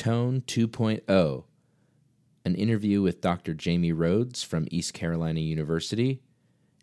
Tone 0.00 0.42
2.0, 0.46 1.44
an 2.46 2.54
interview 2.54 3.02
with 3.02 3.20
Dr. 3.20 3.52
Jamie 3.52 3.92
Rhodes 3.92 4.42
from 4.42 4.66
East 4.70 4.94
Carolina 4.94 5.40
University, 5.40 6.22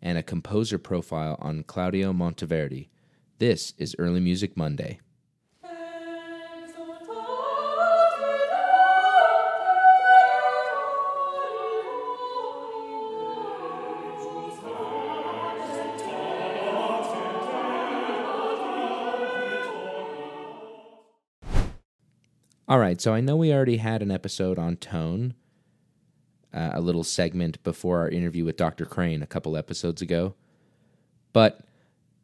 and 0.00 0.16
a 0.16 0.22
composer 0.22 0.78
profile 0.78 1.36
on 1.40 1.64
Claudio 1.64 2.12
Monteverdi. 2.12 2.90
This 3.38 3.74
is 3.76 3.96
Early 3.98 4.20
Music 4.20 4.56
Monday. 4.56 5.00
All 22.68 22.78
right, 22.78 23.00
so 23.00 23.14
I 23.14 23.22
know 23.22 23.34
we 23.34 23.50
already 23.50 23.78
had 23.78 24.02
an 24.02 24.10
episode 24.10 24.58
on 24.58 24.76
tone, 24.76 25.32
uh, 26.52 26.72
a 26.74 26.82
little 26.82 27.02
segment 27.02 27.62
before 27.62 28.00
our 28.00 28.10
interview 28.10 28.44
with 28.44 28.58
Dr. 28.58 28.84
Crane 28.84 29.22
a 29.22 29.26
couple 29.26 29.56
episodes 29.56 30.02
ago, 30.02 30.34
but 31.32 31.62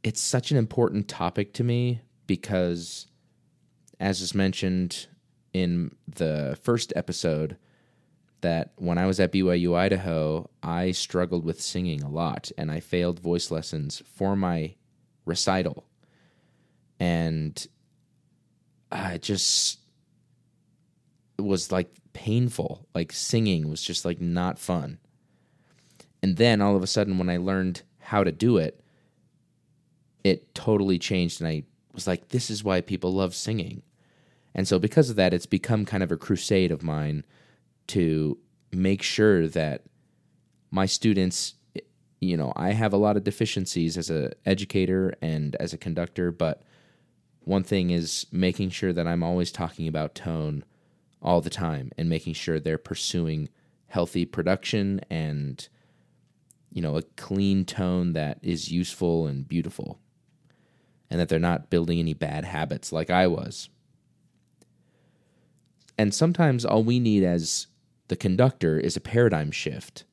it's 0.03 0.21
such 0.21 0.51
an 0.51 0.59
important 0.59 1.09
topic 1.09 1.55
to 1.55 1.65
me 1.65 2.03
because, 2.27 3.07
as 3.99 4.21
is 4.21 4.35
mentioned 4.35 5.07
in 5.55 5.95
the 6.07 6.59
first 6.63 6.93
episode, 6.95 7.57
that 8.43 8.73
when 8.77 8.99
I 8.99 9.07
was 9.07 9.19
at 9.21 9.33
BYU 9.33 9.75
Idaho, 9.75 10.51
I 10.63 10.91
struggled 10.91 11.47
with 11.47 11.59
singing 11.59 12.03
a 12.03 12.11
lot 12.11 12.53
and 12.59 12.71
I 12.71 12.81
failed 12.81 13.19
voice 13.19 13.51
lessons 13.51 14.03
for 14.15 14.37
my 14.37 14.75
recital. 15.25 15.87
And 17.01 17.67
I 18.93 19.17
just 19.17 19.79
was 21.39 21.73
like 21.73 21.91
painful. 22.13 22.87
Like 22.95 23.13
singing 23.13 23.69
was 23.69 23.83
just 23.83 24.05
like 24.05 24.21
not 24.21 24.59
fun. 24.59 24.99
And 26.23 26.37
then 26.37 26.61
all 26.61 26.77
of 26.77 26.83
a 26.83 26.87
sudden, 26.87 27.19
when 27.19 27.29
I 27.29 27.37
learned 27.37 27.83
how 27.99 28.25
to 28.25 28.33
do 28.33 28.57
it, 28.57 28.81
it 30.23 30.55
totally 30.55 30.99
changed. 30.99 31.41
And 31.41 31.49
I 31.49 31.65
was 31.93 32.07
like, 32.07 32.29
this 32.29 32.49
is 32.51 32.65
why 32.65 32.81
people 32.81 33.13
love 33.13 33.35
singing. 33.35 33.83
And 34.55 34.67
so, 34.67 34.79
because 34.79 35.11
of 35.11 35.17
that, 35.17 35.35
it's 35.35 35.47
become 35.47 35.85
kind 35.85 36.03
of 36.03 36.13
a 36.13 36.17
crusade 36.17 36.71
of 36.71 36.83
mine 36.83 37.25
to 37.89 38.39
make 38.73 39.03
sure 39.03 39.49
that 39.49 39.83
my 40.71 40.87
students, 40.87 41.55
you 42.21 42.37
know, 42.37 42.53
I 42.57 42.73
have 42.73 42.93
a 42.93 42.99
lot 42.99 43.17
of 43.17 43.25
deficiencies 43.25 43.99
as 43.99 44.11
an 44.11 44.33
educator 44.47 45.15
and 45.21 45.57
as 45.57 45.73
a 45.73 45.79
conductor, 45.79 46.31
but 46.31 46.63
one 47.41 47.63
thing 47.65 47.91
is 47.91 48.27
making 48.33 48.71
sure 48.71 48.93
that 48.93 49.07
I'm 49.07 49.23
always 49.23 49.53
talking 49.53 49.87
about 49.87 50.15
tone 50.15 50.65
all 51.25 51.41
the 51.41 51.51
time 51.51 51.91
and 51.97 52.09
making 52.09 52.35
sure 52.35 52.61
they're 52.61 52.79
pursuing 52.79 53.49
healthy 53.87 54.25
production 54.25 55.01
and 55.09 55.69
you 56.71 56.83
know 56.83 56.97
a 56.97 57.03
clean 57.17 57.65
tone 57.65 58.13
that 58.13 58.39
is 58.43 58.71
useful 58.71 59.27
and 59.27 59.49
beautiful 59.49 59.99
and 61.11 61.21
that 61.21 61.29
they're 61.29 61.39
not 61.39 61.71
building 61.71 61.99
any 61.99 62.15
bad 62.15 62.45
habits 62.45 62.93
like 62.93 63.11
I 63.11 63.27
was. 63.27 63.69
And 65.97 66.13
sometimes 66.13 66.65
all 66.65 66.83
we 66.83 66.99
need 66.99 67.23
as 67.23 67.69
the 68.09 68.17
conductor 68.17 68.79
is 68.79 68.97
a 68.97 69.01
paradigm 69.01 69.51
shift. 69.51 70.05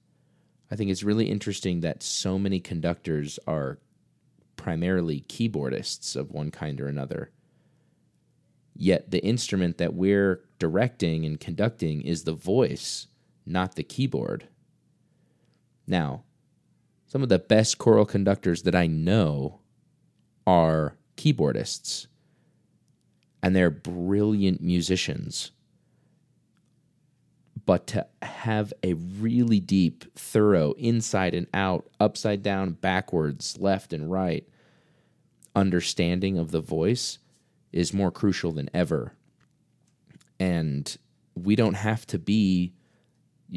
I 0.70 0.76
think 0.76 0.92
it's 0.92 1.04
really 1.04 1.30
interesting 1.30 1.80
that 1.82 2.04
so 2.04 2.38
many 2.38 2.59
conductors 2.59 3.39
are 3.48 3.80
primarily 4.56 5.26
keyboardists 5.28 6.16
of 6.16 6.32
one 6.32 6.52
kind 6.52 6.80
or 6.80 6.88
another. 6.88 7.32
Yet 8.76 9.09
the 9.09 9.23
instrument 9.26 9.80
that 9.80 9.95
we're 9.95 10.44
directing 10.62 11.26
and 11.26 11.40
conducting 11.40 12.02
is 12.02 12.23
the 12.23 12.34
voice, 12.34 13.08
not 13.48 13.73
the 13.73 13.84
keyboard. 13.84 14.48
Now, 15.88 16.22
some 17.08 17.23
of 17.23 17.30
the 17.30 17.40
best 17.40 17.80
choral 17.80 18.06
conductors 18.06 18.61
that 18.61 18.76
I 18.76 18.86
know 18.86 19.61
are 20.45 20.98
keyboardists, 21.17 22.05
and 23.42 23.55
they're 23.55 23.72
brilliant 23.72 24.61
musicians. 24.61 25.49
But 27.66 27.88
to 27.88 28.05
have 28.22 28.72
a 28.83 28.93
really 28.93 29.60
deep, 29.60 30.05
thorough, 30.16 30.73
inside 30.73 31.33
and 31.33 31.48
out, 31.55 31.89
upside 31.99 32.43
down, 32.43 32.73
backwards, 32.73 33.58
left 33.60 33.93
and 33.93 34.11
right 34.11 34.48
understanding 35.55 36.38
of 36.38 36.52
the 36.52 36.61
voice 36.61 37.17
is 37.72 37.95
more 37.95 38.11
crucial 38.11 38.52
than 38.52 38.70
ever. 38.76 39.16
And 40.42 40.98
we 41.36 41.56
don't 41.56 41.76
have 41.76 42.08
to 42.08 42.18
be, 42.18 42.74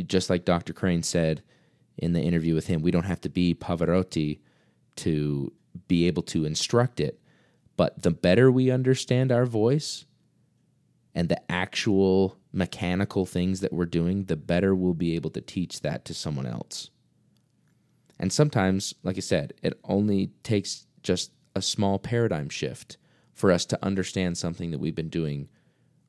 just 0.05 0.29
like 0.29 0.45
Dr. 0.45 0.75
Crane 0.75 1.03
said 1.03 1.43
in 1.97 2.13
the 2.13 2.21
interview 2.21 2.55
with 2.55 2.67
him, 2.67 2.83
we 2.83 2.91
don't 2.91 3.07
have 3.07 3.23
to 3.23 3.31
be 3.31 3.55
Pavarotti 3.55 4.41
to 4.97 5.51
be 5.89 6.07
able 6.07 6.23
to 6.25 6.45
instruct 6.45 7.01
it. 7.01 7.19
But 7.79 8.03
the 8.03 8.11
better 8.11 8.53
we 8.53 8.71
understand 8.71 9.33
our 9.33 9.47
voice 9.47 10.05
and 11.15 11.31
the 11.31 11.41
actual 11.51 12.37
mechanical 12.53 13.25
things 13.25 13.61
that 13.61 13.73
we're 13.73 13.87
doing, 13.87 14.25
the 14.25 14.37
better 14.37 14.75
we'll 14.75 14.93
be 14.93 15.15
able 15.15 15.31
to 15.31 15.41
teach 15.41 15.81
that 15.81 16.05
to 16.05 16.13
someone 16.13 16.47
else. 16.47 16.91
And 18.19 18.31
sometimes, 18.31 18.93
like 19.03 19.17
I 19.17 19.21
said, 19.21 19.55
it 19.63 19.81
only 19.85 20.33
takes 20.43 20.87
just 21.03 21.33
a 21.57 21.63
small 21.63 21.99
paradigm 21.99 22.51
shift 22.51 22.99
for 23.33 23.51
us 23.51 23.65
to 23.65 23.83
understand 23.83 24.37
something 24.37 24.71
that 24.71 24.81
we've 24.81 24.95
been 24.95 25.09
doing 25.09 25.49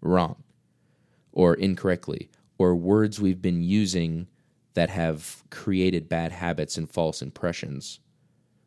wrong 0.02 0.44
or 1.36 1.54
incorrectly, 1.54 2.30
or 2.58 2.76
words 2.76 3.22
we've 3.22 3.42
been 3.42 3.62
using 3.62 4.28
that 4.74 4.90
have 4.90 5.44
created 5.52 6.10
bad 6.10 6.32
habits 6.32 6.78
and 6.78 6.90
false 6.90 7.22
impressions. 7.22 8.00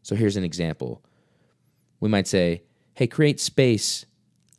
So 0.02 0.14
here's 0.14 0.36
an 0.36 0.44
example. 0.44 1.02
We 1.98 2.08
might 2.08 2.28
say, 2.28 2.62
hey, 2.94 3.08
create 3.08 3.40
space. 3.40 4.06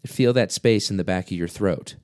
Feel 0.06 0.34
that 0.34 0.52
space 0.52 0.92
in 0.92 0.98
the 0.98 1.03
back 1.03 1.25
of 1.28 1.38
your 1.38 1.48
throat. 1.48 1.96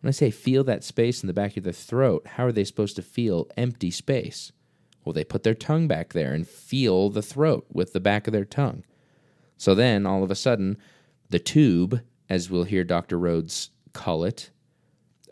When 0.00 0.08
I 0.08 0.12
say 0.12 0.30
feel 0.30 0.64
that 0.64 0.84
space 0.84 1.22
in 1.22 1.26
the 1.26 1.32
back 1.32 1.56
of 1.56 1.64
their 1.64 1.72
throat, 1.72 2.26
how 2.26 2.46
are 2.46 2.52
they 2.52 2.64
supposed 2.64 2.96
to 2.96 3.02
feel 3.02 3.48
empty 3.56 3.90
space? 3.90 4.52
Well, 5.04 5.12
they 5.12 5.24
put 5.24 5.42
their 5.42 5.54
tongue 5.54 5.88
back 5.88 6.12
there 6.12 6.32
and 6.32 6.46
feel 6.46 7.10
the 7.10 7.22
throat 7.22 7.66
with 7.72 7.92
the 7.92 8.00
back 8.00 8.26
of 8.26 8.32
their 8.32 8.44
tongue. 8.44 8.84
So 9.56 9.74
then, 9.74 10.04
all 10.04 10.22
of 10.22 10.30
a 10.30 10.34
sudden, 10.34 10.78
the 11.30 11.38
tube, 11.38 12.02
as 12.28 12.50
we'll 12.50 12.64
hear 12.64 12.84
Dr. 12.84 13.18
Rhodes 13.18 13.70
call 13.92 14.24
it, 14.24 14.50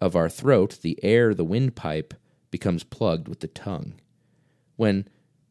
of 0.00 0.16
our 0.16 0.28
throat, 0.28 0.78
the 0.82 0.98
air, 1.02 1.34
the 1.34 1.44
windpipe, 1.44 2.14
becomes 2.50 2.84
plugged 2.84 3.28
with 3.28 3.40
the 3.40 3.48
tongue. 3.48 3.94
When 4.76 5.08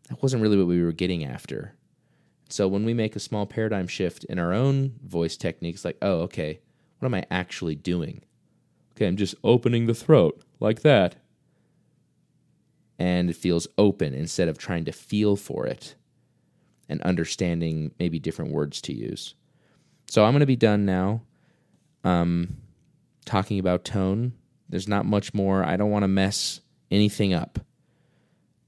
that 0.09 0.21
wasn't 0.21 0.41
really 0.41 0.57
what 0.57 0.67
we 0.67 0.81
were 0.81 0.91
getting 0.91 1.23
after. 1.23 1.75
So 2.49 2.67
when 2.67 2.85
we 2.85 2.93
make 2.93 3.15
a 3.15 3.19
small 3.19 3.45
paradigm 3.45 3.87
shift 3.87 4.25
in 4.25 4.37
our 4.37 4.53
own 4.53 4.99
voice 5.03 5.37
techniques, 5.37 5.83
like, 5.83 5.97
oh, 6.01 6.19
okay, 6.21 6.59
what 6.99 7.07
am 7.07 7.13
I 7.15 7.25
actually 7.31 7.75
doing? 7.75 8.21
Okay, 8.91 9.07
I'm 9.07 9.17
just 9.17 9.35
opening 9.43 9.87
the 9.87 9.93
throat 9.93 10.41
like 10.59 10.81
that. 10.81 11.15
And 12.99 13.29
it 13.29 13.35
feels 13.35 13.67
open 13.77 14.13
instead 14.13 14.47
of 14.47 14.57
trying 14.57 14.85
to 14.85 14.91
feel 14.91 15.35
for 15.35 15.65
it 15.65 15.95
and 16.87 17.01
understanding 17.01 17.91
maybe 17.97 18.19
different 18.19 18.51
words 18.51 18.81
to 18.81 18.93
use. 18.93 19.33
So 20.07 20.23
I'm 20.23 20.33
going 20.33 20.41
to 20.41 20.45
be 20.45 20.55
done 20.55 20.85
now 20.85 21.21
um, 22.03 22.57
talking 23.23 23.59
about 23.59 23.85
tone. 23.85 24.33
There's 24.69 24.87
not 24.87 25.05
much 25.05 25.33
more. 25.33 25.63
I 25.63 25.77
don't 25.77 25.91
want 25.91 26.03
to 26.03 26.07
mess 26.07 26.61
anything 26.91 27.33
up. 27.33 27.59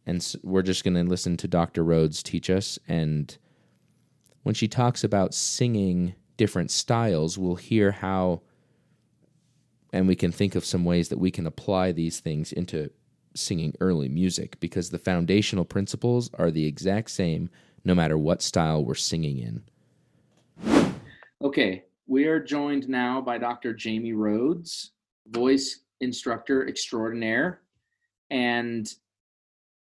And 0.05 0.21
so 0.21 0.39
we're 0.43 0.61
just 0.61 0.83
going 0.83 0.93
to 0.93 1.03
listen 1.03 1.37
to 1.37 1.47
Dr. 1.47 1.83
Rhodes 1.83 2.21
teach 2.21 2.49
us. 2.49 2.77
And 2.87 3.35
when 4.43 4.55
she 4.55 4.67
talks 4.67 5.03
about 5.03 5.33
singing 5.33 6.13
different 6.37 6.71
styles, 6.71 7.37
we'll 7.37 7.55
hear 7.55 7.91
how, 7.91 8.41
and 9.91 10.07
we 10.07 10.15
can 10.15 10.31
think 10.31 10.55
of 10.55 10.65
some 10.65 10.85
ways 10.85 11.09
that 11.09 11.17
we 11.17 11.31
can 11.31 11.47
apply 11.47 11.91
these 11.91 12.19
things 12.19 12.51
into 12.51 12.91
singing 13.33 13.73
early 13.79 14.09
music 14.09 14.59
because 14.59 14.89
the 14.89 14.99
foundational 14.99 15.65
principles 15.65 16.29
are 16.35 16.51
the 16.51 16.65
exact 16.65 17.09
same 17.11 17.49
no 17.83 17.95
matter 17.95 18.17
what 18.17 18.41
style 18.41 18.83
we're 18.83 18.95
singing 18.95 19.39
in. 19.39 20.93
Okay, 21.41 21.83
we 22.07 22.25
are 22.25 22.39
joined 22.39 22.87
now 22.87 23.21
by 23.21 23.37
Dr. 23.37 23.73
Jamie 23.73 24.13
Rhodes, 24.13 24.91
voice 25.27 25.81
instructor 26.01 26.67
extraordinaire. 26.67 27.61
And 28.29 28.91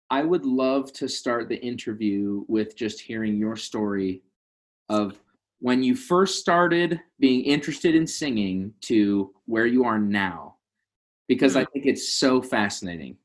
I 0.09 0.23
would 0.23 0.45
love 0.45 0.93
to 0.93 1.07
start 1.07 1.49
the 1.49 1.61
interview 1.63 2.43
with 2.47 2.75
just 2.75 2.99
hearing 2.99 3.37
your 3.37 3.55
story 3.55 4.23
of 4.89 5.19
when 5.59 5.83
you 5.83 5.95
first 5.95 6.39
started 6.39 6.99
being 7.19 7.43
interested 7.43 7.95
in 7.95 8.07
singing 8.07 8.73
to 8.81 9.33
where 9.45 9.65
you 9.65 9.83
are 9.83 9.99
now, 9.99 10.55
because 11.27 11.55
I 11.55 11.63
hmm. 11.63 11.71
think 11.73 11.85
it's 11.87 12.13
so 12.13 12.41
fascinating. 12.41 13.17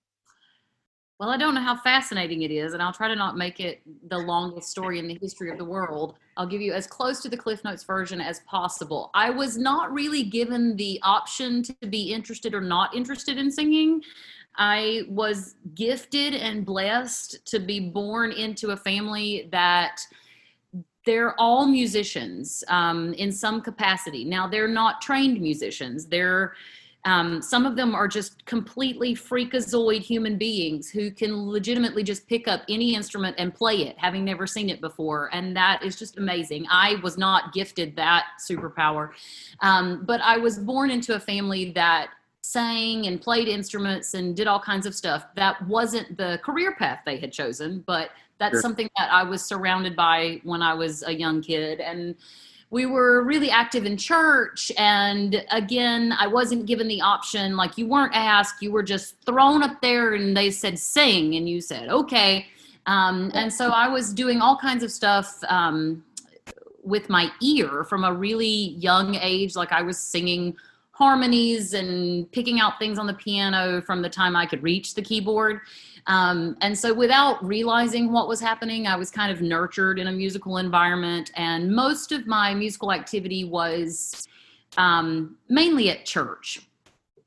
Well, 1.22 1.30
I 1.30 1.36
don't 1.36 1.54
know 1.54 1.60
how 1.60 1.76
fascinating 1.76 2.42
it 2.42 2.50
is, 2.50 2.72
and 2.72 2.82
I'll 2.82 2.92
try 2.92 3.06
to 3.06 3.14
not 3.14 3.36
make 3.36 3.60
it 3.60 3.80
the 4.08 4.18
longest 4.18 4.70
story 4.70 4.98
in 4.98 5.06
the 5.06 5.16
history 5.22 5.52
of 5.52 5.56
the 5.56 5.64
world. 5.64 6.16
I'll 6.36 6.48
give 6.48 6.60
you 6.60 6.72
as 6.72 6.88
close 6.88 7.22
to 7.22 7.28
the 7.28 7.36
Cliff 7.36 7.62
Notes 7.62 7.84
version 7.84 8.20
as 8.20 8.40
possible. 8.40 9.08
I 9.14 9.30
was 9.30 9.56
not 9.56 9.92
really 9.92 10.24
given 10.24 10.74
the 10.74 10.98
option 11.04 11.62
to 11.62 11.76
be 11.88 12.12
interested 12.12 12.54
or 12.54 12.60
not 12.60 12.92
interested 12.92 13.38
in 13.38 13.52
singing. 13.52 14.02
I 14.56 15.02
was 15.08 15.54
gifted 15.76 16.34
and 16.34 16.66
blessed 16.66 17.46
to 17.46 17.60
be 17.60 17.78
born 17.78 18.32
into 18.32 18.72
a 18.72 18.76
family 18.76 19.48
that 19.52 20.00
they're 21.06 21.38
all 21.40 21.68
musicians 21.68 22.64
um, 22.66 23.14
in 23.14 23.30
some 23.30 23.60
capacity. 23.60 24.24
Now, 24.24 24.48
they're 24.48 24.66
not 24.66 25.00
trained 25.00 25.40
musicians. 25.40 26.06
They're 26.06 26.54
um, 27.04 27.42
some 27.42 27.66
of 27.66 27.74
them 27.74 27.94
are 27.94 28.06
just 28.06 28.44
completely 28.46 29.14
freakazoid 29.14 30.02
human 30.02 30.38
beings 30.38 30.88
who 30.88 31.10
can 31.10 31.48
legitimately 31.50 32.04
just 32.04 32.28
pick 32.28 32.46
up 32.46 32.62
any 32.68 32.94
instrument 32.94 33.34
and 33.38 33.52
play 33.52 33.88
it, 33.88 33.98
having 33.98 34.24
never 34.24 34.46
seen 34.46 34.70
it 34.70 34.80
before. 34.80 35.28
And 35.32 35.56
that 35.56 35.82
is 35.82 35.98
just 35.98 36.16
amazing. 36.16 36.66
I 36.70 36.96
was 37.02 37.18
not 37.18 37.52
gifted 37.52 37.96
that 37.96 38.26
superpower. 38.48 39.10
Um, 39.60 40.04
but 40.04 40.20
I 40.20 40.38
was 40.38 40.58
born 40.58 40.90
into 40.90 41.16
a 41.16 41.20
family 41.20 41.72
that 41.72 42.10
sang 42.42 43.06
and 43.06 43.20
played 43.20 43.48
instruments 43.48 44.14
and 44.14 44.36
did 44.36 44.46
all 44.46 44.60
kinds 44.60 44.86
of 44.86 44.94
stuff. 44.94 45.26
That 45.34 45.60
wasn't 45.66 46.16
the 46.16 46.40
career 46.44 46.76
path 46.76 47.00
they 47.04 47.18
had 47.18 47.32
chosen, 47.32 47.82
but 47.84 48.10
that's 48.38 48.54
sure. 48.54 48.60
something 48.60 48.88
that 48.96 49.12
I 49.12 49.24
was 49.24 49.44
surrounded 49.44 49.96
by 49.96 50.40
when 50.44 50.62
I 50.62 50.74
was 50.74 51.02
a 51.02 51.12
young 51.12 51.42
kid. 51.42 51.80
And 51.80 52.14
we 52.72 52.86
were 52.86 53.22
really 53.22 53.50
active 53.50 53.84
in 53.84 53.98
church 53.98 54.72
and 54.78 55.44
again 55.50 56.12
i 56.18 56.26
wasn't 56.26 56.64
given 56.66 56.88
the 56.88 57.00
option 57.00 57.54
like 57.54 57.76
you 57.76 57.86
weren't 57.86 58.14
asked 58.14 58.62
you 58.62 58.72
were 58.72 58.82
just 58.82 59.14
thrown 59.26 59.62
up 59.62 59.80
there 59.82 60.14
and 60.14 60.34
they 60.34 60.50
said 60.50 60.76
sing 60.78 61.36
and 61.36 61.48
you 61.48 61.60
said 61.60 61.88
okay. 61.88 62.46
Um, 62.86 63.30
and 63.34 63.52
so 63.52 63.70
i 63.70 63.86
was 63.86 64.12
doing 64.12 64.40
all 64.40 64.56
kinds 64.56 64.82
of 64.82 64.90
stuff 64.90 65.38
um, 65.48 66.02
with 66.82 67.08
my 67.08 67.30
ear 67.40 67.84
from 67.84 68.02
a 68.02 68.12
really 68.12 68.74
young 68.88 69.14
age 69.16 69.54
like 69.54 69.70
i 69.70 69.82
was 69.82 69.98
singing 69.98 70.56
harmonies 71.02 71.74
and 71.74 72.30
picking 72.30 72.60
out 72.60 72.78
things 72.78 72.96
on 72.96 73.06
the 73.06 73.14
piano 73.14 73.82
from 73.82 74.02
the 74.02 74.08
time 74.08 74.36
i 74.36 74.46
could 74.46 74.62
reach 74.62 74.94
the 74.94 75.02
keyboard 75.02 75.60
um, 76.06 76.56
and 76.60 76.76
so, 76.76 76.92
without 76.92 77.44
realizing 77.44 78.12
what 78.12 78.26
was 78.28 78.40
happening, 78.40 78.86
I 78.86 78.96
was 78.96 79.10
kind 79.10 79.30
of 79.30 79.40
nurtured 79.40 79.98
in 79.98 80.08
a 80.08 80.12
musical 80.12 80.56
environment. 80.56 81.30
And 81.36 81.70
most 81.70 82.12
of 82.12 82.26
my 82.26 82.54
musical 82.54 82.92
activity 82.92 83.44
was 83.44 84.26
um, 84.76 85.36
mainly 85.48 85.90
at 85.90 86.04
church. 86.04 86.68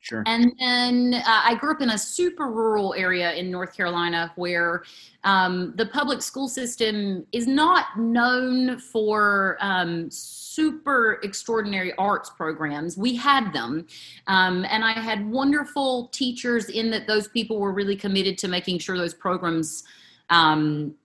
Sure. 0.01 0.23
And 0.27 0.53
then 0.59 1.15
uh, 1.15 1.23
I 1.25 1.55
grew 1.55 1.71
up 1.71 1.81
in 1.81 1.89
a 1.89 1.97
super 1.97 2.51
rural 2.51 2.93
area 2.93 3.33
in 3.33 3.49
North 3.49 3.75
Carolina 3.75 4.31
where 4.35 4.83
um, 5.23 5.73
the 5.77 5.87
public 5.87 6.21
school 6.21 6.47
system 6.47 7.25
is 7.31 7.47
not 7.47 7.97
known 7.97 8.77
for 8.77 9.57
um, 9.61 10.11
super 10.55 11.19
extraordinary 11.23 11.93
arts 11.97 12.29
programs. 12.29 12.97
We 12.97 13.15
had 13.15 13.51
them. 13.51 13.85
Um, 14.27 14.65
and 14.69 14.83
I 14.83 14.93
had 14.93 15.29
wonderful 15.29 16.07
teachers 16.07 16.69
in 16.69 16.89
that 16.91 17.07
those 17.07 17.27
people 17.27 17.59
were 17.59 17.73
really 17.73 17.95
committed 17.95 18.37
to 18.39 18.47
making 18.47 18.79
sure 18.79 18.97
those 18.97 19.13
programs 19.13 19.83
um, 20.29 20.95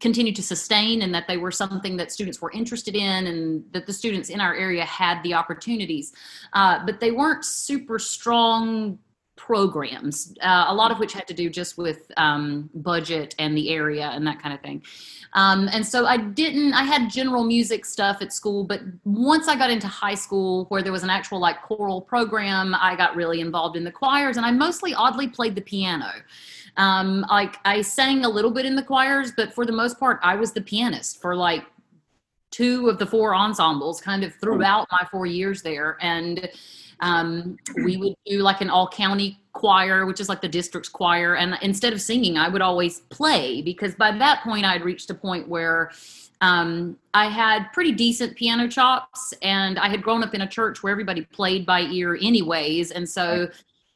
continue 0.00 0.32
to 0.32 0.42
sustain 0.42 1.02
and 1.02 1.14
that 1.14 1.26
they 1.26 1.36
were 1.36 1.50
something 1.50 1.96
that 1.96 2.12
students 2.12 2.40
were 2.40 2.50
interested 2.52 2.94
in 2.94 3.26
and 3.26 3.64
that 3.72 3.86
the 3.86 3.92
students 3.92 4.28
in 4.28 4.40
our 4.40 4.54
area 4.54 4.84
had 4.84 5.22
the 5.22 5.34
opportunities. 5.34 6.12
Uh, 6.52 6.84
but 6.84 7.00
they 7.00 7.10
weren't 7.10 7.44
super 7.44 7.98
strong 7.98 8.98
programs, 9.36 10.34
uh, 10.40 10.64
a 10.68 10.74
lot 10.74 10.90
of 10.90 10.98
which 10.98 11.12
had 11.12 11.26
to 11.28 11.34
do 11.34 11.48
just 11.48 11.78
with 11.78 12.10
um, 12.16 12.68
budget 12.74 13.34
and 13.38 13.56
the 13.56 13.70
area 13.70 14.10
and 14.12 14.26
that 14.26 14.42
kind 14.42 14.54
of 14.54 14.60
thing. 14.60 14.82
Um, 15.34 15.68
and 15.72 15.86
so 15.86 16.06
I 16.06 16.16
didn't, 16.16 16.72
I 16.72 16.82
had 16.82 17.10
general 17.10 17.44
music 17.44 17.84
stuff 17.84 18.22
at 18.22 18.32
school, 18.32 18.64
but 18.64 18.80
once 19.04 19.48
I 19.48 19.56
got 19.56 19.70
into 19.70 19.86
high 19.86 20.14
school 20.14 20.64
where 20.66 20.82
there 20.82 20.92
was 20.92 21.02
an 21.02 21.10
actual 21.10 21.38
like 21.38 21.62
choral 21.62 22.00
program, 22.00 22.74
I 22.74 22.96
got 22.96 23.14
really 23.14 23.40
involved 23.40 23.76
in 23.76 23.84
the 23.84 23.92
choirs 23.92 24.36
and 24.36 24.46
I 24.46 24.50
mostly 24.50 24.94
oddly 24.94 25.28
played 25.28 25.54
the 25.54 25.60
piano. 25.60 26.10
Um, 26.78 27.24
like 27.30 27.56
I 27.64 27.82
sang 27.82 28.24
a 28.24 28.28
little 28.28 28.50
bit 28.50 28.66
in 28.66 28.76
the 28.76 28.82
choirs, 28.82 29.32
but 29.36 29.52
for 29.52 29.64
the 29.66 29.72
most 29.72 29.98
part, 30.00 30.18
I 30.22 30.36
was 30.36 30.52
the 30.52 30.60
pianist 30.60 31.20
for 31.20 31.36
like 31.36 31.64
two 32.50 32.88
of 32.88 32.98
the 32.98 33.06
four 33.06 33.34
ensembles 33.34 34.00
kind 34.00 34.24
of 34.24 34.34
throughout 34.34 34.86
my 34.90 35.06
four 35.10 35.26
years 35.26 35.62
there. 35.62 35.98
And 36.00 36.48
um, 37.00 37.58
we 37.84 37.96
would 37.96 38.14
do 38.26 38.38
like 38.38 38.60
an 38.60 38.70
all 38.70 38.88
county 38.88 39.38
choir, 39.52 40.06
which 40.06 40.20
is 40.20 40.28
like 40.28 40.40
the 40.40 40.48
district's 40.48 40.88
choir. 40.88 41.36
And 41.36 41.56
instead 41.62 41.92
of 41.92 42.00
singing, 42.00 42.36
I 42.36 42.48
would 42.48 42.62
always 42.62 43.00
play 43.10 43.62
because 43.62 43.94
by 43.94 44.16
that 44.18 44.42
point 44.42 44.64
I'd 44.64 44.84
reached 44.84 45.10
a 45.10 45.14
point 45.14 45.48
where 45.48 45.90
um, 46.40 46.98
I 47.14 47.28
had 47.28 47.72
pretty 47.72 47.92
decent 47.92 48.36
piano 48.36 48.68
chops 48.68 49.32
and 49.42 49.78
I 49.78 49.88
had 49.88 50.02
grown 50.02 50.22
up 50.22 50.34
in 50.34 50.42
a 50.42 50.46
church 50.46 50.82
where 50.82 50.90
everybody 50.90 51.22
played 51.22 51.64
by 51.64 51.80
ear 51.82 52.18
anyways. 52.20 52.90
And 52.90 53.08
so 53.08 53.48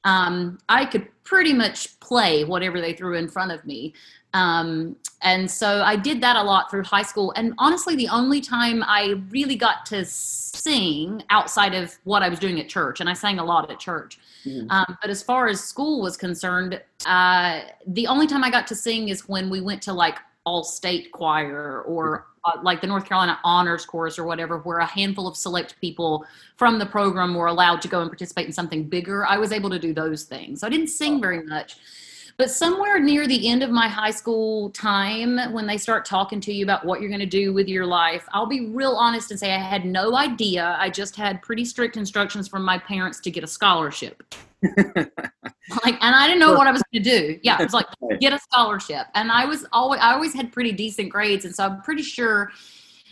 um, 0.05 0.58
I 0.69 0.85
could 0.85 1.08
pretty 1.25 1.52
much 1.52 1.99
play 2.00 2.44
whatever 2.44 2.81
they 2.81 2.93
threw 2.93 3.17
in 3.17 3.29
front 3.29 3.52
of 3.52 3.64
me. 3.64 3.94
Um, 4.32 4.97
and 5.23 5.50
so 5.50 5.82
I 5.82 5.97
did 5.97 6.20
that 6.20 6.37
a 6.37 6.43
lot 6.43 6.70
through 6.70 6.85
high 6.85 7.02
school. 7.02 7.32
And 7.37 7.52
honestly, 7.58 7.97
the 7.97 8.08
only 8.08 8.41
time 8.41 8.82
I 8.85 9.20
really 9.31 9.56
got 9.56 9.85
to 9.87 10.05
sing 10.05 11.23
outside 11.31 11.75
of 11.75 11.97
what 12.05 12.23
I 12.23 12.29
was 12.29 12.38
doing 12.38 12.61
at 12.61 12.69
church, 12.69 13.00
and 13.00 13.08
I 13.08 13.12
sang 13.12 13.38
a 13.38 13.44
lot 13.44 13.70
at 13.70 13.79
church. 13.79 14.19
Mm-hmm. 14.44 14.70
Um, 14.70 14.99
but 15.00 15.11
as 15.11 15.23
far 15.23 15.49
as 15.49 15.62
school 15.62 16.00
was 16.00 16.17
concerned, 16.17 16.81
uh, 17.06 17.62
the 17.87 18.06
only 18.06 18.26
time 18.26 18.44
I 18.44 18.50
got 18.50 18.67
to 18.69 18.75
sing 18.75 19.08
is 19.08 19.29
when 19.29 19.50
we 19.50 19.61
went 19.61 19.82
to 19.82 19.93
like 19.93 20.17
all 20.44 20.64
state 20.64 21.12
choir 21.12 21.82
or 21.82 22.26
uh, 22.44 22.58
like 22.62 22.81
the 22.81 22.87
North 22.87 23.04
Carolina 23.04 23.38
Honors 23.44 23.84
Chorus 23.84 24.19
or 24.19 24.25
whatever, 24.25 24.58
where 24.58 24.78
a 24.78 24.87
handful 24.87 25.26
of 25.28 25.37
select 25.37 25.78
people 25.81 26.25
from 26.56 26.78
the 26.78 26.87
program 26.87 27.34
were 27.34 27.46
allowed 27.46 27.82
to 27.82 27.88
go 27.88 28.00
and 28.00 28.10
participate 28.10 28.46
in 28.46 28.52
something 28.52 28.84
bigger. 28.88 29.26
I 29.26 29.37
was 29.37 29.52
able 29.52 29.70
to 29.70 29.78
do 29.78 29.92
those 29.92 30.25
things. 30.25 30.60
So 30.60 30.66
I 30.66 30.70
didn't 30.70 30.88
sing 30.88 31.20
very 31.20 31.42
much. 31.42 31.76
But 32.40 32.50
somewhere 32.50 32.98
near 32.98 33.26
the 33.26 33.48
end 33.48 33.62
of 33.62 33.69
my 33.69 33.87
high 33.87 34.12
school 34.12 34.70
time, 34.70 35.52
when 35.52 35.66
they 35.66 35.76
start 35.76 36.06
talking 36.06 36.40
to 36.40 36.54
you 36.54 36.64
about 36.64 36.87
what 36.87 37.02
you're 37.02 37.10
going 37.10 37.20
to 37.20 37.26
do 37.26 37.52
with 37.52 37.69
your 37.69 37.84
life, 37.84 38.26
I'll 38.32 38.46
be 38.46 38.69
real 38.69 38.92
honest 38.92 39.31
and 39.31 39.38
say 39.38 39.52
I 39.52 39.58
had 39.58 39.84
no 39.84 40.16
idea. 40.16 40.75
I 40.81 40.88
just 40.88 41.16
had 41.16 41.42
pretty 41.42 41.66
strict 41.66 41.98
instructions 41.98 42.48
from 42.48 42.64
my 42.64 42.78
parents 42.78 43.20
to 43.20 43.31
get 43.31 43.44
a 43.44 43.46
scholarship. 43.46 44.22
like, 44.64 45.98
and 46.00 46.16
I 46.16 46.26
didn't 46.26 46.38
know 46.40 46.54
what 46.54 46.66
I 46.66 46.72
was 46.72 46.82
going 46.90 47.04
to 47.04 47.10
do. 47.10 47.38
Yeah, 47.42 47.60
it 47.60 47.64
was 47.64 47.75
like 47.75 47.84
get 48.20 48.32
a 48.32 48.38
scholarship, 48.38 49.08
and 49.14 49.31
I 49.31 49.44
was 49.44 49.66
always 49.75 50.00
I 50.00 50.14
always 50.14 50.32
had 50.32 50.50
pretty 50.50 50.72
decent 50.72 51.10
grades, 51.10 51.44
and 51.44 51.54
so 51.54 51.66
I'm 51.66 51.82
pretty 51.82 52.02
sure 52.02 52.52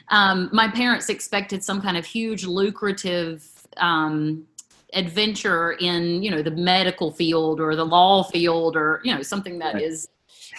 um, 0.09 0.49
my 0.55 0.69
parents 0.69 1.11
expected 1.11 1.63
some 1.63 1.83
kind 1.83 1.99
of 1.99 2.07
huge 2.07 2.47
lucrative 2.47 3.47
um, 3.77 4.47
adventure 4.95 5.73
in 5.73 6.23
you 6.23 6.31
know 6.31 6.43
the 6.43 6.51
medical 6.51 7.11
field 7.11 7.61
or 7.61 7.77
the 7.77 7.85
law 7.85 8.23
field 8.23 8.75
or 8.75 9.01
you 9.05 9.15
know 9.15 9.21
something 9.21 9.59
that 9.59 9.75
right. 9.75 9.83
is 9.83 10.09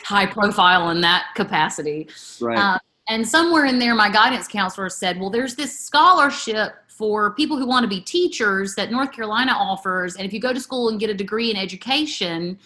high 0.03 0.25
profile 0.25 0.89
in 0.91 1.01
that 1.01 1.25
capacity 1.35 2.07
right 2.39 2.57
uh, 2.57 2.77
and 3.07 3.27
somewhere 3.27 3.65
in 3.65 3.79
there 3.79 3.95
my 3.95 4.09
guidance 4.09 4.47
counselor 4.47 4.87
said 4.87 5.19
well 5.19 5.31
there's 5.31 5.55
this 5.55 5.79
scholarship 5.79 6.73
for 6.87 7.33
people 7.33 7.57
who 7.57 7.65
want 7.65 7.83
to 7.83 7.89
be 7.89 7.99
teachers 8.01 8.75
that 8.75 8.91
north 8.91 9.11
carolina 9.11 9.51
offers 9.51 10.15
and 10.15 10.27
if 10.27 10.31
you 10.31 10.39
go 10.39 10.53
to 10.53 10.59
school 10.59 10.89
and 10.89 10.99
get 10.99 11.09
a 11.09 11.13
degree 11.13 11.49
in 11.49 11.57
education 11.57 12.59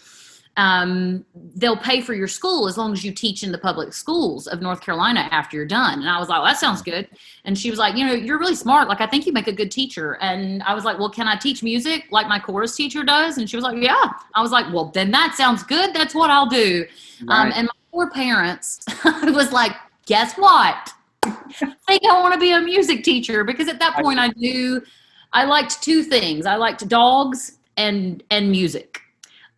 um, 0.56 1.26
they'll 1.56 1.78
pay 1.78 2.00
for 2.00 2.14
your 2.14 2.28
school 2.28 2.68
as 2.68 2.78
long 2.78 2.94
as 2.94 3.04
you 3.04 3.12
teach 3.12 3.44
in 3.44 3.52
the 3.52 3.58
public 3.58 3.92
schools 3.92 4.46
of 4.46 4.62
North 4.62 4.82
Carolina 4.82 5.28
after 5.32 5.58
you're 5.58 5.66
done. 5.66 6.00
And 6.00 6.10
I 6.10 6.20
was 6.20 6.30
like, 6.30 6.40
well, 6.40 6.48
that 6.48 6.60
sounds 6.60 6.82
good. 6.82 7.08
And 7.46 7.58
she 7.58 7.72
was 7.72 7.80
like, 7.80 7.96
you 7.96 8.06
know, 8.06 8.14
you're 8.14 8.38
really 8.38 8.56
smart. 8.56 8.88
Like, 8.88 9.02
I 9.02 9.08
think 9.08 9.26
you 9.26 9.34
make 9.34 9.48
a 9.48 9.54
good 9.54 9.72
teacher. 9.72 10.18
And 10.22 10.62
I 10.64 10.76
was 10.76 10.86
like, 10.86 11.00
well, 11.00 11.10
can 11.10 11.28
I 11.28 11.36
teach 11.36 11.64
music 11.64 12.06
like 12.12 12.28
my 12.28 12.40
chorus 12.40 12.76
teacher 12.76 13.04
does? 13.04 13.40
And 13.40 13.50
she 13.50 13.56
was 13.58 13.64
like, 13.64 13.82
yeah. 13.82 14.12
I 14.36 14.42
was 14.42 14.52
like, 14.52 14.72
well, 14.72 14.92
then 14.94 15.10
that 15.12 15.34
sounds 15.36 15.64
good. 15.64 15.94
That's 15.94 16.14
what 16.14 16.30
I'll 16.30 16.50
do. 16.50 16.86
Um, 17.22 17.28
right. 17.28 17.46
Um, 17.46 17.54
and 17.56 17.68
my 17.68 17.74
poor 17.92 18.10
parents 18.12 18.80
was 19.06 19.52
like, 19.52 19.74
guess 20.06 20.36
what? 20.36 20.92
I 21.26 21.74
think 21.88 22.04
I 22.06 22.20
want 22.22 22.34
to 22.34 22.40
be 22.40 22.52
a 22.52 22.62
music 22.62 23.04
teacher 23.04 23.44
because 23.44 23.68
at 23.68 23.80
that 23.80 23.96
point 23.96 24.20
I 24.20 24.32
knew 24.36 24.84
I 25.32 25.46
liked 25.46 25.82
two 25.82 26.04
things. 26.04 26.46
I 26.46 26.56
liked 26.58 26.88
dogs 26.88 27.58
and 27.78 28.22
and 28.30 28.52
music. 28.52 29.03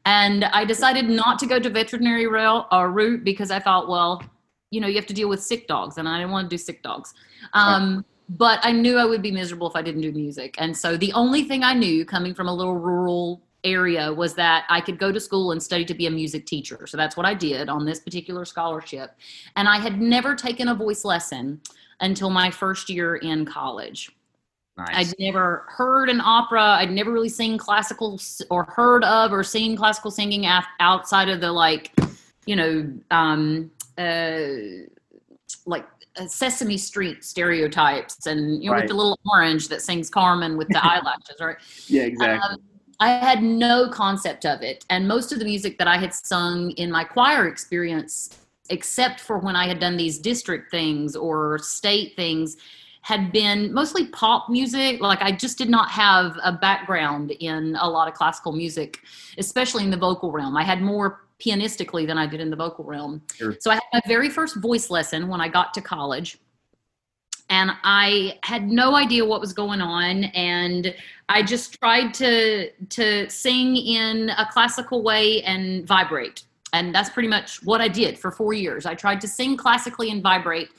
And 0.05 0.45
I 0.45 0.65
decided 0.65 1.09
not 1.09 1.39
to 1.39 1.47
go 1.47 1.59
to 1.59 1.69
veterinary 1.69 2.27
rail, 2.27 2.67
uh, 2.71 2.85
route 2.85 3.23
because 3.23 3.51
I 3.51 3.59
thought, 3.59 3.89
well, 3.89 4.23
you 4.71 4.79
know, 4.79 4.87
you 4.87 4.95
have 4.95 5.07
to 5.07 5.13
deal 5.13 5.29
with 5.29 5.41
sick 5.41 5.67
dogs, 5.67 5.97
and 5.97 6.07
I 6.07 6.19
didn't 6.19 6.31
want 6.31 6.49
to 6.49 6.53
do 6.53 6.57
sick 6.57 6.83
dogs. 6.83 7.13
Um, 7.53 7.95
right. 7.95 8.05
But 8.27 8.59
I 8.63 8.71
knew 8.71 8.97
I 8.97 9.05
would 9.05 9.21
be 9.21 9.31
miserable 9.31 9.67
if 9.67 9.75
I 9.75 9.81
didn't 9.81 10.01
do 10.01 10.11
music. 10.11 10.55
And 10.57 10.75
so 10.75 10.97
the 10.97 11.13
only 11.13 11.43
thing 11.43 11.63
I 11.63 11.73
knew 11.73 12.05
coming 12.05 12.33
from 12.33 12.47
a 12.47 12.53
little 12.53 12.75
rural 12.75 13.43
area 13.63 14.13
was 14.13 14.33
that 14.35 14.65
I 14.69 14.81
could 14.81 14.97
go 14.97 15.11
to 15.11 15.19
school 15.19 15.51
and 15.51 15.61
study 15.61 15.85
to 15.85 15.93
be 15.93 16.07
a 16.07 16.11
music 16.11 16.45
teacher. 16.45 16.87
So 16.87 16.97
that's 16.97 17.17
what 17.17 17.25
I 17.25 17.33
did 17.33 17.69
on 17.69 17.85
this 17.85 17.99
particular 17.99 18.45
scholarship. 18.45 19.15
And 19.55 19.67
I 19.67 19.77
had 19.77 20.01
never 20.01 20.35
taken 20.35 20.69
a 20.69 20.75
voice 20.75 21.05
lesson 21.05 21.61
until 21.99 22.29
my 22.29 22.49
first 22.49 22.89
year 22.89 23.17
in 23.17 23.45
college. 23.45 24.11
Nice. 24.77 25.09
I'd 25.11 25.19
never 25.19 25.65
heard 25.69 26.09
an 26.09 26.19
opera. 26.19 26.61
I'd 26.61 26.91
never 26.91 27.11
really 27.11 27.29
seen 27.29 27.57
classical 27.57 28.19
or 28.49 28.65
heard 28.65 29.05
of 29.05 29.31
or 29.31 29.41
seen 29.43 29.77
classical 29.77 30.11
singing 30.11 30.45
outside 30.79 31.29
of 31.29 31.39
the 31.39 31.51
like 31.51 31.91
you 32.45 32.55
know, 32.55 32.87
um, 33.11 33.71
uh, 33.97 34.47
like 35.65 35.87
uh, 36.17 36.27
Sesame 36.27 36.77
Street 36.77 37.23
stereotypes, 37.23 38.27
and 38.27 38.63
you 38.63 38.69
know, 38.69 38.73
Right. 38.73 38.83
with 38.83 38.89
the 38.89 38.95
little 38.95 39.19
orange 39.25 39.67
that 39.69 39.81
sings 39.81 40.09
Carmen 40.09 40.57
with 40.57 40.67
the 40.69 40.79
eyelashes, 40.83 41.37
right? 41.39 41.57
Yeah, 41.87 42.03
exactly. 42.03 42.39
Um, 42.39 42.61
I 42.99 43.09
had 43.09 43.43
no 43.43 43.89
concept 43.89 44.45
of 44.45 44.61
it. 44.61 44.85
And 44.89 45.07
most 45.07 45.33
of 45.33 45.39
the 45.39 45.45
music 45.45 45.77
that 45.79 45.87
I 45.87 45.97
had 45.97 46.13
sung 46.13 46.71
in 46.71 46.89
my 46.91 47.03
choir 47.03 47.47
experience, 47.47 48.29
except 48.69 49.19
for 49.19 49.37
when 49.37 49.55
I 49.55 49.67
had 49.67 49.79
done 49.79 49.97
these 49.97 50.17
district 50.17 50.71
things 50.71 51.15
or 51.15 51.57
state 51.59 52.15
things, 52.15 52.55
had 53.05 53.31
been 53.31 53.71
mostly 53.71 54.07
pop 54.07 54.49
music. 54.49 54.99
Like 54.99 55.21
I 55.21 55.31
just 55.31 55.59
did 55.59 55.69
not 55.69 55.91
have 55.91 56.39
a 56.43 56.51
background 56.51 57.29
in 57.39 57.77
a 57.79 57.87
lot 57.87 58.07
of 58.07 58.15
classical 58.15 58.51
music, 58.51 58.99
especially 59.37 59.83
in 59.83 59.91
the 59.91 59.97
vocal 59.97 60.31
realm. 60.31 60.57
I 60.57 60.63
had 60.63 60.81
more 60.81 61.27
pianistically 61.39 62.07
than 62.07 62.17
I 62.17 62.25
did 62.25 62.39
in 62.39 62.49
the 62.49 62.55
vocal 62.55 62.83
realm. 62.83 63.21
Sure. 63.35 63.55
So 63.59 63.69
I 63.69 63.75
had 63.75 63.83
my 63.93 64.01
very 64.07 64.27
first 64.27 64.55
voice 64.55 64.89
lesson 64.89 65.27
when 65.27 65.39
I 65.39 65.47
got 65.47 65.71
to 65.75 65.81
college. 65.81 66.39
And 67.51 67.73
I 67.83 68.39
had 68.41 68.71
no 68.71 68.95
idea 68.95 69.23
what 69.23 69.39
was 69.39 69.53
going 69.53 69.81
on. 69.81 70.23
And 70.23 70.95
I 71.29 71.43
just 71.43 71.79
tried 71.79 72.11
to 72.15 72.71
to 72.71 73.29
sing 73.29 73.77
in 73.77 74.29
a 74.29 74.47
classical 74.51 75.03
way 75.03 75.43
and 75.43 75.85
vibrate. 75.85 76.45
And 76.73 76.93
that's 76.93 77.11
pretty 77.11 77.29
much 77.29 77.63
what 77.63 77.81
I 77.81 77.87
did 77.87 78.17
for 78.17 78.31
four 78.31 78.53
years. 78.53 78.87
I 78.87 78.95
tried 78.95 79.21
to 79.21 79.27
sing 79.27 79.57
classically 79.57 80.09
and 80.09 80.23
vibrate. 80.23 80.69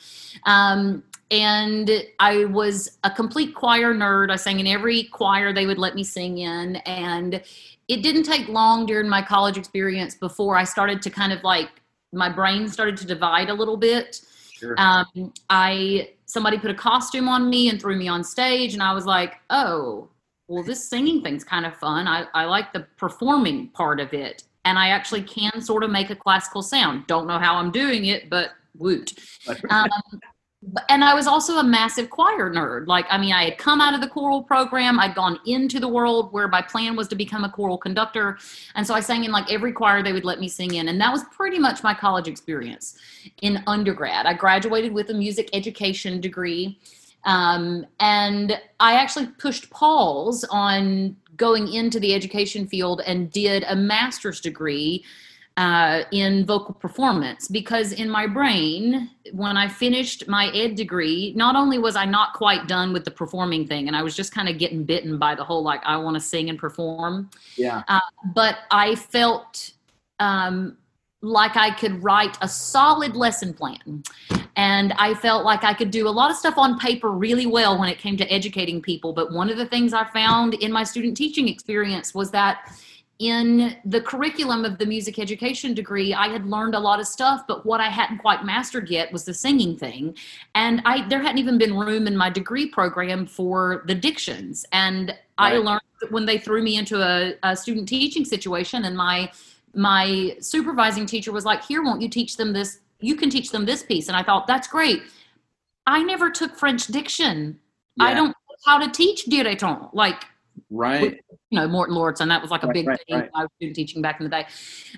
Um, 0.45 1.05
and 1.31 1.91
I 2.19 2.45
was 2.45 2.99
a 3.05 3.11
complete 3.11 3.55
choir 3.55 3.95
nerd. 3.95 4.31
I 4.31 4.37
sang 4.37 4.61
in 4.61 4.67
every 4.67 5.05
choir 5.05 5.53
they 5.53 5.67
would 5.67 5.79
let 5.79 5.95
me 5.95 6.05
sing 6.05 6.39
in. 6.39 6.77
And 6.77 7.43
it 7.89 8.03
didn't 8.03 8.25
take 8.25 8.49
long 8.49 8.87
during 8.87 9.09
my 9.09 9.23
college 9.23 9.59
experience 9.59 10.15
before 10.15 10.57
I 10.57 10.65
started 10.65 11.03
to 11.03 11.11
kind 11.11 11.33
of 11.33 11.43
like 11.43 11.69
my 12.13 12.29
brain 12.29 12.69
started 12.69 12.97
to 12.99 13.07
divide 13.07 13.49
a 13.49 13.55
little 13.55 13.77
bit 13.77 14.21
sure. 14.53 14.75
um, 14.79 15.33
I 15.51 16.11
somebody 16.27 16.59
put 16.59 16.71
a 16.71 16.75
costume 16.75 17.29
on 17.29 17.49
me 17.49 17.69
and 17.69 17.81
threw 17.81 17.97
me 17.97 18.09
on 18.09 18.25
stage, 18.25 18.75
and 18.75 18.83
I 18.83 18.93
was 18.93 19.07
like, 19.07 19.37
oh, 19.51 20.09
well, 20.49 20.63
this 20.63 20.89
singing 20.89 21.23
thing's 21.23 21.45
kind 21.45 21.67
of 21.67 21.77
fun. 21.77 22.07
I, 22.07 22.27
I 22.35 22.45
like 22.45 22.73
the 22.73 22.87
performing 22.97 23.69
part 23.69 24.01
of 24.01 24.13
it, 24.13 24.45
and 24.65 24.79
I 24.79 24.89
actually 24.89 25.23
can 25.23 25.61
sort 25.61 25.85
of 25.85 25.91
make 25.91 26.11
a 26.11 26.17
classical 26.17 26.63
sound. 26.63 27.07
Don't 27.07 27.27
know 27.27 27.39
how 27.39 27.57
I'm 27.57 27.71
doing 27.71 28.07
it, 28.07 28.31
but 28.31 28.51
woot. 28.77 29.13
Um, 29.71 29.89
and 30.89 31.05
I 31.05 31.15
was 31.15 31.27
also 31.27 31.59
a 31.59 31.65
massive 31.65 32.11
choir 32.11 32.51
nerd. 32.51 32.87
Like, 32.87 33.07
I 33.09 33.19
mean, 33.19 33.33
I 33.33 33.45
had 33.45 33.59
come 33.59 33.81
out 33.81 33.95
of 33.95 34.01
the 34.01 34.09
choral 34.09 34.43
program. 34.43 34.99
I'd 34.99 35.15
gone 35.15 35.39
into 35.47 35.79
the 35.79 35.89
world 35.89 36.33
where 36.33 36.49
my 36.49 36.63
plan 36.63 36.97
was 36.97 37.09
to 37.09 37.17
become 37.17 37.45
a 37.45 37.51
choral 37.51 37.79
conductor. 37.79 38.39
And 38.75 38.87
so 38.87 38.95
I 38.95 39.01
sang 39.01 39.25
in 39.25 39.31
like 39.31 39.51
every 39.51 39.73
choir 39.73 40.03
they 40.03 40.13
would 40.13 40.25
let 40.25 40.41
me 40.41 40.49
sing 40.49 40.75
in. 40.75 40.89
And 40.89 41.01
that 41.01 41.13
was 41.13 41.23
pretty 41.25 41.59
much 41.59 41.83
my 41.83 41.95
college 41.95 42.27
experience 42.27 42.99
in 43.43 43.63
undergrad. 43.67 44.27
I 44.27 44.35
graduated 44.35 44.93
with 44.93 45.11
a 45.11 45.15
music 45.15 45.51
education 45.53 46.21
degree. 46.21 46.79
Um, 47.25 47.87
and 48.01 48.61
I 48.81 48.95
actually 48.95 49.27
pushed 49.27 49.71
pause 49.71 50.45
on 50.51 51.17
going 51.37 51.73
into 51.73 52.01
the 52.01 52.15
education 52.15 52.67
field 52.67 53.03
and 53.07 53.31
did 53.31 53.65
a 53.69 53.77
master's 53.77 54.41
degree 54.41 55.05
uh, 55.57 56.03
in 56.11 56.45
vocal 56.45 56.75
performance 56.75 57.49
because 57.49 57.93
in 57.93 58.11
my 58.11 58.27
brain, 58.27 59.11
when 59.33 59.57
I 59.57 59.69
finished 59.69 60.29
my 60.29 60.49
ed 60.55 60.75
degree, 60.75 61.33
not 61.35 61.57
only 61.57 61.79
was 61.79 61.97
I 61.97 62.05
not 62.05 62.35
quite 62.35 62.69
done 62.69 62.93
with 62.93 63.05
the 63.05 63.11
performing 63.11 63.67
thing, 63.67 63.89
and 63.89 63.97
I 63.97 64.03
was 64.03 64.15
just 64.15 64.33
kind 64.33 64.49
of 64.49 64.59
getting 64.59 64.85
bitten 64.85 65.19
by 65.19 65.35
the 65.35 65.45
whole 65.45 65.63
like 65.63 65.81
I 65.85 65.97
want 65.97 66.15
to 66.15 66.21
sing 66.21 66.51
and 66.51 66.59
perform, 66.59 67.31
yeah. 67.57 67.83
but 68.35 68.59
I 68.71 68.97
felt 68.97 69.73
um, 70.21 70.77
like 71.23 71.57
I 71.57 71.71
could 71.71 72.03
write 72.03 72.37
a 72.41 72.49
solid 72.49 73.17
lesson 73.17 73.55
plan. 73.55 74.03
And 74.57 74.93
I 74.95 75.15
felt 75.15 75.45
like 75.45 75.65
I 75.65 75.75
could 75.75 75.91
do 75.91 76.09
a 76.09 76.11
lot 76.11 76.31
of 76.31 76.37
stuff 76.37 76.57
on 76.57 76.79
paper 76.79 77.11
really 77.11 77.47
well 77.47 77.79
when 77.79 77.89
it 77.89 77.99
came 77.99 78.17
to 78.17 78.33
educating 78.33 78.81
people. 78.81 79.13
But 79.13 79.33
one 79.33 79.51
of 79.51 79.59
the 79.59 79.67
things 79.67 79.93
I 79.93 80.05
found 80.05 80.55
in 80.55 80.73
my 80.73 80.85
student 80.85 81.17
teaching 81.17 81.49
experience 81.49 82.15
was 82.15 82.31
that 82.31 82.73
in 83.19 83.77
the 83.85 84.01
curriculum 84.01 84.65
of 84.65 84.77
the 84.77 84.85
music 84.85 85.19
education 85.19 85.73
degree, 85.73 86.13
I 86.13 86.29
had 86.29 86.47
learned 86.47 86.75
a 86.75 86.79
lot 86.79 87.01
of 87.01 87.07
stuff, 87.07 87.47
but 87.49 87.65
what 87.65 87.81
I 87.81 87.89
hadn't 87.89 88.19
quite 88.19 88.45
mastered 88.45 88.91
yet 88.91 89.11
was 89.11 89.25
the 89.25 89.33
singing 89.33 89.77
thing. 89.77 90.17
And 90.55 90.83
I 90.85 91.09
there 91.09 91.23
hadn't 91.23 91.39
even 91.39 91.57
been 91.57 91.77
room 91.77 92.07
in 92.07 92.17
my 92.17 92.29
degree 92.29 92.69
program 92.69 93.27
for 93.27 93.85
the 93.87 93.95
dictions. 93.95 94.67
And 94.73 95.15
I 95.39 95.57
learned 95.57 95.81
that 96.01 96.13
when 96.13 96.27
they 96.27 96.39
threw 96.39 96.63
me 96.63 96.77
into 96.77 97.01
a, 97.01 97.35
a 97.43 97.57
student 97.57 97.89
teaching 97.89 98.25
situation 98.25 98.85
and 98.85 98.97
my 98.97 99.31
my 99.75 100.37
supervising 100.41 101.07
teacher 101.07 101.33
was 101.33 101.45
like, 101.45 101.63
here, 101.63 101.83
won't 101.83 102.03
you 102.03 102.09
teach 102.09 102.37
them 102.37 102.53
this? 102.53 102.81
You 103.01 103.17
can 103.17 103.31
teach 103.31 103.51
them 103.51 103.67
this 103.67 103.83
piece. 103.83 104.09
And 104.09 104.17
I 104.17 104.23
thought, 104.23 104.47
that's 104.47 104.67
great. 104.67 105.03
I 105.87 106.03
never 106.03 106.31
took 106.31 106.57
French 106.57 106.87
diction. 106.87 107.61
I 108.01 108.15
don't 108.15 108.29
know 108.29 108.35
how 108.65 108.79
to 108.79 108.91
teach 108.91 109.27
direton. 109.27 109.89
Like, 109.93 110.25
Right. 110.69 111.21
you 111.51 111.61
know, 111.61 111.69
Morton 111.69 112.23
and 112.23 112.31
that 112.31 112.43
was 112.43 112.51
like 112.51 112.65
a 112.65 112.67
Right, 112.67 112.75
big 112.75 112.89
right, 112.89 113.01
thing 113.09 113.19
right. 113.21 113.31
I 113.35 113.43
was 113.43 113.51
student 113.57 113.77
teaching 113.77 114.03
back 114.03 114.21
in 114.21 114.25
the 114.25 114.31
day. 114.31 114.47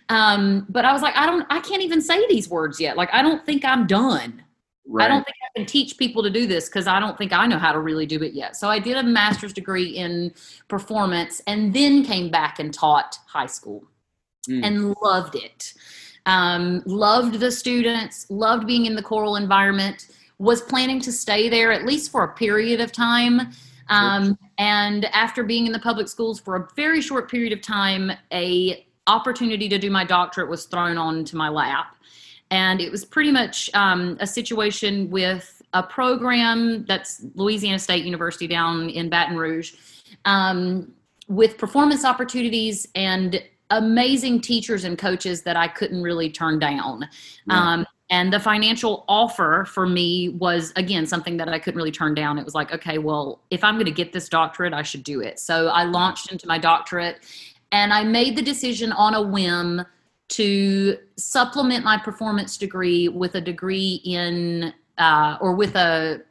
Um, 0.09 0.67
but 0.71 0.85
I 0.85 0.93
was 0.93 1.03
like, 1.03 1.15
I 1.17 1.27
don't, 1.27 1.47
I 1.51 1.61
can't 1.61 1.83
even 1.83 2.01
say 2.01 2.27
these 2.29 2.49
words 2.49 2.81
yet. 2.81 2.97
Like, 2.97 3.13
I 3.13 3.21
don't 3.21 3.45
think 3.45 3.65
I'm 3.65 3.87
done. 3.87 4.43
Right. 4.87 5.05
I 5.05 5.09
don't 5.09 5.23
think 5.25 5.37
I 5.45 5.59
can 5.59 5.67
teach 5.67 5.99
people 5.99 6.23
to 6.23 6.31
do 6.31 6.47
this 6.47 6.71
because 6.71 6.87
I 6.87 6.99
don't 6.99 7.19
think 7.19 7.35
I 7.35 7.47
know 7.47 7.59
how 7.59 7.73
to 7.73 7.81
really 7.81 8.07
do 8.07 8.23
it 8.23 8.33
yet. 8.33 8.57
So 8.57 8.69
I 8.71 8.79
did 8.79 8.97
a 8.97 9.03
master's 9.03 9.53
degree 9.53 9.91
in 9.91 10.33
performance 10.69 11.43
and 11.47 11.75
then 11.75 12.03
came 12.03 12.31
back 12.31 12.59
and 12.59 12.73
taught 12.73 13.19
high 13.27 13.47
school 13.47 13.85
Mm. 14.49 14.65
and 14.65 14.97
loved 15.03 15.35
it. 15.35 15.75
Um, 16.25 16.83
loved 16.87 17.39
the 17.41 17.51
students, 17.51 18.25
loved 18.31 18.67
being 18.67 18.87
in 18.87 18.95
the 18.95 19.03
choral 19.03 19.37
environment, 19.37 20.09
was 20.39 20.63
planning 20.63 21.01
to 21.01 21.13
stay 21.13 21.49
there 21.51 21.71
at 21.71 21.85
least 21.85 22.11
for 22.11 22.25
a 22.25 22.29
period 22.35 22.81
of 22.81 22.91
time. 22.93 23.51
Um, 23.89 24.39
and 24.59 25.05
after 25.07 25.43
being 25.43 25.67
in 25.67 25.73
the 25.73 25.79
public 25.79 26.09
schools 26.09 26.41
for 26.41 26.57
a 26.57 26.69
very 26.77 27.01
short 27.01 27.31
period 27.31 27.53
of 27.53 27.63
time, 27.63 28.13
a 28.33 28.87
opportunity 29.07 29.69
to 29.69 29.79
do 29.79 29.91
my 29.91 30.05
doctorate 30.05 30.49
was 30.49 30.67
thrown 30.67 30.99
onto 30.99 31.37
my 31.37 31.49
lap. 31.49 31.97
And 32.51 32.81
it 32.81 32.91
was 32.91 33.05
pretty 33.05 33.33
much 33.33 33.71
um, 33.75 34.17
a 34.21 34.27
situation 34.27 35.11
with 35.11 35.63
a 35.75 35.83
program 35.83 36.85
that's 36.87 37.25
Louisiana 37.35 37.79
State 37.79 38.05
University 38.05 38.47
down 38.47 38.89
in 38.89 39.09
Baton 39.09 39.37
Rouge 39.37 39.75
um, 40.25 40.93
with 41.29 41.59
performance 41.59 42.05
opportunities 42.05 42.87
and 42.95 43.43
amazing 43.71 44.41
teachers 44.41 44.85
and 44.85 44.97
coaches 44.97 45.43
that 45.43 45.57
I 45.57 45.69
couldn't 45.69 46.03
really 46.03 46.31
turn 46.31 46.59
down. 46.59 47.07
Yeah. 47.47 47.55
Um, 47.55 47.87
and 48.11 48.33
the 48.33 48.41
financial 48.41 49.05
offer 49.07 49.67
for 49.67 49.87
me 49.87 50.31
was, 50.31 50.73
again, 50.77 51.07
something 51.07 51.37
that 51.37 51.49
I 51.49 51.59
couldn't 51.59 51.77
really 51.77 51.91
turn 51.91 52.15
down. 52.15 52.39
It 52.39 52.45
was 52.45 52.55
like, 52.55 52.73
okay, 52.73 52.97
well, 52.97 53.41
if 53.51 53.63
I'm 53.63 53.75
going 53.75 53.85
to 53.85 53.91
get 53.93 54.13
this 54.13 54.29
doctorate, 54.31 54.73
I 54.73 54.83
should 54.83 55.05
do 55.05 55.21
it. 55.21 55.39
So 55.39 55.69
I 55.69 55.85
launched 55.85 56.33
into 56.33 56.47
my 56.47 56.59
doctorate 56.59 57.19
and 57.71 57.93
I 57.93 58.05
made 58.05 58.35
the 58.35 58.43
decision 58.43 58.93
on 58.93 59.15
a 59.15 59.21
whim 59.21 59.85
to 60.29 60.97
supplement 61.17 61.85
my 61.85 61.99
performance 61.99 62.57
degree 62.57 63.09
with 63.09 63.35
a 63.35 63.41
degree 63.41 64.01
in, 64.05 64.73
uh, 64.97 65.37
or 65.41 65.55
with 65.55 65.75
a, 65.77 66.23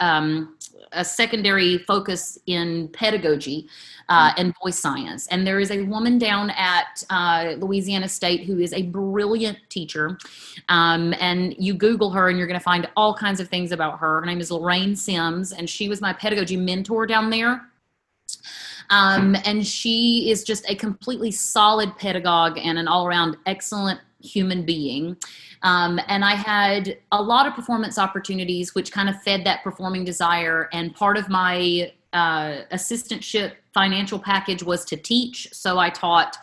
um, 0.00 0.56
a 0.96 1.04
secondary 1.04 1.78
focus 1.78 2.38
in 2.46 2.88
pedagogy 2.88 3.68
uh, 4.08 4.32
and 4.36 4.54
voice 4.62 4.78
science. 4.78 5.26
And 5.28 5.46
there 5.46 5.60
is 5.60 5.70
a 5.70 5.82
woman 5.82 6.18
down 6.18 6.50
at 6.50 7.04
uh, 7.10 7.54
Louisiana 7.58 8.08
State 8.08 8.44
who 8.44 8.58
is 8.58 8.72
a 8.72 8.82
brilliant 8.82 9.58
teacher. 9.68 10.18
Um, 10.68 11.14
and 11.20 11.54
you 11.58 11.74
Google 11.74 12.10
her 12.10 12.28
and 12.28 12.38
you're 12.38 12.46
going 12.46 12.58
to 12.58 12.64
find 12.64 12.88
all 12.96 13.14
kinds 13.14 13.40
of 13.40 13.48
things 13.48 13.72
about 13.72 13.98
her. 13.98 14.20
Her 14.20 14.26
name 14.26 14.40
is 14.40 14.50
Loraine 14.50 14.96
Sims, 14.96 15.52
and 15.52 15.68
she 15.68 15.88
was 15.88 16.00
my 16.00 16.12
pedagogy 16.12 16.56
mentor 16.56 17.06
down 17.06 17.30
there. 17.30 17.62
Um, 18.90 19.36
and 19.44 19.66
she 19.66 20.30
is 20.30 20.44
just 20.44 20.68
a 20.70 20.74
completely 20.74 21.30
solid 21.32 21.96
pedagogue 21.98 22.58
and 22.58 22.78
an 22.78 22.86
all 22.86 23.06
around 23.06 23.36
excellent 23.46 24.00
human 24.26 24.64
being. 24.64 25.16
Um, 25.62 25.98
and 26.08 26.24
I 26.24 26.34
had 26.34 26.98
a 27.12 27.22
lot 27.22 27.46
of 27.46 27.54
performance 27.54 27.98
opportunities, 27.98 28.74
which 28.74 28.92
kind 28.92 29.08
of 29.08 29.20
fed 29.22 29.44
that 29.44 29.62
performing 29.62 30.04
desire. 30.04 30.68
And 30.72 30.94
part 30.94 31.16
of 31.16 31.28
my 31.28 31.92
uh, 32.12 32.62
assistantship 32.72 33.52
financial 33.74 34.18
package 34.18 34.62
was 34.62 34.84
to 34.86 34.96
teach. 34.96 35.48
So 35.52 35.78
I 35.78 35.90
taught 35.90 36.36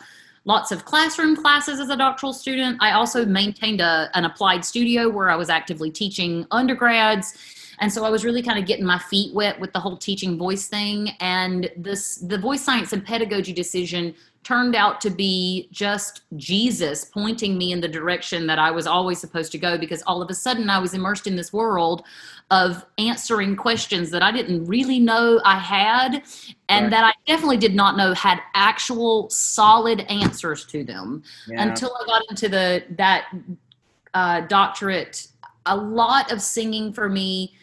lots 0.44 0.70
of 0.72 0.84
classroom 0.84 1.36
classes 1.36 1.80
as 1.80 1.88
a 1.88 1.96
doctoral 1.96 2.32
student. 2.32 2.76
I 2.80 2.92
also 2.92 3.24
maintained 3.24 3.80
a, 3.80 4.10
an 4.14 4.24
applied 4.24 4.64
studio 4.64 5.08
where 5.08 5.30
I 5.30 5.36
was 5.36 5.48
actively 5.48 5.90
teaching 5.90 6.46
undergrads. 6.50 7.34
And 7.80 7.92
so 7.92 8.04
I 8.04 8.10
was 8.10 8.24
really 8.24 8.42
kind 8.42 8.58
of 8.58 8.66
getting 8.66 8.84
my 8.84 8.98
feet 8.98 9.34
wet 9.34 9.58
with 9.60 9.72
the 9.72 9.80
whole 9.80 9.96
teaching 9.96 10.38
voice 10.38 10.66
thing. 10.68 11.10
And 11.20 11.70
this 11.76 12.16
the 12.16 12.38
voice 12.38 12.62
science 12.62 12.92
and 12.92 13.04
pedagogy 13.04 13.52
decision 13.52 14.14
turned 14.44 14.76
out 14.76 15.00
to 15.00 15.08
be 15.08 15.68
just 15.72 16.20
Jesus 16.36 17.06
pointing 17.06 17.56
me 17.56 17.72
in 17.72 17.80
the 17.80 17.88
direction 17.88 18.46
that 18.46 18.58
I 18.58 18.70
was 18.70 18.86
always 18.86 19.18
supposed 19.18 19.50
to 19.52 19.58
go 19.58 19.78
because 19.78 20.02
all 20.02 20.20
of 20.20 20.28
a 20.28 20.34
sudden 20.34 20.68
I 20.68 20.78
was 20.78 20.92
immersed 20.92 21.26
in 21.26 21.34
this 21.34 21.50
world 21.50 22.04
of 22.50 22.84
answering 22.98 23.56
questions 23.56 24.10
that 24.10 24.22
I 24.22 24.30
didn't 24.30 24.66
really 24.66 25.00
know 25.00 25.40
I 25.46 25.58
had 25.58 26.22
and 26.68 26.84
Right. 26.84 26.90
that 26.90 27.04
I 27.04 27.12
definitely 27.26 27.56
did 27.56 27.74
not 27.74 27.96
know 27.96 28.12
had 28.12 28.38
actual 28.54 29.30
solid 29.30 30.00
answers 30.10 30.66
to 30.66 30.84
them 30.84 31.22
Yeah. 31.48 31.62
until 31.62 31.96
I 31.98 32.04
got 32.04 32.22
into 32.28 32.48
the 32.50 32.84
that 32.96 33.24
uh, 34.12 34.42
doctorate. 34.42 35.28
A 35.66 35.76
lot 35.76 36.30
of 36.30 36.42
singing 36.42 36.92
for 36.92 37.08
me, 37.08 37.54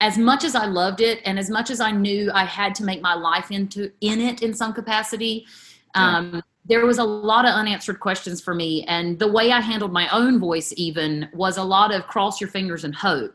as 0.00 0.16
much 0.16 0.44
as 0.44 0.54
I 0.54 0.66
loved 0.66 1.00
it, 1.00 1.20
and 1.24 1.38
as 1.38 1.50
much 1.50 1.70
as 1.70 1.80
I 1.80 1.90
knew 1.90 2.30
I 2.32 2.44
had 2.44 2.74
to 2.76 2.84
make 2.84 3.02
my 3.02 3.14
life 3.14 3.50
into 3.50 3.92
in 4.00 4.20
it 4.20 4.42
in 4.42 4.54
some 4.54 4.72
capacity, 4.72 5.46
um, 5.94 6.42
there 6.64 6.86
was 6.86 6.98
a 6.98 7.04
lot 7.04 7.44
of 7.44 7.54
unanswered 7.54 8.00
questions 8.00 8.40
for 8.40 8.54
me. 8.54 8.84
And 8.84 9.18
the 9.18 9.30
way 9.30 9.52
I 9.52 9.60
handled 9.60 9.92
my 9.92 10.08
own 10.08 10.38
voice, 10.38 10.72
even, 10.76 11.28
was 11.34 11.56
a 11.56 11.64
lot 11.64 11.92
of 11.92 12.06
cross 12.06 12.40
your 12.40 12.48
fingers 12.48 12.84
and 12.84 12.94
hope. 12.94 13.34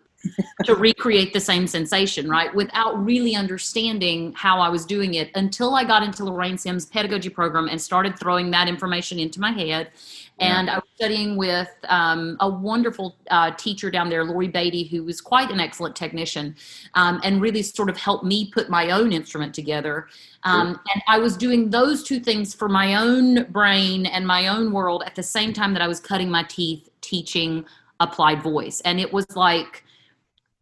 To 0.66 0.76
recreate 0.76 1.34
the 1.34 1.40
same 1.40 1.68
sensation, 1.68 2.30
right? 2.30 2.54
Without 2.56 3.04
really 3.04 3.36
understanding 3.36 4.34
how 4.34 4.60
I 4.60 4.70
was 4.70 4.86
doing 4.86 5.16
it 5.16 5.30
until 5.36 5.76
I 5.76 5.84
got 5.84 6.02
into 6.02 6.24
Loraine 6.24 6.58
Sims' 6.58 6.86
pedagogy 6.86 7.30
program 7.30 7.68
and 7.68 7.80
started 7.80 8.18
throwing 8.18 8.50
that 8.52 8.68
information 8.68 9.20
into 9.20 9.40
my 9.40 9.52
head. 9.52 9.92
And 10.40 10.70
I 10.70 10.76
was 10.76 10.84
studying 10.96 11.38
with 11.38 11.70
um, 11.88 12.36
a 12.42 12.50
wonderful 12.50 13.16
uh, 13.30 13.52
teacher 13.52 13.90
down 13.90 14.10
there, 14.10 14.26
Lori 14.26 14.50
Beatty, 14.50 14.84
who 14.84 15.04
was 15.04 15.22
quite 15.22 15.50
an 15.50 15.62
excellent 15.62 15.96
technician 15.96 16.56
um, 16.96 17.22
and 17.24 17.42
really 17.42 17.62
sort 17.62 17.90
of 17.90 17.96
helped 17.96 18.26
me 18.26 18.52
put 18.52 18.70
my 18.70 18.92
own 18.92 19.14
instrument 19.14 19.54
together. 19.54 20.08
Um, 20.44 20.80
and 20.94 21.02
I 21.08 21.20
was 21.20 21.38
doing 21.38 21.70
those 21.70 22.04
two 22.04 22.20
things 22.20 22.54
for 22.54 22.68
my 22.68 22.96
own 22.96 23.46
brain 23.46 24.06
and 24.08 24.28
my 24.28 24.48
own 24.48 24.74
world 24.74 25.04
at 25.06 25.16
the 25.16 25.24
same 25.24 25.54
time 25.54 25.74
that 25.74 25.82
I 25.82 25.88
was 25.88 26.02
cutting 26.02 26.30
my 26.30 26.44
teeth 26.44 26.90
teaching 27.00 27.66
applied 28.02 28.44
voice. 28.44 28.82
And 28.82 29.00
it 29.00 29.14
was 29.14 29.26
like, 29.38 29.85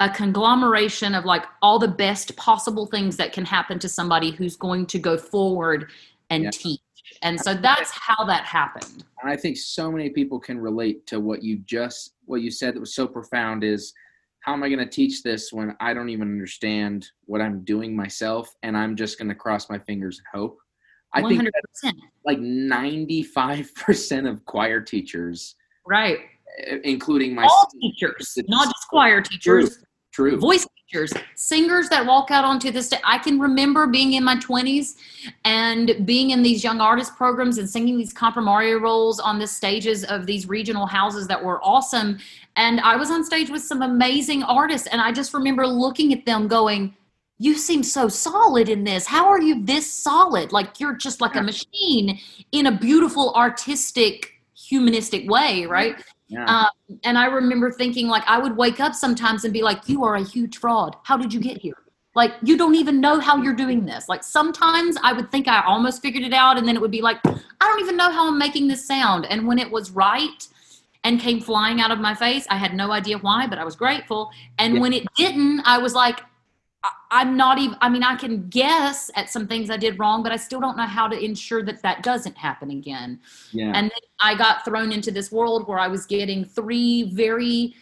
a 0.03 0.10
conglomeration 0.10 1.15
of 1.15 1.24
like 1.24 1.45
all 1.62 1.79
the 1.79 1.88
best 1.88 2.36
possible 2.36 2.86
things 2.88 3.15
that 3.15 3.31
can 3.31 3.45
happen 3.45 3.79
to 3.79 3.88
somebody 3.88 4.31
who's 4.31 4.57
going 4.57 4.86
to 4.86 5.00
go 5.00 5.17
forward 5.17 5.89
and 6.29 6.43
Yeah. 6.43 6.50
teach. 6.51 6.81
And 7.22 7.39
so 7.39 7.53
that's 7.53 7.89
how 7.91 8.25
that 8.25 8.43
happened. 8.43 9.05
and 9.22 9.31
I 9.31 9.38
think 9.38 9.55
so 9.55 9.89
many 9.89 10.10
people 10.10 10.39
can 10.41 10.60
relate 10.60 11.07
to 11.07 11.22
what 11.22 11.41
you 11.41 11.60
just 11.60 12.15
what 12.25 12.41
you 12.41 12.51
said 12.51 12.75
that 12.75 12.81
was 12.81 12.93
so 12.95 13.07
profound 13.07 13.63
is 13.63 13.93
how 14.41 14.51
am 14.51 14.62
I 14.63 14.67
going 14.67 14.79
to 14.79 14.86
teach 15.01 15.24
this 15.24 15.53
when 15.53 15.74
I 15.79 15.93
don't 15.93 16.10
even 16.10 16.27
understand 16.27 17.07
what 17.25 17.39
I'm 17.39 17.63
doing 17.63 17.95
myself 17.95 18.53
and 18.63 18.75
I'm 18.75 18.98
just 18.98 19.17
going 19.17 19.29
to 19.29 19.36
cross 19.36 19.69
my 19.69 19.79
fingers 19.79 20.19
and 20.19 20.27
hope. 20.41 20.57
I 21.13 21.22
think 21.22 21.41
100%. 21.43 21.48
that 21.83 21.93
like 22.25 22.39
95% 22.39 24.29
of 24.29 24.43
choir 24.45 24.81
teachers 24.81 25.55
Right. 25.86 26.19
eh, 26.67 26.79
including 26.83 27.36
my 27.36 27.43
All 27.45 27.69
teachers, 27.81 28.38
not 28.48 28.65
just 28.65 28.88
choir 28.89 29.22
teachers, 29.22 29.79
true 30.13 30.38
voice 30.38 30.65
teachers, 30.93 31.12
singers 31.36 31.89
that 31.89 32.05
walk 32.05 32.32
out 32.32 32.46
onto 32.46 32.72
this. 32.72 32.88
stage. 32.88 33.01
I 33.03 33.17
can 33.17 33.39
remember 33.39 33.88
being 33.88 34.13
in 34.13 34.24
my 34.24 34.36
20s 34.38 34.96
and 35.43 36.05
being 36.05 36.29
in 36.29 36.43
these 36.43 36.63
young 36.63 36.79
artist 36.79 37.15
programs 37.15 37.58
and 37.58 37.70
singing 37.70 37.98
these 37.98 38.13
comprimario 38.13 38.79
roles 38.79 39.20
on 39.20 39.39
the 39.39 39.48
stages 39.48 40.03
of 40.05 40.25
these 40.25 40.48
regional 40.48 40.86
houses 40.86 41.27
that 41.27 41.43
were 41.43 41.60
awesome. 41.63 42.20
And 42.55 42.79
I 42.82 42.96
was 42.96 43.10
on 43.10 43.24
stage 43.24 43.50
with 43.50 43.63
some 43.63 43.82
amazing 43.82 44.43
artists, 44.43 44.88
and 44.88 45.01
I 45.01 45.12
just 45.12 45.34
remember 45.34 45.65
looking 45.65 46.13
at 46.13 46.25
them 46.25 46.48
going, 46.48 46.96
you 47.39 47.58
seem 47.58 47.82
so 47.84 48.08
solid 48.08 48.70
in 48.70 48.84
this. 48.84 49.08
How 49.08 49.27
are 49.27 49.41
you 49.41 49.65
this 49.65 49.91
solid? 49.91 50.51
Like 50.51 50.79
you're 50.79 50.96
just 50.96 51.20
like 51.20 51.36
a 51.36 51.41
machine 51.41 52.20
in 52.51 52.67
a 52.67 52.72
beautiful, 52.72 53.34
artistic, 53.34 54.34
humanistic 54.55 55.29
way, 55.29 55.65
right? 55.65 55.96
Yeah 56.33 56.45
Um, 56.55 56.97
and 57.07 57.15
I 57.23 57.25
remember 57.39 57.71
thinking, 57.71 58.07
like, 58.15 58.25
I 58.27 58.37
would 58.43 58.55
wake 58.63 58.79
up 58.85 58.93
sometimes 59.03 59.39
and 59.45 59.53
be 59.59 59.63
like, 59.69 59.79
You 59.91 60.03
are 60.07 60.15
a 60.15 60.23
huge 60.35 60.55
fraud. 60.63 60.91
How 61.09 61.15
did 61.17 61.31
you 61.35 61.41
get 61.49 61.57
here? 61.65 61.77
Like, 62.15 62.33
you 62.43 62.55
don't 62.61 62.75
even 62.83 62.95
know 63.05 63.15
how 63.27 63.35
you're 63.43 63.59
doing 63.65 63.85
this. 63.91 64.07
Like, 64.13 64.23
sometimes 64.23 64.97
I 65.03 65.13
would 65.13 65.31
think 65.31 65.47
I 65.47 65.59
almost 65.73 66.01
figured 66.05 66.23
it 66.23 66.33
out, 66.43 66.57
and 66.57 66.67
then 66.67 66.75
it 66.77 66.81
would 66.83 66.91
be 66.99 67.01
like, 67.09 67.17
I 67.25 67.63
don't 67.67 67.81
even 67.85 67.97
know 68.01 68.11
how 68.11 68.27
I'm 68.29 68.37
making 68.37 68.67
this 68.67 68.85
sound. 68.93 69.25
And 69.31 69.47
when 69.47 69.57
it 69.57 69.69
was 69.77 69.85
right 69.91 70.41
and 71.05 71.19
came 71.19 71.39
flying 71.41 71.81
out 71.81 71.91
of 71.91 71.99
my 71.99 72.13
face, 72.13 72.45
I 72.49 72.57
had 72.57 72.73
no 72.75 72.91
idea 72.91 73.17
why, 73.17 73.47
but 73.47 73.57
I 73.57 73.65
was 73.69 73.75
grateful. 73.75 74.21
And 74.59 74.75
Yeah. 74.75 74.81
when 74.81 74.93
it 74.93 75.05
didn't, 75.15 75.61
I 75.65 75.77
was 75.79 75.93
like, 75.95 76.19
I'm 77.11 77.37
not 77.37 77.59
even, 77.59 77.77
I 77.79 77.89
mean, 77.89 78.03
I 78.03 78.15
can 78.15 78.49
guess 78.49 79.09
at 79.15 79.29
some 79.29 79.47
things 79.47 79.69
I 79.69 79.77
did 79.77 79.99
wrong, 79.99 80.23
but 80.23 80.31
I 80.31 80.35
still 80.35 80.59
don't 80.59 80.75
know 80.75 80.85
how 80.85 81.07
to 81.07 81.17
ensure 81.17 81.63
that 81.63 81.81
that 81.81 82.03
doesn't 82.03 82.37
happen 82.37 82.71
again. 82.71 83.19
yeah 83.51 83.71
And 83.73 83.85
then 83.85 83.91
I 84.19 84.35
got 84.35 84.65
thrown 84.65 84.91
into 84.91 85.11
this 85.11 85.31
world 85.31 85.67
where 85.67 85.79
I 85.79 85.88
was 85.88 86.05
getting 86.05 86.43
three 86.43 87.13
very 87.13 87.75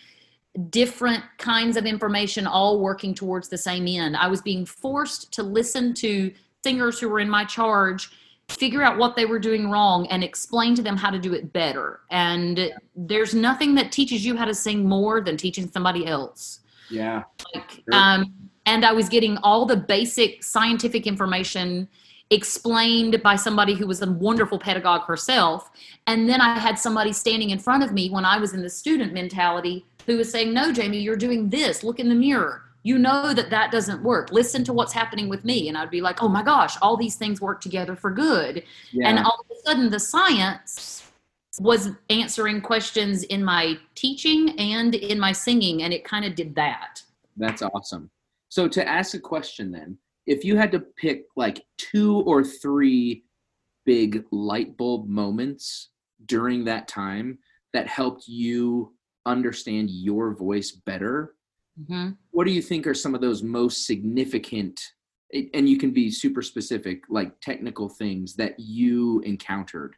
different 0.69 1.23
kinds 1.38 1.78
of 1.78 1.86
information 1.86 2.45
all 2.45 2.80
working 2.80 3.15
towards 3.15 3.47
the 3.47 3.58
same 3.58 3.88
end. 3.88 4.17
I 4.17 4.28
was 4.28 4.41
being 4.41 4.65
forced 4.65 5.32
to 5.34 5.43
listen 5.43 5.93
to 5.95 6.32
singers 6.63 6.99
who 6.99 7.10
were 7.10 7.21
in 7.21 7.30
my 7.30 7.45
charge, 7.45 8.12
figure 8.49 8.84
out 8.84 8.97
what 8.97 9.15
they 9.15 9.26
were 9.26 9.39
doing 9.39 9.71
wrong, 9.71 10.06
and 10.08 10.23
explain 10.23 10.76
to 10.76 10.82
them 10.82 10.97
how 10.97 11.10
to 11.10 11.17
do 11.17 11.34
it 11.34 11.54
better. 11.54 12.02
And 12.12 12.71
there's 12.95 13.34
nothing 13.34 13.73
that 13.76 13.91
teaches 13.91 14.26
you 14.26 14.36
how 14.36 14.45
to 14.45 14.54
sing 14.54 14.88
more 14.88 15.21
than 15.21 15.38
teaching 15.38 15.71
somebody 15.71 16.06
else 16.06 16.60
yeah 16.91 17.23
like 17.56 17.71
Sure. 17.71 17.84
um 17.93 18.34
and 18.65 18.86
i 18.86 18.91
was 18.91 19.10
getting 19.10 19.38
all 19.38 19.65
the 19.65 19.78
basic 19.78 20.43
scientific 20.43 21.08
information 21.08 21.88
explained 22.32 23.21
by 23.21 23.36
somebody 23.36 23.74
who 23.74 23.86
was 23.86 24.02
a 24.02 24.10
wonderful 24.10 24.58
pedagogue 24.58 25.04
herself. 25.04 25.69
And 26.08 26.28
then 26.28 26.41
i 26.41 26.58
had 26.58 26.80
somebody 26.80 27.13
standing 27.13 27.52
in 27.52 27.60
front 27.60 27.84
of 27.84 27.91
me 27.91 28.10
when 28.10 28.26
i 28.26 28.38
was 28.38 28.54
in 28.54 28.62
the 28.62 28.69
student 28.69 29.13
mentality 29.13 29.86
who 30.06 30.17
was 30.17 30.32
saying 30.32 30.54
no 30.54 30.71
jamie 30.71 30.97
you're 30.97 31.17
doing 31.17 31.50
this. 31.50 31.84
Look 31.84 32.00
in 32.00 32.10
the 32.10 32.15
mirror. 32.15 32.63
You 32.84 32.97
know 32.97 33.32
that 33.36 33.52
that 33.52 33.71
doesn't 33.71 34.02
work. 34.02 34.32
Listen 34.32 34.63
to 34.63 34.74
what's 34.74 34.93
happening 34.93 35.30
with 35.30 35.45
me. 35.45 35.67
And 35.67 35.78
i'd 35.78 35.91
be 35.91 36.02
like 36.02 36.24
oh 36.24 36.30
my 36.30 36.41
gosh 36.41 36.78
all 36.82 36.97
these 36.97 37.15
things 37.15 37.41
work 37.41 37.62
together 37.62 37.95
for 37.95 38.10
good. 38.10 38.63
Yeah. 38.91 39.10
and 39.10 39.19
all 39.19 39.39
of 39.41 39.58
a 39.58 39.62
sudden 39.67 39.89
the 39.89 40.00
science 40.00 41.04
was 41.60 41.89
answering 42.10 42.62
questions 42.62 43.24
in 43.24 43.43
my 43.43 43.78
teaching 43.93 44.58
and 44.58 44.95
in 44.95 45.19
my 45.19 45.34
singing 45.34 45.84
and 45.84 45.93
it 45.93 46.06
kind 46.06 46.24
of 46.24 46.34
did 46.34 46.56
that. 46.56 47.04
That's 47.36 47.62
awesome. 47.62 48.10
So 48.52 48.68
to 48.68 48.86
ask 48.86 49.14
a 49.14 49.20
question 49.20 49.72
then, 49.72 49.98
if 50.28 50.44
you 50.44 50.58
had 50.58 50.74
to 50.74 50.82
pick 50.82 51.24
like 51.38 51.64
two 51.78 52.18
or 52.20 52.44
three 52.44 53.24
big 53.86 54.26
light 54.30 54.76
bulb 54.76 55.08
moments 55.08 55.92
during 56.26 56.66
that 56.66 56.90
time 56.90 57.40
that 57.74 57.88
helped 57.88 58.28
you 58.28 58.94
understand 59.26 59.90
your 59.90 60.36
voice 60.36 60.72
better, 60.86 61.36
hmm 61.88 62.10
what 62.32 62.46
do 62.46 62.52
you 62.52 62.62
think 62.62 62.86
are 62.86 62.94
some 62.94 63.16
of 63.16 63.22
those 63.22 63.42
most 63.42 63.86
significant 63.86 64.80
and 65.54 65.70
you 65.70 65.78
can 65.78 65.92
be 65.92 66.12
super 66.12 66.42
specific 66.42 67.04
like 67.10 67.32
technical 67.40 67.88
things 67.88 68.36
that 68.36 68.60
you 68.60 69.22
encountered? 69.22 69.96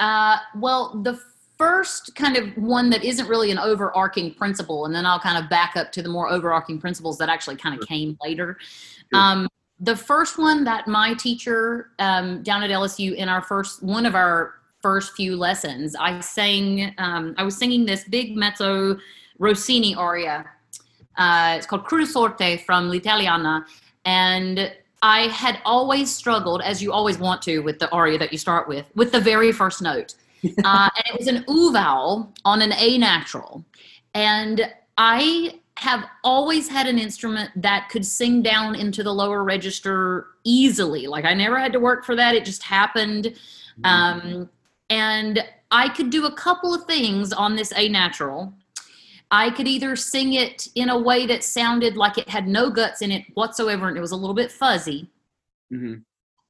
Uh, 0.00 0.38
well, 0.56 1.00
the 1.02 1.20
first 1.62 2.14
kind 2.16 2.36
of 2.36 2.56
one 2.56 2.90
that 2.90 3.04
isn't 3.04 3.28
really 3.28 3.52
an 3.52 3.58
overarching 3.58 4.34
principle, 4.34 4.84
and 4.86 4.94
then 4.94 5.06
I'll 5.06 5.20
kind 5.20 5.42
of 5.42 5.48
back 5.48 5.76
up 5.76 5.92
to 5.92 6.02
the 6.02 6.08
more 6.08 6.28
overarching 6.28 6.80
principles 6.80 7.18
that 7.18 7.28
actually 7.28 7.56
kind 7.56 7.74
of 7.74 7.80
Sure. 7.80 7.86
came 7.86 8.18
later. 8.22 8.58
Sure. 9.12 9.20
Um, 9.20 9.48
the 9.78 9.94
first 9.94 10.38
one 10.38 10.64
that 10.64 10.88
my 10.88 11.14
teacher 11.14 11.90
um, 12.00 12.42
down 12.42 12.64
at 12.64 12.70
LSU 12.70 13.14
in 13.14 13.28
our 13.28 13.42
first 13.42 13.82
one 13.82 14.06
of 14.06 14.14
our 14.16 14.54
first 14.80 15.12
few 15.12 15.36
lessons, 15.36 15.94
I 15.94 16.18
sang. 16.20 16.94
Um, 16.98 17.34
I 17.38 17.44
was 17.44 17.56
singing 17.56 17.84
this 17.86 18.04
big 18.04 18.36
mezzo 18.36 18.98
Rossini 19.38 19.94
aria. 19.94 20.44
Uh, 21.16 21.54
it's 21.56 21.66
called 21.66 21.84
Cruda 21.84 22.06
sorte 22.06 22.64
from 22.64 22.88
L'Italiana, 22.88 23.64
and 24.04 24.72
I 25.02 25.28
had 25.28 25.60
always 25.64 26.12
struggled, 26.14 26.62
as 26.62 26.82
you 26.82 26.92
always 26.92 27.18
want 27.18 27.42
to 27.42 27.58
with 27.60 27.78
the 27.78 27.88
aria 27.90 28.18
that 28.18 28.32
you 28.32 28.38
start 28.38 28.66
with, 28.68 28.86
with 28.94 29.12
the 29.12 29.20
very 29.20 29.52
first 29.52 29.82
note. 29.82 30.14
uh, 30.64 30.88
and 30.96 31.04
it 31.06 31.18
was 31.18 31.28
an 31.28 31.44
oo 31.48 31.72
vowel 31.72 32.32
on 32.44 32.62
an 32.62 32.72
A 32.72 32.98
natural. 32.98 33.64
And 34.14 34.70
I 34.98 35.58
have 35.78 36.04
always 36.22 36.68
had 36.68 36.86
an 36.86 36.98
instrument 36.98 37.50
that 37.56 37.88
could 37.88 38.04
sing 38.04 38.42
down 38.42 38.74
into 38.74 39.02
the 39.02 39.12
lower 39.12 39.42
register 39.42 40.26
easily. 40.44 41.06
Like 41.06 41.24
I 41.24 41.32
never 41.34 41.58
had 41.58 41.72
to 41.72 41.80
work 41.80 42.04
for 42.04 42.14
that, 42.16 42.34
it 42.34 42.44
just 42.44 42.62
happened. 42.62 43.34
Um, 43.84 44.50
and 44.90 45.42
I 45.70 45.88
could 45.88 46.10
do 46.10 46.26
a 46.26 46.32
couple 46.34 46.74
of 46.74 46.84
things 46.84 47.32
on 47.32 47.56
this 47.56 47.72
A 47.74 47.88
natural. 47.88 48.52
I 49.30 49.48
could 49.50 49.66
either 49.66 49.96
sing 49.96 50.34
it 50.34 50.68
in 50.74 50.90
a 50.90 50.98
way 50.98 51.24
that 51.26 51.42
sounded 51.42 51.96
like 51.96 52.18
it 52.18 52.28
had 52.28 52.46
no 52.46 52.68
guts 52.68 53.00
in 53.00 53.10
it 53.10 53.24
whatsoever 53.32 53.88
and 53.88 53.96
it 53.96 54.00
was 54.02 54.12
a 54.12 54.16
little 54.16 54.34
bit 54.34 54.52
fuzzy, 54.52 55.08
Mhm. 55.72 56.02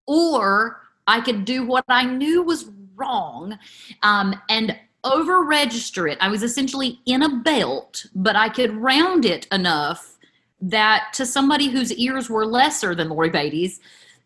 or 0.08 0.82
I 1.06 1.20
could 1.20 1.44
do 1.44 1.64
what 1.64 1.84
I 1.88 2.04
knew 2.04 2.42
was 2.42 2.70
wrong 3.02 3.58
um, 4.02 4.34
and 4.48 4.76
over 5.04 5.44
register 5.44 6.06
it. 6.06 6.18
I 6.20 6.28
was 6.28 6.42
essentially 6.42 7.00
in 7.06 7.22
a 7.22 7.36
belt, 7.40 8.06
but 8.14 8.36
I 8.36 8.48
could 8.48 8.72
round 8.76 9.24
it 9.24 9.46
enough 9.50 10.18
that 10.60 11.12
to 11.14 11.26
somebody 11.26 11.68
whose 11.68 11.92
ears 11.94 12.30
were 12.30 12.46
lesser 12.46 12.94
than 12.94 13.08
Lori 13.08 13.30
Beatty's, 13.30 13.80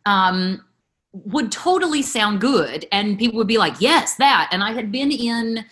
um, 0.05 0.63
would 1.13 1.51
totally 1.51 2.03
sound 2.03 2.43
good. 2.43 2.87
And 2.93 3.19
people 3.19 3.39
would 3.39 3.47
be 3.47 3.57
like, 3.57 3.75
yes, 3.81 4.17
that. 4.17 4.51
And 4.53 4.63
I 4.63 4.73
had 4.73 4.93
been 4.93 5.11
in 5.11 5.65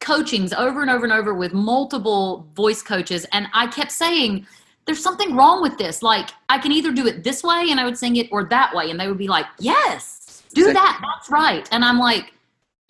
coachings 0.00 0.52
over 0.52 0.82
and 0.82 0.90
over 0.90 1.04
and 1.04 1.12
over 1.12 1.32
with 1.32 1.54
multiple 1.54 2.46
voice 2.54 2.82
coaches. 2.82 3.26
And 3.32 3.46
I 3.54 3.68
kept 3.68 3.90
saying, 3.90 4.46
there's 4.84 5.02
something 5.02 5.34
wrong 5.34 5.62
with 5.62 5.78
this. 5.78 6.02
Like, 6.02 6.30
I 6.50 6.58
can 6.58 6.72
either 6.72 6.92
do 6.92 7.06
it 7.06 7.24
this 7.24 7.42
way 7.42 7.68
and 7.70 7.80
I 7.80 7.84
would 7.84 7.96
sing 7.96 8.16
it 8.16 8.28
or 8.30 8.44
that 8.44 8.74
way. 8.74 8.90
And 8.90 9.00
they 9.00 9.08
would 9.08 9.16
be 9.16 9.28
like, 9.28 9.46
yes, 9.58 10.42
do 10.52 10.72
that. 10.72 11.00
That's 11.02 11.30
right. 11.30 11.66
And 11.72 11.84
I'm 11.84 11.98
like, 11.98 12.34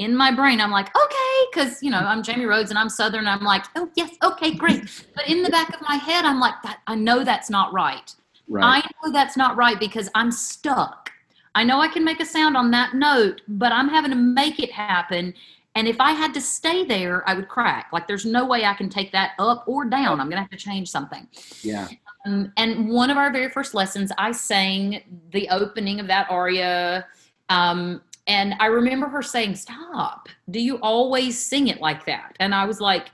in 0.02 0.16
my 0.16 0.30
brain, 0.30 0.60
I'm 0.60 0.70
like, 0.70 0.88
okay, 0.96 1.46
because 1.52 1.82
you 1.82 1.90
know 1.90 1.98
I'm 1.98 2.22
Jamie 2.22 2.44
Rhodes 2.44 2.70
and 2.70 2.78
I'm 2.78 2.88
Southern. 2.88 3.26
I'm 3.26 3.42
like, 3.42 3.64
oh 3.76 3.88
yes, 3.94 4.10
okay, 4.22 4.54
great. 4.54 5.04
But 5.14 5.28
in 5.28 5.42
the 5.42 5.50
back 5.50 5.74
of 5.74 5.80
my 5.88 5.96
head, 5.96 6.24
I'm 6.24 6.40
like, 6.40 6.54
that 6.62 6.80
I 6.86 6.94
know 6.94 7.24
that's 7.24 7.50
not 7.50 7.72
right. 7.72 8.14
Right. 8.48 8.84
I 8.84 9.06
know 9.06 9.12
that's 9.12 9.36
not 9.36 9.56
right 9.56 9.78
because 9.78 10.10
I'm 10.14 10.30
stuck. 10.30 11.10
I 11.54 11.64
know 11.64 11.80
I 11.80 11.88
can 11.88 12.04
make 12.04 12.20
a 12.20 12.26
sound 12.26 12.56
on 12.56 12.70
that 12.72 12.94
note, 12.94 13.42
but 13.46 13.72
I'm 13.72 13.88
having 13.88 14.10
to 14.10 14.16
make 14.16 14.58
it 14.58 14.70
happen. 14.70 15.34
And 15.74 15.88
if 15.88 16.00
I 16.00 16.12
had 16.12 16.34
to 16.34 16.40
stay 16.40 16.84
there, 16.84 17.28
I 17.28 17.34
would 17.34 17.48
crack. 17.48 17.88
Like 17.92 18.06
there's 18.06 18.26
no 18.26 18.46
way 18.46 18.64
I 18.64 18.74
can 18.74 18.88
take 18.88 19.12
that 19.12 19.32
up 19.38 19.64
or 19.66 19.84
down. 19.84 20.20
I'm 20.20 20.28
gonna 20.28 20.42
have 20.42 20.50
to 20.50 20.56
change 20.56 20.90
something. 20.90 21.26
yeah. 21.62 21.88
Um, 22.24 22.52
and 22.56 22.88
one 22.88 23.10
of 23.10 23.16
our 23.16 23.32
very 23.32 23.50
first 23.50 23.74
lessons, 23.74 24.12
I 24.16 24.32
sang 24.32 25.02
the 25.32 25.48
opening 25.48 25.98
of 25.98 26.06
that 26.06 26.30
aria. 26.30 27.06
Um, 27.48 28.00
and 28.26 28.54
I 28.60 28.66
remember 28.66 29.08
her 29.08 29.22
saying, 29.22 29.56
Stop. 29.56 30.28
Do 30.50 30.60
you 30.60 30.78
always 30.78 31.40
sing 31.40 31.68
it 31.68 31.80
like 31.80 32.06
that? 32.06 32.36
And 32.40 32.54
I 32.54 32.66
was 32.66 32.80
like, 32.80 33.10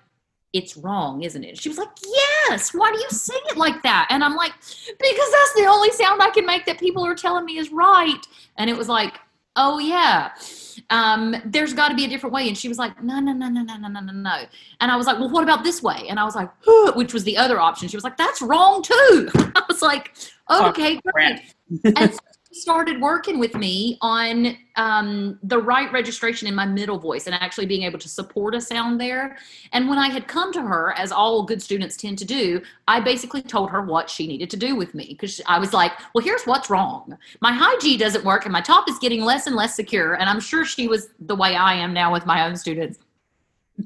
It's 0.52 0.76
wrong, 0.76 1.22
isn't 1.22 1.44
it? 1.44 1.58
She 1.58 1.68
was 1.68 1.78
like, 1.78 1.88
Yes. 2.04 2.74
Why 2.74 2.92
do 2.92 2.98
you 2.98 3.10
sing 3.10 3.40
it 3.46 3.56
like 3.56 3.82
that? 3.82 4.08
And 4.10 4.22
I'm 4.22 4.36
like, 4.36 4.52
Because 4.60 5.32
that's 5.32 5.54
the 5.56 5.66
only 5.68 5.90
sound 5.92 6.22
I 6.22 6.30
can 6.30 6.44
make 6.46 6.66
that 6.66 6.78
people 6.78 7.04
are 7.04 7.14
telling 7.14 7.44
me 7.44 7.58
is 7.58 7.70
right. 7.70 8.20
And 8.56 8.68
it 8.68 8.76
was 8.76 8.88
like, 8.88 9.14
Oh, 9.60 9.78
yeah. 9.78 10.30
Um, 10.90 11.34
there's 11.44 11.72
got 11.72 11.88
to 11.88 11.96
be 11.96 12.04
a 12.04 12.08
different 12.08 12.32
way. 12.32 12.46
And 12.46 12.56
she 12.56 12.68
was 12.68 12.78
like, 12.78 13.02
No, 13.02 13.18
no, 13.18 13.32
no, 13.32 13.48
no, 13.48 13.62
no, 13.62 13.76
no, 13.76 13.88
no, 13.88 14.00
no, 14.00 14.12
no. 14.12 14.42
And 14.80 14.90
I 14.90 14.96
was 14.96 15.06
like, 15.06 15.18
Well, 15.18 15.30
what 15.30 15.42
about 15.42 15.64
this 15.64 15.82
way? 15.82 16.04
And 16.08 16.20
I 16.20 16.24
was 16.24 16.34
like, 16.34 16.50
Which 16.96 17.14
was 17.14 17.24
the 17.24 17.36
other 17.38 17.58
option. 17.58 17.88
She 17.88 17.96
was 17.96 18.04
like, 18.04 18.18
That's 18.18 18.42
wrong 18.42 18.82
too. 18.82 19.30
I 19.34 19.62
was 19.68 19.80
like, 19.80 20.14
Okay, 20.50 21.00
great 21.14 21.54
and 21.84 22.12
so 22.12 22.18
started 22.60 23.00
working 23.00 23.38
with 23.38 23.54
me 23.54 23.98
on 24.00 24.56
um, 24.76 25.38
the 25.42 25.60
right 25.60 25.90
registration 25.92 26.48
in 26.48 26.54
my 26.54 26.66
middle 26.66 26.98
voice 26.98 27.26
and 27.26 27.34
actually 27.34 27.66
being 27.66 27.82
able 27.82 27.98
to 27.98 28.08
support 28.08 28.54
a 28.54 28.60
sound 28.60 29.00
there. 29.00 29.36
And 29.72 29.88
when 29.88 29.98
I 29.98 30.08
had 30.08 30.28
come 30.28 30.52
to 30.52 30.62
her, 30.62 30.92
as 30.92 31.12
all 31.12 31.42
good 31.42 31.62
students 31.62 31.96
tend 31.96 32.18
to 32.18 32.24
do, 32.24 32.60
I 32.86 33.00
basically 33.00 33.42
told 33.42 33.70
her 33.70 33.82
what 33.82 34.08
she 34.10 34.26
needed 34.26 34.50
to 34.50 34.56
do 34.56 34.76
with 34.76 34.94
me 34.94 35.06
because 35.08 35.40
I 35.46 35.58
was 35.58 35.72
like, 35.72 35.92
well, 36.14 36.24
here's 36.24 36.44
what's 36.44 36.70
wrong. 36.70 37.16
My 37.40 37.52
high 37.52 37.78
G 37.80 37.96
doesn't 37.96 38.24
work 38.24 38.44
and 38.44 38.52
my 38.52 38.60
top 38.60 38.88
is 38.88 38.98
getting 38.98 39.22
less 39.22 39.46
and 39.46 39.56
less 39.56 39.74
secure. 39.74 40.14
And 40.14 40.28
I'm 40.28 40.40
sure 40.40 40.64
she 40.64 40.88
was 40.88 41.08
the 41.20 41.36
way 41.36 41.56
I 41.56 41.74
am 41.74 41.92
now 41.92 42.12
with 42.12 42.26
my 42.26 42.46
own 42.46 42.56
students. 42.56 42.98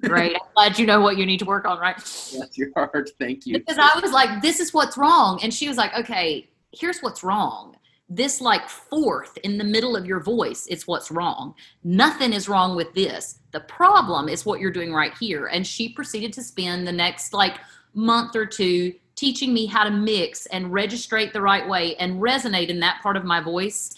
Great. 0.01 0.35
I'm 0.35 0.41
glad 0.55 0.79
you 0.79 0.87
know 0.87 1.01
what 1.01 1.19
you 1.19 1.27
need 1.27 1.39
to 1.39 1.45
work 1.45 1.67
on, 1.67 1.79
right? 1.79 1.97
Bless 1.97 2.57
your 2.57 2.71
heart. 2.75 3.11
Thank 3.19 3.47
you. 3.47 3.59
Because 3.59 3.79
I 3.79 3.99
was 4.01 4.13
like, 4.13 4.41
this 4.41 4.59
is 4.59 4.73
what's 4.73 4.97
wrong. 4.97 5.41
And 5.43 5.53
she 5.53 5.69
was 5.69 5.77
like, 5.77 5.95
okay, 5.95 6.49
here's 6.73 7.01
what's 7.01 7.23
wrong. 7.23 7.77
This, 8.15 8.41
like, 8.41 8.69
fourth 8.69 9.39
in 9.39 9.57
the 9.57 9.65
middle 9.65 9.97
of 9.97 10.05
your 10.05 10.21
voice, 10.21 10.67
is 10.67 10.87
what's 10.87 11.11
wrong. 11.11 11.55
Nothing 11.83 12.35
is 12.35 12.49
wrong 12.49 12.77
with 12.77 12.93
this. 12.93 13.39
The 13.53 13.61
problem 13.61 14.29
is 14.29 14.45
what 14.45 14.61
you're 14.61 14.71
doing 14.71 14.93
right 14.93 15.15
here. 15.19 15.47
And 15.47 15.67
she 15.67 15.89
proceeded 15.89 16.33
to 16.35 16.43
spend 16.43 16.87
the 16.87 16.93
next, 16.93 17.33
like, 17.33 17.57
month 17.95 18.37
or 18.37 18.45
two 18.45 18.95
teaching 19.15 19.55
me 19.55 19.67
how 19.67 19.85
to 19.85 19.91
mix 19.91 20.47
and 20.47 20.73
registrate 20.73 21.33
the 21.33 21.41
right 21.41 21.67
way 21.69 21.95
and 21.97 22.21
resonate 22.21 22.69
in 22.69 22.81
that 22.81 23.01
part 23.03 23.17
of 23.17 23.25
my 23.25 23.41
voice. 23.41 23.95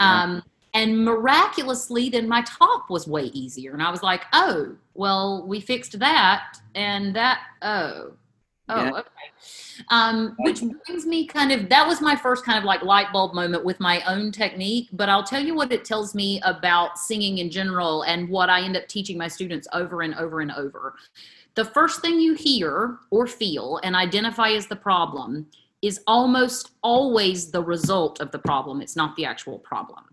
Um, 0.00 0.42
and 0.74 1.04
miraculously, 1.04 2.10
then 2.10 2.28
my 2.28 2.42
top 2.42 2.90
was 2.90 3.06
way 3.08 3.24
easier. 3.24 3.72
And 3.72 3.82
I 3.82 3.90
was 3.90 4.02
like, 4.02 4.24
oh, 4.32 4.76
well, 4.94 5.46
we 5.46 5.60
fixed 5.60 5.98
that. 5.98 6.58
And 6.74 7.16
that, 7.16 7.40
oh, 7.62 8.12
oh, 8.68 8.84
Yeah. 8.84 8.90
okay. 8.90 9.84
Um, 9.90 10.34
which 10.38 10.60
brings 10.60 11.04
me 11.06 11.26
kind 11.26 11.52
of, 11.52 11.68
that 11.68 11.86
was 11.86 12.00
my 12.00 12.16
first 12.16 12.44
kind 12.44 12.58
of 12.58 12.64
like 12.64 12.82
light 12.82 13.12
bulb 13.12 13.34
moment 13.34 13.64
with 13.64 13.78
my 13.78 14.02
own 14.02 14.32
technique. 14.32 14.88
But 14.92 15.08
I'll 15.08 15.24
tell 15.24 15.42
you 15.42 15.54
what 15.54 15.72
it 15.72 15.84
tells 15.84 16.14
me 16.14 16.40
about 16.44 16.98
singing 16.98 17.38
in 17.38 17.50
general 17.50 18.02
and 18.02 18.28
what 18.28 18.48
I 18.48 18.62
end 18.62 18.76
up 18.76 18.88
teaching 18.88 19.18
my 19.18 19.28
students 19.28 19.68
over 19.72 20.02
and 20.02 20.14
over 20.14 20.40
and 20.40 20.52
over. 20.52 20.94
The 21.54 21.64
first 21.64 22.00
thing 22.00 22.20
you 22.20 22.34
hear 22.34 22.98
or 23.10 23.26
feel 23.26 23.80
and 23.82 23.96
identify 23.96 24.50
as 24.50 24.66
the 24.66 24.76
problem 24.76 25.46
is 25.82 26.00
almost 26.06 26.72
always 26.82 27.50
the 27.50 27.62
result 27.62 28.20
of 28.20 28.30
the 28.30 28.38
problem. 28.38 28.80
It's 28.80 28.96
not 28.96 29.14
the 29.16 29.24
actual 29.24 29.58
problem. 29.58 30.04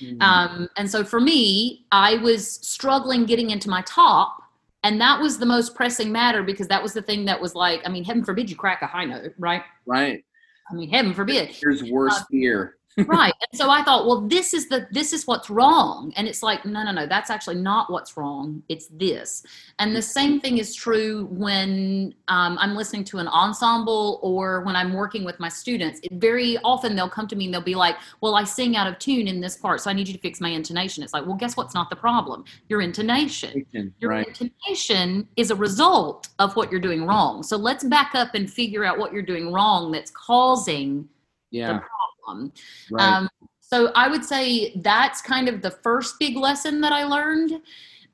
Mm. 0.00 0.20
Um, 0.22 0.68
and 0.76 0.90
so 0.90 1.04
for 1.04 1.20
me, 1.20 1.84
I 1.92 2.16
was 2.16 2.54
struggling 2.66 3.26
getting 3.26 3.50
into 3.50 3.68
my 3.68 3.82
top. 3.82 4.39
And 4.82 5.00
that 5.00 5.20
was 5.20 5.38
the 5.38 5.46
most 5.46 5.74
pressing 5.74 6.10
matter 6.10 6.42
because 6.42 6.68
that 6.68 6.82
was 6.82 6.94
the 6.94 7.02
thing 7.02 7.24
that 7.26 7.40
was 7.40 7.54
like, 7.54 7.82
I 7.84 7.90
mean, 7.90 8.04
heaven 8.04 8.24
forbid 8.24 8.48
you 8.48 8.56
crack 8.56 8.80
a 8.82 8.86
high 8.86 9.04
note, 9.04 9.32
right? 9.38 9.62
right. 9.86 10.24
I 10.70 10.74
mean, 10.74 10.88
heaven 10.88 11.12
forbid. 11.12 11.48
Here's 11.48 11.82
worse 11.84 12.16
Uh, 12.16 12.24
fear. 12.30 12.76
Right. 12.98 13.32
And 13.40 13.58
so 13.58 13.70
I 13.70 13.82
thought, 13.82 14.06
well, 14.06 14.22
this 14.22 14.52
is 14.52 14.68
the 14.68 14.86
this 14.90 15.12
is 15.12 15.26
what's 15.26 15.48
wrong. 15.48 16.12
And 16.16 16.26
it's 16.26 16.42
like, 16.42 16.64
no, 16.64 16.82
no, 16.82 16.92
no, 16.92 17.06
that's 17.06 17.30
actually 17.30 17.56
not 17.56 17.90
what's 17.90 18.16
wrong. 18.16 18.62
It's 18.68 18.88
this. 18.88 19.44
And 19.78 19.94
the 19.94 20.02
same 20.02 20.40
thing 20.40 20.58
is 20.58 20.74
true 20.74 21.26
when 21.30 22.14
um, 22.28 22.58
I'm 22.60 22.74
listening 22.74 23.04
to 23.04 23.18
an 23.18 23.28
ensemble 23.28 24.18
or 24.22 24.62
when 24.62 24.76
I'm 24.76 24.92
working 24.92 25.24
with 25.24 25.38
my 25.38 25.48
students. 25.48 26.00
It, 26.02 26.12
very 26.20 26.58
often 26.58 26.96
they'll 26.96 27.08
come 27.08 27.28
to 27.28 27.36
me 27.36 27.46
and 27.46 27.54
they'll 27.54 27.60
be 27.60 27.74
like, 27.74 27.96
well, 28.20 28.34
I 28.34 28.44
sing 28.44 28.76
out 28.76 28.86
of 28.86 28.98
tune 28.98 29.28
in 29.28 29.40
this 29.40 29.56
part, 29.56 29.80
so 29.80 29.90
I 29.90 29.92
need 29.92 30.08
you 30.08 30.14
to 30.14 30.20
fix 30.20 30.40
my 30.40 30.50
intonation. 30.50 31.02
It's 31.04 31.12
like, 31.12 31.24
well, 31.26 31.36
guess 31.36 31.56
what's 31.56 31.74
not 31.74 31.90
the 31.90 31.96
problem? 31.96 32.44
Your 32.68 32.82
intonation. 32.82 33.64
Your 34.00 34.10
Right. 34.10 34.26
intonation 34.26 35.28
is 35.36 35.50
a 35.50 35.56
result 35.56 36.28
of 36.38 36.56
what 36.56 36.70
you're 36.70 36.80
doing 36.80 37.06
wrong. 37.06 37.42
So 37.42 37.56
let's 37.56 37.84
back 37.84 38.14
up 38.14 38.34
and 38.34 38.50
figure 38.50 38.84
out 38.84 38.98
what 38.98 39.12
you're 39.12 39.22
doing 39.22 39.52
wrong 39.52 39.92
that's 39.92 40.10
causing 40.10 41.08
Yeah. 41.52 41.80
Problem. 42.30 42.52
Right. 42.90 43.04
Um, 43.04 43.28
so 43.60 43.92
I 43.94 44.08
would 44.08 44.24
say 44.24 44.74
that's 44.76 45.20
kind 45.22 45.48
of 45.48 45.62
the 45.62 45.70
first 45.70 46.16
big 46.18 46.36
lesson 46.36 46.80
that 46.80 46.92
I 46.92 47.04
learned 47.04 47.60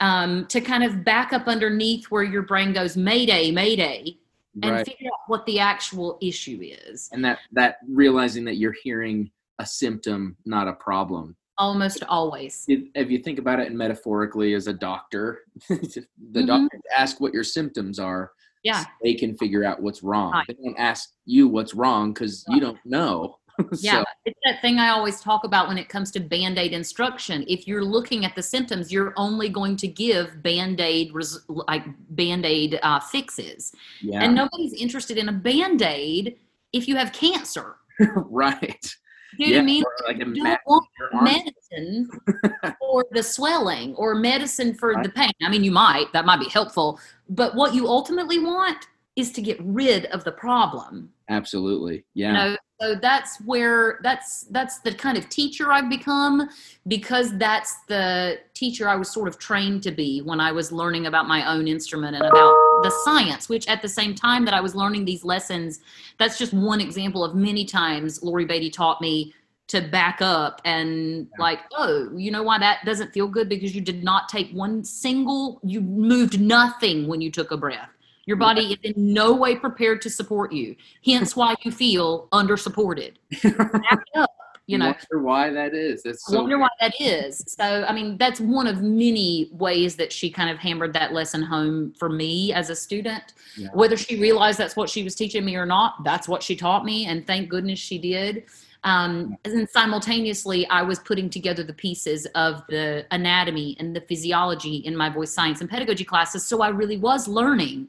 um, 0.01 0.47
to 0.47 0.61
kind 0.61 0.85
of 0.85 1.05
back 1.05 1.33
up 1.33 1.47
underneath 1.47 2.07
where 2.07 2.23
your 2.23 2.43
brain 2.43 2.73
goes, 2.73 2.97
Mayday, 2.97 3.51
Mayday, 3.51 4.19
and 4.63 4.73
right. 4.73 4.87
figure 4.87 5.09
out 5.09 5.21
what 5.29 5.47
the 5.47 5.59
actual 5.59 6.19
issue 6.21 6.59
is. 6.61 7.09
And 7.13 7.25
that 7.25 7.39
that 7.53 7.77
realizing 7.89 8.45
that 8.47 8.57
you're 8.57 8.75
hearing 8.83 9.31
a 9.59 9.67
symptom, 9.67 10.37
not 10.45 10.69
a 10.69 10.75
problem. 10.75 11.37
Almost 11.59 12.03
always. 12.07 12.67
If, 12.69 12.83
if 12.95 13.11
you 13.11 13.19
think 13.19 13.39
about 13.39 13.61
it 13.61 13.73
metaphorically 13.73 14.53
as 14.53 14.67
a 14.67 14.75
doctor, 14.75 15.41
the 15.71 16.07
Mhm. 16.31 16.47
doctors 16.47 16.83
ask 16.95 17.19
what 17.19 17.33
your 17.33 17.45
symptoms 17.45 17.99
are. 17.99 18.33
Yeah. 18.63 18.81
so 18.81 18.87
they 19.01 19.15
can 19.15 19.37
figure 19.37 19.63
out 19.65 19.81
what's 19.81 20.03
wrong. 20.03 20.33
Right. 20.33 20.45
They 20.49 20.55
don't 20.55 20.77
ask 20.77 21.11
you 21.25 21.47
what's 21.47 21.73
wrong 21.73 22.13
because 22.13 22.45
you 22.49 22.59
don't 22.59 22.79
know. 22.85 23.39
Yeah, 23.81 24.01
so, 24.01 24.05
it's 24.25 24.39
that 24.45 24.61
thing 24.61 24.79
I 24.79 24.91
always 24.91 25.21
talk 25.21 25.45
about 25.45 25.69
when 25.69 25.79
it 25.79 25.89
comes 25.89 26.11
to 26.13 26.21
band 26.21 26.59
aid 26.59 26.73
instruction. 26.73 27.45
If 27.49 27.67
you're 27.67 27.85
looking 27.85 28.25
at 28.25 28.35
the 28.35 28.43
symptoms, 28.43 28.93
you're 28.93 29.13
only 29.17 29.49
going 29.49 29.77
to 29.77 29.89
give 29.89 30.43
band 30.43 30.81
aid 30.81 31.13
res- 31.15 31.45
like 31.49 31.85
band 32.11 32.45
aid 32.45 32.79
uh, 32.83 33.01
fixes, 33.01 33.73
yeah. 34.03 34.23
and 34.23 34.35
nobody's 34.35 34.75
interested 34.75 35.19
in 35.19 35.29
a 35.29 35.33
band 35.33 35.83
aid 35.83 36.37
if 36.73 36.87
you 36.89 36.97
have 36.97 37.13
cancer. 37.13 37.77
right. 38.17 38.95
You 39.39 39.49
know 39.49 39.53
what 39.55 39.61
I 39.61 39.65
mean? 39.65 39.85
like 40.07 40.19
You 40.19 40.35
don't 40.45 40.61
want 40.67 40.87
medicine 41.23 42.09
for 42.79 43.05
the 43.11 43.23
swelling 43.23 43.95
or 43.97 44.15
medicine 44.15 44.75
for 44.75 44.93
Right. 44.93 45.03
the 45.03 45.11
pain. 45.11 45.33
I 45.43 45.49
mean, 45.51 45.65
you 45.65 45.71
might, 45.73 46.13
that 46.13 46.25
might 46.25 46.41
be 46.41 46.49
helpful, 46.49 46.99
but 47.29 47.55
what 47.55 47.75
you 47.75 47.87
ultimately 47.87 48.39
want 48.39 48.87
is 49.17 49.33
to 49.33 49.43
get 49.43 49.59
rid 49.63 50.05
of 50.07 50.25
the 50.25 50.33
problem. 50.33 51.11
Absolutely. 51.29 52.05
Yeah. 52.15 52.29
You 52.29 52.33
know, 52.35 52.57
so 52.81 52.95
that's 52.95 53.41
where 53.41 53.99
that's 54.03 54.43
that's 54.51 54.81
the 54.81 54.93
kind 54.93 55.17
of 55.17 55.29
teacher 55.31 55.73
I've 55.73 55.89
become 55.89 56.49
because 56.87 57.37
that's 57.39 57.75
the 57.89 58.39
teacher 58.53 58.87
I 58.87 58.97
was 58.97 59.11
sort 59.11 59.27
of 59.27 59.39
trained 59.39 59.83
to 59.85 59.91
be 59.91 60.21
when 60.21 60.41
I 60.41 60.53
was 60.53 60.71
learning 60.71 61.07
about 61.07 61.27
my 61.27 61.51
own 61.51 61.67
instrument 61.67 62.15
and 62.15 62.25
about 62.25 62.55
the 62.83 62.93
science, 63.05 63.49
which 63.49 63.67
at 63.67 63.81
the 63.81 63.89
same 63.89 64.15
time 64.15 64.45
that 64.45 64.53
I 64.53 64.61
was 64.61 64.75
learning 64.75 65.07
these 65.07 65.25
lessons, 65.25 65.81
that's 66.19 66.39
just 66.39 66.53
one 66.53 66.83
example 66.83 67.25
of 67.25 67.35
many 67.35 67.65
times 67.65 68.23
Lori 68.23 68.45
Beatty 68.45 68.71
taught 68.71 69.01
me 69.01 69.35
to 69.69 69.81
back 69.81 70.19
up 70.21 70.61
and 70.65 71.27
like, 71.39 71.61
oh, 71.73 72.11
you 72.15 72.31
know 72.31 72.43
why 72.43 72.59
that 72.59 72.85
doesn't 72.85 73.13
feel 73.13 73.27
good? 73.27 73.49
Because 73.49 73.75
you 73.75 73.81
did 73.81 74.05
not 74.05 74.29
take 74.29 74.51
one 74.53 74.85
single, 74.85 75.61
you 75.65 75.81
moved 75.81 76.39
nothing 76.41 77.09
when 77.09 77.21
you 77.21 77.31
took 77.31 77.51
a 77.51 77.57
breath. 77.57 77.89
Your 78.27 78.37
body 78.37 78.73
is 78.73 78.79
in 78.83 79.15
no 79.15 79.35
way 79.35 79.55
prepared 79.55 80.03
to 80.03 80.11
support 80.11 80.53
you. 80.53 80.75
Hence 81.05 81.37
why 81.37 81.55
you 81.63 81.71
feel 81.71 82.29
under 82.33 82.57
supported. 82.57 83.21
Back 83.43 84.03
up. 84.17 84.31
you 84.67 84.79
know 84.79 84.87
wonder 84.87 85.25
why 85.25 85.51
that 85.51 85.75
is. 85.75 86.03
That's 86.03 86.29
I 86.29 86.33
so 86.33 86.41
wonder 86.41 86.59
why 86.59 86.69
that 86.81 87.01
is. 87.01 87.45
So, 87.47 87.85
I 87.85 87.93
mean, 87.93 88.19
that's 88.19 88.41
one 88.41 88.67
of 88.67 88.83
many 88.83 89.49
ways 89.53 89.95
that 89.97 90.13
she 90.13 90.29
kind 90.29 90.51
of 90.51 90.59
hammered 90.59 90.93
that 90.95 91.13
lesson 91.13 91.41
home 91.41 91.95
for 91.97 92.09
me 92.09 92.53
as 92.53 92.69
a 92.69 92.75
student. 92.75 93.35
Yeah. 93.57 93.69
Whether 93.75 93.97
she 93.97 94.19
realized 94.21 94.59
that's 94.59 94.75
what 94.75 94.91
she 94.91 95.05
was 95.05 95.15
teaching 95.15 95.45
me 95.45 95.55
or 95.55 95.65
not, 95.65 96.03
that's 96.03 96.29
what 96.29 96.43
she 96.43 96.57
taught 96.57 96.85
me, 96.85 97.07
and 97.07 97.25
thank 97.29 97.49
goodness 97.49 97.79
she 97.79 97.97
did. 97.97 98.45
Um, 98.83 99.37
and 99.45 99.69
simultaneously, 99.69 100.67
I 100.69 100.83
was 100.83 100.99
putting 100.99 101.31
together 101.31 101.63
the 101.63 101.73
pieces 101.73 102.27
of 102.35 102.63
the 102.69 103.07
anatomy 103.13 103.77
and 103.79 103.95
the 103.95 104.01
physiology 104.01 104.77
in 104.77 104.97
my 104.97 105.09
voice 105.11 105.33
science 105.33 105.61
and 105.61 105.71
pedagogy 105.71 106.05
classes. 106.05 106.45
So 106.45 106.61
I 106.63 106.69
really 106.69 106.97
was 106.97 107.27
learning 107.27 107.89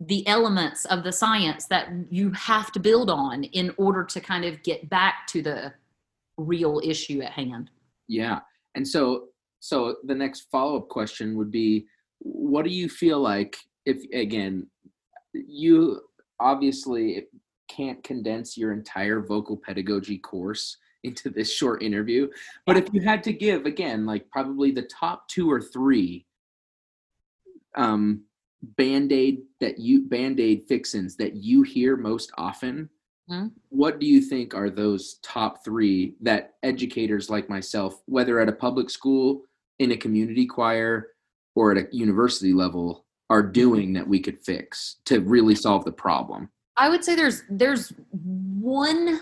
the 0.00 0.26
elements 0.26 0.86
of 0.86 1.04
the 1.04 1.12
science 1.12 1.66
that 1.66 1.88
you 2.10 2.30
have 2.32 2.72
to 2.72 2.80
build 2.80 3.10
on 3.10 3.44
in 3.44 3.72
order 3.76 4.02
to 4.02 4.20
kind 4.20 4.44
of 4.44 4.62
get 4.62 4.88
back 4.88 5.26
to 5.26 5.42
the 5.42 5.72
real 6.38 6.80
issue 6.82 7.20
at 7.20 7.32
hand. 7.32 7.70
Yeah. 8.08 8.40
And 8.74 8.86
so 8.86 9.28
so 9.60 9.96
the 10.04 10.14
next 10.14 10.46
follow-up 10.50 10.88
question 10.88 11.36
would 11.36 11.50
be 11.50 11.86
what 12.18 12.64
do 12.64 12.70
you 12.70 12.88
feel 12.88 13.20
like 13.20 13.56
if 13.86 14.02
again 14.12 14.66
you 15.32 16.00
obviously 16.40 17.26
can't 17.68 18.02
condense 18.02 18.56
your 18.56 18.72
entire 18.72 19.20
vocal 19.20 19.56
pedagogy 19.56 20.18
course 20.18 20.76
into 21.02 21.30
this 21.30 21.50
short 21.50 21.82
interview 21.82 22.28
but 22.66 22.76
if 22.76 22.92
you 22.92 23.00
had 23.00 23.22
to 23.24 23.32
give 23.32 23.64
again 23.64 24.04
like 24.04 24.28
probably 24.28 24.70
the 24.70 24.82
top 24.82 25.26
two 25.28 25.50
or 25.50 25.58
three 25.58 26.26
um 27.74 28.22
band-aid 28.76 29.42
that 29.60 29.78
you 29.78 30.02
band-aid 30.02 30.64
fixins 30.68 31.16
that 31.16 31.36
you 31.36 31.62
hear 31.62 31.96
most 31.96 32.30
often 32.36 32.88
Mhm. 33.30 33.52
what 33.68 34.00
do 34.00 34.06
you 34.06 34.20
think 34.20 34.54
are 34.54 34.68
those 34.70 35.14
top 35.22 35.64
three 35.64 36.16
that 36.20 36.54
educators 36.62 37.30
like 37.30 37.48
myself 37.48 38.02
whether 38.06 38.40
at 38.40 38.48
a 38.48 38.52
public 38.52 38.90
school 38.90 39.44
in 39.78 39.92
a 39.92 39.96
community 39.96 40.46
choir 40.46 41.08
or 41.54 41.70
at 41.70 41.78
a 41.78 41.96
university 41.96 42.52
level 42.52 43.06
are 43.30 43.42
doing 43.42 43.92
that 43.92 44.06
we 44.08 44.18
could 44.18 44.44
fix 44.44 44.96
to 45.04 45.20
really 45.20 45.54
solve 45.54 45.84
the 45.84 45.92
problem 45.92 46.50
I 46.76 46.88
would 46.88 47.04
say 47.04 47.14
there's 47.14 47.44
there's 47.50 47.92
one 48.12 49.20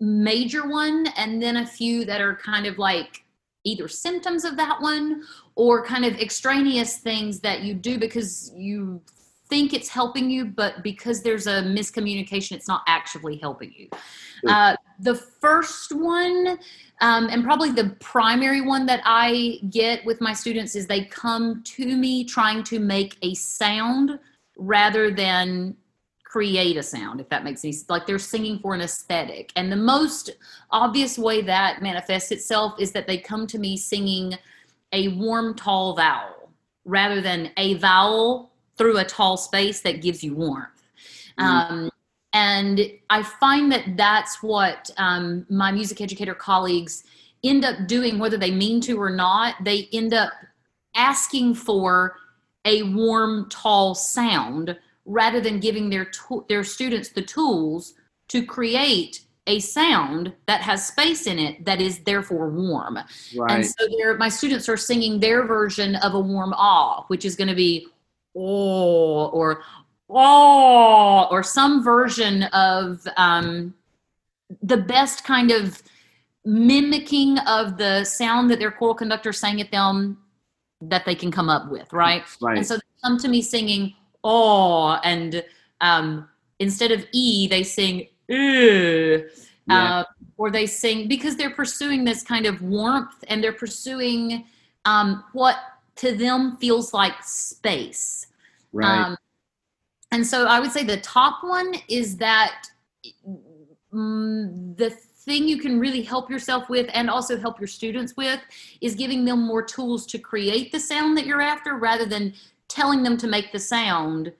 major 0.00 0.66
one 0.66 1.06
and 1.16 1.40
then 1.42 1.58
a 1.58 1.66
few 1.66 2.04
that 2.06 2.20
are 2.20 2.34
kind 2.36 2.66
of 2.66 2.78
like 2.78 3.24
either 3.64 3.88
symptoms 3.88 4.44
of 4.44 4.56
that 4.56 4.80
one 4.80 5.22
or 5.56 5.84
kind 5.84 6.04
of 6.04 6.14
extraneous 6.20 6.98
things 6.98 7.40
that 7.40 7.62
you 7.62 7.74
do 7.74 7.98
because 7.98 8.52
you 8.54 9.00
think 9.48 9.72
it's 9.72 9.88
helping 9.88 10.28
you 10.28 10.44
but 10.44 10.82
because 10.82 11.22
there's 11.22 11.46
a 11.46 11.62
miscommunication 11.62 12.52
it's 12.52 12.68
not 12.68 12.82
actually 12.86 13.36
helping 13.36 13.72
you. 13.76 13.88
Uh, 14.46 14.76
the 15.00 15.14
first 15.14 15.92
one 15.92 16.58
um, 17.00 17.28
and 17.30 17.42
probably 17.42 17.70
the 17.70 17.96
primary 18.00 18.60
one 18.60 18.86
that 18.86 19.00
i 19.04 19.58
get 19.70 20.04
with 20.04 20.20
my 20.20 20.32
students 20.32 20.76
is 20.76 20.86
they 20.86 21.04
come 21.04 21.62
to 21.64 21.96
me 21.96 22.24
trying 22.24 22.62
to 22.62 22.78
make 22.78 23.16
a 23.22 23.34
sound 23.34 24.18
rather 24.58 25.10
than 25.10 25.76
create 26.36 26.76
a 26.76 26.82
sound 26.82 27.18
if 27.18 27.28
that 27.30 27.44
makes 27.44 27.64
any 27.64 27.72
sense 27.72 27.88
like 27.88 28.06
they're 28.06 28.18
singing 28.18 28.58
for 28.58 28.74
an 28.74 28.82
aesthetic. 28.82 29.50
And 29.56 29.72
the 29.72 29.76
most 29.76 30.32
obvious 30.70 31.18
way 31.18 31.40
that 31.40 31.80
manifests 31.80 32.30
itself 32.30 32.74
is 32.78 32.92
that 32.92 33.06
they 33.06 33.16
come 33.16 33.46
to 33.46 33.58
me 33.58 33.76
singing 33.78 34.36
a 34.92 35.08
warm 35.08 35.54
tall 35.54 35.94
vowel 35.96 36.50
rather 36.84 37.20
than 37.20 37.50
a 37.56 37.74
vowel 37.74 38.52
through 38.78 38.98
a 38.98 39.04
tall 39.04 39.36
space 39.36 39.80
that 39.80 40.02
gives 40.02 40.22
you 40.22 40.34
warmth 40.34 40.68
Mhm. 41.38 41.44
um, 41.44 41.90
and 42.32 42.90
i 43.10 43.22
find 43.22 43.70
that 43.72 43.96
that's 43.96 44.42
what 44.42 44.90
um, 44.98 45.46
my 45.50 45.70
music 45.72 46.00
educator 46.00 46.34
colleagues 46.34 47.04
end 47.44 47.64
up 47.64 47.86
doing 47.86 48.18
whether 48.18 48.36
they 48.36 48.50
mean 48.50 48.80
to 48.80 49.00
or 49.00 49.10
not 49.10 49.54
they 49.64 49.88
end 49.92 50.12
up 50.14 50.32
asking 50.94 51.54
for 51.54 52.16
a 52.64 52.82
warm 52.82 53.48
tall 53.50 53.94
sound 53.94 54.76
rather 55.04 55.40
than 55.40 55.60
giving 55.60 55.88
their 55.90 56.04
to- 56.06 56.44
their 56.48 56.64
students 56.64 57.10
the 57.10 57.22
tools 57.22 57.94
to 58.28 58.44
create 58.44 59.25
a 59.46 59.60
sound 59.60 60.32
that 60.46 60.60
has 60.60 60.86
space 60.86 61.26
in 61.26 61.38
it 61.38 61.64
that 61.64 61.80
is 61.80 62.00
therefore 62.00 62.48
warm. 62.48 62.98
And 63.48 63.66
so 63.66 64.16
my 64.18 64.28
students 64.28 64.68
are 64.68 64.76
singing 64.76 65.20
their 65.20 65.44
version 65.46 65.96
of 65.96 66.14
a 66.14 66.20
warm 66.20 66.52
ah, 66.56 67.04
which 67.08 67.24
is 67.24 67.36
going 67.36 67.48
to 67.48 67.54
be 67.54 67.86
oh 68.36 69.28
or 69.28 69.62
oh 70.10 71.28
or 71.30 71.42
some 71.42 71.82
version 71.82 72.44
of 72.44 73.06
um, 73.16 73.74
the 74.62 74.76
best 74.76 75.24
kind 75.24 75.50
of 75.50 75.82
mimicking 76.44 77.38
of 77.40 77.76
the 77.76 78.04
sound 78.04 78.50
that 78.50 78.58
their 78.58 78.70
choral 78.70 78.94
conductor 78.94 79.32
sang 79.32 79.60
at 79.60 79.70
them 79.70 80.18
that 80.80 81.04
they 81.04 81.14
can 81.14 81.30
come 81.30 81.48
up 81.48 81.70
with, 81.70 81.92
right? 81.92 82.24
right 82.40 82.58
And 82.58 82.66
so 82.66 82.76
they 82.76 82.82
come 83.02 83.18
to 83.18 83.28
me 83.28 83.42
singing 83.42 83.94
oh, 84.22 84.98
and 85.04 85.44
um, 85.80 86.28
instead 86.58 86.90
of 86.90 87.06
e, 87.12 87.46
they 87.46 87.62
sing 87.62 88.08
Yeah. 89.68 89.98
uh, 89.98 90.04
or 90.36 90.50
they 90.50 90.66
sing 90.66 91.08
because 91.08 91.36
they're 91.36 91.54
pursuing 91.54 92.04
this 92.04 92.22
kind 92.22 92.46
of 92.46 92.62
warmth 92.62 93.24
and 93.28 93.42
they're 93.42 93.52
pursuing 93.52 94.44
um, 94.84 95.24
what 95.32 95.56
to 95.96 96.14
them 96.14 96.56
feels 96.58 96.92
like 96.94 97.14
space. 97.22 98.26
right 98.72 99.06
Um, 99.06 99.16
and 100.12 100.26
so 100.26 100.46
I 100.46 100.60
would 100.60 100.70
say 100.70 100.84
the 100.84 100.98
top 100.98 101.42
one 101.42 101.74
is 101.88 102.16
that 102.18 102.68
mm, 103.92 104.76
the 104.76 104.90
thing 104.90 105.48
you 105.48 105.58
can 105.58 105.80
really 105.80 106.02
help 106.02 106.30
yourself 106.30 106.68
with 106.68 106.88
and 106.94 107.10
also 107.10 107.36
help 107.36 107.58
your 107.58 107.66
students 107.66 108.16
with 108.16 108.40
is 108.80 108.94
giving 108.94 109.24
them 109.24 109.42
more 109.42 109.62
tools 109.62 110.06
to 110.06 110.18
create 110.18 110.70
the 110.70 110.78
sound 110.78 111.18
that 111.18 111.26
you're 111.26 111.42
after 111.42 111.76
rather 111.76 112.06
than 112.06 112.32
telling 112.68 113.02
them 113.02 113.16
to 113.16 113.26
make 113.26 113.50
the 113.52 113.58
sound 113.58 114.32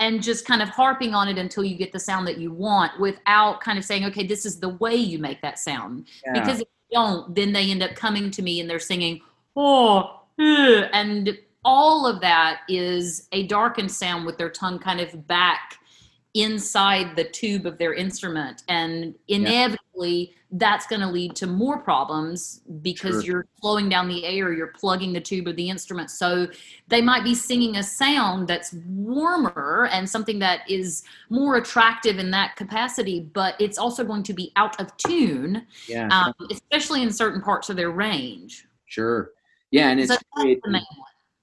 and 0.00 0.22
just 0.22 0.46
kind 0.46 0.60
of 0.60 0.68
harping 0.68 1.14
on 1.14 1.28
it 1.28 1.38
until 1.38 1.64
you 1.64 1.76
get 1.76 1.92
the 1.92 2.00
sound 2.00 2.26
that 2.26 2.38
you 2.38 2.52
want 2.52 2.98
without 2.98 3.60
kind 3.60 3.78
of 3.78 3.84
saying, 3.84 4.04
okay, 4.04 4.26
this 4.26 4.44
is 4.44 4.58
the 4.58 4.70
way 4.70 4.94
you 4.94 5.18
make 5.18 5.40
that 5.42 5.58
sound. 5.58 6.06
Yeah. 6.24 6.32
Because 6.32 6.60
if 6.60 6.68
you 6.90 6.96
don't, 6.98 7.34
then 7.34 7.52
they 7.52 7.70
end 7.70 7.82
up 7.82 7.94
coming 7.94 8.30
to 8.32 8.42
me 8.42 8.60
and 8.60 8.68
they're 8.68 8.80
singing, 8.80 9.20
oh, 9.56 10.20
uh, 10.38 10.88
and 10.92 11.38
all 11.64 12.06
of 12.06 12.20
that 12.20 12.60
is 12.68 13.28
a 13.32 13.46
darkened 13.46 13.90
sound 13.90 14.26
with 14.26 14.36
their 14.36 14.50
tongue 14.50 14.78
kind 14.78 15.00
of 15.00 15.26
back 15.26 15.78
inside 16.34 17.14
the 17.16 17.24
tube 17.24 17.64
of 17.64 17.78
their 17.78 17.94
instrument. 17.94 18.64
And 18.68 19.14
inevitably, 19.28 20.34
that's 20.56 20.86
going 20.86 21.00
to 21.00 21.08
lead 21.08 21.34
to 21.36 21.46
more 21.46 21.78
problems 21.78 22.60
because 22.82 23.24
Sure. 23.24 23.32
you're 23.32 23.46
slowing 23.60 23.88
down 23.88 24.08
the 24.08 24.24
air, 24.24 24.52
you're 24.52 24.68
plugging 24.68 25.12
the 25.12 25.20
tube 25.20 25.48
of 25.48 25.56
the 25.56 25.68
instrument. 25.68 26.10
So 26.10 26.46
they 26.88 27.00
might 27.00 27.24
be 27.24 27.34
singing 27.34 27.76
a 27.76 27.82
sound 27.82 28.46
that's 28.46 28.72
warmer 28.86 29.88
and 29.92 30.08
something 30.08 30.38
that 30.40 30.60
is 30.68 31.02
more 31.28 31.56
attractive 31.56 32.18
in 32.18 32.30
that 32.32 32.54
capacity, 32.56 33.20
but 33.32 33.54
it's 33.60 33.78
also 33.78 34.04
going 34.04 34.22
to 34.24 34.32
be 34.32 34.52
out 34.56 34.80
of 34.80 34.96
tune, 34.96 35.66
yeah 35.88 36.08
um, 36.08 36.32
especially 36.50 37.02
in 37.02 37.10
certain 37.12 37.40
parts 37.40 37.68
of 37.70 37.76
their 37.76 37.90
range. 37.90 38.66
sure 38.86 39.30
yeah 39.70 39.88
and 39.90 39.98
it's 40.00 40.12
So 40.12 40.18
that's 40.36 40.60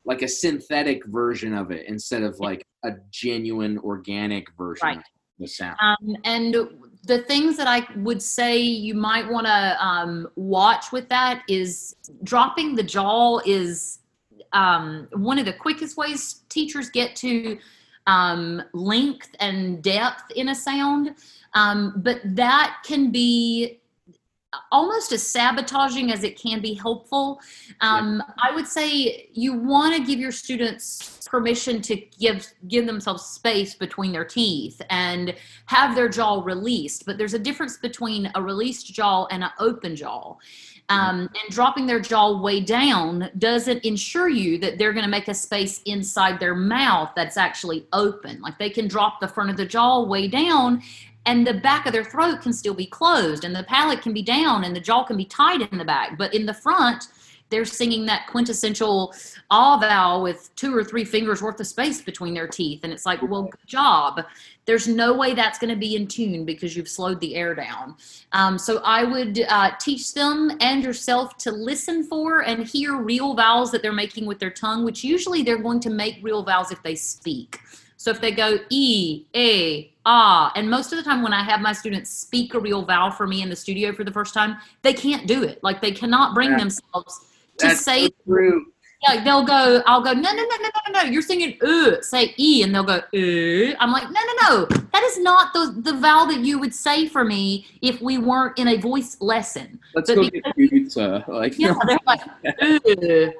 creating 0.06 0.18
the 0.18 0.18
main 0.18 0.18
one. 0.18 0.18
like 0.18 0.22
a 0.22 0.28
synthetic 0.28 1.06
version 1.06 1.54
of 1.54 1.72
it 1.72 1.86
instead 1.88 2.24
of 2.24 2.40
like 2.40 2.64
a 2.84 2.92
genuine 3.12 3.78
organic 3.80 4.46
version 4.58 4.88
Right. 4.88 4.98
of 4.98 5.04
the 5.40 5.48
sound 5.48 5.78
Um, 5.80 6.18
and 6.24 6.56
the 7.04 7.20
things 7.24 7.58
that 7.58 7.68
I 7.68 7.88
would 7.98 8.22
say 8.22 8.60
you 8.60 8.94
might 8.94 9.28
want 9.30 9.48
to 9.48 9.78
um, 9.84 10.28
watch 10.36 10.92
with 10.92 11.10
that 11.10 11.42
is 11.48 11.96
dropping 12.24 12.76
the 12.76 12.84
jaw 12.84 13.40
is 13.46 14.00
um, 14.54 15.08
one 15.14 15.40
of 15.40 15.46
the 15.46 15.54
quickest 15.54 15.98
ways 15.98 16.44
teachers 16.50 16.90
get 16.90 17.16
to 17.18 17.58
um, 18.08 18.62
length 18.74 19.30
and 19.40 19.82
depth 19.82 20.32
in 20.36 20.50
a 20.50 20.56
sound. 20.56 21.16
Um, 21.54 21.94
but 21.98 22.22
that 22.24 22.78
can 22.86 23.12
be 23.12 23.81
almost 24.72 25.12
as 25.12 25.24
sabotaging 25.24 26.12
as 26.12 26.24
it 26.24 26.38
can 26.38 26.62
be 26.62 26.74
helpful. 26.74 27.40
Um, 27.80 28.22
I 28.42 28.54
would 28.54 28.68
say 28.68 29.30
you 29.34 29.54
want 29.54 29.96
to 29.96 30.04
give 30.04 30.20
your 30.20 30.32
students 30.32 31.28
permission 31.28 31.82
to 31.82 31.96
give 31.96 32.46
give 32.68 32.86
themselves 32.86 33.24
space 33.24 33.74
between 33.74 34.12
their 34.12 34.26
teeth 34.26 34.82
and 34.90 35.34
have 35.68 35.96
their 35.96 36.10
jaw 36.10 36.42
released. 36.44 37.06
But 37.06 37.18
there's 37.18 37.34
a 37.34 37.40
difference 37.40 37.78
between 37.78 38.30
a 38.36 38.42
released 38.42 38.94
jaw 38.94 39.26
and 39.28 39.44
an 39.44 39.52
open 39.60 39.96
jaw. 39.96 40.36
Um, 40.90 41.22
and 41.22 41.52
dropping 41.52 41.86
their 41.86 42.02
jaw 42.02 42.42
way 42.42 42.60
down 42.60 43.30
doesn't 43.38 43.86
ensure 43.86 44.28
you 44.28 44.58
that 44.58 44.78
they're 44.78 44.92
going 44.92 45.06
to 45.06 45.10
make 45.10 45.30
a 45.30 45.34
space 45.34 45.82
inside 45.86 46.38
their 46.38 46.54
mouth 46.54 47.12
that's 47.16 47.38
actually 47.38 47.88
open. 47.94 48.42
Like 48.42 48.60
they 48.60 48.70
can 48.70 48.90
drop 48.90 49.22
the 49.22 49.28
front 49.30 49.50
of 49.50 49.56
the 49.56 49.66
jaw 49.66 50.04
way 50.04 50.28
down 50.28 50.82
and 51.26 51.46
the 51.46 51.54
back 51.54 51.86
of 51.86 51.94
their 51.94 52.04
throat 52.04 52.42
can 52.42 52.54
still 52.54 52.74
be 52.74 52.86
closed 52.86 53.44
and 53.44 53.56
the 53.56 53.64
palate 53.64 54.02
can 54.02 54.14
be 54.14 54.24
down 54.24 54.64
and 54.64 54.76
the 54.76 54.80
jaw 54.80 55.04
can 55.04 55.18
be 55.18 55.26
tight 55.26 55.62
in 55.72 55.78
the 55.78 55.86
back 55.86 56.18
but 56.18 56.34
in 56.34 56.46
the 56.46 56.54
front 56.54 57.08
they're 57.52 57.66
singing 57.66 58.06
that 58.08 58.26
quintessential 58.28 59.14
ah 59.52 59.78
vowel 59.78 60.24
with 60.24 60.50
two 60.56 60.76
or 60.76 60.84
three 60.84 61.04
fingers 61.04 61.42
worth 61.42 61.60
of 61.60 61.68
space 61.68 62.02
between 62.02 62.34
their 62.34 62.48
teeth. 62.48 62.80
And 62.84 62.92
it's 62.92 63.06
like, 63.06 63.22
well, 63.22 63.44
good 63.44 63.68
job. 63.68 64.22
There's 64.66 64.88
no 64.88 65.14
way 65.14 65.34
that's 65.34 65.60
going 65.60 65.70
to 65.70 65.80
be 65.80 65.96
in 65.96 66.08
tune 66.08 66.46
because 66.46 66.76
you've 66.76 66.88
slowed 66.88 67.20
the 67.20 67.36
air 67.36 67.54
down. 67.54 67.96
Um, 68.32 68.58
so 68.58 68.82
I 68.84 69.04
would 69.04 69.42
uh, 69.50 69.72
teach 69.80 70.14
them 70.14 70.52
and 70.62 70.82
yourself 70.82 71.38
to 71.40 71.52
listen 71.52 72.04
for 72.06 72.42
and 72.42 72.66
hear 72.66 72.96
real 72.96 73.34
vowels 73.34 73.70
that 73.72 73.82
they're 73.82 73.92
making 73.92 74.26
with 74.26 74.40
their 74.40 74.50
tongue, 74.50 74.86
which 74.86 75.04
usually 75.04 75.44
they're 75.44 75.62
going 75.62 75.82
to 75.82 75.90
make 75.90 76.20
real 76.24 76.44
vowels 76.44 76.72
if 76.72 76.82
they 76.84 76.96
speak. 76.96 77.60
So 78.02 78.10
if 78.10 78.20
they 78.20 78.32
go 78.32 78.58
e, 78.72 79.26
a, 79.36 79.94
ah, 80.08 80.52
and 80.56 80.68
most 80.68 80.92
of 80.92 80.98
the 80.98 81.04
time 81.04 81.22
when 81.22 81.34
I 81.34 81.44
have 81.44 81.62
my 81.62 81.72
students 81.72 82.10
speak 82.10 82.56
a 82.56 82.60
real 82.60 82.84
vowel 82.84 83.12
for 83.12 83.28
me 83.28 83.44
in 83.44 83.50
the 83.50 83.56
studio 83.56 83.94
for 83.94 84.04
the 84.04 84.12
first 84.12 84.34
time, 84.34 84.58
they 84.82 84.92
can't 84.92 85.28
do 85.28 85.44
it. 85.44 85.64
Like 85.64 85.82
they 85.82 85.92
cannot 85.92 86.34
bring 86.34 86.58
themselves 86.58 87.20
to 87.60 87.68
That's 87.68 87.82
say 87.82 88.08
so 88.28 88.62
yeah, 89.04 89.24
they'll 89.24 89.44
go, 89.44 89.84
I'll 89.86 90.02
go, 90.02 90.14
no, 90.14 90.32
no, 90.32 90.32
no, 90.32 90.44
no, 90.44 90.70
no, 90.88 91.02
no, 91.02 91.10
you're 91.12 91.22
singing 91.22 91.60
uh, 91.62 92.02
say 92.02 92.34
e, 92.38 92.64
and 92.64 92.74
they'll 92.74 92.84
go, 92.84 92.96
uh. 92.98 93.76
I'm 93.80 93.92
like, 93.92 94.06
no, 94.10 94.20
no, 94.20 94.34
no, 94.50 94.66
that 94.66 95.04
is 95.04 95.20
not 95.20 95.54
the, 95.54 95.76
the 95.84 95.94
vowel 95.94 96.26
that 96.26 96.40
you 96.40 96.58
would 96.58 96.74
say 96.74 97.08
for 97.08 97.24
me 97.24 97.68
if 97.84 98.02
we 98.02 98.18
weren't 98.18 98.58
in 98.58 98.68
a 98.68 98.78
voice 98.78 99.18
lesson. 99.22 99.80
Let's 99.94 100.10
But 100.10 100.16
go 100.16 100.24
because- 100.24 100.54
get 100.58 100.70
pizza. 100.72 101.24
Like, 101.28 101.60
Yeah, 101.60 101.76
they're 101.86 102.00
like, 102.08 102.22
uh, 102.46 103.32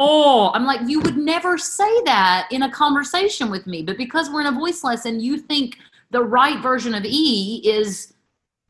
oh, 0.00 0.50
I'm 0.54 0.64
like, 0.64 0.80
you 0.88 0.98
would 1.00 1.18
never 1.18 1.58
say 1.58 2.02
that 2.04 2.48
in 2.50 2.62
a 2.62 2.70
conversation 2.70 3.50
with 3.50 3.66
me, 3.66 3.82
but 3.82 3.98
because 3.98 4.30
we're 4.30 4.40
in 4.40 4.46
a 4.46 4.58
voice 4.58 4.82
lesson, 4.82 5.20
you 5.20 5.36
think 5.36 5.76
the 6.10 6.24
right 6.24 6.60
version 6.60 6.94
of 6.94 7.04
e 7.04 7.60
is 7.64 8.14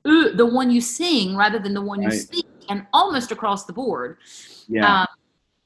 uh, 0.05 0.31
the 0.35 0.45
one 0.45 0.71
you 0.71 0.81
sing 0.81 1.37
rather 1.37 1.61
than 1.61 1.73
the 1.73 1.81
one 1.81 2.03
you 2.03 2.11
speak, 2.11 2.47
and 2.69 2.85
almost 2.93 3.31
across 3.31 3.65
the 3.65 3.73
board. 3.73 4.19
Yeah, 4.69 5.03
um, 5.03 5.07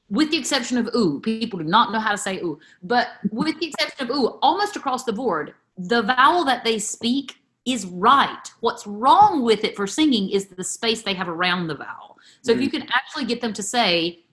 with 0.09 0.29
the 0.29 0.37
exception 0.37 0.77
of 0.77 0.87
ooh, 0.95 1.19
people 1.19 1.57
do 1.57 1.65
not 1.65 1.91
know 1.91 1.99
how 1.99 2.11
to 2.11 2.17
say 2.17 2.37
ooh, 2.37 2.59
but 2.83 3.07
with 3.31 3.59
the 3.59 3.67
exception 3.67 4.07
of 4.07 4.15
ooh, 4.15 4.37
almost 4.43 4.75
across 4.75 5.03
the 5.03 5.13
board, 5.13 5.55
the 5.77 6.03
vowel 6.03 6.45
that 6.45 6.63
they 6.63 6.77
speak 6.77 7.37
is 7.65 7.87
right. 7.87 8.51
What's 8.59 8.85
wrong 8.85 9.43
with 9.43 9.63
it 9.63 9.75
for 9.75 9.87
singing 9.87 10.29
is 10.29 10.45
the 10.45 10.63
space 10.63 11.01
they 11.01 11.15
have 11.15 11.27
around 11.27 11.65
the 11.65 11.75
vowel. 11.75 12.19
So 12.43 12.51
if 12.51 12.61
you 12.61 12.69
can 12.69 12.83
actually 12.93 13.25
get 13.25 13.41
them 13.41 13.53
to 13.53 13.63
say 13.63 14.24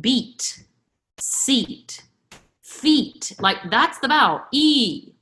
beat, 0.00 0.64
seat, 1.18 2.02
feet, 2.62 3.32
like 3.40 3.58
that's 3.70 3.98
the 3.98 4.08
vowel, 4.08 4.42
E. 4.52 5.12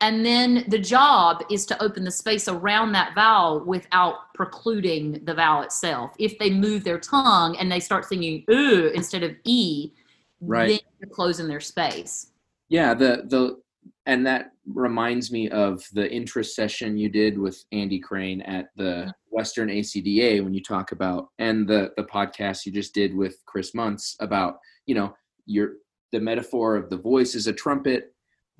And 0.00 0.26
then 0.26 0.64
the 0.66 0.78
job 0.80 1.44
is 1.48 1.64
to 1.66 1.80
open 1.80 2.02
the 2.02 2.10
space 2.10 2.48
around 2.48 2.90
that 2.92 3.14
vowel 3.14 3.60
without 3.64 4.34
precluding 4.34 5.24
the 5.24 5.34
vowel 5.34 5.62
itself. 5.62 6.10
If 6.18 6.38
they 6.40 6.50
move 6.50 6.82
their 6.82 6.98
tongue 6.98 7.56
and 7.58 7.70
they 7.70 7.78
start 7.78 8.04
singing 8.06 8.44
uh 8.48 8.90
instead 8.94 9.22
of 9.22 9.36
e, 9.44 9.92
Right. 10.40 10.68
then 10.68 10.80
you're 10.98 11.08
closing 11.14 11.46
their 11.46 11.60
space. 11.60 12.32
yeah. 12.68 12.94
The 12.94 13.22
the 13.28 13.60
and 14.06 14.26
that 14.26 14.52
reminds 14.66 15.30
me 15.32 15.48
of 15.50 15.84
the 15.92 16.10
interest 16.12 16.54
session 16.56 16.96
you 16.96 17.08
did 17.08 17.38
with 17.38 17.64
Andy 17.72 17.98
Crane 17.98 18.40
at 18.42 18.70
the 18.76 19.12
Western 19.30 19.68
ACDA 19.68 20.42
when 20.42 20.54
you 20.54 20.62
talk 20.62 20.92
about 20.92 21.28
and 21.38 21.66
the 21.68 21.92
the 21.96 22.04
podcast 22.04 22.66
you 22.66 22.72
just 22.72 22.94
did 22.94 23.14
with 23.14 23.36
Chris 23.46 23.74
Muntz 23.74 24.16
about 24.20 24.58
you 24.86 24.94
know 24.94 25.14
your 25.46 25.74
the 26.12 26.20
metaphor 26.20 26.76
of 26.76 26.90
the 26.90 26.96
voice 26.96 27.34
is 27.34 27.46
a 27.46 27.52
trumpet 27.52 28.14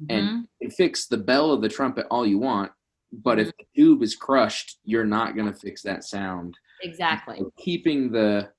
and 0.08 0.28
Mhm. 0.28 0.46
you 0.60 0.70
fix 0.70 1.06
the 1.06 1.18
bell 1.18 1.52
of 1.52 1.60
the 1.62 1.68
trumpet 1.68 2.06
all 2.10 2.26
you 2.26 2.38
want 2.38 2.72
but 3.12 3.36
Mm-hmm. 3.38 3.48
if 3.48 3.56
the 3.58 3.64
tube 3.76 4.02
is 4.02 4.16
crushed 4.16 4.78
you're 4.84 5.04
not 5.04 5.36
going 5.36 5.52
to 5.52 5.58
fix 5.58 5.82
that 5.82 6.02
sound 6.04 6.56
exactly. 6.82 7.36
So 7.38 7.52
keeping 7.58 8.10
the 8.10 8.50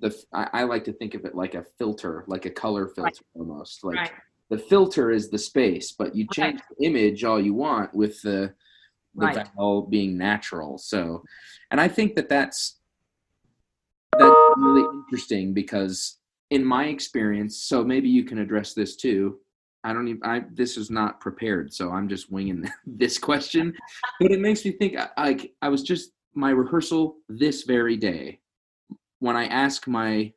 the 0.00 0.16
I, 0.32 0.48
I 0.60 0.62
like 0.64 0.84
to 0.84 0.92
think 0.94 1.14
of 1.14 1.24
it 1.26 1.34
like 1.34 1.54
a 1.54 1.64
filter 1.78 2.24
like 2.26 2.46
a 2.46 2.50
color 2.50 2.88
filter 2.88 3.22
almost 3.34 3.84
like 3.84 3.96
Right. 3.98 4.12
The 4.50 4.58
filter 4.58 5.10
is 5.10 5.30
the 5.30 5.38
space 5.38 5.92
but 5.92 6.14
you 6.14 6.26
change 6.28 6.60
the 6.70 6.86
image 6.86 7.24
all 7.24 7.40
you 7.40 7.54
want 7.54 7.94
with 7.94 8.20
the 8.22 8.52
the 9.14 9.26
Right. 9.26 9.48
vowel 9.56 9.82
being 9.82 10.16
natural. 10.16 10.78
So 10.78 11.24
and 11.70 11.80
i 11.80 11.88
think 11.88 12.14
that 12.16 12.28
that's 12.28 12.78
that's 14.18 14.36
really 14.56 14.82
interesting 14.82 15.52
because 15.54 16.18
in 16.50 16.64
my 16.64 16.86
experience 16.86 17.62
so 17.62 17.84
maybe 17.84 18.08
you 18.08 18.24
can 18.24 18.38
address 18.38 18.74
this 18.74 18.96
too. 18.96 19.38
I 19.82 19.92
don't 19.94 20.08
even 20.08 20.22
i 20.24 20.42
this 20.52 20.76
is 20.76 20.90
not 20.90 21.20
prepared 21.20 21.72
so 21.72 21.90
i'm 21.90 22.08
just 22.08 22.30
winging 22.30 22.70
this 22.86 23.18
question. 23.18 23.74
But 24.20 24.30
it 24.30 24.40
makes 24.40 24.64
me 24.64 24.72
think 24.72 24.96
like 25.16 25.52
i 25.62 25.68
was 25.68 25.82
just 25.82 26.12
my 26.34 26.50
rehearsal 26.50 27.16
this 27.28 27.62
very 27.64 27.96
day 27.96 28.40
when 29.20 29.36
i 29.36 29.46
ask 29.46 29.88
my 29.88 30.32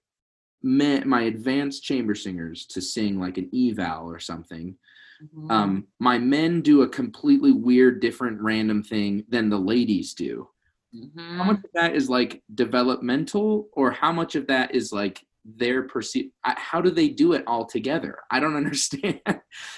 my 0.64 1.24
advanced 1.24 1.84
chamber 1.84 2.16
singers 2.16 2.66
to 2.68 2.82
sing 2.82 3.20
like 3.20 3.38
an 3.38 3.50
eval 3.54 4.10
or 4.10 4.20
something 4.20 4.78
Mhm. 5.22 5.52
um 5.52 5.88
my 6.00 6.18
men 6.18 6.62
do 6.62 6.82
a 6.82 6.90
completely 6.90 7.52
weird 7.52 8.00
different 8.02 8.42
random 8.42 8.82
thing 8.82 9.24
than 9.30 9.50
the 9.50 9.60
ladies 9.60 10.14
do 10.14 10.50
Mhm. 10.96 11.38
how 11.38 11.44
much 11.44 11.58
of 11.64 11.70
that 11.74 11.96
is 11.96 12.10
like 12.10 12.44
developmental 12.56 13.70
or 13.74 13.92
how 13.92 14.12
much 14.12 14.36
of 14.36 14.48
that 14.48 14.74
is 14.74 14.92
like 14.92 15.24
their 15.46 15.84
perceive 15.84 16.32
how 16.44 16.82
do 16.82 16.90
they 16.90 17.10
do 17.10 17.34
it 17.34 17.44
all 17.46 17.66
together 17.66 18.20
i 18.32 18.40
don't 18.40 18.56
understand 18.64 19.20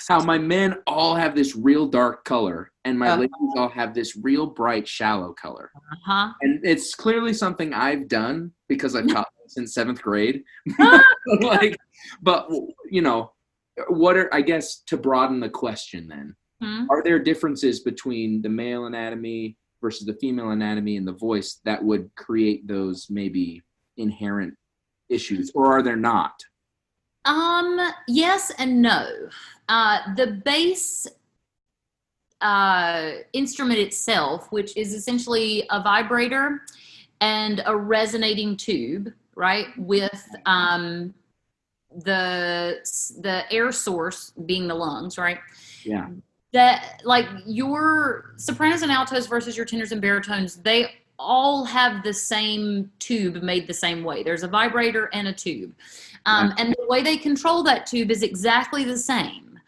how 0.07 0.21
my 0.23 0.37
men 0.37 0.75
all 0.87 1.15
have 1.15 1.35
this 1.35 1.55
real 1.55 1.87
dark 1.87 2.23
color 2.25 2.71
and 2.85 2.97
my 2.97 3.07
Uh-huh. 3.07 3.21
ladies 3.21 3.53
all 3.57 3.69
have 3.69 3.93
this 3.93 4.15
real 4.15 4.45
bright 4.47 4.87
shallow 4.87 5.33
color 5.33 5.71
Uh-huh. 5.75 6.33
and 6.41 6.59
it's 6.63 6.93
clearly 6.95 7.33
something 7.33 7.73
i've 7.73 8.07
done 8.07 8.51
because 8.67 8.95
i've 8.95 9.07
taught 9.07 9.27
since 9.47 9.73
seventh 9.73 10.01
grade 10.01 10.43
like 11.41 11.77
but 12.21 12.49
you 12.89 13.01
know 13.01 13.31
what 13.89 14.15
are 14.17 14.33
i 14.33 14.41
guess 14.41 14.79
to 14.87 14.97
broaden 14.97 15.39
the 15.39 15.49
question 15.49 16.07
then 16.07 16.35
Mhm. 16.63 16.87
are 16.89 17.03
there 17.03 17.19
differences 17.19 17.81
between 17.81 18.41
the 18.41 18.47
male 18.47 18.85
anatomy 18.85 19.57
versus 19.81 20.05
the 20.07 20.13
female 20.21 20.51
anatomy 20.51 20.95
and 20.95 21.05
the 21.05 21.11
voice 21.11 21.59
that 21.65 21.83
would 21.83 22.09
create 22.15 22.65
those 22.65 23.07
maybe 23.09 23.61
inherent 23.97 24.53
issues 25.09 25.51
or 25.53 25.65
are 25.67 25.83
there 25.83 25.97
not 25.97 26.33
Um, 27.25 27.79
yes 28.07 28.51
and 28.57 28.81
no. 28.81 29.07
Uh, 29.67 30.13
the 30.15 30.41
bass 30.45 31.07
uh, 32.41 33.11
instrument 33.33 33.79
itself, 33.79 34.51
which 34.51 34.75
is 34.77 34.93
essentially 34.93 35.65
a 35.71 35.81
vibrator 35.81 36.61
and 37.21 37.61
a 37.65 37.75
resonating 37.75 38.57
tube, 38.57 39.11
right, 39.35 39.67
with 39.77 40.27
um, 40.45 41.13
the 41.91 42.77
the 43.21 43.43
air 43.51 43.71
source 43.71 44.31
being 44.45 44.67
the 44.67 44.75
lungs, 44.75 45.17
right? 45.17 45.39
yeah. 45.83 46.09
That 46.53 47.01
like 47.03 47.27
your 47.45 48.33
sopranos 48.37 48.81
and 48.81 48.91
altos 48.91 49.27
versus 49.27 49.57
your 49.57 49.65
tenors 49.65 49.91
and 49.91 50.01
baritones 50.01 50.55
they 50.55 50.89
all 51.17 51.63
have 51.65 52.03
the 52.03 52.13
same 52.13 52.91
tube 52.99 53.41
made 53.41 53.67
the 53.67 53.73
same 53.73 54.03
way. 54.03 54.23
There's 54.23 54.43
a 54.43 54.47
vibrator 54.47 55.09
and 55.13 55.27
a 55.27 55.33
tube. 55.33 55.73
Um, 56.25 56.53
and 56.57 56.73
the 56.77 56.87
way 56.87 57.03
they 57.03 57.17
control 57.17 57.63
that 57.63 57.85
tube 57.85 58.11
is 58.11 58.23
exactly 58.23 58.83
the 58.83 58.97
same. 58.97 59.59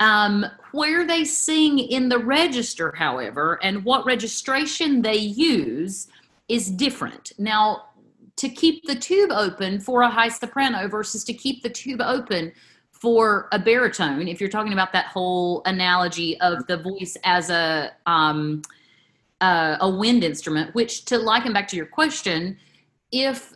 Um, 0.00 0.46
where 0.72 1.06
they 1.06 1.24
sing 1.24 1.78
in 1.78 2.08
the 2.08 2.18
register 2.18 2.92
however 2.96 3.58
and 3.62 3.84
what 3.84 4.06
registration 4.06 5.02
they 5.02 5.16
use 5.16 6.08
is 6.50 6.70
different. 6.70 7.32
Now 7.38 7.84
to 8.36 8.48
keep 8.48 8.84
the 8.86 8.94
tube 8.94 9.30
open 9.30 9.80
for 9.80 10.02
a 10.02 10.10
high 10.10 10.28
soprano 10.28 10.88
versus 10.88 11.24
to 11.24 11.32
keep 11.32 11.62
the 11.62 11.68
tube 11.68 12.00
open 12.00 12.52
for 12.90 13.48
a 13.52 13.58
baritone, 13.58 14.28
if 14.28 14.40
you're 14.40 14.50
talking 14.50 14.72
about 14.74 14.92
that 14.92 15.06
whole 15.06 15.62
analogy 15.64 16.38
of 16.40 16.66
the 16.66 16.76
voice 16.76 17.16
as 17.24 17.48
a 17.48 17.92
um, 18.06 18.62
uh, 19.40 19.76
a 19.80 19.88
wind 19.88 20.22
instrument, 20.22 20.74
which 20.74 21.06
to 21.06 21.16
liken 21.16 21.52
back 21.52 21.66
to 21.68 21.76
your 21.76 21.86
question, 21.86 22.58
if 23.10 23.54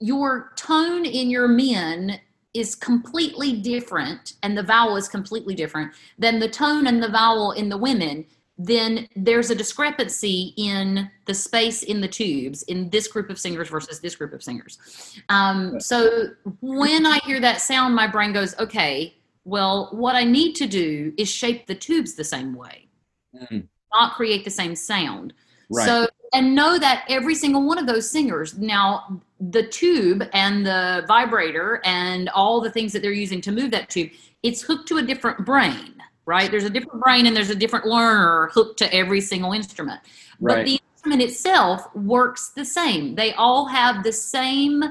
your 0.00 0.52
tone 0.56 1.04
in 1.04 1.30
your 1.30 1.46
men 1.46 2.18
is 2.54 2.74
completely 2.74 3.60
different 3.60 4.34
and 4.42 4.58
the 4.58 4.62
vowel 4.62 4.96
is 4.96 5.08
completely 5.08 5.54
different 5.54 5.92
than 6.18 6.40
the 6.40 6.48
tone 6.48 6.88
and 6.88 7.00
the 7.00 7.08
vowel 7.08 7.52
in 7.52 7.68
the 7.68 7.76
women, 7.76 8.26
then 8.62 9.08
there's 9.16 9.50
a 9.50 9.54
discrepancy 9.54 10.52
in 10.58 11.10
the 11.24 11.32
space 11.32 11.82
in 11.82 12.00
the 12.00 12.08
tubes 12.08 12.62
in 12.64 12.90
this 12.90 13.08
group 13.08 13.30
of 13.30 13.38
singers 13.38 13.70
versus 13.70 14.00
this 14.00 14.14
group 14.14 14.34
of 14.34 14.42
singers. 14.42 14.78
Um, 15.30 15.80
so 15.80 16.28
when 16.60 17.06
I 17.06 17.18
hear 17.24 17.40
that 17.40 17.62
sound, 17.62 17.94
my 17.94 18.06
brain 18.06 18.34
goes, 18.34 18.58
okay, 18.58 19.16
well, 19.44 19.88
what 19.92 20.14
I 20.14 20.24
need 20.24 20.54
to 20.56 20.66
do 20.66 21.12
is 21.16 21.30
shape 21.30 21.66
the 21.66 21.74
tubes 21.74 22.14
the 22.14 22.24
same 22.24 22.54
way, 22.54 22.86
Mm, 23.34 23.68
not 23.94 24.14
create 24.14 24.44
the 24.44 24.50
same 24.50 24.74
sound. 24.74 25.32
right 25.70 25.86
So, 25.86 26.08
and 26.34 26.54
know 26.54 26.78
that 26.78 27.04
every 27.08 27.34
single 27.34 27.66
one 27.66 27.78
of 27.78 27.86
those 27.86 28.10
singers, 28.10 28.58
now 28.58 29.22
the 29.38 29.66
tube 29.68 30.24
and 30.32 30.66
the 30.66 31.04
vibrator 31.08 31.80
and 31.84 32.28
all 32.30 32.60
the 32.60 32.70
things 32.70 32.92
that 32.92 33.02
they're 33.02 33.12
using 33.12 33.40
to 33.42 33.52
move 33.52 33.70
that 33.70 33.88
tube, 33.88 34.10
it's 34.42 34.62
hooked 34.62 34.86
to 34.88 34.98
a 34.98 35.02
different 35.02 35.46
brain, 35.46 35.94
right? 36.30 36.48
There's 36.48 36.64
a 36.64 36.70
different 36.70 37.02
brain 37.02 37.26
and 37.26 37.36
there's 37.36 37.50
a 37.50 37.56
different 37.56 37.86
learner 37.86 38.50
hooked 38.52 38.78
to 38.78 38.94
every 38.94 39.20
single 39.20 39.52
instrument. 39.52 40.00
Right. 40.38 40.58
But 40.58 40.64
the 40.64 40.80
instrument 40.94 41.22
itself 41.22 41.92
works 41.96 42.50
the 42.50 42.64
same. 42.64 43.16
They 43.16 43.34
all 43.34 43.66
have 43.66 44.04
the 44.04 44.12
same 44.12 44.84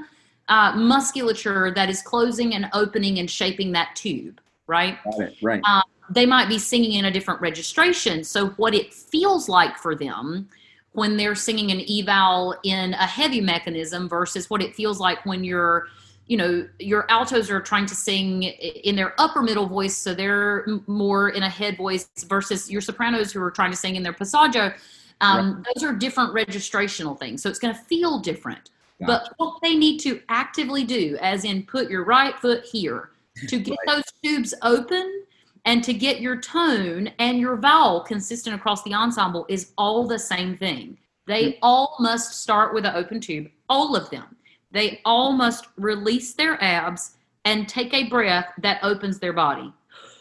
uh, 0.49 0.73
musculature 0.75 1.71
that 1.71 1.89
is 1.89 2.01
closing 2.01 2.55
and 2.55 2.69
opening 2.73 3.19
and 3.19 3.31
shaping 3.31 3.71
that 3.71 3.95
tube, 3.95 4.41
right? 4.67 4.97
Right. 5.41 5.61
Um, 5.63 5.83
they 6.09 6.25
might 6.25 6.49
be 6.49 6.59
singing 6.59 6.93
in 6.93 7.05
a 7.05 7.11
different 7.11 7.39
registration. 7.39 8.25
So, 8.25 8.49
what 8.57 8.75
it 8.75 8.93
feels 8.93 9.47
like 9.47 9.77
for 9.77 9.95
them 9.95 10.49
when 10.91 11.15
they're 11.15 11.35
singing 11.35 11.71
an 11.71 11.85
eval 11.89 12.57
in 12.63 12.93
a 12.95 13.05
heavy 13.05 13.39
mechanism 13.39 14.09
versus 14.09 14.49
what 14.49 14.61
it 14.61 14.75
feels 14.75 14.99
like 14.99 15.25
when 15.25 15.45
you're 15.45 15.87
you 16.29 16.37
know 16.37 16.67
your 16.79 17.09
altos 17.11 17.49
are 17.49 17.59
trying 17.59 17.85
to 17.87 17.95
sing 17.95 18.43
in 18.43 18.95
their 18.95 19.13
upper 19.19 19.41
middle 19.41 19.65
voice 19.65 19.97
so 19.97 20.13
they're 20.13 20.65
more 20.87 21.29
in 21.29 21.43
a 21.43 21.49
head 21.49 21.75
voice 21.75 22.09
versus 22.27 22.71
your 22.71 22.81
sopranos 22.81 23.33
who 23.33 23.41
are 23.41 23.51
trying 23.51 23.71
to 23.71 23.77
sing 23.77 23.95
in 23.95 24.03
their 24.03 24.13
passaggio 24.13 24.73
um, 25.21 25.55
right. 25.55 25.65
those 25.73 25.83
are 25.83 25.93
different 25.93 26.33
registrational 26.33 27.17
things 27.17 27.43
so 27.43 27.49
it's 27.49 27.59
going 27.59 27.73
to 27.73 27.81
feel 27.81 28.19
different 28.19 28.69
gotcha. 29.01 29.05
but 29.07 29.33
what 29.37 29.61
they 29.61 29.75
need 29.75 29.97
to 29.99 30.21
actively 30.29 30.83
do 30.85 31.17
as 31.19 31.43
in 31.43 31.63
put 31.63 31.89
your 31.89 32.05
right 32.05 32.37
foot 32.39 32.63
here 32.63 33.09
to 33.47 33.59
get 33.59 33.77
right. 33.87 33.97
those 33.97 34.03
tubes 34.23 34.53
open 34.61 35.25
and 35.65 35.83
to 35.83 35.93
get 35.93 36.21
your 36.21 36.39
tone 36.39 37.11
and 37.19 37.39
your 37.39 37.55
vowel 37.57 38.01
consistent 38.01 38.55
across 38.55 38.83
the 38.83 38.93
ensemble 38.93 39.45
is 39.49 39.71
all 39.77 40.07
the 40.07 40.19
same 40.19 40.57
thing. 40.57 40.97
They 41.27 41.51
hmm. 41.51 41.57
all 41.61 41.95
must 41.99 42.41
start 42.41 42.73
with 42.73 42.85
an 42.85 42.95
open 42.95 43.19
tube, 43.19 43.49
all 43.67 43.95
of 43.95 44.09
them. 44.09 44.35
They 44.71 45.01
all 45.05 45.31
must 45.33 45.67
release 45.77 46.33
their 46.33 46.61
abs 46.63 47.15
and 47.45 47.67
take 47.67 47.93
a 47.93 48.09
breath 48.09 48.47
that 48.59 48.79
opens 48.83 49.19
their 49.19 49.33
body. 49.33 49.73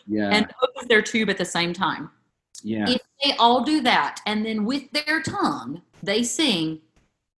Yeah. 0.06 0.30
And 0.30 0.46
opens 0.62 0.88
their 0.88 1.02
tube 1.02 1.28
at 1.28 1.38
the 1.38 1.44
same 1.44 1.72
time. 1.72 2.10
Yeah. 2.62 2.88
If 2.88 3.02
they 3.22 3.32
all 3.38 3.62
do 3.62 3.80
that 3.82 4.20
and 4.26 4.44
then 4.44 4.64
with 4.64 4.90
their 4.90 5.22
tongue 5.22 5.82
they 6.02 6.22
sing 6.22 6.80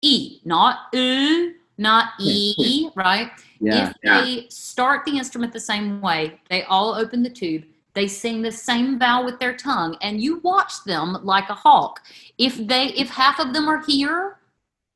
E, 0.03 0.41
not 0.45 0.87
U, 0.93 1.55
not 1.79 2.11
E, 2.21 2.91
right? 2.95 3.31
Yeah. 3.61 3.89
If 3.89 3.97
they 4.03 4.47
start 4.49 5.05
the 5.05 5.17
instrument 5.17 5.53
the 5.53 5.61
same 5.61 6.01
way, 6.01 6.41
they 6.51 6.63
all 6.65 6.95
open 6.95 7.23
the 7.23 7.31
tube 7.31 7.65
they 7.99 8.07
sing 8.07 8.43
the 8.43 8.53
same 8.53 8.97
vowel 8.97 9.25
with 9.25 9.41
their 9.41 9.57
tongue, 9.57 9.97
and 10.03 10.23
you 10.23 10.39
watch 10.45 10.85
them 10.85 11.19
like 11.25 11.49
a 11.49 11.55
hawk. 11.55 12.01
If 12.39 12.57
they, 12.69 12.93
if 12.93 13.11
half 13.11 13.41
of 13.41 13.53
them 13.53 13.69
are 13.69 13.83
here, 13.85 14.38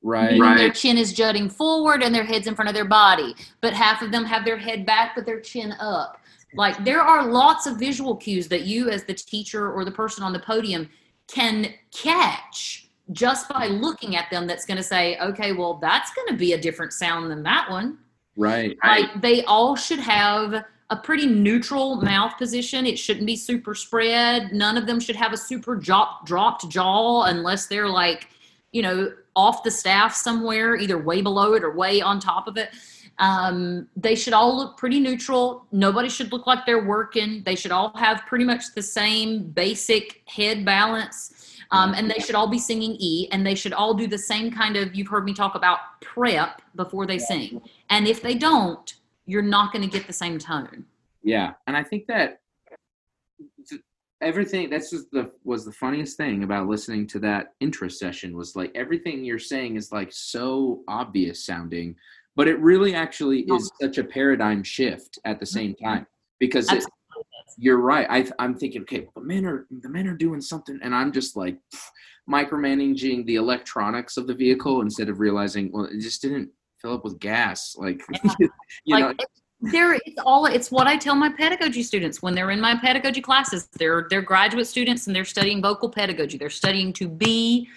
right, 0.03 0.39
right. 0.39 0.57
their 0.57 0.71
chin 0.71 0.99
is 0.99 1.13
jutting 1.13 1.49
forward 1.49 2.03
and 2.03 2.15
their 2.15 2.25
head's 2.25 2.47
in 2.47 2.55
front 2.55 2.69
of 2.69 2.75
their 2.75 2.85
body, 2.85 3.35
but 3.61 3.73
half 3.73 4.03
of 4.03 4.13
them 4.13 4.25
have 4.25 4.45
their 4.45 4.59
head 4.59 4.85
back 4.85 5.13
but 5.15 5.27
their 5.27 5.41
chin 5.41 5.73
up. 5.81 6.19
Like 6.55 6.85
there 6.85 7.01
are 7.01 7.27
lots 7.27 7.67
of 7.67 7.79
visual 7.79 8.17
cues 8.17 8.49
that 8.49 8.63
you, 8.63 8.91
as 8.91 9.05
the 9.05 9.15
teacher 9.15 9.73
or 9.73 9.85
the 9.85 9.91
person 9.91 10.23
on 10.23 10.33
the 10.33 10.39
podium, 10.39 10.89
can 11.29 11.73
catch 11.93 12.89
just 13.13 13.49
by 13.49 13.67
looking 13.67 14.17
at 14.17 14.31
them. 14.31 14.47
That's 14.47 14.67
going 14.67 14.77
to 14.77 14.83
say, 14.83 15.19
okay, 15.19 15.53
well, 15.53 15.75
that's 15.75 16.13
going 16.15 16.29
to 16.29 16.35
be 16.35 16.53
a 16.53 16.61
different 16.61 16.93
sound 16.93 17.31
than 17.31 17.43
that 17.45 17.71
one. 17.71 17.99
Right. 18.37 18.77
Like 18.85 19.21
they 19.21 19.45
all 19.45 19.77
should 19.77 19.99
have 19.99 20.65
a 20.91 20.97
pretty 20.97 21.27
neutral 21.27 21.97
mouth 21.97 22.37
position. 22.37 22.87
It 22.87 22.99
shouldn't 22.99 23.27
be 23.27 23.37
super 23.37 23.75
spread. 23.75 24.53
None 24.53 24.77
of 24.77 24.87
them 24.87 25.01
should 25.01 25.17
have 25.17 25.33
a 25.33 25.39
super 25.39 25.75
drop, 25.75 26.27
dropped 26.27 26.69
jaw 26.69 27.25
unless 27.25 27.67
they're 27.67 27.89
like, 27.89 28.29
you 28.73 28.83
know, 28.83 29.13
off 29.35 29.63
the 29.63 29.71
staff 29.71 30.15
somewhere, 30.15 30.77
either 30.77 30.99
way 30.99 31.23
below 31.23 31.55
it 31.55 31.65
or 31.65 31.75
way 31.75 32.01
on 32.01 32.21
top 32.21 32.47
of 32.47 32.57
it. 32.57 32.71
Um, 33.19 33.89
they 33.97 34.15
should 34.15 34.33
all 34.33 34.57
look 34.57 34.77
pretty 34.77 34.99
neutral. 34.99 35.67
Nobody 35.71 36.09
should 36.09 36.33
look 36.33 36.47
like 36.47 36.67
they're 36.67 36.85
working. 36.85 37.43
They 37.45 37.55
should 37.55 37.73
all 37.73 37.97
have 37.97 38.23
pretty 38.27 38.45
much 38.45 38.75
the 38.75 38.83
same 38.83 39.45
basic 39.51 40.23
head 40.27 40.65
balance. 40.65 41.57
Um, 41.71 41.95
and 41.95 42.11
they 42.11 42.19
should 42.19 42.35
all 42.35 42.49
be 42.49 42.59
singing 42.59 42.97
E, 42.99 43.29
and 43.33 43.47
they 43.47 43.55
should 43.55 43.73
all 43.73 43.95
do 43.95 44.07
the 44.07 44.19
same 44.19 44.51
kind 44.51 44.77
of. 44.77 44.95
You've 44.95 45.09
heard 45.09 45.25
me 45.25 45.33
talk 45.33 45.55
about 45.55 45.79
prep 46.03 46.61
before 46.75 47.07
they 47.07 47.19
sing. 47.19 47.63
And 47.89 48.07
if 48.07 48.21
they 48.21 48.35
don't, 48.35 48.95
you're 49.25 49.41
not 49.41 49.73
going 49.73 49.89
to 49.89 49.91
get 49.91 50.07
the 50.07 50.13
same 50.13 50.39
tone. 50.39 50.85
Yeah, 51.23 51.55
and 51.67 51.77
I 51.77 51.83
think 51.83 52.07
that 52.09 52.42
everything 54.23 54.71
that's 54.71 54.91
just 54.91 55.11
the 55.11 55.31
was 55.45 55.65
the 55.65 55.73
funniest 55.73 56.17
thing 56.17 56.45
about 56.45 56.69
listening 56.69 57.07
to 57.09 57.19
that 57.21 57.55
intro 57.61 57.89
session 57.89 58.37
was 58.37 58.57
like 58.57 58.71
everything 58.75 59.25
you're 59.25 59.39
saying 59.39 59.77
is 59.77 59.93
like 59.93 60.13
so 60.13 60.83
obvious 60.89 61.45
sounding, 61.45 61.95
but 62.37 62.49
it 62.49 62.59
really 62.61 62.95
actually 62.95 63.41
is 63.41 63.71
such 63.81 63.99
a 63.99 64.05
paradigm 64.05 64.63
shift 64.63 65.19
at 65.25 65.39
the 65.39 65.47
same 65.47 65.73
mm-hmm. 65.73 65.85
time 65.85 66.07
because 66.39 66.71
it, 66.73 66.85
you're 67.59 67.81
right. 67.81 68.07
I, 68.09 68.27
I'm 68.39 68.55
thinking, 68.55 68.83
okay, 68.83 69.09
the 69.15 69.21
men 69.21 69.45
are 69.45 69.67
the 69.71 69.89
men 69.89 70.07
are 70.07 70.17
doing 70.17 70.41
something, 70.41 70.79
and 70.83 70.95
I'm 70.95 71.13
just 71.13 71.37
like 71.37 71.59
micromanaging 72.31 73.27
the 73.27 73.37
electronics 73.37 74.17
of 74.17 74.27
the 74.27 74.35
vehicle 74.35 74.81
instead 74.81 75.09
of 75.09 75.21
realizing, 75.21 75.71
well, 75.73 75.85
it 75.85 76.01
just 76.01 76.23
didn't 76.23 76.51
fill 76.81 76.95
up 76.95 77.05
with 77.05 77.19
gas. 77.19 77.75
Like, 77.77 78.03
yeah. 78.25 78.49
you 78.85 78.95
like, 78.99 79.19
know. 79.19 79.25
There, 79.63 79.95
it's 79.95 80.19
all. 80.27 80.47
It's 80.47 80.71
what 80.73 80.89
I 80.89 80.97
tell 80.97 81.15
my 81.15 81.29
pedagogy 81.29 81.85
students 81.85 82.21
when 82.21 82.35
they're 82.35 82.51
in 82.51 82.61
my 82.61 82.77
pedagogy 82.77 83.21
classes. 83.21 83.67
They're 83.67 84.09
they're 84.11 84.23
graduate 84.23 84.67
students 84.67 85.07
and 85.07 85.15
they're 85.15 85.25
studying 85.25 85.63
vocal 85.63 85.89
pedagogy. 85.89 86.37
They're 86.37 86.51
studying 86.51 86.93
to 86.95 87.09
be 87.09 87.69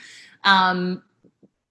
um, 0.44 1.04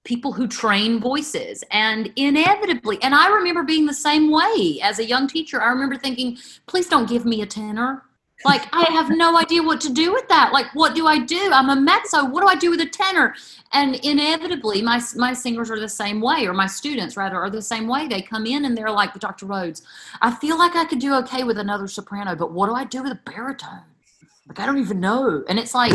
people 0.04 0.32
who 0.32 0.46
train 0.46 1.00
voices 1.00 1.64
and 1.70 2.12
inevitably 2.16 2.98
and 3.02 3.14
i 3.14 3.28
remember 3.28 3.62
being 3.62 3.86
the 3.86 3.94
same 3.94 4.30
way 4.30 4.78
as 4.82 4.98
a 4.98 5.04
young 5.04 5.26
teacher 5.26 5.62
i 5.62 5.68
remember 5.68 5.96
thinking 5.96 6.36
please 6.66 6.86
don't 6.88 7.08
give 7.08 7.24
me 7.24 7.40
a 7.40 7.46
tenor 7.46 8.02
like 8.44 8.62
I 8.72 8.90
have 8.92 9.10
no 9.10 9.38
idea 9.38 9.62
what 9.62 9.80
to 9.82 9.92
do 9.92 10.12
with 10.12 10.28
that. 10.28 10.52
Like, 10.52 10.66
what 10.74 10.94
do 10.94 11.06
I 11.06 11.18
do? 11.18 11.50
I'm 11.52 11.70
a 11.70 11.80
mezzo. 11.80 12.24
What 12.28 12.42
do 12.42 12.48
I 12.48 12.56
do 12.56 12.70
with 12.70 12.80
a 12.80 12.86
tenor? 12.86 13.34
And 13.72 13.96
inevitably, 13.96 14.82
my 14.82 15.00
my 15.16 15.32
singers 15.32 15.70
are 15.70 15.78
the 15.78 15.88
same 15.88 16.20
way, 16.20 16.46
or 16.46 16.52
my 16.52 16.66
students 16.66 17.16
rather 17.16 17.38
are 17.38 17.50
the 17.50 17.62
same 17.62 17.86
way. 17.86 18.06
They 18.08 18.22
come 18.22 18.46
in 18.46 18.64
and 18.64 18.76
they're 18.76 18.90
like, 18.90 19.14
Dr. 19.14 19.46
Rhodes, 19.46 19.82
I 20.20 20.34
feel 20.34 20.58
like 20.58 20.76
I 20.76 20.84
could 20.84 20.98
do 20.98 21.14
okay 21.16 21.44
with 21.44 21.58
another 21.58 21.88
soprano, 21.88 22.34
but 22.34 22.52
what 22.52 22.66
do 22.66 22.74
I 22.74 22.84
do 22.84 23.02
with 23.02 23.12
a 23.12 23.20
baritone? 23.30 23.82
Like, 24.48 24.60
I 24.60 24.66
don't 24.66 24.78
even 24.78 25.00
know. 25.00 25.42
And 25.48 25.58
it's 25.58 25.74
like, 25.74 25.92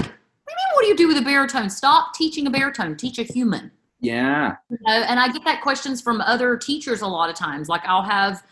what 0.73 0.81
do 0.81 0.87
you 0.87 0.97
do 0.97 1.07
with 1.07 1.17
a 1.17 1.21
baritone? 1.21 1.69
Stop 1.69 2.13
teaching 2.15 2.47
a 2.47 2.49
baritone. 2.49 2.95
Teach 2.95 3.19
a 3.19 3.23
human. 3.23 3.71
Yeah. 4.01 4.55
You 4.69 4.77
know, 4.87 4.93
and 4.93 5.19
I 5.19 5.27
get 5.31 5.43
that 5.45 5.61
questions 5.61 6.01
from 6.01 6.21
other 6.21 6.57
teachers 6.57 7.01
a 7.01 7.07
lot 7.07 7.29
of 7.29 7.35
times. 7.35 7.67
Like, 7.67 7.85
I'll 7.85 8.01
have 8.01 8.43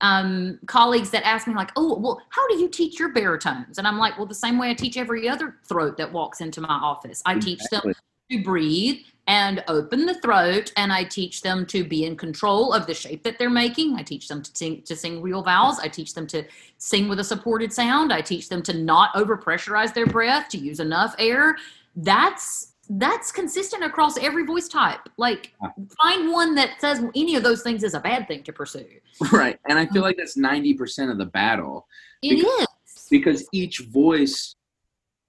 um, 0.00 0.58
colleagues 0.66 1.10
that 1.10 1.26
ask 1.26 1.46
me 1.46 1.54
like, 1.54 1.70
"Oh, 1.76 1.98
well, 1.98 2.20
how 2.30 2.46
do 2.48 2.56
you 2.56 2.68
teach 2.68 2.98
your 2.98 3.12
baritones?" 3.12 3.78
And 3.78 3.86
I'm 3.86 3.98
like, 3.98 4.16
"Well, 4.16 4.26
the 4.26 4.34
same 4.34 4.58
way 4.58 4.70
I 4.70 4.74
teach 4.74 4.96
every 4.96 5.28
other 5.28 5.56
throat 5.64 5.96
that 5.96 6.12
walks 6.12 6.40
into 6.40 6.60
my 6.60 6.68
office. 6.68 7.22
I 7.24 7.34
exactly. 7.34 7.56
teach 7.56 7.70
them 7.70 7.94
to 8.30 8.42
breathe 8.42 8.98
and 9.28 9.64
open 9.66 10.06
the 10.06 10.14
throat, 10.20 10.72
and 10.76 10.92
I 10.92 11.04
teach 11.04 11.42
them 11.42 11.66
to 11.66 11.84
be 11.84 12.04
in 12.04 12.16
control 12.16 12.72
of 12.72 12.86
the 12.86 12.94
shape 12.94 13.24
that 13.24 13.38
they're 13.38 13.50
making. 13.50 13.96
I 13.96 14.02
teach 14.02 14.28
them 14.28 14.42
to 14.42 14.50
sing 14.54 14.82
to 14.82 14.94
sing 14.94 15.20
real 15.20 15.42
vowels. 15.42 15.78
I 15.80 15.88
teach 15.88 16.14
them 16.14 16.26
to 16.28 16.44
sing 16.78 17.08
with 17.08 17.18
a 17.18 17.24
supported 17.24 17.72
sound. 17.72 18.12
I 18.12 18.20
teach 18.20 18.48
them 18.48 18.62
to 18.62 18.74
not 18.74 19.12
overpressurize 19.14 19.94
their 19.94 20.06
breath, 20.06 20.48
to 20.50 20.58
use 20.58 20.80
enough 20.80 21.14
air. 21.18 21.56
That's 21.96 22.74
that's 22.90 23.32
consistent 23.32 23.84
across 23.84 24.18
every 24.18 24.44
voice 24.44 24.68
type. 24.68 25.00
Like, 25.16 25.52
find 26.00 26.30
one 26.30 26.54
that 26.54 26.80
says 26.80 27.02
any 27.14 27.36
of 27.36 27.42
those 27.42 27.62
things 27.62 27.82
is 27.82 27.94
a 27.94 28.00
bad 28.00 28.28
thing 28.28 28.42
to 28.44 28.52
pursue. 28.52 28.86
Right. 29.32 29.58
And 29.68 29.78
I 29.78 29.86
feel 29.86 29.94
mm-hmm. 29.94 30.02
like 30.02 30.16
that's 30.16 30.38
90% 30.38 31.10
of 31.10 31.18
the 31.18 31.26
battle. 31.26 31.86
It 32.22 32.36
because, 32.36 32.66
is 32.86 33.06
because, 33.10 33.48
each 33.52 33.80
voice, 33.80 34.54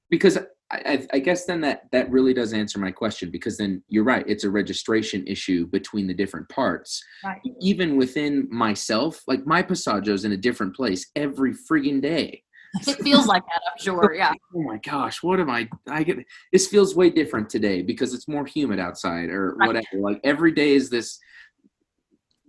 because 0.10 0.38
I, 0.70 1.08
I, 1.14 1.20
guess 1.20 1.46
then 1.46 1.62
that, 1.62 1.84
that 1.92 2.12
really 2.12 2.34
does 2.34 2.52
answer 2.52 2.78
my 2.80 2.92
question 2.92 3.32
because 3.32 3.58
then 3.58 3.82
you're 3.88 4.04
right. 4.04 4.26
It's 4.28 4.44
a 4.44 4.50
registration 4.50 5.26
issue 5.26 5.66
between 5.68 6.08
the 6.08 6.14
different 6.14 6.50
parts. 6.50 7.02
Right. 7.24 7.40
Even 7.62 7.96
within 7.96 8.48
myself, 8.52 9.24
like 9.28 9.46
my 9.46 9.64
passaggio 9.64 10.10
is 10.10 10.26
in 10.26 10.34
a 10.34 10.38
different 10.38 10.76
place 10.76 11.10
every 11.16 11.54
friggin' 11.54 12.02
day. 12.02 12.44
It 12.88 13.02
feels 13.02 13.28
like 13.28 13.44
that 13.46 13.62
i'm 13.72 13.78
sure 13.80 14.14
yeah 14.16 14.34
oh 14.56 14.62
my 14.62 14.78
gosh 14.78 15.24
what 15.24 15.40
am 15.40 15.50
i 15.50 15.68
i 15.90 16.04
get 16.04 16.18
this 16.52 16.68
feels 16.68 16.96
way 16.96 17.10
different 17.10 17.50
today 17.50 17.82
because 17.82 18.14
it's 18.14 18.28
more 18.28 18.46
humid 18.46 18.80
outside 18.80 19.30
or 19.30 19.56
right. 19.56 19.68
whatever 19.68 19.88
like 20.00 20.20
every 20.24 20.52
day 20.52 20.74
is 20.74 20.90
this 20.90 21.20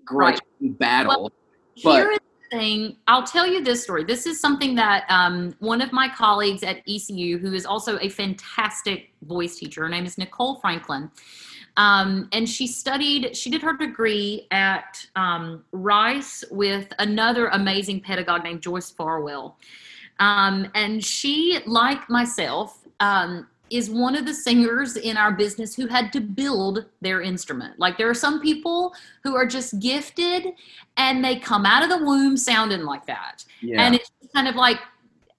grudge 0.04 0.38
right. 0.60 0.78
battle 0.78 1.32
well, 1.82 1.96
here 1.96 2.10
is 2.12 2.18
the 2.18 2.56
thing 2.56 2.96
i'll 3.06 3.26
tell 3.26 3.46
you 3.46 3.62
this 3.62 3.82
story 3.82 4.04
this 4.04 4.26
is 4.26 4.40
something 4.40 4.74
that 4.74 5.04
um, 5.08 5.54
one 5.60 5.80
of 5.80 5.92
my 5.92 6.08
colleagues 6.08 6.62
at 6.62 6.82
ecu 6.88 7.38
who 7.38 7.52
is 7.52 7.66
also 7.66 7.98
a 7.98 8.08
fantastic 8.08 9.10
voice 9.22 9.56
teacher 9.56 9.82
her 9.82 9.88
name 9.88 10.04
is 10.04 10.18
nicole 10.18 10.56
franklin 10.60 11.10
um, 11.78 12.28
and 12.32 12.48
she 12.48 12.66
studied, 12.66 13.36
she 13.36 13.50
did 13.50 13.62
her 13.62 13.76
degree 13.76 14.48
at 14.50 15.06
um, 15.14 15.64
Rice 15.70 16.42
with 16.50 16.92
another 16.98 17.46
amazing 17.48 18.00
pedagogue 18.00 18.42
named 18.42 18.62
Joyce 18.62 18.90
Farwell. 18.90 19.56
Um, 20.18 20.70
and 20.74 21.04
she, 21.04 21.60
like 21.66 22.08
myself, 22.10 22.84
um, 23.00 23.46
is 23.70 23.90
one 23.90 24.16
of 24.16 24.24
the 24.24 24.32
singers 24.32 24.96
in 24.96 25.16
our 25.16 25.32
business 25.32 25.74
who 25.74 25.86
had 25.86 26.12
to 26.12 26.20
build 26.20 26.86
their 27.00 27.20
instrument. 27.20 27.78
Like 27.78 27.98
there 27.98 28.08
are 28.08 28.14
some 28.14 28.40
people 28.40 28.94
who 29.22 29.36
are 29.36 29.46
just 29.46 29.78
gifted 29.78 30.46
and 30.96 31.22
they 31.22 31.36
come 31.36 31.66
out 31.66 31.82
of 31.82 31.90
the 31.90 32.04
womb 32.04 32.36
sounding 32.36 32.82
like 32.82 33.04
that. 33.06 33.44
Yeah. 33.60 33.82
And 33.82 33.94
it's 33.94 34.10
kind 34.34 34.48
of 34.48 34.54
like, 34.54 34.78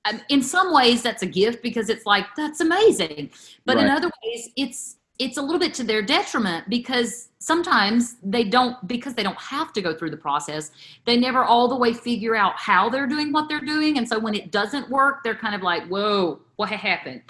um, 0.06 0.22
in 0.30 0.42
some 0.42 0.74
ways, 0.74 1.02
that's 1.02 1.24
a 1.24 1.28
gift 1.28 1.64
because 1.64 1.90
it's 1.90 2.06
like, 2.06 2.26
that's 2.38 2.62
amazing. 2.62 3.32
But 3.66 3.78
right. 3.78 3.86
in 3.86 3.92
other 3.92 4.12
ways, 4.24 4.50
it's, 4.56 4.98
it's 5.20 5.38
a 5.38 5.42
little 5.42 5.60
bit 5.60 5.74
to 5.74 5.84
their 5.84 6.02
detriment 6.02 6.68
because 6.70 7.30
sometimes 7.40 8.16
they 8.24 8.44
don't 8.44 8.86
because 8.88 9.14
they 9.14 9.24
don't 9.24 9.38
have 9.38 9.72
to 9.74 9.82
go 9.82 9.94
through 9.94 10.10
the 10.10 10.18
process 10.18 10.72
they 11.06 11.18
never 11.18 11.44
all 11.44 11.68
the 11.68 11.76
way 11.76 11.94
figure 11.94 12.36
out 12.36 12.56
how 12.56 12.90
they're 12.90 13.08
doing 13.08 13.32
what 13.32 13.48
they're 13.48 13.60
doing 13.60 13.98
and 13.98 14.08
so 14.08 14.18
when 14.18 14.34
it 14.34 14.52
doesn't 14.52 14.90
work 14.90 15.24
they're 15.24 15.36
kind 15.36 15.54
of 15.54 15.62
like 15.62 15.86
whoa 15.88 16.40
what 16.56 16.70
happened 16.70 17.22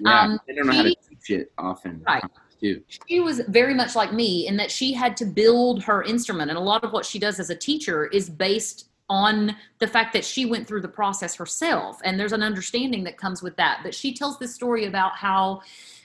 Yeah, 0.00 0.22
Um, 0.22 0.40
they 0.46 0.54
don't 0.54 0.66
know 0.66 0.72
how 0.72 0.82
to 0.82 0.94
teach 1.08 1.30
it 1.30 1.52
often. 1.58 2.02
Right. 2.06 2.22
Too. 2.60 2.82
she 3.08 3.20
was 3.20 3.40
very 3.48 3.72
much 3.72 3.96
like 3.96 4.12
me 4.12 4.46
in 4.46 4.58
that 4.58 4.70
she 4.70 4.92
had 4.92 5.16
to 5.16 5.24
build 5.24 5.82
her 5.82 6.02
instrument 6.02 6.50
and 6.50 6.58
a 6.58 6.62
lot 6.62 6.84
of 6.84 6.92
what 6.92 7.06
she 7.06 7.18
does 7.18 7.40
as 7.40 7.48
a 7.48 7.56
teacher 7.56 8.04
is 8.08 8.28
based 8.28 8.88
on 9.08 9.56
the 9.78 9.86
fact 9.86 10.12
that 10.12 10.26
she 10.26 10.44
went 10.44 10.68
through 10.68 10.82
the 10.82 10.88
process 10.88 11.34
herself 11.34 12.00
and 12.04 12.20
there's 12.20 12.34
an 12.34 12.42
understanding 12.42 13.02
that 13.04 13.16
comes 13.16 13.42
with 13.42 13.56
that 13.56 13.80
but 13.82 13.94
she 13.94 14.12
tells 14.12 14.38
this 14.38 14.54
story 14.54 14.84
about 14.84 15.16
how 15.16 15.62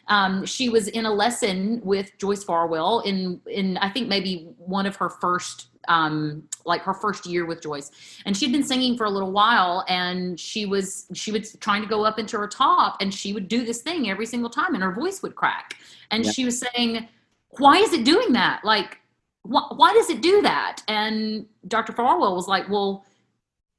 um, 0.08 0.46
she 0.46 0.70
was 0.70 0.88
in 0.90 1.06
a 1.06 1.12
lesson 1.12 1.82
with 1.84 2.12
joyce 2.18 2.44
farwell 2.44 3.00
in 3.02 3.42
in 3.48 3.78
i 3.78 3.90
think 3.90 4.08
maybe 4.08 4.48
one 4.58 4.86
of 4.86 4.96
her 4.96 5.10
first 5.10 5.68
um, 5.88 6.44
like 6.66 6.82
her 6.82 6.94
first 6.94 7.26
year 7.26 7.46
with 7.46 7.62
joyce. 7.62 7.92
And 8.26 8.36
she'd 8.36 8.52
been 8.52 8.64
singing 8.64 8.98
for 8.98 9.06
a 9.06 9.10
little 9.10 9.32
while 9.32 9.86
and 9.88 10.40
she 10.40 10.66
was 10.66 11.06
she 11.14 11.32
was 11.32 11.56
trying 11.60 11.82
to 11.82 11.88
go 11.88 12.04
up 12.04 12.20
into 12.20 12.38
her 12.38 12.48
top 12.48 12.98
and 13.02 13.14
she 13.14 13.34
would 13.34 13.48
do 13.48 13.66
this 13.66 13.82
thing 13.82 14.10
every 14.10 14.26
single 14.26 14.50
time 14.50 14.74
and 14.74 14.84
her 14.84 14.92
voice 14.92 15.22
would 15.22 15.36
crack. 15.36 15.76
And 16.12 16.26
Yeah. 16.26 16.32
she 16.32 16.46
was 16.46 16.60
saying 16.60 17.08
why 17.58 17.78
is 17.78 17.94
it 17.94 18.04
doing 18.04 18.34
that? 18.34 18.66
Like 18.66 19.00
why, 19.44 19.62
why 19.76 19.94
does 19.94 20.10
it 20.10 20.22
do 20.22 20.42
that? 20.42 20.82
And 20.88 21.46
dr 21.68 21.92
farwell 21.94 22.36
was 22.36 22.48
like 22.48 22.68
well 22.70 23.06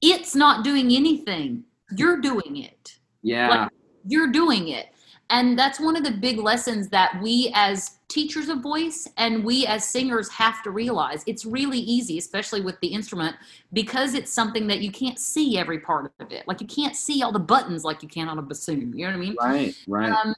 it's 0.01 0.35
not 0.35 0.62
doing 0.64 0.93
anything. 0.93 1.64
You're 1.97 2.20
doing 2.20 2.59
it. 2.59 2.99
Yeah. 3.22 3.49
Like- 3.49 3.70
you're 4.09 4.31
doing 4.31 4.68
it 4.68 4.95
and 5.31 5.59
that's 5.59 5.81
one 5.81 5.97
of 5.97 6.05
the 6.05 6.11
big 6.11 6.39
lessons 6.39 6.89
that 6.89 7.20
we 7.22 7.51
as 7.55 7.99
teachers 8.09 8.49
of 8.49 8.61
voice 8.61 9.09
and 9.16 9.45
we 9.45 9.66
as 9.66 9.87
singers 9.89 10.29
have 10.31 10.62
to 10.62 10.70
realize 10.70 11.24
it's 11.27 11.45
really 11.45 11.79
easy 11.79 12.18
especially 12.18 12.61
with 12.61 12.79
the 12.81 12.87
instrument 12.87 13.35
because 13.72 14.14
it's 14.14 14.33
something 14.33 14.66
that 14.68 14.81
you 14.81 14.93
can't 14.93 15.18
see 15.18 15.59
every 15.59 15.81
part 15.81 16.12
of 16.20 16.31
it 16.33 16.47
like 16.47 16.61
you 16.61 16.66
can't 16.66 16.95
see 16.95 17.22
all 17.22 17.33
the 17.33 17.39
buttons 17.39 17.85
like 17.85 18.03
you 18.03 18.09
can 18.09 18.29
on 18.29 18.39
a 18.39 18.43
bassoon 18.43 18.93
you 18.97 19.05
know 19.05 19.11
what 19.11 19.16
i 19.16 19.20
mean 19.20 19.37
right. 19.43 19.74
Right. 19.89 20.11
um, 20.12 20.35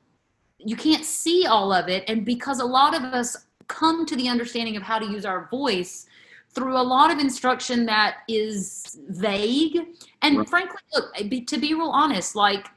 you 0.58 0.76
can't 0.76 1.04
see 1.04 1.46
all 1.46 1.72
of 1.72 1.88
it 1.88 2.04
and 2.08 2.24
because 2.24 2.60
a 2.60 2.64
lot 2.64 2.94
of 2.94 3.02
us 3.02 3.36
come 3.68 4.06
to 4.06 4.16
the 4.16 4.28
understanding 4.28 4.76
of 4.76 4.82
how 4.82 4.98
to 4.98 5.04
use 5.06 5.26
our 5.26 5.46
voice 5.50 6.06
through 6.54 6.78
a 6.78 6.82
lot 6.82 7.10
of 7.10 7.18
instruction 7.18 7.84
that 7.84 8.18
is 8.28 8.98
vague 9.10 9.78
and 10.22 10.38
Right. 10.38 10.48
frankly 10.48 10.80
look 10.94 11.12
be- 11.28 11.42
to 11.42 11.58
be 11.58 11.74
real 11.74 11.90
honest 11.90 12.34
like 12.34 12.68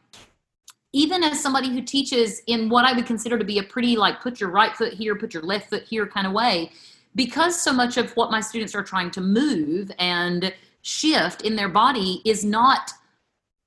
even 0.93 1.23
as 1.23 1.41
somebody 1.41 1.69
who 1.69 1.81
teaches 1.81 2.41
in 2.47 2.69
what 2.69 2.85
i 2.85 2.93
would 2.93 3.05
consider 3.05 3.37
to 3.37 3.45
be 3.45 3.59
a 3.59 3.63
pretty 3.63 3.95
like 3.95 4.21
put 4.21 4.39
your 4.39 4.49
right 4.49 4.75
foot 4.75 4.93
here 4.93 5.15
put 5.15 5.33
your 5.33 5.43
left 5.43 5.69
foot 5.69 5.83
here 5.83 6.05
kind 6.07 6.27
of 6.27 6.33
way 6.33 6.71
because 7.15 7.61
so 7.61 7.73
much 7.73 7.97
of 7.97 8.11
what 8.11 8.31
my 8.31 8.39
students 8.39 8.75
are 8.75 8.83
trying 8.83 9.11
to 9.11 9.21
move 9.21 9.91
and 9.99 10.53
shift 10.81 11.41
in 11.41 11.55
their 11.55 11.69
body 11.69 12.21
is 12.25 12.43
not 12.43 12.91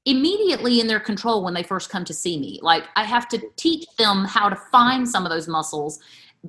immediately 0.07 0.81
in 0.81 0.87
their 0.87 1.01
control 1.01 1.43
when 1.45 1.55
they 1.55 1.62
first 1.62 1.91
come 1.91 2.05
to 2.05 2.12
see 2.12 2.39
me. 2.39 2.59
Like 2.62 2.85
I 2.97 3.05
have 3.05 3.29
to 3.29 3.43
teach 3.57 3.87
them 3.97 4.25
how 4.25 4.49
to 4.49 4.57
find 4.57 5.09
some 5.09 5.25
of 5.25 5.31
those 5.31 5.49
muscles 5.49 5.99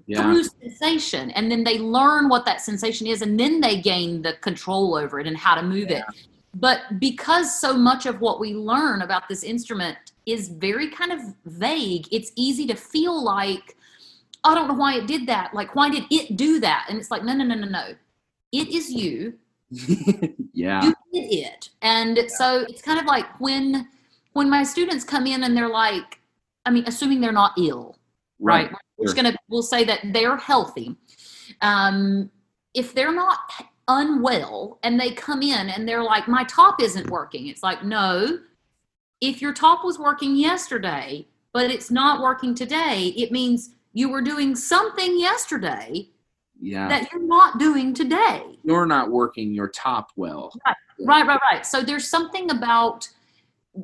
yeah. 0.07 0.21
through 0.21 0.43
sensation 0.43 1.32
and 1.32 1.49
then 1.49 1.63
they 1.63 1.80
learn 1.80 2.28
what 2.28 2.45
that 2.45 2.61
sensation 2.61 3.07
is 3.07 3.21
and 3.21 3.39
then 3.39 3.61
they 3.61 3.80
gain 3.80 4.21
the 4.21 4.34
control 4.41 4.95
over 4.95 5.19
it 5.19 5.28
and 5.28 5.38
how 5.38 5.55
to 5.55 5.63
move 5.63 5.89
it. 5.89 6.03
But 6.53 6.99
because 6.99 7.59
so 7.59 7.78
much 7.78 8.05
of 8.05 8.21
what 8.21 8.39
we 8.39 8.53
learn 8.53 9.01
about 9.01 9.28
this 9.28 9.43
instrument 9.43 9.97
is 10.26 10.49
very 10.49 10.89
kind 10.89 11.11
of 11.11 11.19
vague, 11.45 12.07
it's 12.11 12.32
easy 12.36 12.65
to 12.67 12.76
feel 12.76 13.23
like 13.23 13.76
I 14.43 14.53
don't 14.53 14.67
know 14.67 14.76
why 14.76 14.95
it 14.97 15.07
did 15.07 15.28
that. 15.28 15.53
Like 15.53 15.76
why 15.76 15.89
did 15.89 16.03
it 16.11 16.38
do 16.38 16.59
that? 16.59 16.86
And 16.89 16.99
it's 16.99 17.09
like 17.11 17.23
no 17.23 17.34
no 17.34 17.43
no 17.43 17.55
no 17.55 17.67
no. 17.67 17.95
It 18.51 18.69
is 18.69 18.91
you 18.91 19.36
yeah. 20.53 20.84
you 20.84 20.93
did 21.11 21.34
it 21.34 21.69
and 21.82 22.19
so 22.30 22.65
it's 22.69 22.82
kind 22.82 22.99
of 22.99 23.05
like 23.05 23.26
when 23.39 23.88
when 24.34 24.49
my 24.49 24.63
students 24.63 25.03
come 25.03 25.26
in 25.26 25.43
and 25.43 25.57
they're 25.57 25.67
like 25.67 26.19
i 26.65 26.69
mean 26.69 26.84
assuming 26.88 27.19
they're 27.19 27.32
not 27.32 27.53
ill 27.57 27.97
right, 28.39 28.71
we're 28.97 29.05
just 29.05 29.15
Sure. 29.15 29.23
gonna 29.23 29.36
we'll 29.49 29.63
say 29.63 29.84
that 29.84 30.01
they're 30.13 30.38
healthy 30.38 30.95
um 31.61 32.30
if 32.76 32.93
they're 32.93 33.13
not 33.13 33.39
unwell 33.88 34.80
and 34.84 34.99
they 34.99 35.11
come 35.11 35.41
in 35.41 35.69
and 35.69 35.88
they're 35.88 36.03
like 36.03 36.28
my 36.28 36.43
top 36.43 36.82
isn't 36.82 37.09
working 37.09 37.47
it's 37.47 37.63
like 37.63 37.84
no 37.84 38.39
if 39.22 39.41
your 39.41 39.53
top 39.53 39.84
was 39.84 39.97
working 39.99 40.36
yesterday 40.36 41.26
but 41.53 41.72
it's 41.72 41.89
not 41.91 42.22
working 42.22 42.53
today 42.53 43.13
it 43.16 43.32
means 43.32 43.72
you 43.93 44.09
were 44.09 44.22
doing 44.22 44.55
something 44.55 45.18
yesterday 45.20 46.09
Yeah. 46.59 46.88
that 46.89 47.09
you're 47.11 47.26
not 47.26 47.59
doing 47.59 47.93
today 47.93 48.43
You're 48.63 48.86
not 48.86 49.11
working 49.11 49.53
your 49.53 49.70
top 49.70 50.11
well. 50.16 50.51
Right, 50.99 51.28
right, 51.28 51.39
right. 51.51 51.66
So 51.66 51.82
there's 51.82 52.07
something 52.07 52.49
about 52.51 53.07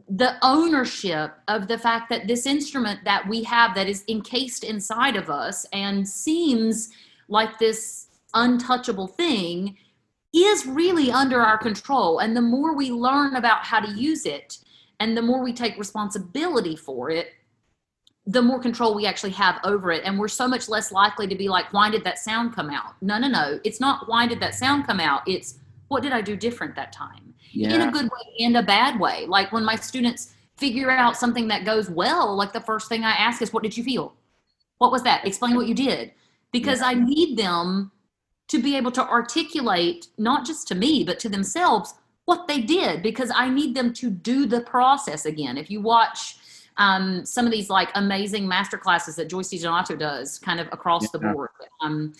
the 0.09 0.35
ownership 0.41 1.33
of 1.49 1.67
the 1.67 1.77
fact 1.77 2.09
that 2.09 2.25
this 2.27 2.45
instrument 2.45 3.01
that 3.03 3.27
we 3.27 3.43
have 3.43 3.75
that 3.75 3.87
is 3.89 4.05
encased 4.07 4.63
inside 4.63 5.17
of 5.17 5.29
us 5.29 5.65
and 5.73 6.07
seems 6.07 6.89
like 7.27 7.59
this 7.59 8.07
untouchable 8.33 9.07
thing 9.07 9.75
is 10.33 10.65
really 10.65 11.11
under 11.11 11.41
our 11.41 11.57
control. 11.57 12.19
And 12.19 12.35
the 12.35 12.41
more 12.41 12.73
we 12.75 12.89
learn 12.91 13.35
about 13.35 13.65
how 13.65 13.81
to 13.81 13.91
use 13.91 14.25
it 14.25 14.59
and 15.01 15.17
the 15.17 15.21
more 15.21 15.41
we 15.41 15.51
take 15.51 15.79
responsibility 15.79 16.75
for 16.75 17.09
it, 17.09 17.33
the 18.27 18.41
more 18.41 18.59
control 18.59 18.93
we 18.93 19.07
actually 19.07 19.31
have 19.31 19.59
over 19.63 19.91
it. 19.91 20.03
And 20.05 20.19
we're 20.19 20.27
so 20.27 20.47
much 20.47 20.69
less 20.69 20.91
likely 20.91 21.25
to 21.25 21.33
be 21.33 21.49
like, 21.49 21.73
why 21.73 21.89
did 21.89 22.03
that 22.03 22.19
sound 22.19 22.53
come 22.53 22.69
out? 22.69 22.93
No, 23.01 23.17
no, 23.17 23.27
no. 23.27 23.59
It's 23.63 23.79
not 23.79 24.07
why 24.07 24.27
did 24.27 24.39
that 24.41 24.53
sound 24.53 24.85
come 24.85 24.99
out? 24.99 25.23
It's 25.25 25.57
what 25.87 26.03
did 26.03 26.11
I 26.11 26.21
do 26.21 26.35
different 26.35 26.75
that 26.75 26.93
time? 26.93 27.33
In 27.53 27.81
a 27.81 27.91
good 27.91 28.05
way 28.05 28.45
and 28.45 28.55
a 28.55 28.61
bad 28.61 28.99
way. 28.99 29.25
Like 29.25 29.51
when 29.51 29.65
my 29.65 29.75
students 29.75 30.33
figure 30.55 30.91
out 30.91 31.17
something 31.17 31.47
that 31.47 31.65
goes 31.65 31.89
well, 31.89 32.35
like 32.35 32.53
the 32.53 32.61
first 32.61 32.87
thing 32.87 33.03
I 33.03 33.11
ask 33.13 33.41
is, 33.41 33.51
what 33.51 33.63
did 33.63 33.75
you 33.75 33.83
feel? 33.83 34.13
What 34.77 34.91
was 34.91 35.01
that? 35.01 35.25
Explain 35.25 35.55
what 35.55 35.67
you 35.67 35.73
did. 35.73 36.11
Because 36.51 36.83
I 36.83 36.93
need 36.93 37.39
them 37.39 37.91
to 38.49 38.59
be 38.61 38.77
able 38.77 38.91
to 38.91 39.07
articulate, 39.07 40.09
not 40.19 40.45
just 40.45 40.67
to 40.67 40.75
me, 40.75 41.03
but 41.03 41.17
to 41.21 41.29
themselves, 41.29 41.95
what 42.31 42.47
they 42.47 42.61
did, 42.61 43.03
because 43.03 43.29
I 43.35 43.49
need 43.49 43.75
them 43.75 43.91
to 43.95 44.09
do 44.09 44.45
the 44.45 44.61
process 44.61 45.25
again. 45.25 45.57
If 45.57 45.69
you 45.69 45.81
watch 45.81 46.37
um, 46.77 47.25
some 47.25 47.45
of 47.45 47.51
these 47.51 47.69
like 47.69 47.89
amazing 47.95 48.47
master 48.47 48.77
classes 48.77 49.17
that 49.17 49.27
Joyce 49.27 49.49
DiDonato 49.49 49.99
does 49.99 50.39
kind 50.39 50.61
of 50.61 50.67
across 50.71 51.11
the 51.11 51.19
board, 51.19 51.49
um, 51.81 52.13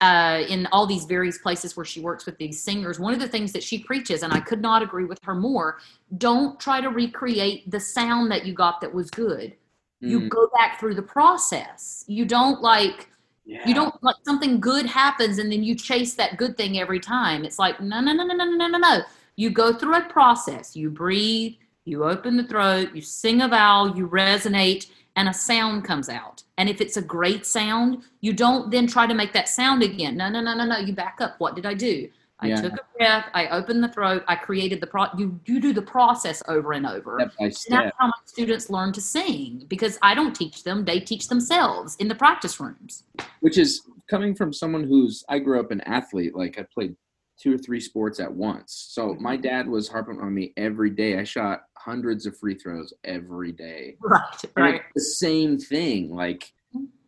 uh, 0.00 0.44
in 0.48 0.68
all 0.70 0.86
these 0.86 1.04
various 1.04 1.38
places 1.38 1.76
where 1.76 1.84
she 1.84 2.00
works 2.00 2.26
with 2.26 2.38
these 2.38 2.62
singers, 2.62 3.00
one 3.00 3.12
of 3.12 3.18
the 3.18 3.26
things 3.26 3.50
that 3.52 3.62
she 3.62 3.78
preaches, 3.80 4.22
and 4.22 4.32
I 4.32 4.38
could 4.38 4.62
not 4.62 4.82
agree 4.82 5.04
with 5.04 5.18
her 5.24 5.34
more, 5.34 5.78
don't 6.16 6.60
try 6.60 6.80
to 6.80 6.90
recreate 6.90 7.68
the 7.68 7.80
sound 7.80 8.30
that 8.30 8.46
you 8.46 8.54
got 8.54 8.80
that 8.82 8.94
was 8.94 9.10
good. 9.10 9.56
You 10.00 10.20
Mm, 10.20 10.28
go 10.28 10.48
back 10.56 10.78
through 10.78 10.94
the 10.94 11.08
process. 11.18 12.04
You 12.06 12.24
don't 12.24 12.60
like 12.60 13.08
yeah. 13.46 13.66
you 13.66 13.74
don't 13.74 13.94
like 14.02 14.16
something 14.24 14.60
good 14.60 14.86
happens 14.86 15.38
and 15.38 15.50
then 15.50 15.62
you 15.64 15.74
chase 15.74 16.14
that 16.14 16.36
good 16.36 16.56
thing 16.56 16.78
every 16.78 17.00
time. 17.00 17.44
It's 17.44 17.58
like 17.58 17.80
no 17.80 18.00
no 18.00 18.12
no 18.12 18.24
no 18.24 18.34
no 18.34 18.44
no 18.44 18.68
no 18.68 18.78
no. 18.78 19.00
You 19.36 19.50
go 19.50 19.72
through 19.72 19.96
a 19.96 20.08
process. 20.08 20.74
You 20.74 20.90
breathe, 20.90 21.54
you 21.84 22.04
open 22.04 22.36
the 22.36 22.44
throat, 22.44 22.90
you 22.94 23.02
sing 23.02 23.42
a 23.42 23.48
vowel, 23.48 23.96
you 23.96 24.08
resonate, 24.08 24.88
and 25.14 25.28
a 25.28 25.34
sound 25.34 25.84
comes 25.84 26.08
out. 26.08 26.42
And 26.58 26.68
if 26.68 26.80
it's 26.80 26.96
a 26.96 27.02
great 27.02 27.46
sound, 27.46 28.02
you 28.20 28.32
don't 28.32 28.70
then 28.70 28.86
try 28.86 29.06
to 29.06 29.14
make 29.14 29.32
that 29.34 29.48
sound 29.48 29.82
again. 29.82 30.16
No 30.16 30.28
no 30.28 30.40
no 30.40 30.54
no 30.54 30.64
no. 30.64 30.78
You 30.78 30.92
back 30.94 31.18
up. 31.20 31.36
What 31.38 31.54
did 31.54 31.66
I 31.66 31.74
do? 31.74 32.08
I 32.40 32.48
Yeah. 32.48 32.60
took 32.60 32.72
a 32.74 32.84
breath. 32.98 33.26
I 33.32 33.48
opened 33.48 33.82
the 33.82 33.88
throat. 33.88 34.22
I 34.28 34.36
created 34.36 34.80
the 34.80 34.86
pro. 34.86 35.06
You 35.16 35.40
you 35.46 35.58
do 35.60 35.72
the 35.72 35.80
process 35.82 36.42
over 36.48 36.72
and 36.72 36.86
over. 36.86 37.18
Step 37.18 37.32
by 37.38 37.44
And 37.44 37.54
that's 37.70 37.96
how 37.98 38.06
my 38.08 38.12
students 38.26 38.68
learn 38.68 38.92
to 38.92 39.00
sing 39.00 39.64
because 39.68 39.98
I 40.02 40.14
don't 40.14 40.34
teach 40.34 40.64
them; 40.64 40.84
they 40.84 41.00
teach 41.00 41.28
themselves 41.28 41.96
in 41.96 42.08
the 42.08 42.14
practice 42.14 42.60
rooms. 42.60 43.04
Which 43.40 43.56
is 43.56 43.82
coming 44.10 44.34
from 44.34 44.52
someone 44.52 44.84
who's 44.84 45.24
I 45.30 45.38
grew 45.38 45.58
up 45.60 45.70
an 45.70 45.80
athlete. 45.82 46.34
Like 46.36 46.58
I 46.58 46.66
played 46.74 46.94
two 47.40 47.54
or 47.54 47.58
three 47.58 47.80
sports 47.80 48.20
at 48.20 48.32
once. 48.32 48.86
So 48.90 49.08
Mm-hmm. 49.10 49.22
my 49.22 49.36
dad 49.36 49.68
was 49.68 49.88
harping 49.88 50.20
on 50.20 50.32
me 50.34 50.52
every 50.56 50.90
day. 50.90 51.18
I 51.18 51.24
shot 51.24 51.62
hundreds 51.76 52.26
of 52.26 52.36
free 52.38 52.54
throws 52.54 52.92
every 53.04 53.52
day. 53.52 53.96
Right, 54.02 54.44
right. 54.56 54.82
the 54.94 55.00
same 55.00 55.58
thing. 55.58 56.14
Like 56.14 56.50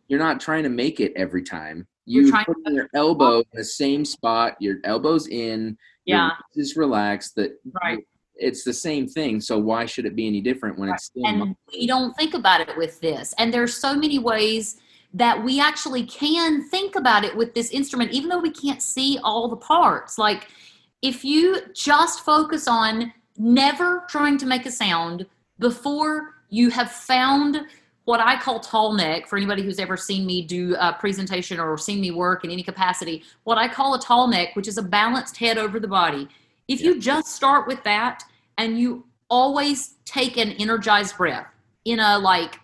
you're 0.07 0.19
not 0.19 0.39
trying 0.39 0.63
to 0.63 0.69
make 0.69 0.99
it 0.99 1.13
every 1.15 1.43
time. 1.43 1.87
You 2.05 2.21
You're 2.23 2.31
trying 2.31 2.45
put 2.45 2.73
your 2.73 2.89
elbow 2.95 3.39
in 3.39 3.45
the 3.53 3.63
same 3.63 4.03
spot. 4.05 4.55
Your 4.59 4.77
elbow's 4.83 5.27
in. 5.27 5.77
Yeah. 6.05 6.31
Just 6.55 6.71
is 6.71 6.77
relaxed. 6.77 7.35
That 7.35 7.51
Right. 7.83 7.99
It's 8.41 8.63
the 8.63 8.73
same 8.73 9.05
thing. 9.07 9.41
So 9.41 9.59
why 9.59 9.85
should 9.85 10.05
it 10.05 10.15
be 10.15 10.25
any 10.25 10.39
different 10.41 10.79
when 10.79 10.89
it's 10.89 11.05
still? 11.05 11.25
And 11.27 11.55
we 11.73 11.85
don't 11.85 12.15
think 12.15 12.33
about 12.33 12.61
it 12.61 12.75
with 12.77 12.99
this. 13.01 13.33
And 13.37 13.53
there's 13.53 13.75
so 13.75 13.93
many 13.93 14.17
ways 14.17 14.77
that 15.13 15.43
we 15.43 15.59
actually 15.59 16.05
can 16.05 16.67
think 16.69 16.95
about 16.95 17.23
it 17.23 17.35
with 17.35 17.53
this 17.53 17.71
instrument, 17.71 18.11
even 18.11 18.29
though 18.29 18.39
we 18.39 18.51
can't 18.51 18.81
see 18.81 19.19
all 19.23 19.47
the 19.47 19.57
parts. 19.57 20.17
Like 20.17 20.47
if 21.01 21.23
you 21.23 21.61
just 21.73 22.21
focus 22.21 22.67
on 22.67 23.11
never 23.37 24.05
trying 24.09 24.37
to 24.37 24.45
make 24.45 24.65
a 24.65 24.71
sound 24.71 25.25
before 25.57 26.35
you 26.49 26.69
have 26.69 26.91
found 26.91 27.61
what 28.05 28.19
I 28.19 28.39
call 28.39 28.59
tall 28.59 28.93
neck 28.93 29.27
for 29.27 29.37
anybody 29.37 29.61
who's 29.61 29.79
ever 29.79 29.95
seen 29.95 30.25
me 30.25 30.41
do 30.41 30.75
a 30.79 30.93
presentation 30.93 31.59
or 31.59 31.77
seen 31.77 32.01
me 32.01 32.11
work 32.11 32.43
in 32.43 32.49
any 32.49 32.63
capacity. 32.63 33.23
What 33.43 33.57
I 33.57 33.67
call 33.67 33.93
a 33.93 33.99
tall 33.99 34.27
neck, 34.27 34.55
which 34.55 34.67
is 34.67 34.77
a 34.77 34.81
balanced 34.81 35.37
head 35.37 35.57
over 35.57 35.79
the 35.79 35.87
body. 35.87 36.27
If 36.67 36.81
you 36.81 36.99
just 36.99 37.35
start 37.35 37.67
with 37.67 37.83
that 37.83 38.23
and 38.57 38.79
you 38.79 39.05
always 39.29 39.95
take 40.05 40.37
an 40.37 40.51
energized 40.53 41.17
breath 41.17 41.47
in 41.85 41.99
a 41.99 42.17
like 42.17 42.59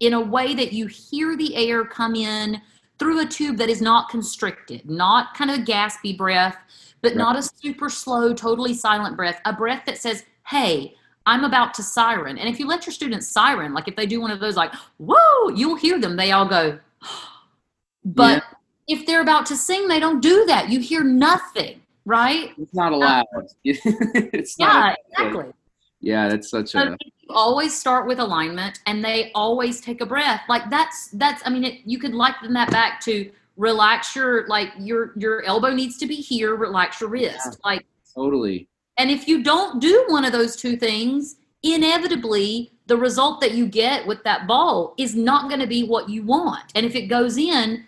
in 0.00 0.14
a 0.14 0.20
way 0.20 0.54
that 0.54 0.72
you 0.72 0.86
hear 0.86 1.36
the 1.36 1.54
air 1.56 1.84
come 1.84 2.14
in 2.14 2.60
through 2.98 3.20
a 3.20 3.26
tube 3.26 3.56
that 3.58 3.68
is 3.68 3.80
not 3.80 4.08
constricted, 4.08 4.88
not 4.88 5.34
kind 5.34 5.50
of 5.50 5.58
a 5.58 5.62
gaspy 5.62 6.16
breath, 6.16 6.56
but 7.02 7.10
right. 7.10 7.18
not 7.18 7.36
a 7.36 7.42
super 7.42 7.88
slow, 7.88 8.34
totally 8.34 8.74
silent 8.74 9.16
breath, 9.16 9.40
a 9.44 9.52
breath 9.52 9.84
that 9.86 9.98
says, 9.98 10.24
Hey, 10.46 10.94
I'm 11.26 11.44
about 11.44 11.74
to 11.74 11.82
siren. 11.82 12.38
And 12.38 12.48
if 12.48 12.58
you 12.58 12.66
let 12.66 12.86
your 12.86 12.92
students 12.92 13.28
siren, 13.28 13.74
like 13.74 13.86
if 13.86 13.96
they 13.96 14.06
do 14.06 14.20
one 14.20 14.30
of 14.30 14.40
those, 14.40 14.56
like, 14.56 14.72
whoa, 14.96 15.48
you'll 15.54 15.76
hear 15.76 16.00
them. 16.00 16.16
They 16.16 16.32
all 16.32 16.48
go, 16.48 16.78
but 18.04 18.42
yeah. 18.88 18.96
if 18.96 19.06
they're 19.06 19.20
about 19.20 19.44
to 19.46 19.56
sing, 19.56 19.88
they 19.88 20.00
don't 20.00 20.20
do 20.20 20.46
that. 20.46 20.70
You 20.70 20.80
hear 20.80 21.04
nothing, 21.04 21.82
right? 22.06 22.52
It's 22.56 22.74
not 22.74 22.92
allowed. 22.92 23.26
Um, 23.36 23.46
it's 23.64 24.58
yeah, 24.58 24.66
not 24.66 24.98
exactly. 25.10 25.52
Yeah, 26.00 26.28
that's 26.28 26.50
such 26.50 26.74
a. 26.74 26.96
always 27.28 27.78
start 27.78 28.06
with 28.06 28.20
alignment, 28.20 28.80
and 28.86 29.04
they 29.04 29.32
always 29.34 29.80
take 29.80 30.00
a 30.00 30.06
breath. 30.06 30.42
Like 30.48 30.70
that's 30.70 31.08
that's. 31.08 31.42
I 31.44 31.50
mean, 31.50 31.64
it, 31.64 31.80
you 31.84 31.98
could 31.98 32.14
liken 32.14 32.52
that 32.54 32.70
back 32.70 33.00
to 33.02 33.30
relax 33.56 34.14
your 34.14 34.46
like 34.46 34.70
your 34.78 35.12
your 35.16 35.42
elbow 35.44 35.74
needs 35.74 35.98
to 35.98 36.06
be 36.06 36.16
here. 36.16 36.54
Relax 36.54 37.00
your 37.00 37.10
wrist. 37.10 37.38
Yeah, 37.44 37.52
like 37.64 37.86
totally. 38.14 38.68
And 38.96 39.10
if 39.10 39.28
you 39.28 39.42
don't 39.42 39.80
do 39.80 40.04
one 40.08 40.24
of 40.24 40.32
those 40.32 40.56
two 40.56 40.76
things, 40.76 41.36
inevitably 41.62 42.72
the 42.86 42.96
result 42.96 43.40
that 43.40 43.52
you 43.52 43.66
get 43.66 44.06
with 44.06 44.22
that 44.24 44.46
ball 44.46 44.94
is 44.98 45.14
not 45.14 45.48
going 45.48 45.60
to 45.60 45.66
be 45.66 45.84
what 45.84 46.08
you 46.08 46.22
want. 46.22 46.72
And 46.74 46.86
if 46.86 46.94
it 46.94 47.02
goes 47.02 47.36
in, 47.36 47.84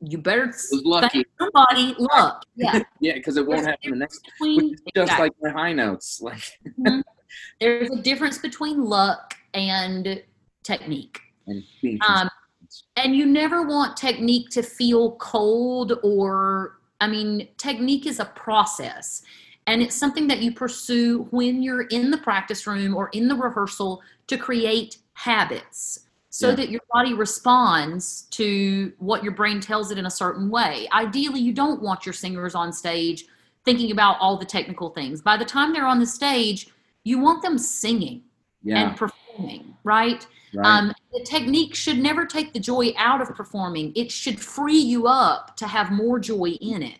you 0.00 0.18
better 0.18 0.52
lucky. 0.84 1.24
somebody 1.38 1.94
luck. 1.98 2.44
Yeah. 2.56 2.80
yeah, 3.00 3.14
because 3.14 3.36
it 3.36 3.46
won't 3.46 3.66
happen 3.66 3.90
the 3.90 3.96
next. 3.96 4.20
Just 4.42 4.82
exactly. 4.94 5.24
like 5.24 5.32
my 5.40 5.50
high 5.50 5.72
notes. 5.72 6.20
Like 6.20 6.42
mm-hmm. 6.66 7.00
There's 7.60 7.90
a 7.90 8.02
difference 8.02 8.38
between 8.38 8.84
luck 8.84 9.34
and 9.54 10.22
technique. 10.62 11.20
And, 11.46 11.64
um, 12.06 12.28
and 12.96 13.16
you 13.16 13.26
never 13.26 13.62
want 13.62 13.96
technique 13.96 14.50
to 14.50 14.62
feel 14.62 15.12
cold 15.16 15.98
or, 16.02 16.78
I 17.00 17.08
mean, 17.08 17.48
technique 17.56 18.06
is 18.06 18.20
a 18.20 18.26
process. 18.26 19.22
And 19.66 19.82
it's 19.82 19.94
something 19.94 20.26
that 20.28 20.40
you 20.40 20.52
pursue 20.52 21.28
when 21.30 21.62
you're 21.62 21.82
in 21.82 22.10
the 22.10 22.18
practice 22.18 22.66
room 22.66 22.94
or 22.94 23.08
in 23.10 23.28
the 23.28 23.34
rehearsal 23.34 24.02
to 24.26 24.38
create 24.38 24.98
habits 25.14 26.00
so 26.30 26.50
yeah. 26.50 26.54
that 26.56 26.70
your 26.70 26.80
body 26.92 27.14
responds 27.14 28.22
to 28.30 28.92
what 28.98 29.24
your 29.24 29.32
brain 29.32 29.60
tells 29.60 29.90
it 29.90 29.98
in 29.98 30.06
a 30.06 30.10
certain 30.10 30.48
way. 30.50 30.86
Ideally, 30.92 31.40
you 31.40 31.52
don't 31.52 31.82
want 31.82 32.06
your 32.06 32.12
singers 32.12 32.54
on 32.54 32.72
stage 32.72 33.24
thinking 33.64 33.90
about 33.90 34.16
all 34.20 34.36
the 34.36 34.46
technical 34.46 34.90
things. 34.90 35.20
By 35.20 35.36
the 35.36 35.44
time 35.44 35.72
they're 35.72 35.86
on 35.86 35.98
the 35.98 36.06
stage, 36.06 36.68
you 37.04 37.18
want 37.18 37.42
them 37.42 37.58
singing 37.58 38.22
yeah. 38.62 38.88
and 38.88 38.96
performing, 38.96 39.74
right? 39.84 40.26
right. 40.54 40.66
Um, 40.66 40.92
the 41.12 41.24
technique 41.24 41.74
should 41.74 41.98
never 41.98 42.26
take 42.26 42.52
the 42.52 42.60
joy 42.60 42.92
out 42.96 43.20
of 43.20 43.34
performing. 43.34 43.92
It 43.94 44.10
should 44.10 44.38
free 44.38 44.78
you 44.78 45.06
up 45.06 45.56
to 45.56 45.66
have 45.66 45.90
more 45.90 46.18
joy 46.18 46.50
in 46.60 46.82
it. 46.82 46.98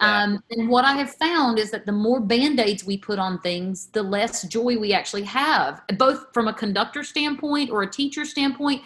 Yeah. 0.00 0.22
Um, 0.22 0.44
and 0.50 0.68
what 0.68 0.84
I 0.84 0.92
have 0.92 1.14
found 1.14 1.58
is 1.58 1.70
that 1.72 1.86
the 1.86 1.92
more 1.92 2.20
band 2.20 2.60
aids 2.60 2.84
we 2.84 2.96
put 2.96 3.18
on 3.18 3.40
things, 3.40 3.86
the 3.86 4.02
less 4.02 4.42
joy 4.44 4.78
we 4.78 4.92
actually 4.92 5.24
have, 5.24 5.82
both 5.96 6.26
from 6.32 6.46
a 6.48 6.54
conductor 6.54 7.02
standpoint 7.02 7.70
or 7.70 7.82
a 7.82 7.90
teacher 7.90 8.24
standpoint 8.24 8.82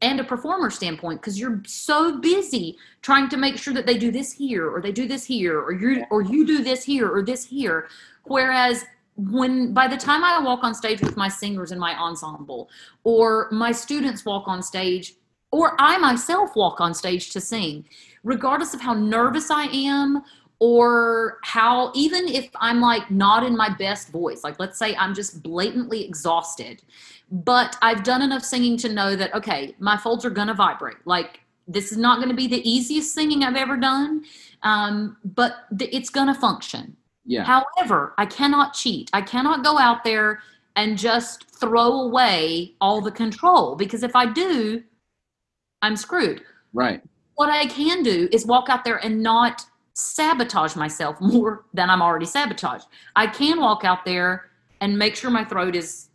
and 0.00 0.20
a 0.20 0.24
performer 0.24 0.70
standpoint, 0.70 1.20
because 1.20 1.38
you're 1.38 1.62
so 1.66 2.18
busy 2.18 2.76
trying 3.02 3.28
to 3.28 3.36
make 3.36 3.58
sure 3.58 3.74
that 3.74 3.86
they 3.86 3.98
do 3.98 4.10
this 4.10 4.32
here 4.32 4.68
or 4.70 4.80
they 4.80 4.92
do 4.92 5.06
this 5.06 5.24
here 5.24 5.60
or 5.60 5.72
you 5.72 6.04
or 6.10 6.22
you 6.22 6.46
do 6.46 6.62
this 6.62 6.84
here 6.84 7.10
or 7.10 7.22
this 7.22 7.44
here. 7.44 7.88
Whereas 8.24 8.84
when 9.16 9.72
by 9.72 9.86
the 9.86 9.96
time 9.96 10.24
I 10.24 10.42
walk 10.42 10.64
on 10.64 10.74
stage 10.74 11.00
with 11.00 11.16
my 11.16 11.28
singers 11.28 11.72
in 11.72 11.78
my 11.78 11.94
ensemble, 11.98 12.68
or 13.04 13.48
my 13.52 13.72
students 13.72 14.24
walk 14.24 14.48
on 14.48 14.62
stage, 14.62 15.14
or 15.52 15.76
I 15.78 15.98
myself 15.98 16.56
walk 16.56 16.80
on 16.80 16.94
stage 16.94 17.30
to 17.30 17.40
sing, 17.40 17.86
regardless 18.24 18.74
of 18.74 18.80
how 18.80 18.94
nervous 18.94 19.50
I 19.50 19.64
am, 19.66 20.22
or 20.58 21.38
how 21.42 21.92
even 21.94 22.26
if 22.26 22.50
I'm 22.56 22.80
like 22.80 23.10
not 23.10 23.44
in 23.44 23.56
my 23.56 23.68
best 23.68 24.10
voice, 24.10 24.42
like 24.42 24.58
let's 24.58 24.78
say 24.78 24.96
I'm 24.96 25.14
just 25.14 25.42
blatantly 25.42 26.04
exhausted, 26.04 26.82
but 27.30 27.76
I've 27.82 28.02
done 28.02 28.22
enough 28.22 28.44
singing 28.44 28.76
to 28.78 28.88
know 28.88 29.14
that, 29.14 29.34
okay, 29.34 29.74
my 29.78 29.96
folds 29.96 30.24
are 30.24 30.30
gonna 30.30 30.54
vibrate. 30.54 30.96
Like 31.04 31.40
this 31.68 31.92
is 31.92 31.98
not 31.98 32.20
gonna 32.20 32.34
be 32.34 32.48
the 32.48 32.68
easiest 32.68 33.14
singing 33.14 33.44
I've 33.44 33.56
ever 33.56 33.76
done, 33.76 34.24
um, 34.62 35.18
but 35.24 35.66
th- 35.78 35.90
it's 35.92 36.10
gonna 36.10 36.34
function 36.34 36.96
yeah. 37.24 37.44
However, 37.44 38.14
I 38.18 38.26
cannot 38.26 38.74
cheat. 38.74 39.10
I 39.12 39.22
cannot 39.22 39.64
go 39.64 39.78
out 39.78 40.04
there 40.04 40.40
and 40.76 40.98
just 40.98 41.50
throw 41.50 42.02
away 42.02 42.74
all 42.80 43.00
the 43.00 43.10
control 43.10 43.76
because 43.76 44.02
if 44.02 44.14
I 44.14 44.26
do, 44.26 44.82
I'm 45.82 45.96
screwed. 45.96 46.42
Right. 46.72 47.02
What 47.36 47.50
I 47.50 47.66
can 47.66 48.02
do 48.02 48.28
is 48.32 48.46
walk 48.46 48.68
out 48.68 48.84
there 48.84 48.98
and 49.04 49.22
not 49.22 49.64
sabotage 49.94 50.76
myself 50.76 51.20
more 51.20 51.64
than 51.72 51.88
I'm 51.88 52.02
already 52.02 52.26
sabotaged. 52.26 52.86
I 53.16 53.26
can 53.26 53.60
walk 53.60 53.84
out 53.84 54.04
there 54.04 54.50
and 54.80 54.98
make 54.98 55.16
sure 55.16 55.30
my 55.30 55.44
throat 55.44 55.76
is 55.76 56.08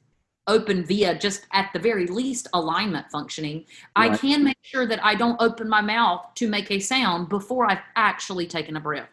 open 0.48 0.84
via 0.84 1.18
just 1.18 1.46
at 1.54 1.72
the 1.74 1.80
very 1.80 2.08
least 2.08 2.48
alignment 2.54 3.10
functioning. 3.12 3.66
Right. 3.98 4.12
I 4.12 4.18
can 4.18 4.44
make 4.44 4.58
sure 4.64 4.86
that 4.88 5.04
I 5.04 5.16
don't 5.16 5.42
open 5.42 5.70
my 5.70 5.82
mouth 5.82 6.26
to 6.36 6.50
make 6.50 6.72
a 6.72 6.80
sound 6.80 7.30
before 7.30 7.70
I've 7.70 7.84
actually 7.96 8.48
taken 8.48 8.76
a 8.76 8.80
breath. 8.80 9.10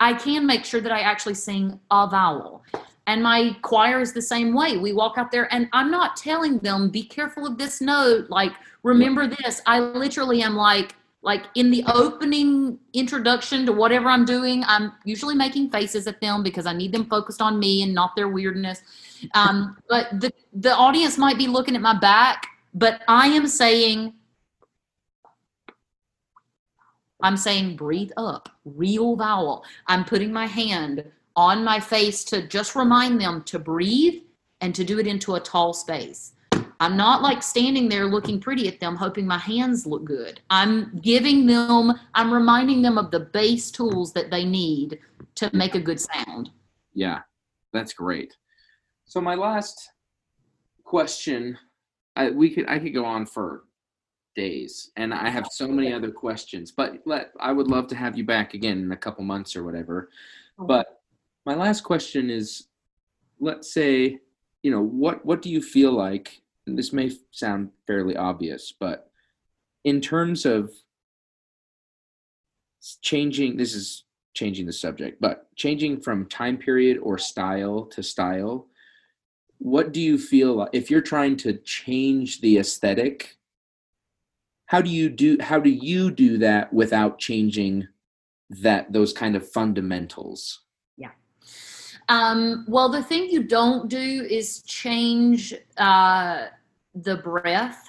I 0.00 0.12
can 0.14 0.46
make 0.46 0.64
sure 0.64 0.80
that 0.80 0.92
I 0.92 1.00
actually 1.00 1.34
sing 1.34 1.80
a 1.90 2.06
vowel. 2.08 2.64
And 3.06 3.22
my 3.22 3.56
choir 3.62 4.00
is 4.00 4.12
the 4.12 4.22
same 4.22 4.52
way. 4.52 4.76
We 4.76 4.92
walk 4.92 5.16
out 5.16 5.30
there 5.30 5.52
and 5.54 5.68
I'm 5.72 5.90
not 5.90 6.16
telling 6.16 6.58
them, 6.58 6.90
be 6.90 7.04
careful 7.04 7.46
of 7.46 7.56
this 7.56 7.80
note, 7.80 8.28
like 8.30 8.52
remember 8.82 9.28
this. 9.28 9.62
I 9.64 9.78
literally 9.78 10.42
am 10.42 10.56
like, 10.56 10.94
like 11.22 11.44
in 11.54 11.70
the 11.70 11.84
opening 11.86 12.78
introduction 12.94 13.64
to 13.66 13.72
whatever 13.72 14.08
I'm 14.08 14.24
doing, 14.24 14.64
I'm 14.66 14.92
usually 15.04 15.34
making 15.36 15.70
faces 15.70 16.06
at 16.06 16.20
them 16.20 16.42
because 16.42 16.66
I 16.66 16.72
need 16.72 16.92
them 16.92 17.06
focused 17.06 17.40
on 17.40 17.58
me 17.58 17.82
and 17.82 17.94
not 17.94 18.16
their 18.16 18.28
weirdness. 18.28 18.82
Um, 19.34 19.76
but 19.88 20.08
the, 20.20 20.32
the 20.52 20.74
audience 20.74 21.16
might 21.16 21.38
be 21.38 21.46
looking 21.46 21.76
at 21.76 21.80
my 21.82 21.98
back, 21.98 22.46
but 22.74 23.02
I 23.06 23.28
am 23.28 23.46
saying 23.46 24.14
I'm 27.22 27.36
saying 27.36 27.76
breathe 27.76 28.12
up, 28.16 28.48
real 28.64 29.16
vowel. 29.16 29.64
I'm 29.86 30.04
putting 30.04 30.32
my 30.32 30.46
hand 30.46 31.04
on 31.34 31.64
my 31.64 31.80
face 31.80 32.24
to 32.24 32.46
just 32.46 32.74
remind 32.74 33.20
them 33.20 33.42
to 33.44 33.58
breathe 33.58 34.22
and 34.60 34.74
to 34.74 34.84
do 34.84 34.98
it 34.98 35.06
into 35.06 35.34
a 35.34 35.40
tall 35.40 35.72
space. 35.72 36.32
I'm 36.78 36.96
not 36.96 37.22
like 37.22 37.42
standing 37.42 37.88
there 37.88 38.06
looking 38.06 38.38
pretty 38.38 38.68
at 38.68 38.80
them, 38.80 38.96
hoping 38.96 39.26
my 39.26 39.38
hands 39.38 39.86
look 39.86 40.04
good. 40.04 40.40
I'm 40.50 40.98
giving 40.98 41.46
them, 41.46 41.98
I'm 42.14 42.32
reminding 42.32 42.82
them 42.82 42.98
of 42.98 43.10
the 43.10 43.20
base 43.20 43.70
tools 43.70 44.12
that 44.12 44.30
they 44.30 44.44
need 44.44 44.98
to 45.36 45.50
make 45.54 45.74
a 45.74 45.80
good 45.80 46.00
sound. 46.00 46.50
Yeah, 46.94 47.20
that's 47.72 47.94
great. 47.94 48.34
So 49.06 49.20
my 49.20 49.34
last 49.34 49.90
question, 50.84 51.56
I, 52.14 52.30
we 52.30 52.50
could 52.50 52.68
I 52.68 52.78
could 52.78 52.94
go 52.94 53.04
on 53.04 53.26
for 53.26 53.64
days 54.36 54.90
and 54.96 55.12
i 55.12 55.28
have 55.28 55.46
so 55.50 55.66
many 55.66 55.92
other 55.92 56.10
questions 56.10 56.70
but 56.70 56.98
let 57.06 57.32
i 57.40 57.50
would 57.50 57.68
love 57.68 57.88
to 57.88 57.96
have 57.96 58.16
you 58.16 58.24
back 58.24 58.54
again 58.54 58.78
in 58.78 58.92
a 58.92 58.96
couple 58.96 59.24
months 59.24 59.56
or 59.56 59.64
whatever. 59.64 60.10
But 60.58 61.00
my 61.44 61.54
last 61.54 61.82
question 61.82 62.30
is 62.30 62.68
let's 63.40 63.72
say 63.72 64.18
you 64.62 64.70
know 64.70 64.82
what 64.82 65.24
what 65.24 65.42
do 65.42 65.50
you 65.50 65.62
feel 65.62 65.92
like 65.92 66.42
and 66.66 66.78
this 66.78 66.92
may 66.92 67.10
sound 67.30 67.70
fairly 67.86 68.16
obvious 68.16 68.72
but 68.78 69.10
in 69.84 70.00
terms 70.00 70.46
of 70.46 70.72
changing 73.02 73.56
this 73.56 73.74
is 73.74 74.04
changing 74.34 74.66
the 74.66 74.72
subject 74.72 75.20
but 75.20 75.54
changing 75.56 76.00
from 76.00 76.26
time 76.26 76.56
period 76.56 76.98
or 76.98 77.18
style 77.18 77.84
to 77.84 78.02
style 78.02 78.66
what 79.58 79.92
do 79.92 80.00
you 80.00 80.18
feel 80.18 80.68
if 80.72 80.90
you're 80.90 81.00
trying 81.00 81.36
to 81.36 81.54
change 81.58 82.40
the 82.40 82.58
aesthetic 82.58 83.36
how 84.66 84.80
do 84.80 84.90
you 84.90 85.08
do 85.08 85.38
how 85.40 85.58
do 85.58 85.70
you 85.70 86.10
do 86.10 86.38
that 86.38 86.72
without 86.72 87.18
changing 87.18 87.88
that 88.50 88.92
those 88.92 89.12
kind 89.12 89.34
of 89.34 89.48
fundamentals? 89.48 90.60
Yeah. 90.96 91.10
Um, 92.08 92.64
well 92.68 92.88
the 92.88 93.02
thing 93.02 93.30
you 93.30 93.44
don't 93.44 93.88
do 93.88 94.26
is 94.28 94.62
change 94.62 95.54
uh, 95.78 96.46
the 96.94 97.16
breath 97.16 97.88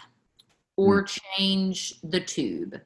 or 0.76 1.04
mm. 1.04 1.20
change 1.36 2.00
the 2.04 2.20
tube. 2.20 2.80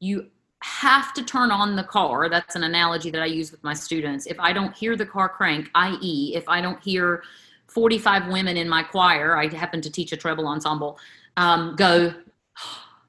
You 0.00 0.28
have 0.62 1.12
to 1.12 1.22
turn 1.22 1.50
on 1.50 1.76
the 1.76 1.84
car. 1.84 2.30
That's 2.30 2.56
an 2.56 2.64
analogy 2.64 3.10
that 3.10 3.20
i 3.20 3.26
use 3.26 3.52
with 3.52 3.62
my 3.62 3.74
students. 3.74 4.26
If 4.26 4.40
i 4.40 4.52
don't 4.52 4.74
hear 4.74 4.96
the 4.96 5.06
car 5.06 5.28
crank 5.28 5.68
i.e 5.74 6.34
if 6.34 6.48
i 6.48 6.60
don't 6.62 6.82
hear 6.82 7.22
45 7.68 8.28
women 8.28 8.56
in 8.56 8.68
my 8.68 8.82
choir 8.82 9.36
i 9.36 9.48
happen 9.48 9.80
to 9.80 9.90
teach 9.90 10.12
a 10.12 10.16
treble 10.16 10.46
ensemble 10.46 10.98
um, 11.36 11.74
go 11.76 12.14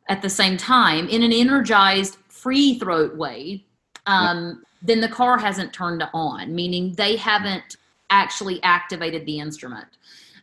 at 0.08 0.22
the 0.22 0.30
same 0.30 0.58
time 0.58 1.08
in 1.08 1.24
an 1.24 1.32
energized 1.34 2.18
free 2.30 2.78
throat 2.80 3.16
way, 3.16 3.66
um, 4.06 4.64
then 4.82 5.01
the 5.01 5.08
car 5.10 5.38
hasn't 5.38 5.74
turned 5.74 6.03
on, 6.14 6.53
meaning 6.53 6.93
they 6.93 7.16
haven't 7.16 7.78
actually 8.12 8.62
activated 8.62 9.26
the 9.26 9.39
instrument. 9.39 9.88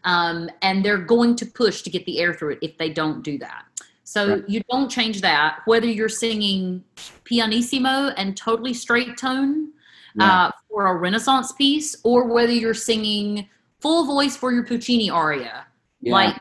Um, 0.05 0.51
and 0.63 0.85
they're 0.85 0.99
going 0.99 1.37
to 1.37 1.47
push 1.47 1.83
to 1.83 1.91
get 1.91 2.05
the 2.07 2.19
air 2.19 2.35
through 2.35 2.55
it 2.55 2.59
if 2.61 2.77
they 2.77 2.91
don't 2.91 3.23
do 3.23 3.39
that. 3.39 3.65
So 4.03 4.29
Right. 4.29 4.49
you 4.49 4.63
don't 4.69 4.91
change 4.91 5.21
that, 5.21 5.61
whether 5.65 5.87
you're 5.87 6.09
singing 6.09 6.83
pianissimo 7.23 8.09
and 8.17 8.37
totally 8.37 8.75
straight 8.75 9.17
tone 9.17 9.73
Yeah. 10.17 10.47
uh, 10.47 10.51
for 10.69 10.87
a 10.89 10.97
Renaissance 10.97 11.53
piece, 11.53 11.97
or 12.03 12.27
whether 12.27 12.53
you're 12.53 12.75
singing 12.75 13.49
full 13.81 14.05
voice 14.05 14.37
for 14.37 14.53
your 14.53 14.65
Puccini 14.65 15.09
aria. 15.09 15.67
Yeah. 16.01 16.13
Like 16.13 16.37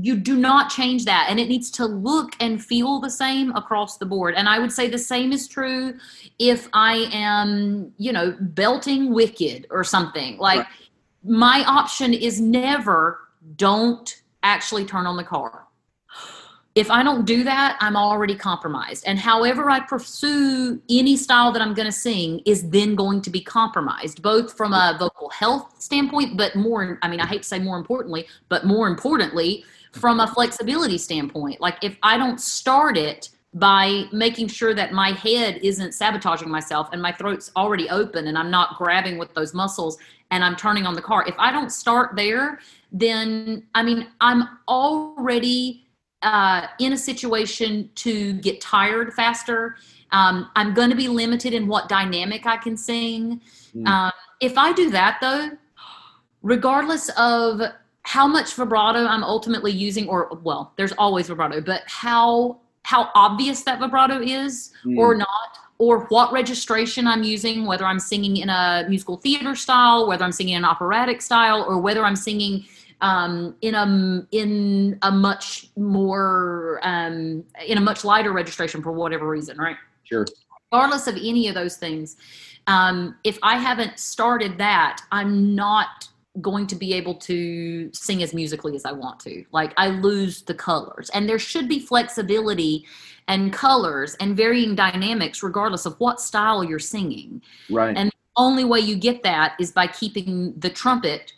you 0.00 0.16
do 0.16 0.36
not 0.36 0.70
change 0.70 1.04
that, 1.04 1.26
and 1.28 1.38
it 1.38 1.48
needs 1.48 1.70
to 1.72 1.86
look 1.86 2.32
and 2.40 2.62
feel 2.64 3.00
the 3.00 3.10
same 3.10 3.52
across 3.52 3.96
the 3.98 4.06
board. 4.06 4.34
And 4.34 4.48
I 4.48 4.58
would 4.58 4.72
say 4.72 4.88
the 4.88 4.98
same 4.98 5.32
is 5.32 5.46
true 5.46 5.94
if 6.38 6.68
I 6.72 7.08
am, 7.12 7.92
you 7.96 8.12
know, 8.12 8.36
belting 8.40 9.12
Wicked 9.12 9.66
or 9.70 9.84
something. 9.84 10.38
Like 10.38 10.58
Right. 10.58 10.68
my 11.24 11.64
option 11.66 12.12
is 12.12 12.40
never 12.40 13.20
don't 13.56 14.22
actually 14.42 14.84
turn 14.84 15.06
on 15.06 15.16
the 15.16 15.24
car. 15.24 15.66
If 16.74 16.90
I 16.90 17.04
don't 17.04 17.24
do 17.24 17.44
that, 17.44 17.76
I'm 17.80 17.96
already 17.96 18.34
compromised. 18.34 19.04
And 19.06 19.16
however 19.16 19.70
I 19.70 19.78
pursue 19.78 20.82
any 20.90 21.16
style 21.16 21.52
that 21.52 21.62
I'm 21.62 21.72
going 21.72 21.86
to 21.86 21.92
sing 21.92 22.40
is 22.46 22.68
then 22.68 22.96
going 22.96 23.22
to 23.22 23.30
be 23.30 23.40
compromised, 23.40 24.22
both 24.22 24.56
from 24.56 24.72
a 24.72 24.96
vocal 24.98 25.30
health 25.30 25.80
standpoint, 25.80 26.36
but 26.36 26.56
more, 26.56 26.98
I 27.02 27.08
mean, 27.08 27.20
I 27.20 27.26
hate 27.26 27.42
to 27.42 27.48
say 27.48 27.60
more 27.60 27.78
importantly, 27.78 28.26
but 28.48 28.66
more 28.66 28.88
importantly, 28.88 29.64
from 29.94 30.20
a 30.20 30.26
flexibility 30.26 30.98
standpoint. 30.98 31.60
Like 31.60 31.82
if 31.82 31.96
I 32.02 32.16
don't 32.16 32.40
start 32.40 32.96
it 32.96 33.30
by 33.54 34.04
making 34.12 34.48
sure 34.48 34.74
that 34.74 34.92
my 34.92 35.10
head 35.12 35.60
isn't 35.62 35.92
sabotaging 35.92 36.48
myself 36.48 36.88
and 36.92 37.00
my 37.00 37.12
throat's 37.12 37.52
already 37.54 37.88
open 37.88 38.26
and 38.26 38.36
I'm 38.36 38.50
not 38.50 38.76
grabbing 38.76 39.16
with 39.16 39.32
those 39.34 39.54
muscles 39.54 39.96
and 40.32 40.42
I'm 40.42 40.56
turning 40.56 40.86
on 40.86 40.94
the 40.94 41.02
car. 41.02 41.24
If 41.26 41.36
I 41.38 41.52
don't 41.52 41.70
start 41.70 42.16
there, 42.16 42.58
then 42.90 43.62
I 43.74 43.84
mean, 43.84 44.08
I'm 44.20 44.48
already 44.66 45.86
uh, 46.22 46.66
in 46.80 46.94
a 46.94 46.96
situation 46.96 47.90
to 47.96 48.32
get 48.34 48.60
tired 48.60 49.12
faster. 49.14 49.76
Um, 50.10 50.50
I'm 50.56 50.74
going 50.74 50.90
to 50.90 50.96
be 50.96 51.06
limited 51.06 51.52
in 51.52 51.68
what 51.68 51.88
dynamic 51.88 52.46
I 52.46 52.56
can 52.56 52.76
sing. 52.76 53.40
Mm. 53.74 53.86
Um, 53.86 54.12
if 54.40 54.58
I 54.58 54.72
do 54.72 54.90
that, 54.90 55.18
though, 55.20 55.50
regardless 56.42 57.08
of 57.16 57.60
how 58.04 58.26
much 58.26 58.54
vibrato 58.54 59.06
I'm 59.06 59.24
ultimately 59.24 59.72
using, 59.72 60.08
or 60.08 60.38
well, 60.42 60.72
there's 60.76 60.92
always 60.92 61.26
vibrato, 61.28 61.60
but 61.60 61.82
how 61.86 62.58
how 62.82 63.08
obvious 63.14 63.62
that 63.62 63.80
vibrato 63.80 64.20
is 64.20 64.70
Mm. 64.84 64.98
or 64.98 65.14
not, 65.14 65.58
or 65.78 66.04
what 66.08 66.30
registration 66.32 67.06
I'm 67.06 67.22
using, 67.22 67.64
whether 67.64 67.86
I'm 67.86 67.98
singing 67.98 68.36
in 68.36 68.50
a 68.50 68.84
musical 68.88 69.16
theater 69.16 69.54
style, 69.54 70.06
whether 70.06 70.22
I'm 70.22 70.32
singing 70.32 70.54
in 70.54 70.58
an 70.64 70.70
operatic 70.70 71.22
style, 71.22 71.64
or 71.66 71.78
whether 71.80 72.04
I'm 72.04 72.14
singing 72.16 72.66
um, 73.00 73.56
in 73.62 73.74
a 73.74 74.26
in 74.32 74.98
a 75.02 75.10
much 75.10 75.70
more 75.76 76.78
um, 76.82 77.42
in 77.66 77.78
a 77.78 77.80
much 77.80 78.04
lighter 78.04 78.32
registration 78.32 78.82
for 78.82 78.92
whatever 78.92 79.26
reason, 79.28 79.56
right? 79.58 79.76
Sure. 80.04 80.26
regardless 80.70 81.06
of 81.06 81.16
any 81.16 81.48
of 81.48 81.54
those 81.54 81.76
things, 81.76 82.16
um, 82.66 83.14
if 83.24 83.38
I 83.42 83.56
haven't 83.56 83.98
started 83.98 84.58
that, 84.58 85.00
I'm 85.10 85.54
not 85.54 86.08
going 86.40 86.66
to 86.66 86.74
be 86.74 86.92
able 86.94 87.14
to 87.14 87.90
sing 87.92 88.22
as 88.22 88.34
musically 88.34 88.74
as 88.74 88.84
I 88.84 88.92
want 88.92 89.20
to. 89.20 89.44
Like 89.52 89.72
I 89.76 89.88
lose 89.88 90.42
the 90.42 90.54
colors, 90.54 91.10
and 91.10 91.28
there 91.28 91.38
should 91.38 91.68
be 91.68 91.78
flexibility 91.78 92.84
and 93.28 93.52
colors 93.52 94.16
and 94.20 94.36
varying 94.36 94.74
dynamics 94.74 95.42
regardless 95.42 95.86
of 95.86 95.98
what 95.98 96.20
style 96.20 96.62
you're 96.62 96.78
singing. 96.78 97.40
Right. 97.70 97.96
And 97.96 98.12
only 98.36 98.64
way 98.64 98.80
you 98.80 98.96
get 98.96 99.22
that 99.22 99.54
is 99.60 99.70
by 99.70 99.86
keeping 99.86 100.54
the 100.58 100.70
trumpet 100.70 101.32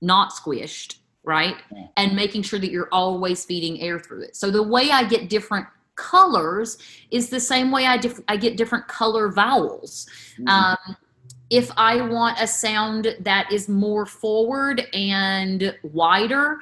not 0.00 0.32
squished, 0.32 0.96
right? 1.22 1.56
Yeah. 1.74 1.86
And 1.96 2.16
making 2.16 2.42
sure 2.42 2.58
that 2.58 2.70
you're 2.70 2.88
always 2.90 3.44
feeding 3.44 3.80
air 3.80 3.98
through 4.00 4.22
it. 4.22 4.36
So 4.36 4.50
the 4.50 4.62
way 4.62 4.90
I 4.90 5.04
get 5.04 5.28
different 5.28 5.66
colors 5.94 6.78
is 7.10 7.28
the 7.28 7.40
same 7.40 7.70
way 7.70 7.86
I 7.86 7.98
dif- 7.98 8.20
I 8.28 8.36
get 8.36 8.56
different 8.56 8.88
color 8.88 9.28
vowels. 9.28 10.08
Mhm. 10.38 10.48
Um, 10.48 10.96
if 11.50 11.70
I 11.76 12.00
want 12.00 12.40
a 12.40 12.46
sound 12.46 13.16
that 13.20 13.52
is 13.52 13.68
more 13.68 14.06
forward 14.06 14.86
and 14.92 15.74
wider, 15.82 16.58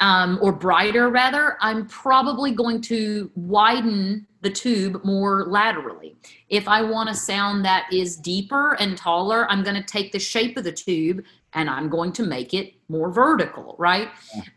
um, 0.00 0.38
or 0.40 0.52
brighter 0.52 1.08
rather, 1.08 1.56
I'm 1.60 1.86
probably 1.86 2.52
going 2.52 2.80
to 2.82 3.30
widen 3.34 4.26
the 4.42 4.50
tube 4.50 5.04
more 5.04 5.46
laterally. 5.46 6.16
If 6.48 6.68
I 6.68 6.82
want 6.82 7.10
a 7.10 7.14
sound 7.14 7.64
that 7.64 7.92
is 7.92 8.16
deeper 8.16 8.74
and 8.74 8.96
taller, 8.96 9.50
I'm 9.50 9.64
going 9.64 9.74
to 9.74 9.82
take 9.82 10.12
the 10.12 10.20
shape 10.20 10.56
of 10.56 10.64
the 10.64 10.72
tube 10.72 11.24
and 11.54 11.68
I'm 11.68 11.88
going 11.88 12.12
to 12.12 12.22
make 12.22 12.54
it 12.54 12.74
more 12.88 13.10
vertical, 13.10 13.74
right? 13.78 14.08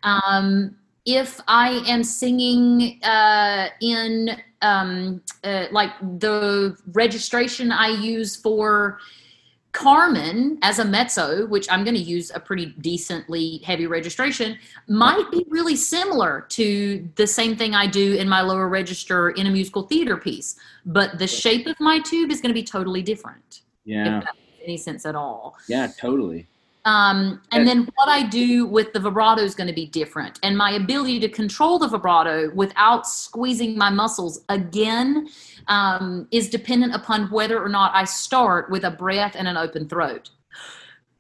Um, 0.04 0.76
if 1.06 1.40
I 1.48 1.84
am 1.88 2.04
singing 2.04 3.00
uh, 3.04 3.70
in 3.82 4.30
um, 4.62 5.24
uh, 5.44 5.66
like 5.72 5.92
the 6.20 6.78
registration 6.94 7.72
I 7.72 7.88
use 7.88 8.36
for 8.36 9.00
Carmen 9.72 10.58
as 10.62 10.80
a 10.80 10.86
mezzo, 10.86 11.48
which 11.48 11.68
I'm 11.72 11.84
going 11.84 11.96
to 11.96 12.02
use 12.02 12.32
a 12.34 12.40
pretty 12.40 12.68
decently 12.82 13.60
heavy 13.60 13.88
registration, 13.88 14.58
might 14.88 15.30
be 15.32 15.46
really 15.50 15.76
similar 15.76 16.46
to 16.50 17.08
the 17.16 17.26
same 17.26 17.56
thing 17.56 17.74
I 17.74 17.88
do 17.88 18.16
in 18.16 18.28
my 18.28 18.42
lower 18.42 18.68
register 18.68 19.30
in 19.32 19.48
a 19.48 19.50
musical 19.50 19.84
theater 19.84 20.18
piece. 20.18 20.58
But 20.86 21.20
the 21.20 21.28
shape 21.28 21.68
of 21.68 21.80
my 21.80 22.00
tube 22.00 22.32
is 22.32 22.42
going 22.42 22.50
to 22.50 22.54
be 22.54 22.64
totally 22.64 23.02
different, 23.02 23.62
yeah. 23.86 24.18
if 24.20 24.24
that 24.26 24.36
makes 24.36 24.64
any 24.64 24.78
sense 24.78 25.06
at 25.06 25.16
all. 25.16 25.56
Yeah. 25.68 25.88
Totally. 25.98 26.48
Um, 26.86 27.42
and 27.52 27.68
then 27.68 27.88
what 27.96 28.10
I 28.10 28.24
do 28.24 28.66
with 28.66 28.92
the 28.92 29.00
vibrato 29.00 29.44
is 29.44 29.54
going 29.54 29.68
to 29.68 29.74
be 29.74 29.86
different. 29.86 30.40
And 30.42 30.58
my 30.58 30.72
ability 30.72 31.20
to 31.20 31.30
control 31.30 31.78
the 31.78 31.88
vibrato 31.88 32.52
without 32.56 33.08
squeezing 33.08 33.78
my 33.78 33.92
muscles 33.92 34.44
again 34.50 35.30
um, 35.68 36.28
is 36.32 36.50
dependent 36.50 36.96
upon 36.96 37.30
whether 37.30 37.64
or 37.64 37.70
not 37.70 37.92
I 37.94 38.06
start 38.06 38.72
with 38.72 38.84
a 38.84 38.92
breath 38.92 39.36
and 39.38 39.48
an 39.48 39.58
open 39.58 39.88
throat. 39.88 40.32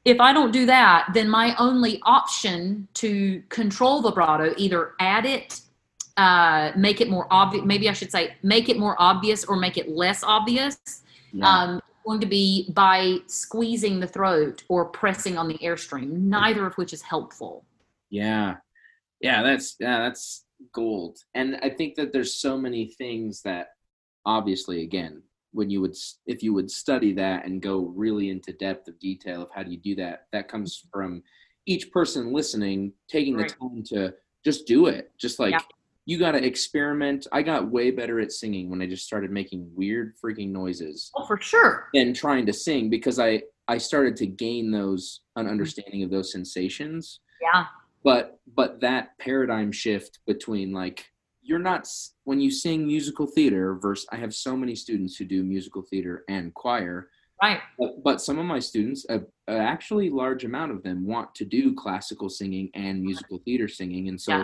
If 0.03 0.19
I 0.19 0.33
don't 0.33 0.51
do 0.51 0.65
that, 0.65 1.09
then 1.13 1.29
my 1.29 1.55
only 1.59 2.01
option 2.05 2.87
to 2.95 3.43
control 3.49 4.01
vibrato, 4.01 4.55
either 4.57 4.93
add 4.99 5.27
it, 5.27 5.61
uh, 6.17 6.71
make 6.75 7.01
it 7.01 7.09
more 7.09 7.27
obvious, 7.29 7.63
maybe 7.65 7.87
I 7.87 7.93
should 7.93 8.11
say, 8.11 8.35
make 8.41 8.67
it 8.67 8.79
more 8.79 8.95
obvious 8.97 9.45
or 9.45 9.57
make 9.57 9.77
it 9.77 9.89
less 9.89 10.23
obvious, 10.23 10.77
Yeah. 11.33 11.47
um, 11.47 11.81
going 12.05 12.19
to 12.19 12.27
be 12.27 12.69
by 12.73 13.17
squeezing 13.27 13.99
the 13.99 14.07
throat 14.07 14.63
or 14.69 14.85
pressing 14.85 15.37
on 15.37 15.47
the 15.47 15.57
airstream, 15.59 16.09
neither 16.11 16.65
of 16.65 16.73
which 16.75 16.93
is 16.93 17.01
helpful. 17.01 17.65
Yeah. 18.09 18.57
Yeah, 19.21 19.43
that's 19.43 19.75
yeah, 19.79 19.99
that's 19.99 20.45
gold. 20.73 21.19
And 21.35 21.57
I 21.61 21.69
think 21.69 21.95
that 21.95 22.11
there's 22.11 22.35
so 22.35 22.57
many 22.57 22.87
things 22.87 23.41
that 23.43 23.69
obviously 24.25 24.83
again, 24.83 25.21
when 25.53 25.69
you 25.69 25.81
would 25.81 25.95
if 26.25 26.41
you 26.41 26.53
would 26.53 26.71
study 26.71 27.13
that 27.13 27.45
and 27.45 27.61
go 27.61 27.79
really 27.95 28.29
into 28.29 28.53
depth 28.53 28.87
of 28.87 28.99
detail 28.99 29.43
of 29.43 29.49
how 29.53 29.63
do 29.63 29.71
you 29.71 29.77
do 29.77 29.95
that, 29.95 30.27
that 30.31 30.47
comes 30.47 30.87
from 30.91 31.21
each 31.67 31.91
person 31.91 32.33
listening 32.33 32.93
taking 33.07 33.35
Right. 33.35 33.49
the 33.49 33.55
time 33.55 33.83
to 33.87 34.13
just 34.43 34.65
do 34.65 34.87
it. 34.87 35.11
Just 35.19 35.39
like 35.39 35.51
Yeah. 35.51 35.59
You 36.05 36.17
got 36.17 36.31
to 36.31 36.43
experiment. 36.43 37.27
I 37.31 37.41
got 37.43 37.69
way 37.69 37.91
better 37.91 38.19
at 38.19 38.31
singing 38.31 38.69
when 38.69 38.81
I 38.81 38.87
just 38.87 39.05
started 39.05 39.31
making 39.31 39.69
weird 39.75 40.13
freaking 40.23 40.49
noises 40.49 41.11
Oh, 41.15 41.25
for 41.25 41.39
sure. 41.39 41.89
than 41.93 42.13
trying 42.13 42.45
to 42.47 42.53
sing 42.53 42.89
because 42.89 43.19
I 43.19 43.43
I 43.67 43.77
started 43.77 44.15
to 44.17 44.25
gain 44.25 44.71
those 44.71 45.21
an 45.35 45.43
mm-hmm. 45.45 45.51
understanding 45.51 46.03
of 46.03 46.09
those 46.09 46.31
sensations 46.31 47.19
Yeah. 47.41 47.65
but 48.03 48.39
but 48.55 48.81
that 48.81 49.17
paradigm 49.19 49.71
shift 49.71 50.19
between 50.25 50.73
like 50.73 51.05
you're 51.43 51.59
not 51.59 51.87
when 52.25 52.39
you 52.41 52.51
sing 52.51 52.85
musical 52.85 53.25
theater 53.27 53.75
versus 53.81 54.05
i 54.11 54.15
have 54.17 54.33
so 54.33 54.55
many 54.57 54.75
students 54.75 55.15
who 55.15 55.25
do 55.25 55.43
musical 55.43 55.81
theater 55.89 56.23
and 56.29 56.53
choir 56.53 57.09
Right. 57.41 57.59
but, 57.79 58.03
but 58.03 58.21
some 58.21 58.37
of 58.37 58.45
my 58.45 58.59
students 58.59 59.05
a, 59.09 59.21
a 59.47 59.53
actually 59.57 60.09
large 60.09 60.43
amount 60.45 60.71
of 60.71 60.83
them 60.83 61.07
want 61.07 61.33
to 61.35 61.45
do 61.45 61.73
classical 61.73 62.29
singing 62.29 62.69
and 62.75 63.01
musical 63.01 63.39
theater 63.45 63.67
singing 63.67 64.09
and 64.09 64.19
so 64.19 64.37
Yeah. 64.37 64.43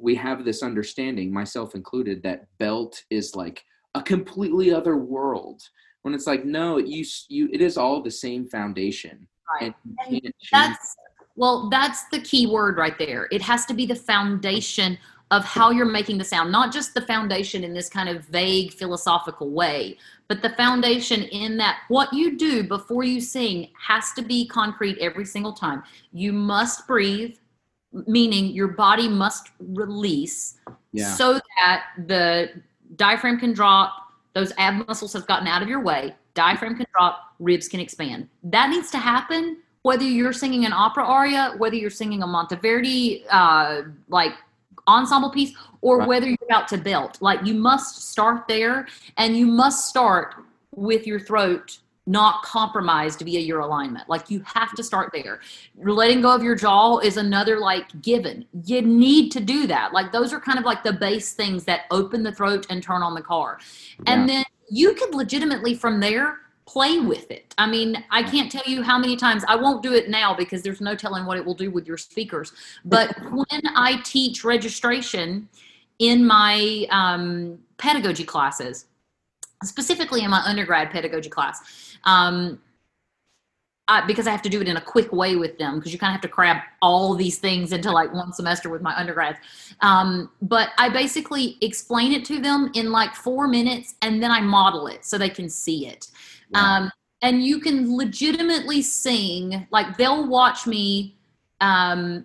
We 0.00 0.14
have 0.14 0.44
this 0.44 0.62
understanding 0.62 1.32
myself 1.32 1.74
included 1.74 2.22
that 2.22 2.46
belt 2.58 3.04
is 3.10 3.34
like 3.34 3.64
a 3.94 4.02
completely 4.02 4.72
other 4.72 4.96
world 4.96 5.62
when 6.02 6.14
it's 6.14 6.26
like 6.26 6.44
no 6.44 6.78
you 6.78 7.04
you 7.28 7.48
it 7.52 7.60
is 7.60 7.76
all 7.76 8.02
the 8.02 8.10
same 8.10 8.46
foundation 8.46 9.26
Right. 9.60 9.74
and 10.08 10.24
And 10.24 10.32
That's 10.52 10.96
well, 11.36 11.70
that's 11.70 12.04
the 12.08 12.20
key 12.20 12.46
word 12.46 12.76
right 12.76 12.98
there. 12.98 13.28
It 13.30 13.40
has 13.42 13.64
to 13.66 13.74
be 13.74 13.86
the 13.86 13.94
foundation 13.94 14.98
of 15.30 15.44
how 15.44 15.70
you're 15.70 15.86
making 15.86 16.18
the 16.18 16.24
sound, 16.24 16.50
not 16.50 16.72
just 16.72 16.92
the 16.92 17.00
foundation 17.02 17.62
in 17.62 17.72
this 17.72 17.88
kind 17.88 18.08
of 18.08 18.24
vague 18.26 18.72
philosophical 18.72 19.48
way, 19.50 19.96
but 20.28 20.42
the 20.42 20.50
foundation 20.50 21.22
in 21.22 21.56
that 21.56 21.78
what 21.88 22.12
you 22.12 22.36
do 22.36 22.64
before 22.64 23.04
you 23.04 23.20
sing 23.20 23.70
has 23.78 24.12
to 24.14 24.22
be 24.22 24.46
concrete 24.46 24.98
every 24.98 25.24
single 25.24 25.52
time. 25.52 25.82
You 26.12 26.32
must 26.32 26.86
breathe. 26.86 27.36
Meaning 28.06 28.46
your 28.46 28.68
body 28.68 29.08
must 29.08 29.50
release 29.58 30.58
Yeah. 30.92 31.14
so 31.14 31.40
that 31.58 31.84
the 32.06 32.50
diaphragm 32.96 33.38
can 33.38 33.52
drop, 33.52 33.92
those 34.34 34.52
ab 34.58 34.86
muscles 34.86 35.12
have 35.12 35.26
gotten 35.26 35.46
out 35.48 35.62
of 35.62 35.68
your 35.68 35.80
way, 35.80 36.14
diaphragm 36.34 36.76
can 36.76 36.86
drop, 36.96 37.34
ribs 37.40 37.68
can 37.68 37.80
expand. 37.80 38.28
That 38.44 38.70
needs 38.70 38.90
to 38.92 38.98
happen 38.98 39.58
whether 39.82 40.04
you're 40.04 40.32
singing 40.32 40.66
an 40.66 40.72
opera 40.74 41.04
aria, 41.04 41.54
whether 41.56 41.74
you're 41.74 41.88
singing 41.88 42.22
a 42.22 42.26
Monteverdi 42.26 43.24
uh, 43.30 43.82
like 44.08 44.32
ensemble 44.86 45.30
piece, 45.30 45.54
or 45.80 45.98
Right. 45.98 46.08
whether 46.08 46.26
you're 46.28 46.36
about 46.44 46.68
to 46.68 46.76
belt. 46.78 47.16
Like 47.20 47.46
you 47.46 47.54
must 47.54 48.10
start 48.10 48.46
there, 48.46 48.86
and 49.16 49.36
you 49.36 49.46
must 49.46 49.88
start 49.88 50.34
with 50.74 51.06
your 51.06 51.18
throat 51.18 51.78
not 52.10 52.42
compromised 52.42 53.20
via 53.20 53.38
your 53.38 53.60
alignment. 53.60 54.08
Like 54.08 54.30
you 54.30 54.42
have 54.44 54.74
to 54.74 54.82
start 54.82 55.10
there. 55.12 55.40
Letting 55.76 56.20
go 56.22 56.34
of 56.34 56.42
your 56.42 56.56
jaw 56.56 56.98
is 56.98 57.16
another 57.16 57.58
like 57.58 58.02
given. 58.02 58.44
You 58.64 58.82
need 58.82 59.30
to 59.30 59.40
do 59.40 59.66
that. 59.68 59.92
Like 59.92 60.10
those 60.10 60.32
are 60.32 60.40
kind 60.40 60.58
of 60.58 60.64
like 60.64 60.82
the 60.82 60.92
base 60.92 61.32
things 61.34 61.64
that 61.64 61.82
open 61.90 62.22
the 62.24 62.32
throat 62.32 62.66
and 62.68 62.82
turn 62.82 63.02
on 63.02 63.14
the 63.14 63.22
car. 63.22 63.60
And 64.06 64.28
then 64.28 64.44
you 64.68 64.94
could 64.94 65.14
legitimately 65.14 65.74
from 65.74 66.00
there 66.00 66.38
play 66.66 66.98
with 67.00 67.30
it. 67.30 67.54
I 67.58 67.66
mean, 67.68 68.02
I 68.10 68.22
can't 68.22 68.50
tell 68.50 68.62
you 68.66 68.82
how 68.82 68.98
many 68.98 69.16
times 69.16 69.44
I 69.48 69.56
won't 69.56 69.82
do 69.82 69.92
it 69.92 70.08
now 70.08 70.34
because 70.34 70.62
there's 70.62 70.80
no 70.80 70.94
telling 70.94 71.26
what 71.26 71.36
it 71.36 71.44
will 71.44 71.54
do 71.54 71.70
with 71.70 71.86
your 71.86 71.96
speakers. 71.96 72.52
But 72.84 73.16
when 73.30 73.62
I 73.74 74.00
teach 74.04 74.44
registration 74.44 75.48
in 75.98 76.24
my 76.24 76.86
um, 76.90 77.58
pedagogy 77.76 78.24
classes, 78.24 78.86
specifically 79.64 80.22
in 80.22 80.30
my 80.30 80.42
undergrad 80.44 80.90
pedagogy 80.90 81.28
class, 81.28 81.89
um, 82.04 82.60
I, 83.90 84.06
because 84.06 84.28
I 84.28 84.30
have 84.30 84.42
to 84.42 84.48
do 84.48 84.60
it 84.60 84.68
in 84.68 84.76
a 84.76 84.80
quick 84.80 85.12
way 85.12 85.34
with 85.34 85.58
them 85.58 85.76
because 85.76 85.92
you 85.92 85.98
kind 85.98 86.10
of 86.10 86.14
have 86.14 86.20
to 86.22 86.28
crab 86.28 86.58
all 86.80 87.14
these 87.14 87.38
things 87.38 87.72
into 87.72 87.90
like 87.90 88.14
one 88.14 88.32
semester 88.32 88.70
with 88.70 88.82
my 88.82 88.96
undergrads. 88.96 89.38
Um, 89.80 90.30
but 90.42 90.70
I 90.78 90.88
basically 90.88 91.58
explain 91.60 92.12
it 92.12 92.24
to 92.26 92.40
them 92.40 92.70
in 92.74 92.92
like 92.92 93.14
four 93.16 93.48
minutes 93.48 93.96
and 94.00 94.22
then 94.22 94.30
I 94.30 94.40
model 94.40 94.86
it 94.86 95.04
so 95.04 95.18
they 95.18 95.28
can 95.28 95.48
see 95.48 95.88
it. 95.88 96.06
Yeah. 96.50 96.60
Um, 96.60 96.90
and 97.22 97.42
you 97.42 97.58
can 97.58 97.96
legitimately 97.96 98.80
sing, 98.80 99.66
like 99.72 99.96
they'll 99.96 100.28
watch 100.28 100.68
me 100.68 101.16
um, 101.60 102.24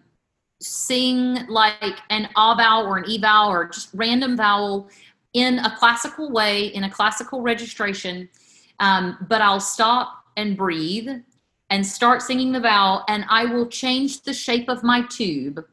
sing 0.62 1.48
like 1.48 1.98
an 2.12 2.30
ah 2.36 2.56
vowel 2.56 2.86
or 2.86 2.98
an 3.00 3.10
e 3.10 3.18
vowel 3.18 3.52
or 3.52 3.66
just 3.66 3.90
random 3.94 4.38
vowel 4.38 4.88
in 5.34 5.60
a 5.60 5.76
classical 5.78 6.32
way, 6.32 6.68
in 6.68 6.84
a 6.84 6.90
classical 6.90 7.42
registration. 7.42 8.30
Um, 8.80 9.18
but 9.30 9.42
I'll 9.42 9.60
stop 9.60 10.24
and 10.38 10.58
breathe 10.58 11.10
and 11.70 11.86
start 11.86 12.22
singing 12.22 12.52
the 12.52 12.60
vowel, 12.60 13.04
and 13.08 13.26
I 13.30 13.46
will 13.46 13.68
change 13.68 14.22
the 14.22 14.34
shape 14.34 14.70
of 14.70 14.84
my 14.84 15.02
tube 15.04 15.66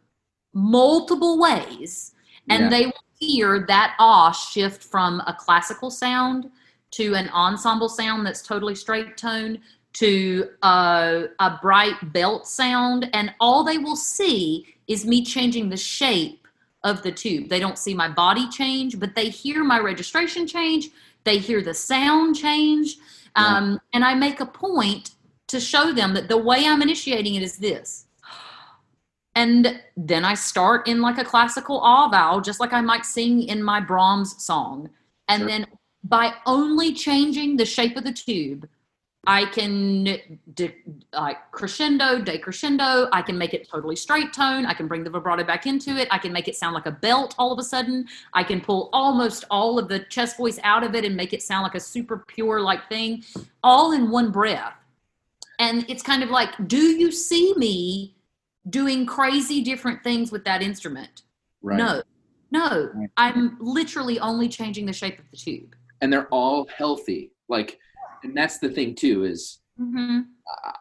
multiple 0.55 1.38
ways, 1.38 2.14
and 2.48 2.64
Yeah. 2.64 2.68
they 2.70 2.86
will 2.86 3.05
hear 3.18 3.64
that 3.68 3.94
ah 3.98 4.30
shift 4.32 4.82
from 4.84 5.20
a 5.26 5.34
classical 5.34 5.90
sound 5.90 6.50
to 6.92 7.14
an 7.14 7.28
ensemble 7.30 7.88
sound 7.88 8.26
that's 8.26 8.42
totally 8.42 8.74
straight 8.74 9.16
tone 9.16 9.59
to 9.94 10.48
a, 10.62 11.24
a 11.38 11.59
bright 11.61 12.12
belt 12.12 12.46
sound, 12.46 13.11
and 13.12 13.34
all 13.40 13.62
they 13.64 13.78
will 13.78 13.96
see 13.96 14.74
is 14.86 15.05
me 15.05 15.24
changing 15.24 15.68
the 15.68 15.76
shape 15.76 16.46
of 16.84 17.03
the 17.03 17.12
tube. 17.12 17.48
They 17.48 17.61
don't 17.61 17.78
see 17.78 17.94
my 17.94 18.09
body 18.09 18.48
change, 18.48 18.98
but 18.98 19.14
they 19.14 19.28
hear 19.28 19.62
my 19.64 19.78
registration 19.78 20.46
change. 20.46 20.90
They 21.25 21.39
hear 21.39 21.62
the 21.62 21.75
sound 21.75 22.37
change. 22.37 22.97
Yeah. 23.37 23.47
Um, 23.47 23.81
and 23.93 24.05
I 24.05 24.14
make 24.14 24.41
a 24.41 24.47
point 24.47 25.12
to 25.49 25.61
show 25.61 25.93
them 25.93 26.14
that 26.14 26.29
the 26.29 26.37
way 26.39 26.66
I'm 26.66 26.83
initiating 26.83 27.35
it 27.35 27.43
is 27.43 27.59
this. 27.59 28.07
And 29.35 29.81
then 29.97 30.25
I 30.25 30.35
start 30.35 30.87
in 30.87 31.01
like 31.01 31.18
a 31.18 31.25
classical 31.25 31.81
ah 31.81 32.09
vowel, 32.09 32.41
just 32.41 32.61
like 32.61 32.73
I 32.73 32.81
might 32.81 33.07
sing 33.07 33.43
in 33.45 33.62
my 33.62 33.81
Brahms 33.81 34.43
song. 34.43 34.91
And 35.29 35.41
Sure. 35.41 35.49
then 35.49 35.66
by 36.05 36.35
only 36.47 36.93
changing 36.93 37.57
the 37.57 37.64
shape 37.64 37.97
of 37.97 38.05
the 38.05 38.12
tube, 38.12 38.68
I 39.27 39.45
can 39.47 40.05
de- 40.55 40.75
like 41.12 41.37
crescendo, 41.53 42.20
decrescendo. 42.20 43.09
I 43.12 43.23
can 43.23 43.39
make 43.39 43.55
it 43.55 43.68
totally 43.68 43.95
straight 43.95 44.33
tone. 44.33 44.66
I 44.66 44.75
can 44.75 44.89
bring 44.89 45.05
the 45.05 45.11
vibrato 45.11 45.45
back 45.45 45.66
into 45.66 45.97
it. 45.97 46.09
I 46.11 46.18
can 46.18 46.33
make 46.33 46.49
it 46.49 46.57
sound 46.57 46.75
like 46.75 46.87
a 46.87 46.91
belt 46.91 47.37
all 47.39 47.53
of 47.53 47.59
a 47.61 47.62
sudden. 47.62 48.07
I 48.33 48.43
can 48.43 48.61
pull 48.61 48.91
almost 48.93 49.45
all 49.49 49.79
of 49.79 49.89
the 49.89 50.01
chest 50.01 50.37
voice 50.37 50.59
out 50.64 50.83
of 50.83 50.97
it 50.97 51.05
and 51.05 51.14
make 51.16 51.33
it 51.33 51.41
sound 51.41 51.62
like 51.62 51.77
a 51.77 51.81
super 51.81 52.25
pure 52.27 52.61
like 52.61 52.89
thing, 52.89 53.23
all 53.62 53.93
in 53.93 54.11
one 54.11 54.33
breath. 54.33 54.75
And 55.61 55.89
it's 55.89 56.03
kind 56.03 56.25
of 56.25 56.31
like, 56.31 56.51
do 56.66 56.79
you 56.81 57.12
see 57.12 57.55
me 57.57 58.16
doing 58.70 59.07
crazy 59.07 59.62
different 59.62 60.03
things 60.03 60.33
with 60.33 60.45
that 60.47 60.62
instrument? 60.62 61.23
Right. 61.62 61.79
No, 61.79 62.03
no. 62.51 62.91
Right. 62.93 63.09
I'm 63.16 63.57
literally 63.61 64.18
only 64.18 64.49
changing 64.49 64.87
the 64.87 64.93
shape 64.93 65.20
of 65.20 65.31
the 65.31 65.37
tube. 65.37 65.77
And 66.01 66.12
they're 66.12 66.27
all 66.29 66.66
healthy. 66.77 67.31
Like, 67.49 67.79
and 68.23 68.37
that's 68.37 68.59
the 68.59 68.68
thing 68.70 68.95
too 68.95 69.25
is 69.25 69.59
Mm-hmm. 69.81 70.20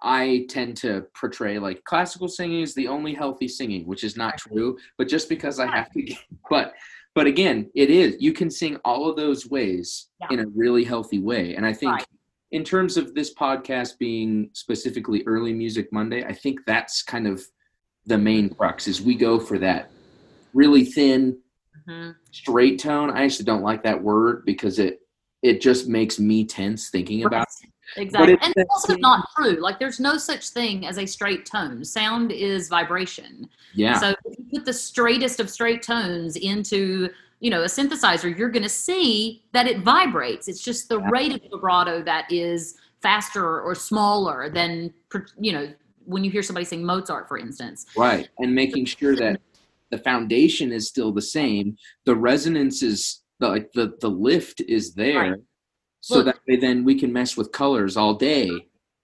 I 0.04 0.46
tend 0.50 0.76
to 0.78 1.06
portray 1.18 1.58
like 1.60 1.82
classical 1.86 2.28
singing 2.28 2.62
is 2.62 2.76
the 2.76 2.90
only 2.90 3.14
healthy 3.14 3.48
singing, 3.48 3.86
which 3.88 4.04
is 4.04 4.18
not 4.18 4.38
true. 4.38 4.78
But 4.98 5.08
just 5.08 5.30
because 5.30 5.60
I 5.60 5.68
have 5.68 5.90
to, 5.92 6.14
but 6.50 6.74
but 7.16 7.26
again, 7.26 7.70
it 7.74 7.90
is. 7.90 8.18
You 8.20 8.34
can 8.34 8.50
sing 8.52 8.78
all 8.84 9.10
of 9.10 9.16
those 9.16 9.50
ways 9.50 10.08
Yeah. 10.20 10.28
in 10.32 10.40
a 10.42 10.48
really 10.48 10.84
healthy 10.84 11.20
way, 11.20 11.56
and 11.56 11.66
I 11.66 11.72
think 11.74 11.94
Right. 11.94 12.06
in 12.52 12.64
terms 12.66 12.98
of 12.98 13.16
this 13.16 13.34
podcast 13.34 13.98
being 13.98 14.50
specifically 14.54 15.24
early 15.26 15.54
music 15.54 15.88
Monday, 15.94 16.26
I 16.26 16.34
think 16.34 16.60
that's 16.66 17.02
kind 17.02 17.26
of 17.26 17.42
the 18.06 18.18
main 18.18 18.50
crux. 18.50 18.88
Is 18.90 19.02
we 19.02 19.16
go 19.16 19.40
for 19.40 19.58
that 19.60 19.90
really 20.54 20.84
thin, 20.84 21.38
Mm-hmm. 21.88 22.12
straight 22.32 22.78
tone. 22.80 23.10
I 23.10 23.24
actually 23.24 23.46
don't 23.46 23.64
like 23.64 23.84
that 23.84 24.04
word 24.04 24.44
because 24.46 24.80
it 24.80 25.01
it 25.42 25.62
just 25.62 25.88
makes 25.88 26.20
me 26.20 26.46
tense 26.46 26.90
thinking 26.90 27.24
about. 27.24 27.48
Exactly. 27.98 28.34
it's 28.34 28.46
And 28.46 28.54
it's 28.56 28.70
also 28.72 28.96
not 28.98 29.28
true. 29.36 29.60
Like 29.60 29.80
there's 29.80 30.00
no 30.00 30.18
such 30.18 30.50
thing 30.50 30.86
as 30.86 30.98
a 30.98 31.06
straight 31.06 31.46
tone. 31.46 31.84
Sound 31.84 32.32
is 32.32 32.70
vibration. 32.70 33.50
Yeah, 33.74 34.00
So 34.00 34.10
if 34.26 34.38
you 34.38 34.46
put 34.54 34.66
the 34.66 34.74
straightest 34.74 35.40
of 35.40 35.50
straight 35.50 35.82
tones 35.82 36.36
into, 36.38 37.10
you 37.40 37.50
know, 37.50 37.64
a 37.64 37.66
synthesizer, 37.66 38.36
you're 38.38 38.50
going 38.50 38.64
to 38.64 38.70
see 38.70 39.44
that 39.52 39.68
it 39.68 39.80
vibrates. 39.80 40.48
It's 40.48 40.64
just 40.64 40.88
the 40.90 41.00
Yeah. 41.00 41.10
rate 41.12 41.34
of 41.34 41.42
vibrato 41.52 42.02
that 42.04 42.32
is 42.32 42.78
faster 43.02 43.60
or 43.62 43.74
smaller 43.76 44.50
than, 44.50 44.94
you 45.40 45.52
know, 45.52 45.74
when 46.06 46.24
you 46.24 46.32
hear 46.32 46.44
somebody 46.44 46.66
sing 46.66 46.84
Mozart, 46.84 47.28
for 47.28 47.38
instance. 47.38 47.86
right. 47.98 48.30
And 48.40 48.54
making 48.56 48.86
sure 48.86 49.16
that 49.18 49.42
the 49.90 49.98
foundation 49.98 50.72
is 50.72 50.88
still 50.88 51.12
the 51.12 51.22
same. 51.22 51.78
The 52.06 52.16
resonance 52.16 52.82
is 52.84 53.21
the 53.42 53.50
like 53.50 53.72
the 53.74 53.98
the 54.00 54.10
lift 54.10 54.62
is 54.62 54.94
there, 54.94 55.32
Right. 55.32 55.40
so 56.00 56.16
Look. 56.18 56.26
that 56.28 56.40
way 56.48 56.56
then 56.56 56.86
we 56.86 56.98
can 56.98 57.12
mess 57.12 57.36
with 57.36 57.52
colors 57.52 57.98
all 57.98 58.14
day. 58.14 58.50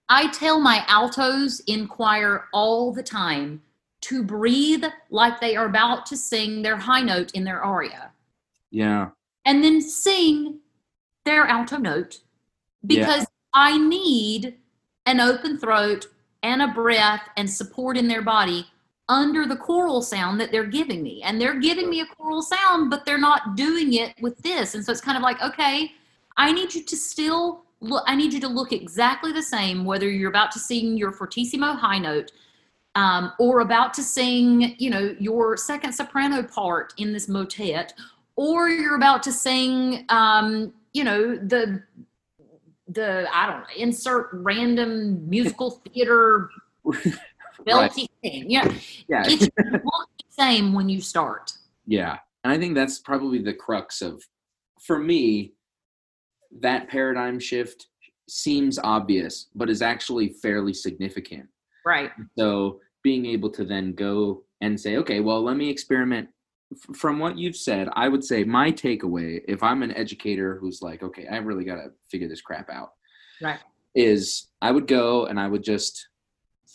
I 0.08 0.28
tell 0.28 0.58
my 0.58 0.84
altos 0.88 1.60
in 1.66 1.86
choir 1.86 2.46
all 2.54 2.92
the 2.92 3.02
time 3.02 3.60
to 4.02 4.22
breathe 4.22 4.84
like 5.10 5.38
they 5.40 5.54
are 5.56 5.66
about 5.66 6.06
to 6.06 6.16
sing 6.16 6.62
their 6.62 6.76
high 6.76 7.02
note 7.02 7.32
in 7.32 7.44
their 7.44 7.60
aria. 7.62 8.12
Yeah, 8.70 9.08
and 9.44 9.62
then 9.62 9.82
sing 9.82 10.60
their 11.24 11.44
alto 11.46 11.76
note 11.76 12.20
Yeah. 12.82 13.04
because 13.04 13.26
I 13.52 13.76
need 13.76 14.56
an 15.04 15.20
open 15.20 15.58
throat 15.58 16.06
and 16.42 16.62
a 16.62 16.68
breath 16.68 17.22
and 17.36 17.50
support 17.50 17.96
in 17.96 18.06
their 18.08 18.22
body 18.22 18.66
under 19.08 19.46
the 19.46 19.56
choral 19.56 20.02
sound 20.02 20.40
that 20.40 20.52
they're 20.52 20.64
giving 20.64 21.02
me. 21.02 21.22
And 21.22 21.40
they're 21.40 21.58
giving 21.58 21.88
me 21.88 22.00
a 22.00 22.06
choral 22.06 22.42
sound, 22.42 22.90
but 22.90 23.06
they're 23.06 23.18
not 23.18 23.56
doing 23.56 23.94
it 23.94 24.14
with 24.20 24.38
this. 24.38 24.74
And 24.74 24.84
so 24.84 24.92
it's 24.92 25.00
kind 25.00 25.16
of 25.16 25.22
like, 25.22 25.42
okay, 25.42 25.92
I 26.36 26.52
need 26.52 26.74
you 26.74 26.84
to 26.84 26.96
still 26.96 27.64
look, 27.80 28.04
I 28.06 28.16
need 28.16 28.32
you 28.32 28.40
to 28.40 28.48
look 28.48 28.72
exactly 28.72 29.32
the 29.32 29.42
same, 29.42 29.84
whether 29.84 30.08
you're 30.08 30.30
about 30.30 30.50
to 30.52 30.58
sing 30.58 30.96
your 30.96 31.12
fortissimo 31.12 31.74
high 31.74 31.98
note 31.98 32.32
um, 32.94 33.32
or 33.38 33.60
about 33.60 33.94
to 33.94 34.02
sing, 34.02 34.74
you 34.78 34.90
know, 34.90 35.14
your 35.18 35.56
second 35.56 35.92
soprano 35.92 36.42
part 36.42 36.92
in 36.98 37.12
this 37.12 37.28
motet, 37.28 37.94
or 38.36 38.68
you're 38.68 38.96
about 38.96 39.22
to 39.22 39.32
sing, 39.32 40.04
um, 40.08 40.72
you 40.92 41.04
know, 41.04 41.36
the 41.36 41.82
the 42.88 43.28
I 43.32 43.46
don't 43.46 43.60
know, 43.60 43.66
insert 43.76 44.30
random 44.32 45.28
musical 45.28 45.70
theater 45.70 46.50
belty 47.66 48.08
thing. 48.22 48.50
Yeah, 48.50 48.72
yeah, 49.08 49.22
look 49.28 49.50
the 50.18 50.24
same 50.30 50.72
when 50.72 50.88
you 50.88 51.00
start. 51.00 51.52
yeah. 51.86 52.18
And 52.44 52.52
I 52.52 52.58
think 52.58 52.76
that's 52.76 53.00
probably 53.00 53.40
the 53.42 53.52
crux 53.52 54.00
of, 54.00 54.22
for 54.80 54.98
me, 54.98 55.54
that 56.60 56.88
paradigm 56.88 57.40
shift 57.40 57.88
seems 58.28 58.78
obvious, 58.78 59.48
but 59.56 59.68
is 59.68 59.82
actually 59.82 60.28
fairly 60.40 60.72
significant. 60.72 61.48
Right. 61.84 62.10
So 62.38 62.80
being 63.02 63.26
able 63.26 63.50
to 63.50 63.64
then 63.64 63.92
go 63.92 64.44
and 64.60 64.78
say, 64.80 64.96
okay, 64.98 65.18
well, 65.20 65.42
let 65.42 65.56
me 65.56 65.68
experiment. 65.68 66.28
F- 66.72 66.96
From 66.96 67.18
what 67.18 67.36
you've 67.36 67.56
said, 67.56 67.88
I 67.94 68.08
would 68.08 68.22
say 68.24 68.44
my 68.44 68.70
takeaway, 68.70 69.40
if 69.48 69.62
I'm 69.64 69.82
an 69.82 69.92
educator 69.96 70.58
who's 70.60 70.80
like, 70.80 71.02
okay, 71.02 71.26
I 71.26 71.38
really 71.38 71.64
got 71.64 71.76
to 71.76 71.90
figure 72.10 72.28
this 72.28 72.40
crap 72.40 72.70
out, 72.70 72.92
Right. 73.42 73.58
is 73.96 74.46
I 74.62 74.70
would 74.70 74.86
go 74.86 75.26
and 75.26 75.40
I 75.40 75.48
would 75.48 75.64
just 75.64 76.08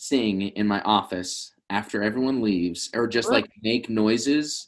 sing 0.08 0.42
in 0.42 0.68
my 0.68 0.82
office 0.82 1.54
after 1.70 2.04
everyone 2.04 2.42
leaves 2.42 2.90
or 2.94 3.08
just 3.08 3.32
like 3.32 3.50
make 3.64 3.90
noises 3.90 4.68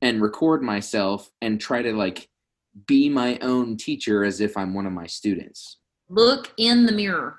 and 0.00 0.22
record 0.22 0.62
myself 0.62 1.30
and 1.42 1.60
try 1.60 1.82
to 1.82 1.92
like 1.92 2.28
be 2.86 3.08
my 3.08 3.38
own 3.40 3.76
teacher 3.76 4.24
as 4.24 4.40
if 4.40 4.56
I'm 4.56 4.74
one 4.74 4.86
of 4.86 4.92
my 4.92 5.06
students. 5.06 5.78
Look 6.08 6.52
in 6.56 6.86
the 6.86 6.92
mirror. 6.92 7.38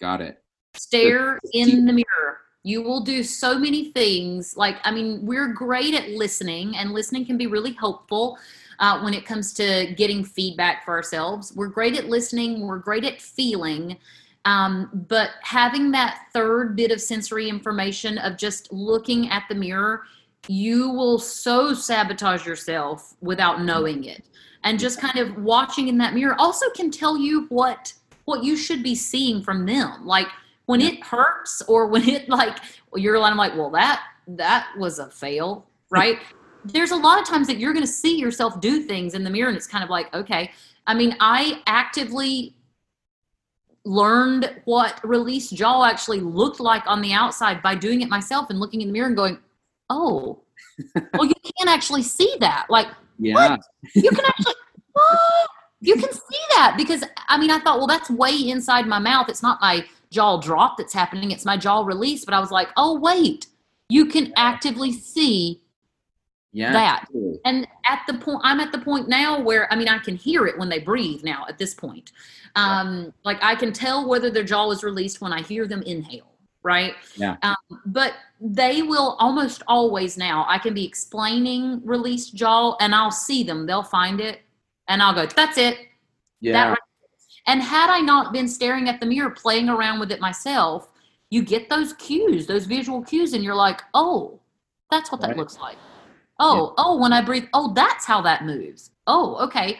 Got 0.00 0.20
it. 0.20 0.42
Stare 0.76 1.38
in 1.52 1.86
the 1.86 1.92
mirror. 1.92 2.38
You 2.62 2.82
will 2.82 3.00
do 3.00 3.22
so 3.22 3.58
many 3.58 3.90
things. 3.92 4.56
Like, 4.56 4.76
I 4.84 4.90
mean, 4.90 5.24
we're 5.24 5.48
great 5.48 5.94
at 5.94 6.10
listening, 6.10 6.76
and 6.76 6.92
listening 6.92 7.24
can 7.24 7.38
be 7.38 7.46
really 7.46 7.72
helpful 7.72 8.38
uh, 8.78 9.00
when 9.00 9.14
it 9.14 9.24
comes 9.24 9.54
to 9.54 9.94
getting 9.96 10.24
feedback 10.24 10.84
for 10.84 10.92
ourselves. 10.92 11.54
We're 11.56 11.68
great 11.68 11.96
at 11.96 12.06
listening, 12.06 12.66
we're 12.66 12.78
great 12.78 13.04
at 13.04 13.20
feeling. 13.20 13.96
Um, 14.44 15.04
but 15.08 15.30
having 15.42 15.90
that 15.90 16.26
third 16.32 16.76
bit 16.76 16.90
of 16.90 17.00
sensory 17.00 17.48
information 17.48 18.18
of 18.18 18.36
just 18.36 18.72
looking 18.72 19.28
at 19.30 19.44
the 19.48 19.54
mirror, 19.54 20.04
you 20.48 20.90
will 20.90 21.18
so 21.18 21.74
sabotage 21.74 22.46
yourself 22.46 23.14
without 23.20 23.62
knowing 23.62 24.04
it. 24.04 24.24
And 24.64 24.78
just 24.78 25.00
kind 25.00 25.18
of 25.18 25.36
watching 25.38 25.88
in 25.88 25.98
that 25.98 26.14
mirror 26.14 26.36
also 26.38 26.70
can 26.70 26.90
tell 26.90 27.18
you 27.18 27.46
what 27.48 27.92
what 28.26 28.44
you 28.44 28.56
should 28.56 28.82
be 28.82 28.94
seeing 28.94 29.42
from 29.42 29.66
them. 29.66 30.06
Like 30.06 30.28
when 30.66 30.80
it 30.80 31.02
hurts 31.02 31.62
or 31.66 31.86
when 31.86 32.08
it 32.08 32.28
like 32.28 32.58
you're 32.94 33.18
like, 33.18 33.32
I'm 33.32 33.36
like, 33.36 33.56
well, 33.56 33.70
that 33.70 34.02
that 34.28 34.68
was 34.78 34.98
a 34.98 35.10
fail, 35.10 35.66
right? 35.90 36.18
There's 36.64 36.90
a 36.90 36.96
lot 36.96 37.20
of 37.20 37.26
times 37.26 37.46
that 37.46 37.58
you're 37.58 37.72
going 37.72 37.86
to 37.86 37.90
see 37.90 38.18
yourself 38.18 38.60
do 38.60 38.82
things 38.82 39.14
in 39.14 39.24
the 39.24 39.30
mirror, 39.30 39.48
and 39.48 39.56
it's 39.56 39.66
kind 39.66 39.82
of 39.82 39.90
like, 39.90 40.12
okay. 40.14 40.50
I 40.86 40.94
mean, 40.94 41.16
I 41.20 41.62
actively 41.66 42.54
learned 43.84 44.60
what 44.64 45.00
released 45.04 45.54
jaw 45.54 45.84
actually 45.84 46.20
looked 46.20 46.60
like 46.60 46.82
on 46.86 47.00
the 47.00 47.12
outside 47.12 47.62
by 47.62 47.74
doing 47.74 48.02
it 48.02 48.08
myself 48.08 48.50
and 48.50 48.60
looking 48.60 48.80
in 48.80 48.88
the 48.88 48.92
mirror 48.92 49.06
and 49.06 49.16
going, 49.16 49.38
oh, 49.88 50.42
well, 51.14 51.24
you 51.26 51.34
can't 51.58 51.68
actually 51.68 52.02
see 52.02 52.36
that. 52.40 52.66
Like, 52.68 52.88
Yeah. 53.18 53.56
you 53.94 54.10
can 54.10 54.24
actually 54.24 54.54
what? 54.92 55.48
you 55.80 55.94
can 55.94 56.12
see 56.12 56.38
that 56.50 56.74
because 56.76 57.02
i 57.28 57.38
mean 57.38 57.50
i 57.50 57.58
thought 57.60 57.78
well 57.78 57.86
that's 57.86 58.10
way 58.10 58.36
inside 58.48 58.86
my 58.86 58.98
mouth 58.98 59.28
it's 59.28 59.42
not 59.42 59.60
my 59.60 59.84
jaw 60.10 60.38
drop 60.38 60.76
that's 60.76 60.92
happening 60.92 61.30
it's 61.30 61.44
my 61.44 61.56
jaw 61.56 61.82
release 61.82 62.24
but 62.24 62.34
i 62.34 62.40
was 62.40 62.50
like 62.50 62.68
oh 62.76 62.98
wait 62.98 63.46
you 63.88 64.04
can 64.06 64.32
actively 64.36 64.92
see 64.92 65.62
Yeah. 66.52 66.72
that. 66.72 67.06
totally. 67.12 67.38
and 67.44 67.66
at 67.86 68.00
the 68.08 68.14
point 68.14 68.40
i'm 68.42 68.58
at 68.60 68.72
the 68.72 68.78
point 68.78 69.08
now 69.08 69.40
where 69.40 69.72
i 69.72 69.76
mean 69.76 69.88
i 69.88 69.98
can 69.98 70.16
hear 70.16 70.46
it 70.46 70.58
when 70.58 70.68
they 70.68 70.80
breathe 70.80 71.22
now 71.22 71.44
at 71.48 71.58
this 71.58 71.74
point 71.74 72.10
um 72.56 73.12
like 73.24 73.38
i 73.42 73.54
can 73.54 73.72
tell 73.72 74.08
whether 74.08 74.30
their 74.30 74.42
jaw 74.42 74.70
is 74.72 74.82
released 74.82 75.20
when 75.20 75.32
i 75.32 75.40
hear 75.42 75.66
them 75.66 75.82
inhale 75.82 76.32
right 76.62 76.94
Yeah. 77.16 77.36
um, 77.42 77.54
but 77.86 78.14
they 78.40 78.82
will 78.82 79.16
almost 79.20 79.62
always 79.68 80.16
now 80.18 80.44
i 80.48 80.58
can 80.58 80.74
be 80.74 80.84
explaining 80.84 81.80
released 81.84 82.34
jaw 82.34 82.76
and 82.80 82.94
i'll 82.94 83.12
see 83.12 83.42
them 83.44 83.66
they'll 83.66 83.82
find 83.84 84.20
it 84.20 84.40
and 84.88 85.00
i'll 85.02 85.14
go 85.14 85.26
that's 85.26 85.56
it 85.56 85.78
Yeah. 86.40 86.52
that 86.54 86.68
right 86.70 86.78
and 87.46 87.62
had 87.62 87.90
i 87.90 88.00
not 88.00 88.32
been 88.32 88.48
staring 88.48 88.88
at 88.88 88.98
the 89.00 89.06
mirror 89.06 89.30
playing 89.30 89.68
around 89.68 90.00
with 90.00 90.10
it 90.10 90.20
myself 90.20 90.88
you 91.30 91.42
get 91.42 91.70
those 91.70 91.92
cues 91.94 92.46
those 92.46 92.66
visual 92.66 93.02
cues 93.02 93.34
and 93.34 93.44
you're 93.44 93.54
like 93.54 93.82
oh 93.94 94.40
that's 94.90 95.12
what 95.12 95.20
that 95.20 95.28
Right. 95.28 95.36
looks 95.36 95.58
like 95.58 95.76
oh 96.40 96.74
oh 96.78 97.00
when 97.00 97.12
i 97.12 97.22
breathe 97.22 97.46
oh 97.54 97.72
that's 97.74 98.04
how 98.04 98.20
that 98.20 98.44
moves 98.44 98.90
oh 99.06 99.36
okay 99.36 99.78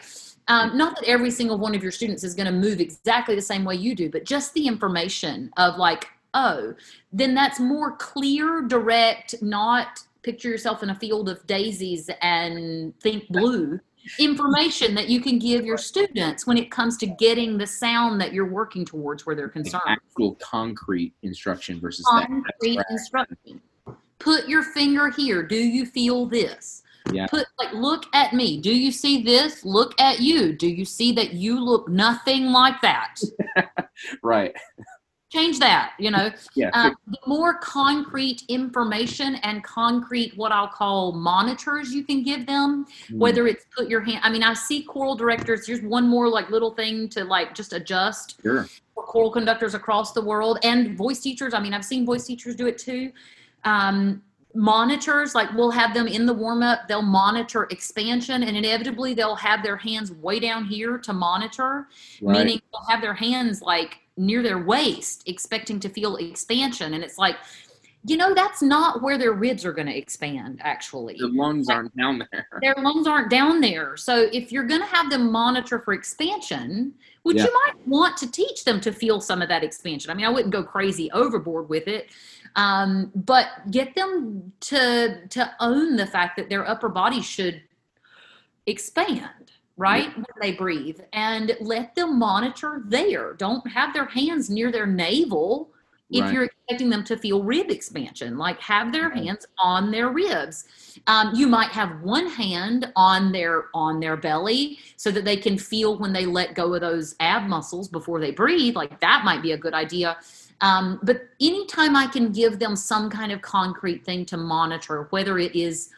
um, 0.49 0.77
not 0.77 0.97
that 0.97 1.05
every 1.07 1.31
single 1.31 1.59
one 1.59 1.77
of 1.77 1.83
your 1.83 1.93
students 1.93 2.25
is 2.25 2.35
going 2.35 2.47
to 2.47 2.53
move 2.53 2.81
exactly 2.81 3.35
the 3.35 3.43
same 3.43 3.65
way 3.65 3.75
you 3.75 3.95
do 3.95 4.11
but 4.11 4.25
just 4.25 4.53
the 4.55 4.67
information 4.67 5.51
of 5.57 5.77
like 5.77 6.07
oh 6.35 6.75
then 7.13 7.35
that's 7.35 7.61
more 7.61 7.97
clear 7.97 8.63
direct 8.63 9.35
not 9.43 10.01
picture 10.23 10.49
yourself 10.49 10.83
in 10.83 10.91
a 10.91 10.95
field 10.95 11.29
of 11.29 11.47
daisies 11.47 12.11
and 12.21 12.99
think 13.01 13.27
blue 13.29 13.81
information 14.19 14.95
that 14.95 15.09
you 15.09 15.21
can 15.21 15.39
give 15.39 15.65
your 15.65 15.79
students 15.79 16.47
when 16.47 16.57
it 16.57 16.71
comes 16.71 16.97
to 16.99 17.07
getting 17.07 17.59
the 17.59 17.67
sound 17.67 18.21
that 18.21 18.33
you're 18.33 18.51
working 18.51 18.85
towards 18.85 19.27
where 19.27 19.37
they're 19.37 19.49
concerned. 19.49 19.83
Actual 19.87 20.35
concrete 20.37 21.13
instruction 21.23 21.81
versus. 21.81 22.07
Concrete 22.07 22.79
abstract. 22.79 22.91
instruction. 22.91 23.61
Put 24.21 24.49
your 24.49 24.63
finger 24.63 25.09
here. 25.11 25.43
Do 25.43 25.57
you 25.57 25.87
feel 25.87 26.27
this? 26.27 26.83
Yeah. 27.13 27.27
Put 27.27 27.47
like 27.59 27.73
look 27.73 28.05
at 28.15 28.35
me. 28.35 28.61
Do 28.61 28.73
you 28.75 28.93
see 28.93 29.23
this? 29.23 29.65
Look 29.65 29.99
at 30.01 30.21
you. 30.21 30.53
Do 30.53 30.69
you 30.69 30.85
see 30.85 31.13
that 31.13 31.33
you 31.33 31.59
look 31.59 31.89
nothing 31.89 32.47
like 32.53 32.81
that? 32.83 33.17
Right. 34.23 34.55
Change 35.31 35.59
that, 35.61 35.93
you 35.99 36.11
know. 36.11 36.31
Yeah. 36.55 36.71
Um, 36.73 36.97
the 37.07 37.19
more 37.27 37.59
concrete 37.59 38.43
information 38.49 39.37
and 39.43 39.63
concrete 39.63 40.33
what 40.37 40.51
I'll 40.53 40.67
call 40.69 41.13
monitors 41.13 41.93
you 41.93 42.03
can 42.03 42.23
give 42.23 42.47
them, 42.47 42.87
Mm. 43.11 43.19
whether 43.19 43.47
it's 43.47 43.67
put 43.77 43.89
your 43.89 44.01
hand 44.01 44.21
i 44.23 44.31
mean 44.31 44.43
i 44.43 44.55
see 44.55 44.83
choral 44.83 45.15
directors 45.15 45.67
here's 45.67 45.83
one 45.83 46.09
more 46.09 46.29
like 46.29 46.51
little 46.51 46.71
thing 46.73 47.09
to 47.11 47.25
like 47.25 47.55
just 47.55 47.73
adjust 47.73 48.41
Sure. 48.43 48.67
for 48.95 49.03
choral 49.05 49.31
conductors 49.31 49.75
across 49.75 50.13
the 50.13 50.21
world 50.23 50.59
and 50.63 50.97
voice 50.97 51.21
teachers 51.21 51.53
i 51.55 51.61
mean 51.61 51.73
i've 51.75 51.85
seen 51.85 52.05
voice 52.07 52.25
teachers 52.27 52.57
do 52.57 52.67
it 52.67 52.79
too 52.79 53.13
um, 53.65 54.23
monitors 54.55 55.35
like 55.35 55.49
we'll 55.55 55.71
have 55.71 55.95
them 55.95 56.09
in 56.09 56.27
the 56.27 56.35
warm 56.35 56.63
up 56.63 56.81
they'll 56.89 57.03
monitor 57.03 57.69
expansion 57.71 58.43
and 58.43 58.57
inevitably 58.57 59.15
they'll 59.15 59.37
have 59.37 59.63
their 59.63 59.77
hands 59.77 60.11
way 60.13 60.41
down 60.41 60.65
here 60.65 60.99
to 60.99 61.13
monitor 61.13 61.87
Right. 62.21 62.39
meaning 62.39 62.61
they'll 62.73 62.85
have 62.89 63.01
their 63.01 63.15
hands 63.15 63.63
like 63.63 63.99
near 64.17 64.43
their 64.43 64.59
waist 64.59 65.23
expecting 65.27 65.79
to 65.81 65.89
feel 65.89 66.17
expansion 66.17 66.95
and 66.95 67.05
it's 67.05 67.17
like 67.17 67.37
you 68.05 68.17
know 68.17 68.35
that's 68.35 68.61
not 68.61 69.03
where 69.03 69.19
their 69.19 69.35
ribs 69.35 69.65
are 69.65 69.73
going 69.73 69.87
to 69.87 69.97
expand 69.97 70.59
actually 70.65 71.17
the 71.19 71.29
lungs 71.29 71.69
aren't 71.69 71.95
down 71.97 72.27
there. 72.33 72.49
their 72.63 72.75
lungs 72.79 73.07
aren't 73.07 73.31
down 73.31 73.61
there. 73.61 73.95
So 73.97 74.29
if 74.33 74.51
you're 74.51 74.65
going 74.65 74.81
to 74.81 74.87
have 74.87 75.11
them 75.11 75.31
monitor 75.31 75.79
for 75.81 75.93
expansion, 75.93 76.95
which 77.25 77.37
Yeah. 77.37 77.45
you 77.45 77.53
might 77.67 77.87
want 77.87 78.17
to 78.17 78.31
teach 78.31 78.65
them 78.65 78.81
to 78.81 78.91
feel 78.91 79.21
some 79.21 79.43
of 79.43 79.49
that 79.51 79.63
expansion. 79.63 80.11
I 80.11 80.15
mean, 80.15 80.25
I 80.25 80.31
wouldn't 80.31 80.51
go 80.51 80.63
crazy 80.63 81.11
overboard 81.13 81.69
with 81.69 81.89
it, 81.89 82.09
um, 82.57 83.11
but 83.15 83.47
get 83.71 83.95
them 83.95 84.53
to 84.61 85.27
to 85.29 85.51
own 85.61 85.97
the 85.97 86.07
fact 86.07 86.37
that 86.37 86.49
their 86.49 86.69
upper 86.69 86.89
body 86.89 87.23
should 87.23 87.63
expand. 88.67 89.53
Right 89.77 90.15
when 90.15 90.27
they 90.43 90.53
breathe, 90.53 91.01
and 91.15 91.57
let 91.59 91.95
them 91.95 92.19
monitor 92.19 92.83
there. 92.85 93.33
Don't 93.33 93.67
have 93.71 93.95
their 93.95 94.05
hands 94.05 94.51
near 94.51 94.71
their 94.71 94.87
navel 94.87 95.71
if 96.11 96.25
Right. 96.25 96.33
you're 96.33 96.45
expecting 96.45 96.91
them 96.91 97.05
to 97.05 97.17
feel 97.17 97.43
rib 97.43 97.71
expansion 97.71 98.37
like 98.37 98.61
have 98.61 98.93
their 98.93 99.09
Right. 99.09 99.25
hands 99.25 99.47
on 99.59 99.91
their 99.91 100.09
ribs 100.09 100.65
um, 101.07 101.33
you 101.35 101.47
might 101.47 101.71
have 101.71 102.03
one 102.03 102.27
hand 102.27 102.93
on 102.97 103.31
their 103.33 103.67
on 103.75 104.01
their 104.01 104.17
belly 104.17 104.79
so 104.97 105.11
that 105.11 105.25
they 105.25 105.37
can 105.37 105.57
feel 105.57 105.99
when 105.99 106.13
they 106.13 106.27
let 106.27 106.55
go 106.55 106.75
of 106.75 106.81
those 106.81 107.15
ab 107.21 107.49
muscles 107.49 107.89
before 107.89 108.21
they 108.21 108.33
breathe 108.33 108.75
like 108.75 108.99
that 109.01 109.25
might 109.25 109.43
be 109.43 109.53
a 109.53 109.59
good 109.59 109.75
idea 109.75 110.17
um, 110.63 110.99
but 111.03 111.29
anytime 111.41 111.97
i 111.97 112.07
can 112.07 112.33
give 112.33 112.59
them 112.59 112.77
some 112.77 113.09
kind 113.11 113.33
of 113.33 113.41
concrete 113.43 114.05
thing 114.05 114.25
to 114.25 114.37
monitor 114.37 115.07
whether 115.11 115.39
it 115.39 115.55
is 115.55 115.91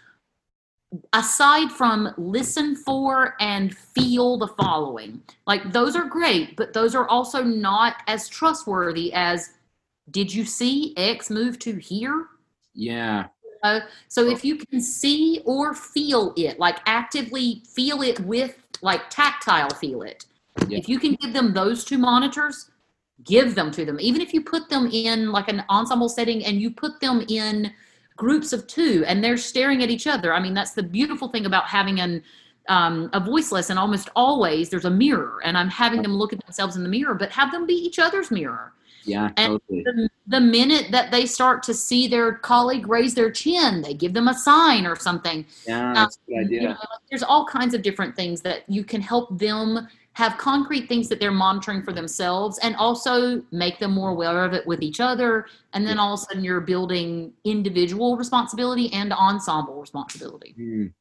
aside 1.14 1.72
from 1.72 2.12
listen 2.18 2.76
for 2.76 3.34
and 3.40 3.74
feel 3.76 4.36
the 4.36 4.48
following 4.48 5.22
like 5.46 5.72
those 5.72 5.96
are 5.96 6.04
great 6.04 6.54
but 6.56 6.72
those 6.74 6.94
are 6.94 7.08
also 7.08 7.42
not 7.42 7.96
as 8.06 8.28
trustworthy 8.28 9.10
as 9.14 9.54
did 10.10 10.32
you 10.32 10.44
see 10.44 10.92
x 10.96 11.30
move 11.30 11.58
to 11.58 11.76
here 11.76 12.26
Yeah. 12.74 13.28
uh, 13.62 13.80
so 14.08 14.28
if 14.28 14.44
you 14.44 14.56
can 14.56 14.80
see 14.80 15.40
or 15.46 15.72
feel 15.72 16.34
it, 16.36 16.58
like 16.58 16.78
actively 16.86 17.62
feel 17.66 18.02
it 18.02 18.18
with, 18.20 18.58
like 18.82 19.08
tactile 19.08 19.70
feel 19.70 20.02
it, 20.02 20.26
Yeah. 20.68 20.78
if 20.78 20.88
you 20.88 20.98
can 20.98 21.14
give 21.14 21.32
them 21.32 21.54
those 21.54 21.84
two 21.84 21.96
monitors, 21.98 22.70
give 23.24 23.54
them 23.54 23.70
to 23.72 23.84
them. 23.84 23.98
Even 24.00 24.20
if 24.20 24.32
you 24.34 24.40
put 24.42 24.68
them 24.68 24.86
in 24.92 25.30
like 25.32 25.48
an 25.48 25.64
ensemble 25.70 26.08
setting 26.08 26.44
and 26.44 26.60
you 26.60 26.70
put 26.70 27.00
them 27.00 27.24
in 27.28 27.72
groups 28.16 28.52
of 28.52 28.66
two 28.66 29.04
and 29.06 29.22
they're 29.22 29.36
staring 29.36 29.82
at 29.82 29.90
each 29.90 30.06
other. 30.06 30.32
I 30.32 30.40
mean, 30.40 30.54
that's 30.54 30.72
the 30.72 30.82
beautiful 30.82 31.28
thing 31.28 31.46
about 31.46 31.64
having 31.64 32.00
an 32.00 32.22
um, 32.68 33.10
a 33.12 33.18
voice 33.18 33.50
lesson. 33.50 33.76
Almost 33.78 34.08
always 34.14 34.70
there's 34.70 34.84
a 34.84 34.90
mirror, 34.90 35.40
and 35.44 35.58
I'm 35.58 35.68
having 35.68 36.00
them 36.02 36.14
look 36.14 36.32
at 36.32 36.40
themselves 36.44 36.76
in 36.76 36.84
the 36.84 36.88
mirror, 36.88 37.14
but 37.14 37.30
have 37.30 37.50
them 37.50 37.66
be 37.66 37.74
each 37.74 37.98
other's 37.98 38.30
mirror 38.30 38.72
Yeah. 39.04 39.30
And- 39.36 39.60
totally. 39.68 39.82
the, 39.82 40.08
the 40.28 40.40
minute 40.40 40.86
that 40.92 41.10
they 41.10 41.26
start 41.26 41.64
to 41.64 41.74
see 41.74 42.06
their 42.06 42.34
colleague 42.34 42.86
raise 42.86 43.14
their 43.14 43.32
chin, 43.32 43.82
they 43.82 43.94
give 43.94 44.12
them 44.14 44.28
a 44.28 44.34
sign 44.34 44.86
or 44.86 44.94
something. 44.94 45.44
Yeah. 45.66 45.92
That's 45.92 46.16
a 46.28 46.30
good 46.30 46.50
You 46.50 46.58
idea. 46.58 46.68
know, 46.68 46.76
there's 47.10 47.24
all 47.24 47.44
kinds 47.46 47.74
of 47.74 47.82
different 47.82 48.14
things 48.14 48.42
that 48.42 48.62
you 48.68 48.84
can 48.84 49.00
help 49.00 49.36
them 49.38 49.88
have 50.14 50.36
concrete 50.36 50.88
things 50.88 51.08
that 51.08 51.20
they're 51.20 51.30
monitoring 51.30 51.82
for 51.82 51.92
themselves 51.92 52.58
and 52.58 52.76
also 52.76 53.42
make 53.50 53.78
them 53.78 53.92
more 53.92 54.10
aware 54.10 54.44
of 54.44 54.52
it 54.52 54.66
with 54.66 54.82
each 54.82 55.00
other. 55.00 55.46
And 55.72 55.86
then 55.86 55.98
all 55.98 56.14
of 56.14 56.20
a 56.20 56.22
sudden 56.24 56.44
you're 56.44 56.60
building 56.60 57.32
individual 57.44 58.16
responsibility 58.16 58.92
and 58.92 59.12
ensemble 59.12 59.80
responsibility. 59.80 60.54
Mm. 60.58 60.82
And 60.82 60.94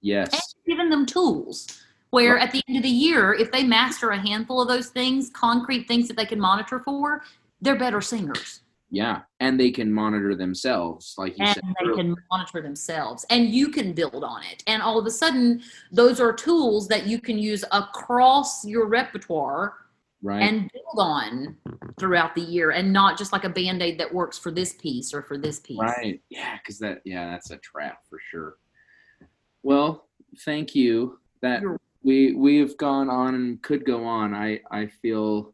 Yes. 0.00 0.54
giving 0.66 0.90
them 0.90 1.06
tools 1.06 1.82
where 2.10 2.38
at 2.38 2.52
the 2.52 2.62
end 2.68 2.76
of 2.76 2.82
the 2.82 2.88
year, 2.88 3.34
if 3.34 3.50
they 3.50 3.64
master 3.64 4.10
a 4.10 4.18
handful 4.18 4.62
of 4.62 4.68
those 4.68 4.88
things, 4.88 5.30
concrete 5.30 5.88
things 5.88 6.06
that 6.08 6.16
they 6.16 6.26
can 6.26 6.38
monitor 6.38 6.78
for, 6.78 7.22
they're 7.60 7.78
better 7.78 8.00
singers. 8.00 8.60
Yeah, 8.94 9.22
and 9.40 9.58
they 9.58 9.70
can 9.72 9.92
monitor 9.92 10.34
themselves, 10.36 11.14
like 11.18 11.36
you 11.36 11.44
and 11.44 11.54
said. 11.54 11.64
they 11.80 11.86
earlier. 11.86 11.96
can 11.96 12.16
monitor 12.30 12.62
themselves 12.62 13.26
and 13.28 13.48
you 13.48 13.68
can 13.68 13.92
build 13.92 14.22
on 14.22 14.42
it 14.44 14.62
and 14.68 14.80
all 14.82 14.98
of 14.98 15.06
a 15.06 15.10
sudden 15.10 15.60
those 15.90 16.20
are 16.20 16.32
tools 16.32 16.86
that 16.88 17.06
you 17.06 17.20
can 17.20 17.36
use 17.38 17.64
across 17.72 18.64
your 18.64 18.86
repertoire 18.86 19.74
right. 20.22 20.42
and 20.42 20.70
build 20.72 20.98
on 20.98 21.56
throughout 21.98 22.34
the 22.34 22.40
year 22.40 22.70
and 22.70 22.92
not 22.92 23.18
just 23.18 23.32
like 23.32 23.44
a 23.44 23.48
band-aid 23.48 23.98
that 23.98 24.12
works 24.14 24.38
for 24.38 24.50
this 24.52 24.74
piece 24.74 25.12
or 25.12 25.22
for 25.22 25.36
this 25.38 25.58
piece 25.60 25.78
Right. 25.78 26.20
Yeah, 26.30 26.56
because 26.58 26.78
that 26.78 26.98
yeah, 27.04 27.30
that's 27.30 27.50
a 27.50 27.56
trap 27.58 27.98
for 28.08 28.18
sure. 28.30 28.56
Well, 29.62 30.08
thank 30.44 30.74
you. 30.74 31.18
That 31.42 31.62
You're- 31.62 31.78
we 32.02 32.34
we 32.34 32.58
have 32.58 32.76
gone 32.76 33.08
on 33.08 33.34
and 33.34 33.62
could 33.62 33.84
go 33.86 34.04
on. 34.04 34.34
I 34.34 34.60
I 34.70 34.86
feel 34.86 35.53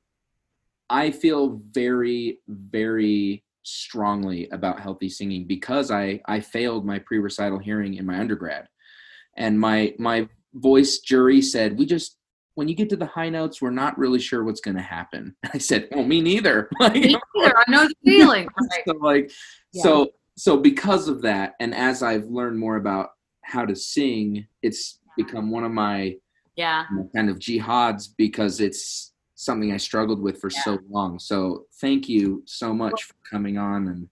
I 0.91 1.11
feel 1.12 1.61
very 1.70 2.38
very 2.49 3.45
strongly 3.62 4.49
about 4.51 4.80
healthy 4.80 5.09
singing 5.09 5.47
because 5.47 5.91
I 5.91 6.20
I 6.26 6.41
failed 6.41 6.84
my 6.84 6.99
pre-recital 6.99 7.59
hearing 7.59 7.95
in 7.95 8.05
my 8.07 8.18
undergrad. 8.18 8.66
And 9.36 9.59
my 9.59 9.95
my 9.99 10.28
voice 10.55 10.99
jury 10.99 11.41
said, 11.41 11.78
"We 11.78 11.86
just 11.86 12.16
when 12.57 12.68
you 12.68 12.74
get 12.74 12.91
to 12.91 12.97
the 12.97 13.07
high 13.07 13.28
notes, 13.28 13.62
we're 13.62 13.70
not 13.70 13.97
really 13.97 14.18
sure 14.18 14.43
what's 14.45 14.61
going 14.61 14.76
to 14.76 14.82
happen." 14.82 15.36
I 15.55 15.59
said, 15.59 15.88
"Oh, 15.93 16.03
me 16.05 16.20
neither." 16.20 16.68
Like, 16.80 16.95
Me 16.95 17.16
neither. 17.36 17.59
i 17.59 17.64
know 17.70 17.86
the 17.86 17.95
feeling 18.05 18.49
right. 18.61 18.82
so 18.86 18.95
like 18.97 19.30
Yeah. 19.72 19.82
so 19.82 20.09
so 20.36 20.57
because 20.57 21.09
of 21.09 21.22
that 21.22 21.55
and 21.61 21.74
as 21.74 22.03
i've 22.03 22.24
learned 22.24 22.59
more 22.59 22.76
about 22.76 23.11
how 23.45 23.64
to 23.66 23.76
sing 23.76 24.47
it's 24.62 24.99
become 25.16 25.51
one 25.51 25.64
of 25.64 25.70
my 25.72 26.14
yeah 26.57 26.84
kind 27.14 27.28
of 27.30 27.38
jihads 27.38 28.09
because 28.16 28.61
it's 28.61 29.12
something 29.41 29.72
i 29.72 29.76
struggled 29.76 30.20
with 30.20 30.38
for 30.38 30.51
so 30.51 30.78
long. 30.88 31.18
So 31.18 31.64
thank 31.80 32.09
you 32.09 32.43
so 32.47 32.74
much 32.74 33.05
for 33.05 33.14
coming 33.30 33.57
on 33.57 33.88
and 33.88 34.09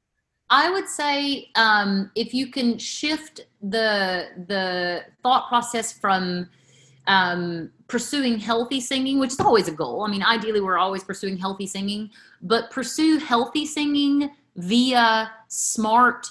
I 0.51 0.71
would 0.71 0.89
say 0.89 1.51
um, 1.57 2.11
if 2.15 2.33
you 2.33 2.51
can 2.51 2.79
shift 2.79 3.43
the 3.61 4.29
the 4.47 5.03
thought 5.23 5.47
process 5.49 5.93
from 5.93 6.49
um, 7.07 7.71
pursuing 7.87 8.39
healthy 8.39 8.81
singing, 8.81 9.19
which 9.19 9.33
is 9.33 9.41
always 9.41 9.69
a 9.69 9.73
goal. 9.73 10.05
I 10.07 10.11
mean, 10.11 10.23
ideally, 10.23 10.61
we're 10.61 10.79
always 10.79 11.05
pursuing 11.05 11.37
healthy 11.37 11.67
singing, 11.67 12.11
but 12.41 12.71
pursue 12.71 13.19
healthy 13.19 13.67
singing 13.67 14.31
via 14.57 15.31
smart, 15.49 16.27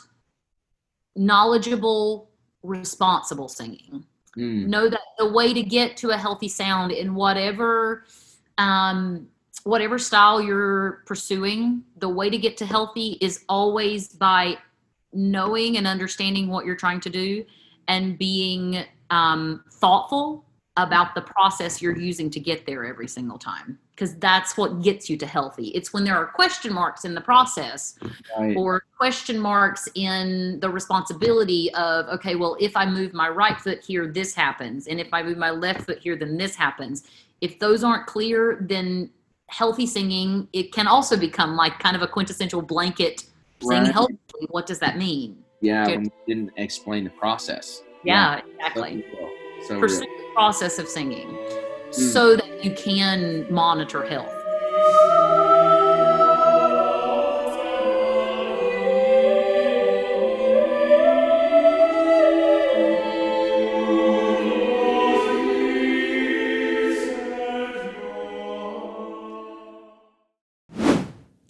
knowledgeable, 1.16 2.32
responsible 2.64 3.48
singing. 3.48 4.04
Mm, 4.36 4.68
know 4.68 4.90
that 4.90 5.02
the 5.18 5.30
way 5.32 5.54
to 5.54 5.64
get 5.64 5.98
to 5.98 6.10
a 6.12 6.18
healthy 6.18 6.48
sound 6.48 6.92
in 6.92 7.16
whatever 7.16 8.04
um, 8.58 9.28
whatever 9.64 10.00
style 10.00 10.42
you're 10.42 11.04
pursuing 11.06 11.84
the 11.98 12.10
way 12.10 12.30
to 12.30 12.38
get 12.38 12.58
to 12.58 12.66
healthy 12.66 13.18
is 13.22 13.44
always 13.50 14.10
by 14.10 14.58
knowing 15.14 15.78
and 15.78 15.88
understanding 15.88 16.48
what 16.48 16.66
you're 16.66 16.76
trying 16.76 17.00
to 17.02 17.10
do 17.10 17.46
and 17.88 18.18
being 18.18 18.84
um, 19.10 19.64
thoughtful 19.74 20.46
about 20.78 21.16
the 21.16 21.22
process 21.22 21.82
you're 21.82 21.98
using 21.98 22.30
to 22.30 22.40
get 22.40 22.66
there 22.66 22.86
every 22.86 23.08
single 23.08 23.38
time 23.38 23.78
because 23.96 24.16
that's 24.16 24.56
what 24.56 24.84
gets 24.84 25.10
you 25.10 25.18
to 25.18 25.26
healthy. 25.26 25.70
It's 25.70 25.92
when 25.92 26.04
there 26.04 26.16
are 26.16 26.28
question 26.28 26.72
marks 26.72 27.04
in 27.04 27.16
the 27.16 27.22
process 27.22 27.98
right, 28.38 28.56
or 28.56 28.84
question 28.96 29.40
marks 29.40 29.90
in 29.96 30.60
the 30.60 30.70
responsibility 30.70 31.74
of 31.74 32.08
okay 32.08 32.36
well 32.36 32.56
if 32.60 32.78
i 32.78 32.86
move 32.86 33.14
my 33.14 33.28
right 33.28 33.60
foot 33.60 33.84
here 33.84 34.08
this 34.08 34.36
happens 34.36 34.88
and 34.88 35.00
if 35.00 35.08
i 35.14 35.22
move 35.24 35.38
my 35.38 35.50
left 35.50 35.82
foot 35.82 36.00
here 36.00 36.16
then 36.16 36.38
this 36.38 36.56
happens. 36.56 37.08
If 37.42 37.60
those 37.60 37.84
aren't 37.84 38.08
clear 38.08 38.58
then 38.62 39.10
healthy 39.48 39.88
singing 39.88 40.48
it 40.54 40.72
can 40.72 40.88
also 40.88 41.18
become 41.18 41.56
like 41.56 41.80
kind 41.80 41.96
of 41.96 42.02
a 42.02 42.08
quintessential 42.08 42.62
blanket 42.62 43.26
sing 43.62 43.84
Right. 43.84 43.92
healthily 43.92 44.48
what 44.50 44.68
does 44.68 44.80
that 44.80 44.98
mean? 44.98 45.44
Yeah 45.62 45.86
Good. 45.86 45.96
when 45.96 46.06
you 46.06 46.12
didn't 46.28 46.52
explain 46.58 47.04
the 47.04 47.10
process. 47.12 47.82
Yeah, 48.04 48.40
so 48.40 48.48
exactly. 48.48 49.06
So 49.68 49.82
the 49.82 50.08
process 50.38 50.78
of 50.78 50.88
singing 50.88 51.28
mm. 51.28 51.94
so 51.96 52.36
that 52.36 52.64
you 52.64 52.72
can 52.76 53.52
monitor 53.52 54.06
health 54.06 54.32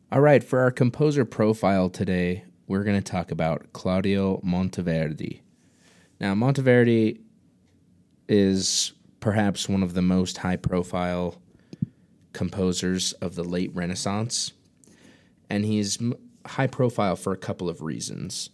All 0.09 0.21
right, 0.21 0.41
for 0.41 0.61
our 0.61 0.71
composer 0.71 1.25
profile 1.25 1.89
today, 1.89 2.45
we're 2.67 2.85
going 2.85 2.95
to 2.95 3.11
talk 3.11 3.31
about 3.31 3.73
Claudio 3.73 4.39
Monteverdi. 4.45 5.41
Now, 6.21 6.33
Monteverdi 6.33 7.19
is 8.27 8.93
perhaps 9.19 9.67
one 9.67 9.83
of 9.83 9.93
the 9.93 10.01
most 10.01 10.37
high 10.37 10.55
profile 10.55 11.41
composers 12.33 13.13
of 13.13 13.35
the 13.35 13.43
late 13.43 13.73
Renaissance, 13.73 14.53
and 15.49 15.65
he's 15.65 15.97
high 16.45 16.67
profile 16.67 17.15
for 17.15 17.33
a 17.33 17.37
couple 17.37 17.69
of 17.69 17.81
reasons. 17.81 18.49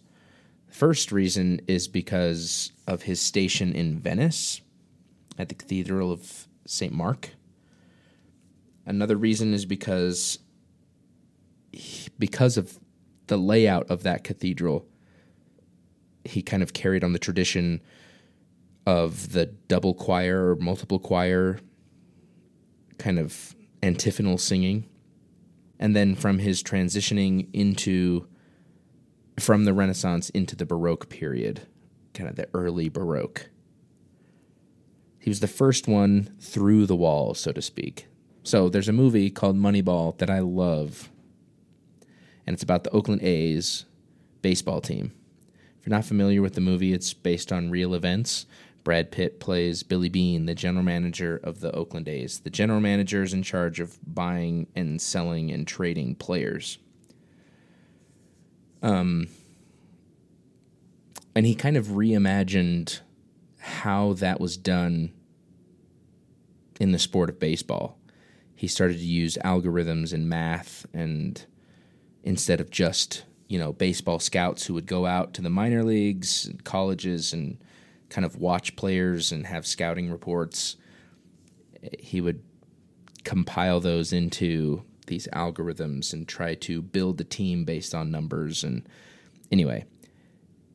First 0.68 1.12
reason 1.12 1.60
is 1.68 1.86
because 1.86 2.72
of 2.86 3.02
his 3.02 3.20
station 3.20 3.72
in 3.72 4.00
Venice 4.00 4.60
at 5.38 5.48
the 5.48 5.54
Cathedral 5.54 6.10
of 6.10 6.48
St. 6.66 6.92
Mark. 6.92 7.30
Another 8.86 9.16
reason 9.16 9.54
is 9.54 9.66
because 9.66 10.38
because 12.18 12.56
of 12.56 12.78
the 13.26 13.36
layout 13.36 13.90
of 13.90 14.02
that 14.02 14.24
cathedral, 14.24 14.86
he 16.24 16.42
kind 16.42 16.62
of 16.62 16.72
carried 16.72 17.02
on 17.02 17.12
the 17.12 17.18
tradition 17.18 17.80
of 18.86 19.32
the 19.32 19.46
double 19.46 19.94
choir 19.94 20.50
or 20.50 20.56
multiple 20.56 20.98
choir 20.98 21.58
kind 22.98 23.18
of 23.18 23.54
antiphonal 23.82 24.38
singing. 24.38 24.88
And 25.78 25.94
then 25.96 26.14
from 26.14 26.38
his 26.38 26.62
transitioning 26.62 27.48
into 27.52 28.26
from 29.38 29.64
the 29.64 29.72
Renaissance 29.72 30.30
into 30.30 30.54
the 30.54 30.64
Baroque 30.64 31.08
period, 31.08 31.62
kind 32.12 32.30
of 32.30 32.36
the 32.36 32.46
early 32.54 32.88
Baroque. 32.88 33.50
He 35.18 35.28
was 35.28 35.40
the 35.40 35.48
first 35.48 35.88
one 35.88 36.34
through 36.38 36.86
the 36.86 36.94
wall, 36.94 37.34
so 37.34 37.50
to 37.50 37.62
speak. 37.62 38.06
So 38.44 38.68
there's 38.68 38.88
a 38.88 38.92
movie 38.92 39.30
called 39.30 39.56
Moneyball 39.56 40.16
that 40.18 40.30
I 40.30 40.38
love 40.38 41.10
and 42.46 42.54
it's 42.54 42.62
about 42.62 42.84
the 42.84 42.90
Oakland 42.90 43.22
A's 43.22 43.84
baseball 44.42 44.80
team. 44.80 45.12
If 45.80 45.86
you're 45.86 45.96
not 45.96 46.04
familiar 46.04 46.42
with 46.42 46.54
the 46.54 46.60
movie, 46.60 46.92
it's 46.92 47.12
based 47.12 47.52
on 47.52 47.70
real 47.70 47.94
events. 47.94 48.46
Brad 48.84 49.10
Pitt 49.10 49.40
plays 49.40 49.82
Billy 49.82 50.10
Beane, 50.10 50.44
the 50.44 50.54
general 50.54 50.84
manager 50.84 51.40
of 51.42 51.60
the 51.60 51.72
Oakland 51.72 52.06
A's. 52.06 52.40
The 52.40 52.50
general 52.50 52.80
manager 52.80 53.22
is 53.22 53.32
in 53.32 53.42
charge 53.42 53.80
of 53.80 53.98
buying 54.06 54.66
and 54.76 55.00
selling 55.00 55.50
and 55.50 55.66
trading 55.66 56.14
players. 56.14 56.78
Um, 58.82 59.28
and 61.34 61.46
he 61.46 61.54
kind 61.54 61.78
of 61.78 61.86
reimagined 61.86 63.00
how 63.58 64.12
that 64.14 64.38
was 64.38 64.58
done 64.58 65.14
in 66.78 66.92
the 66.92 66.98
sport 66.98 67.30
of 67.30 67.40
baseball. 67.40 67.98
He 68.54 68.68
started 68.68 68.98
to 68.98 69.04
use 69.04 69.38
algorithms 69.42 70.12
and 70.12 70.28
math 70.28 70.86
and 70.92 71.44
instead 72.22 72.60
of 72.60 72.70
just 72.70 73.24
you 73.48 73.58
know 73.58 73.72
baseball 73.72 74.18
scouts 74.18 74.66
who 74.66 74.74
would 74.74 74.86
go 74.86 75.06
out 75.06 75.34
to 75.34 75.42
the 75.42 75.50
minor 75.50 75.82
leagues 75.82 76.46
and 76.46 76.64
colleges 76.64 77.32
and 77.32 77.58
kind 78.08 78.24
of 78.24 78.36
watch 78.36 78.76
players 78.76 79.32
and 79.32 79.46
have 79.46 79.66
scouting 79.66 80.10
reports 80.10 80.76
he 81.98 82.20
would 82.20 82.42
compile 83.24 83.80
those 83.80 84.12
into 84.12 84.82
these 85.06 85.28
algorithms 85.32 86.12
and 86.12 86.26
try 86.26 86.54
to 86.54 86.80
build 86.80 87.18
the 87.18 87.24
team 87.24 87.64
based 87.64 87.94
on 87.94 88.10
numbers 88.10 88.64
and 88.64 88.88
anyway 89.50 89.84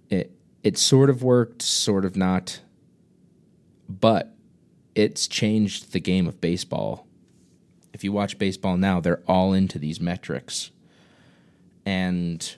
it 0.10 0.32
it 0.64 0.78
sort 0.78 1.10
of 1.10 1.24
worked 1.24 1.62
sort 1.62 2.06
of 2.06 2.16
not 2.16 2.62
but 3.88 4.36
it's 4.96 5.28
changed 5.28 5.94
the 5.94 6.00
game 6.00 6.28
of 6.28 6.42
baseball 6.42 7.08
if 7.94 8.04
you 8.04 8.12
watch 8.12 8.38
baseball 8.38 8.78
now 8.78 9.00
they're 9.00 9.24
all 9.28 9.54
into 9.54 9.80
these 9.80 10.00
metrics 10.00 10.72
and 11.86 12.56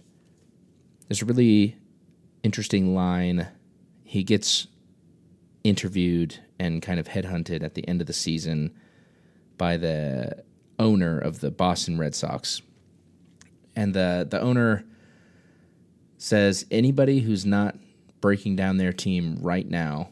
there's 1.07 1.21
a 1.21 1.25
really 1.25 1.75
interesting 2.43 2.95
line. 2.95 3.47
He 4.11 4.23
gets 4.23 4.67
interviewed 5.63 6.37
and 6.59 6.81
kind 6.81 6.99
of 6.99 7.07
headhunted 7.07 7.63
at 7.63 7.75
the 7.75 7.87
end 7.87 8.01
of 8.01 8.07
the 8.07 8.13
season 8.13 8.73
by 9.57 9.77
the 9.77 10.43
owner 10.77 11.17
of 11.17 11.39
the 11.39 11.49
Boston 11.49 11.97
Red 11.97 12.13
Sox. 12.13 12.61
And 13.73 13.93
the, 13.93 14.27
the 14.29 14.41
owner 14.41 14.83
says 16.17 16.65
anybody 16.69 17.21
who's 17.21 17.45
not 17.45 17.77
breaking 18.19 18.57
down 18.57 18.75
their 18.75 18.91
team 18.91 19.37
right 19.39 19.69
now 19.69 20.09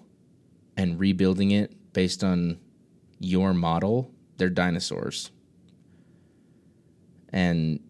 and 0.78 0.98
rebuilding 0.98 1.52
it 1.52 1.76
based 1.92 2.24
on 2.24 2.58
your 3.20 3.54
model, 3.54 4.10
they're 4.38 4.50
dinosaurs. 4.50 5.30
And 7.34 7.82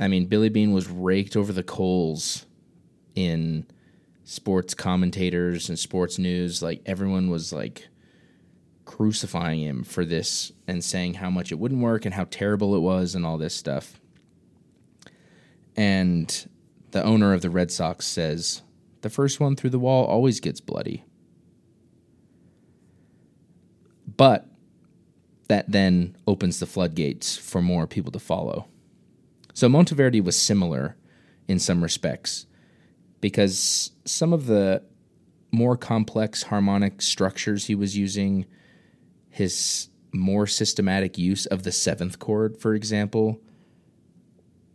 I 0.00 0.08
mean, 0.08 0.26
Billy 0.26 0.48
Beane 0.48 0.72
was 0.72 0.88
raked 0.88 1.36
over 1.36 1.52
the 1.52 1.62
coals 1.62 2.44
in 3.14 3.66
sports 4.26 4.74
commentators 4.74 5.68
and 5.68 5.78
sports 5.78 6.18
news. 6.18 6.60
Like 6.60 6.82
everyone 6.84 7.30
was 7.30 7.52
like 7.52 7.86
crucifying 8.84 9.60
him 9.60 9.84
for 9.84 10.04
this 10.04 10.52
and 10.66 10.84
saying 10.84 11.14
how 11.14 11.30
much 11.30 11.52
it 11.52 11.60
wouldn't 11.60 11.80
work 11.80 12.04
and 12.04 12.12
how 12.12 12.26
terrible 12.28 12.74
it 12.74 12.80
was 12.80 13.14
and 13.14 13.24
all 13.24 13.38
this 13.38 13.54
stuff. 13.54 14.00
And 15.76 16.48
the 16.90 17.04
owner 17.04 17.32
of 17.32 17.42
the 17.42 17.50
Red 17.50 17.70
Sox 17.70 18.04
says, 18.04 18.62
the 19.02 19.10
first 19.10 19.38
one 19.38 19.54
through 19.54 19.70
the 19.70 19.78
wall 19.78 20.04
always 20.04 20.40
gets 20.40 20.60
bloody. 20.60 21.04
But 24.16 24.46
that 25.46 25.70
then 25.70 26.16
opens 26.26 26.58
the 26.58 26.66
floodgates 26.66 27.36
for 27.36 27.62
more 27.62 27.86
people 27.86 28.10
to 28.10 28.18
follow. 28.18 28.66
So 29.54 29.68
Monteverdi 29.68 30.22
was 30.24 30.36
similar 30.36 30.96
in 31.46 31.60
some 31.60 31.80
respects 31.80 32.46
because 33.26 33.90
some 34.04 34.32
of 34.32 34.46
the 34.46 34.80
more 35.50 35.76
complex 35.76 36.44
harmonic 36.44 37.02
structures 37.02 37.66
he 37.66 37.74
was 37.74 37.96
using, 37.96 38.46
his 39.30 39.88
more 40.14 40.46
systematic 40.46 41.18
use 41.18 41.44
of 41.46 41.64
the 41.64 41.72
seventh 41.72 42.20
chord, 42.20 42.56
for 42.56 42.72
example, 42.72 43.40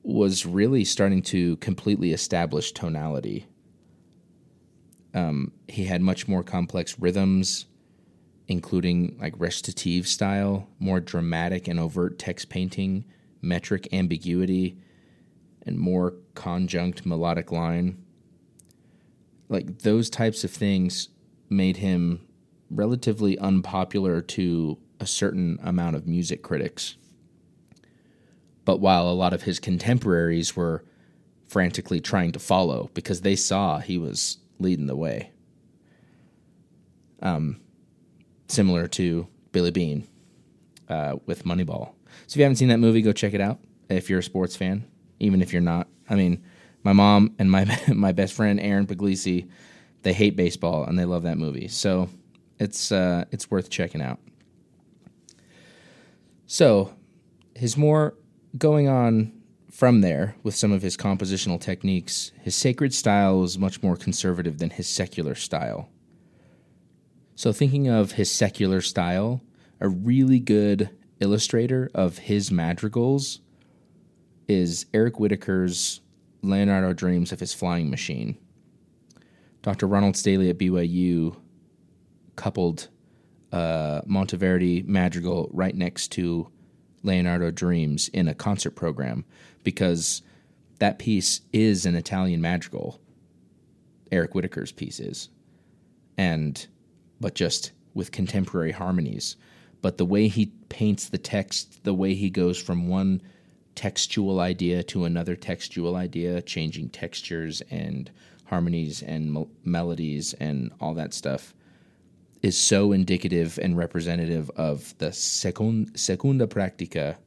was 0.04 0.46
really 0.46 0.84
starting 0.84 1.22
to 1.22 1.56
completely 1.58 2.12
establish 2.12 2.74
tonality. 2.74 3.48
Um, 5.14 5.54
he 5.70 5.86
had 5.86 6.02
much 6.02 6.28
more 6.28 6.44
complex 6.44 7.00
rhythms, 7.00 7.68
including 8.50 9.18
like 9.18 9.34
recitative 9.38 10.10
style, 10.10 10.68
more 10.78 11.00
dramatic 11.00 11.70
and 11.70 11.80
overt 11.80 12.20
text 12.20 12.50
painting, 12.50 13.06
metric 13.42 13.88
ambiguity, 13.94 14.78
and 15.66 15.80
more 15.80 16.16
conjunct 16.36 17.06
melodic 17.06 17.54
line. 17.54 18.04
Like 19.52 19.80
those 19.80 20.10
types 20.10 20.46
of 20.46 20.50
things 20.50 21.10
made 21.50 21.78
him 21.78 22.26
relatively 22.70 23.38
unpopular 23.38 24.22
to 24.22 24.78
a 25.02 25.06
certain 25.06 25.60
amount 25.62 25.98
of 25.98 26.08
music 26.08 26.42
critics. 26.42 26.96
But 28.64 28.80
while 28.80 29.10
a 29.10 29.12
lot 29.12 29.34
of 29.34 29.44
his 29.44 29.60
contemporaries 29.60 30.56
were 30.56 30.86
frantically 31.48 32.00
trying 32.00 32.32
to 32.32 32.40
follow 32.40 32.90
because 32.94 33.22
they 33.22 33.36
saw 33.36 33.80
he 33.80 33.98
was 33.98 34.38
leading 34.58 34.86
the 34.86 34.96
way. 34.96 35.32
Um, 37.22 37.60
similar 38.48 38.88
to 38.88 39.28
Billy 39.52 39.72
Beane 39.72 40.08
uh, 40.88 41.18
with 41.26 41.44
Moneyball. 41.44 41.92
So 42.28 42.34
if 42.34 42.38
you 42.38 42.44
haven't 42.44 42.56
seen 42.56 42.70
that 42.70 42.78
movie, 42.78 43.02
go 43.02 43.12
check 43.12 43.34
it 43.34 43.42
out. 43.42 43.60
If 43.90 44.10
you're 44.10 44.20
a 44.20 44.24
sports 44.24 44.56
fan, 44.56 44.88
even 45.20 45.42
if 45.42 45.52
you're 45.52 45.62
not, 45.62 45.90
I 46.10 46.16
mean, 46.16 46.42
my 46.84 46.94
mom 46.94 47.36
and 47.40 47.52
my 47.52 47.80
my 47.94 48.12
best 48.12 48.34
friend 48.34 48.60
Aaron 48.60 48.88
Puglisi, 48.88 49.50
they 50.04 50.14
hate 50.14 50.36
baseball 50.36 50.84
and 50.84 50.98
they 50.98 51.06
love 51.06 51.24
that 51.24 51.38
movie. 51.38 51.68
So 51.68 52.10
it's 52.60 52.92
uh, 52.92 53.26
it's 53.32 53.50
worth 53.50 53.70
checking 53.70 54.02
out. 54.02 54.20
So 56.48 56.94
his 57.56 57.78
more 57.78 58.16
going 58.58 58.88
on 58.88 59.32
from 59.72 60.02
there 60.02 60.36
with 60.44 60.54
some 60.54 60.72
of 60.72 60.82
his 60.82 60.98
compositional 60.98 61.60
techniques, 61.60 62.32
his 62.42 62.56
sacred 62.56 62.94
style 62.94 63.40
was 63.40 63.58
much 63.58 63.82
more 63.82 63.96
conservative 63.96 64.58
than 64.58 64.70
his 64.70 64.88
secular 64.88 65.34
style. 65.34 65.90
So, 67.36 67.52
thinking 67.54 67.88
of 67.88 68.12
his 68.12 68.30
secular 68.30 68.82
style, 68.82 69.42
a 69.80 69.88
really 69.88 70.40
good 70.40 70.90
illustrator 71.20 71.90
of 71.96 72.20
his 72.20 72.52
madrigals 72.52 73.40
is 74.48 74.86
Eric 74.94 75.16
Whitacre's 75.20 76.02
Leonardo 76.42 76.94
Dreams 76.94 77.32
of 77.32 77.40
His 77.40 77.54
Flying 77.54 77.90
Machine. 77.90 78.38
Dr. 79.62 79.88
Ronald 79.88 80.16
Staheli 80.16 80.50
at 80.50 80.58
BYU 80.58 81.36
coupled 82.36 82.88
uh, 83.52 84.02
Monteverdi 84.02 84.86
madrigal 84.86 85.50
right 85.54 85.76
next 85.76 86.10
to 86.14 86.50
Leonardo 87.04 87.52
Dreams 87.52 88.08
in 88.10 88.28
a 88.28 88.34
concert 88.34 88.72
program 88.72 89.26
because 89.64 90.22
that 90.80 91.00
piece 91.00 91.42
is 91.54 91.86
an 91.86 91.96
Italian 91.96 92.42
madrigal. 92.42 93.00
Eric 94.12 94.34
Whitacre's 94.34 94.72
piece 94.72 95.00
is. 95.00 95.30
And, 96.18 96.66
but 97.20 97.36
just 97.36 97.72
with 97.94 98.12
contemporary 98.12 98.72
harmonies. 98.72 99.36
But 99.82 99.98
the 99.98 100.06
way 100.06 100.28
he 100.28 100.48
paints 100.70 101.10
the 101.10 101.18
text, 101.18 101.84
the 101.84 101.94
way 101.94 102.14
he 102.14 102.30
goes 102.30 102.58
from 102.58 102.88
one 102.88 103.22
textual 103.76 104.40
idea 104.40 104.84
to 104.84 105.06
another 105.06 105.36
textual 105.36 105.96
idea, 105.96 106.42
changing 106.42 106.90
textures 106.90 107.62
and 107.70 108.12
harmonies 108.46 109.02
and 109.02 109.48
melodies 109.64 110.34
and 110.34 110.72
all 110.80 110.94
that 110.94 111.14
stuff 111.14 111.54
is 112.42 112.58
so 112.58 112.92
indicative 112.92 113.60
and 113.62 113.78
representative 113.78 114.50
of 114.56 114.98
the 114.98 115.12
second, 115.12 115.98
Secunda 115.98 116.48
Practica 116.48 117.18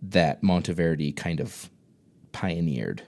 that 0.00 0.42
Monteverdi 0.42 1.14
kind 1.14 1.40
of 1.40 1.68
pioneered. 2.32 3.02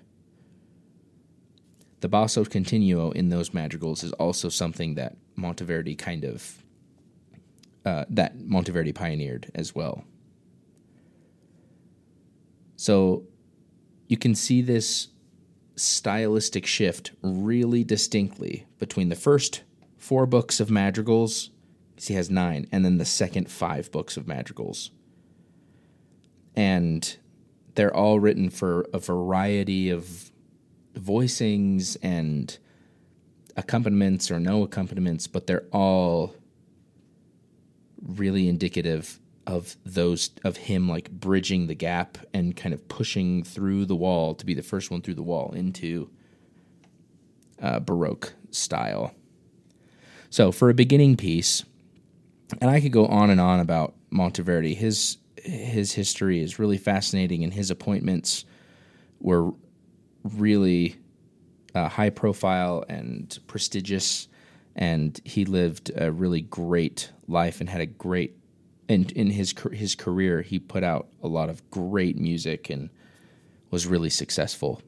The 2.01 2.09
basso 2.09 2.45
continuo 2.45 3.11
in 3.11 3.29
those 3.29 3.55
madrigals 3.55 4.03
is 4.03 4.13
also 4.13 4.49
something 4.49 4.95
that 4.95 5.17
Monteverdi 5.39 5.97
kind 5.97 6.25
of 6.25 6.65
uh, 7.85 8.05
that 8.11 8.39
Monteverdi 8.39 8.95
pioneered 8.95 9.51
as 9.55 9.75
well. 9.75 10.05
So 12.81 13.25
you 14.09 14.17
can 14.17 14.35
see 14.35 14.63
this 14.63 15.09
stylistic 15.77 16.65
shift 16.65 17.11
really 17.21 17.85
distinctly 17.85 18.65
between 18.79 19.11
the 19.11 19.17
first 19.17 19.65
four 19.99 20.25
books 20.25 20.61
of 20.61 20.71
madrigals. 20.71 21.51
He 21.99 22.15
has 22.15 22.31
nine, 22.31 22.67
and 22.73 22.83
then 22.83 22.97
the 22.97 23.05
second 23.05 23.51
five 23.51 23.93
books 23.93 24.17
of 24.17 24.27
madrigals. 24.27 24.93
And 26.57 27.19
they're 27.75 27.95
all 27.95 28.19
written 28.19 28.49
for 28.49 28.89
a 28.95 28.99
variety 28.99 29.91
of 29.91 30.33
voicings 30.95 31.99
and 32.03 32.57
accompaniments 33.59 34.31
or 34.31 34.41
no 34.41 34.63
accompaniments, 34.63 35.27
but 35.27 35.47
they're 35.47 35.67
all 35.71 36.35
really 38.01 38.49
indicative 38.49 39.21
of 39.51 39.77
those 39.85 40.31
of 40.45 40.57
him 40.57 40.89
like 40.89 41.11
bridging 41.11 41.67
the 41.67 41.75
gap 41.75 42.19
and 42.33 42.57
kind 42.57 42.73
of 42.73 42.89
pushing 42.89 43.43
through 43.43 43.85
the 43.85 43.97
wall 43.97 44.35
to 44.35 44.47
be 44.47 44.55
the 44.55 44.63
first 44.63 44.91
one 44.91 45.03
through 45.03 45.15
the 45.15 45.23
wall 45.23 45.53
into 45.53 46.09
uh, 47.61 47.81
Baroque 47.81 48.35
style. 48.51 49.13
So 50.31 50.53
for 50.53 50.71
a 50.71 50.75
beginning 50.75 51.17
piece, 51.17 51.65
and 52.61 52.71
I 52.71 52.81
could 52.81 52.93
go 52.93 53.07
on 53.07 53.31
and 53.31 53.41
on 53.41 53.61
about 53.61 53.95
Monteverdi. 54.13 54.75
His 54.75 55.19
his 55.37 55.93
history 55.93 56.43
is 56.43 56.59
really 56.59 56.79
fascinating, 56.79 57.45
and 57.45 57.53
his 57.53 57.71
appointments 57.71 58.45
were 59.21 59.53
really 60.25 60.97
uh, 61.75 61.89
high 61.89 62.11
profile 62.11 62.85
and 62.89 63.39
prestigious. 63.47 64.29
And 64.77 65.21
he 65.25 65.45
lived 65.45 65.91
a 65.97 66.13
really 66.13 66.43
great 66.43 67.11
life 67.27 67.61
and 67.61 67.69
had 67.69 67.81
a 67.81 67.87
great 67.87 68.40
and 68.91 69.13
in 69.13 69.31
his 69.31 69.55
his 69.73 69.95
career 69.95 70.43
he 70.43 70.59
put 70.59 70.83
out 70.83 71.07
a 71.23 71.29
lot 71.29 71.49
of 71.49 71.71
great 71.71 72.19
music 72.19 72.69
and 72.69 72.91
was 73.71 73.87
really 73.87 74.11
successful 74.11 74.83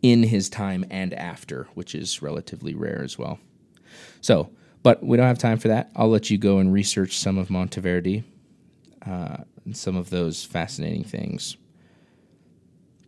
in 0.00 0.24
his 0.24 0.48
time 0.48 0.84
and 0.90 1.14
after, 1.14 1.68
which 1.74 1.94
is 1.94 2.22
relatively 2.22 2.74
rare 2.74 3.02
as 3.04 3.18
well. 3.18 3.38
So 4.22 4.50
but 4.82 5.04
we 5.04 5.16
don't 5.16 5.26
have 5.26 5.38
time 5.38 5.58
for 5.58 5.68
that. 5.68 5.92
I'll 5.94 6.08
let 6.08 6.30
you 6.30 6.38
go 6.38 6.58
and 6.58 6.72
research 6.72 7.16
some 7.18 7.38
of 7.38 7.48
Monteverdi 7.48 8.24
uh, 9.06 9.36
and 9.64 9.76
some 9.76 9.96
of 9.96 10.10
those 10.10 10.44
fascinating 10.44 11.04
things. 11.04 11.56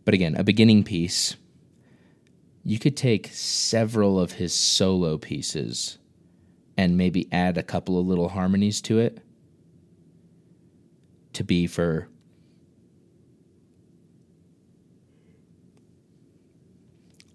But 0.05 0.13
again, 0.13 0.35
a 0.35 0.43
beginning 0.43 0.83
piece, 0.85 1.35
you 2.63 2.79
could 2.79 2.95
take 2.95 3.29
several 3.33 4.19
of 4.19 4.33
his 4.33 4.53
solo 4.53 5.17
pieces 5.17 5.97
and 6.77 6.95
maybe 6.95 7.27
add 7.31 7.57
a 7.57 7.63
couple 7.63 7.99
of 7.99 8.07
little 8.07 8.29
harmonies 8.29 8.79
to 8.81 8.99
it 8.99 9.24
to 11.35 11.43
be 11.43 11.67
for 11.67 12.07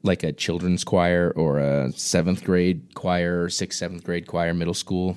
like 0.02 0.22
a 0.22 0.32
children's 0.32 0.84
choir 0.84 1.32
or 1.36 1.58
a 1.58 1.92
seventh 1.92 2.44
grade 2.44 2.94
choir, 2.94 3.48
sixth, 3.48 3.78
seventh 3.78 4.04
grade 4.04 4.26
choir, 4.26 4.54
middle 4.54 4.74
school. 4.74 5.16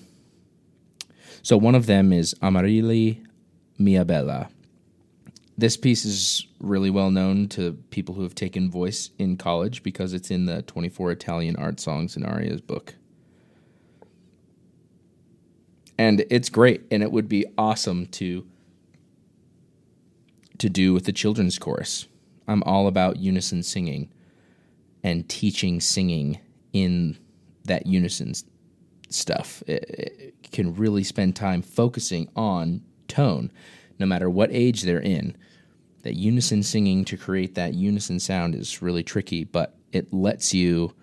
So 1.42 1.58
one 1.58 1.76
of 1.76 1.86
them 1.86 2.14
is 2.14 2.34
Amarilli 2.36 3.26
Mia 3.78 4.06
Bella. 4.06 4.50
This 5.58 5.78
piece 5.78 6.04
is 6.04 6.48
really 6.60 6.90
well 6.90 7.12
known 7.12 7.48
to 7.50 7.74
people 7.92 8.16
who 8.16 8.24
have 8.24 8.34
taken 8.36 8.72
voice 8.72 9.12
in 9.20 9.38
college 9.38 9.84
because 9.84 10.14
it's 10.14 10.32
in 10.32 10.46
the 10.46 10.64
24 10.64 11.12
Italian 11.12 11.56
art 11.58 11.80
songs 11.80 12.16
and 12.16 12.26
arias 12.26 12.62
book. 12.62 12.96
And 15.98 16.26
it's 16.30 16.50
great 16.50 16.84
and 16.90 17.04
it 17.04 17.12
would 17.12 17.30
be 17.30 17.46
awesome 17.58 18.08
to 18.08 18.46
to 20.64 20.70
do 20.70 20.94
with 20.94 21.04
the 21.04 21.12
children's 21.12 21.60
chorus 21.60 22.08
I'm 22.48 22.64
all 22.64 22.88
about 22.88 23.18
unison 23.18 23.64
singing 23.64 24.10
and 25.04 25.28
teaching 25.28 25.80
singing 25.82 26.40
in 26.72 27.18
that 27.66 27.86
unison 27.86 28.34
stuff. 29.10 29.64
It, 29.68 30.34
it 30.42 30.52
can 30.52 30.74
really 30.76 31.04
spend 31.04 31.36
time 31.36 31.62
focusing 31.62 32.30
on 32.36 32.82
tone, 33.08 33.52
no 34.00 34.06
matter 34.06 34.30
what 34.30 34.50
age 34.52 34.84
they're 34.84 35.00
in. 35.00 35.36
That 36.04 36.16
unison 36.16 36.64
singing 36.64 37.06
to 37.06 37.18
create 37.18 37.56
that 37.56 37.74
unison 37.74 38.20
sound 38.20 38.56
is 38.56 38.82
really 38.82 39.04
tricky, 39.04 39.46
but 39.46 39.76
it 39.92 40.14
lets 40.14 40.54
you 40.54 40.94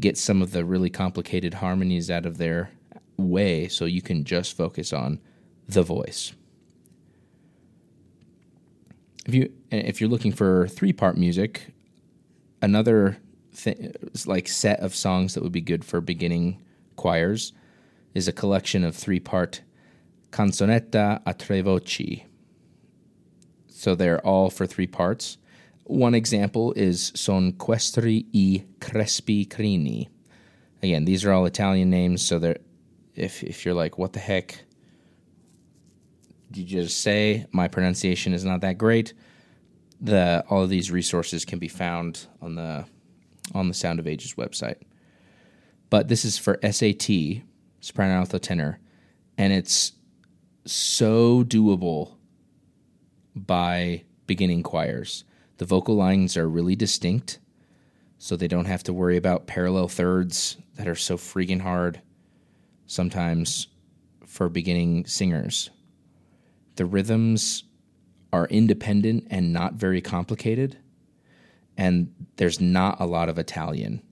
get 0.00 0.16
some 0.16 0.42
of 0.42 0.52
the 0.52 0.64
really 0.64 0.90
complicated 0.90 1.54
harmonies 1.54 2.10
out 2.10 2.26
of 2.26 2.38
their 2.38 2.70
way 3.16 3.68
so 3.68 3.84
you 3.84 4.02
can 4.02 4.24
just 4.24 4.56
focus 4.56 4.92
on 4.92 5.20
the 5.68 5.82
voice. 5.82 6.32
If 9.26 9.34
you 9.34 9.52
if 9.70 10.00
you're 10.00 10.10
looking 10.10 10.32
for 10.32 10.66
three-part 10.66 11.16
music, 11.16 11.72
another 12.60 13.18
th- 13.56 13.94
like 14.26 14.48
set 14.48 14.80
of 14.80 14.94
songs 14.94 15.34
that 15.34 15.42
would 15.42 15.52
be 15.52 15.60
good 15.60 15.84
for 15.84 16.00
beginning 16.00 16.60
choirs 16.96 17.52
is 18.14 18.28
a 18.28 18.32
collection 18.32 18.84
of 18.84 18.94
three-part 18.96 19.62
canzonetta 20.30 21.22
a 21.24 21.34
tre 21.34 21.60
voci. 21.60 22.24
So 23.68 23.94
they're 23.94 24.24
all 24.26 24.50
for 24.50 24.66
three 24.66 24.86
parts. 24.86 25.38
One 25.84 26.14
example 26.14 26.72
is 26.74 27.12
Son 27.14 27.52
Questi 27.52 28.26
i 28.34 28.64
Crespi 28.80 29.46
Crini. 29.46 30.08
Again, 30.82 31.04
these 31.04 31.24
are 31.24 31.32
all 31.32 31.46
Italian 31.46 31.90
names, 31.90 32.22
so 32.22 32.38
they're 32.38 32.58
if 33.14 33.42
if 33.42 33.64
you're 33.64 33.74
like, 33.74 33.98
what 33.98 34.12
the 34.12 34.20
heck 34.20 34.64
you 36.56 36.64
just 36.64 37.00
say? 37.00 37.46
My 37.52 37.68
pronunciation 37.68 38.32
is 38.32 38.44
not 38.44 38.60
that 38.62 38.78
great. 38.78 39.14
The 40.00 40.44
all 40.48 40.62
of 40.62 40.70
these 40.70 40.90
resources 40.90 41.44
can 41.44 41.58
be 41.58 41.68
found 41.68 42.26
on 42.40 42.54
the 42.54 42.84
on 43.54 43.68
the 43.68 43.74
Sound 43.74 43.98
of 43.98 44.06
Ages 44.06 44.34
website. 44.34 44.76
But 45.90 46.08
this 46.08 46.24
is 46.24 46.38
for 46.38 46.58
SAT, 46.62 47.42
soprano 47.80 48.14
alto 48.14 48.38
tenor, 48.38 48.80
and 49.36 49.52
it's 49.52 49.92
so 50.64 51.44
doable 51.44 52.16
by 53.34 54.04
beginning 54.26 54.62
choirs. 54.62 55.24
The 55.58 55.64
vocal 55.64 55.94
lines 55.94 56.36
are 56.36 56.48
really 56.48 56.76
distinct, 56.76 57.38
so 58.18 58.36
they 58.36 58.48
don't 58.48 58.64
have 58.66 58.82
to 58.84 58.92
worry 58.92 59.16
about 59.16 59.46
parallel 59.46 59.88
thirds 59.88 60.56
that 60.76 60.88
are 60.88 60.94
so 60.94 61.16
freaking 61.16 61.60
hard 61.60 62.00
sometimes 62.86 63.68
for 64.26 64.48
beginning 64.48 65.06
singers. 65.06 65.70
The 66.76 66.86
rhythms 66.86 67.64
are 68.32 68.46
independent 68.46 69.26
and 69.30 69.52
not 69.52 69.74
very 69.74 70.00
complicated, 70.00 70.78
and 71.76 72.12
there's 72.36 72.60
not 72.60 73.00
a 73.00 73.06
lot 73.06 73.28
of 73.28 73.38
Italian. 73.38 74.02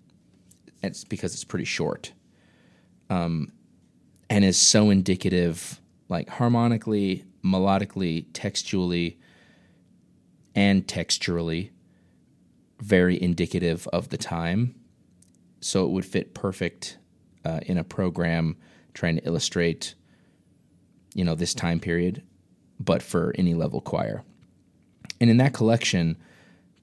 It's 0.82 1.04
because 1.04 1.34
it's 1.34 1.44
pretty 1.44 1.64
short. 1.64 2.12
Um, 3.08 3.52
and 4.28 4.44
is 4.44 4.58
so 4.58 4.90
indicative, 4.90 5.80
like 6.08 6.28
harmonically, 6.28 7.24
melodically, 7.44 8.26
textually, 8.32 9.18
and 10.54 10.86
texturally, 10.86 11.70
very 12.80 13.20
indicative 13.20 13.88
of 13.92 14.08
the 14.10 14.16
time. 14.16 14.74
So 15.60 15.84
it 15.84 15.90
would 15.90 16.06
fit 16.06 16.34
perfect 16.34 16.98
uh, 17.44 17.60
in 17.66 17.76
a 17.78 17.84
program 17.84 18.56
trying 18.94 19.16
to 19.16 19.26
illustrate, 19.26 19.94
you 21.14 21.24
know, 21.24 21.34
this 21.34 21.54
time 21.54 21.80
period, 21.80 22.22
but 22.80 23.02
for 23.02 23.32
any 23.36 23.54
level 23.54 23.80
choir. 23.80 24.24
And 25.20 25.30
in 25.30 25.36
that 25.36 25.52
collection, 25.52 26.16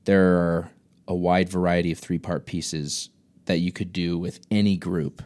there 0.05 0.37
are 0.37 0.71
a 1.07 1.15
wide 1.15 1.49
variety 1.49 1.91
of 1.91 1.99
three 1.99 2.19
part 2.19 2.45
pieces 2.45 3.09
that 3.45 3.57
you 3.57 3.71
could 3.71 3.91
do 3.91 4.17
with 4.17 4.39
any 4.51 4.77
group. 4.77 5.23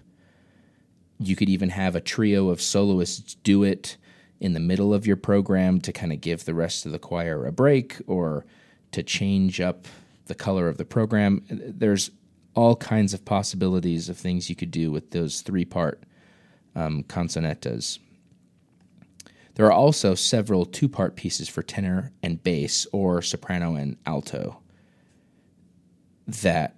You 1.19 1.35
could 1.35 1.49
even 1.49 1.69
have 1.69 1.95
a 1.95 2.01
trio 2.01 2.49
of 2.49 2.61
soloists 2.61 3.35
do 3.35 3.63
it 3.63 3.97
in 4.39 4.53
the 4.53 4.59
middle 4.59 4.93
of 4.93 5.05
your 5.05 5.17
program 5.17 5.79
to 5.81 5.91
kind 5.91 6.11
of 6.11 6.21
give 6.21 6.45
the 6.45 6.53
rest 6.53 6.85
of 6.85 6.91
the 6.91 6.99
choir 6.99 7.45
a 7.45 7.51
break 7.51 7.97
or 8.07 8.45
to 8.91 9.03
change 9.03 9.61
up 9.61 9.85
the 10.25 10.35
color 10.35 10.67
of 10.67 10.77
the 10.77 10.85
program. 10.85 11.43
There's 11.49 12.09
all 12.55 12.75
kinds 12.75 13.13
of 13.13 13.23
possibilities 13.23 14.09
of 14.09 14.17
things 14.17 14.49
you 14.49 14.55
could 14.55 14.71
do 14.71 14.91
with 14.91 15.11
those 15.11 15.41
three 15.41 15.65
part 15.65 16.03
um, 16.75 17.03
canzonettas. 17.03 17.99
There 19.55 19.65
are 19.65 19.71
also 19.71 20.15
several 20.15 20.65
two 20.65 20.87
part 20.87 21.15
pieces 21.15 21.49
for 21.49 21.61
tenor 21.61 22.11
and 22.23 22.41
bass, 22.43 22.87
or 22.91 23.21
soprano 23.21 23.75
and 23.75 23.97
alto, 24.05 24.61
that 26.27 26.75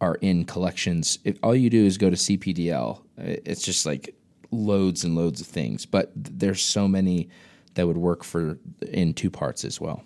are 0.00 0.16
in 0.16 0.44
collections. 0.44 1.18
If 1.24 1.38
all 1.42 1.54
you 1.54 1.70
do 1.70 1.84
is 1.84 1.98
go 1.98 2.10
to 2.10 2.16
CPDL, 2.16 3.02
it's 3.18 3.62
just 3.62 3.86
like 3.86 4.14
loads 4.50 5.04
and 5.04 5.14
loads 5.14 5.40
of 5.40 5.46
things, 5.46 5.86
but 5.86 6.12
there's 6.14 6.62
so 6.62 6.86
many 6.88 7.28
that 7.74 7.86
would 7.86 7.96
work 7.96 8.24
for 8.24 8.58
in 8.92 9.14
two 9.14 9.30
parts 9.30 9.64
as 9.64 9.80
well. 9.80 10.02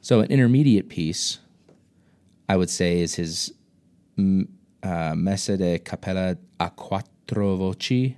So 0.00 0.20
an 0.20 0.30
intermediate 0.30 0.88
piece, 0.88 1.38
I 2.48 2.56
would 2.56 2.70
say, 2.70 3.00
is 3.00 3.14
his 3.14 3.52
uh, 4.18 5.14
Messa 5.14 5.56
de 5.56 5.78
Cappella 5.78 6.36
a 6.60 6.70
quattro 6.70 7.56
voci, 7.56 8.16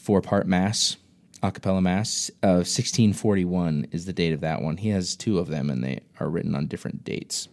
four 0.00 0.20
part 0.20 0.46
mass, 0.46 0.96
a 1.42 1.52
cappella 1.52 1.82
mass 1.82 2.30
uh, 2.42 2.46
of 2.46 2.66
1641 2.66 3.88
is 3.92 4.06
the 4.06 4.12
date 4.12 4.32
of 4.32 4.40
that 4.40 4.62
one. 4.62 4.78
He 4.78 4.88
has 4.90 5.16
two 5.16 5.38
of 5.38 5.48
them, 5.48 5.70
and 5.70 5.82
they 5.82 6.00
are 6.20 6.28
written 6.28 6.54
on 6.54 6.66
different 6.66 7.04
dates. 7.04 7.48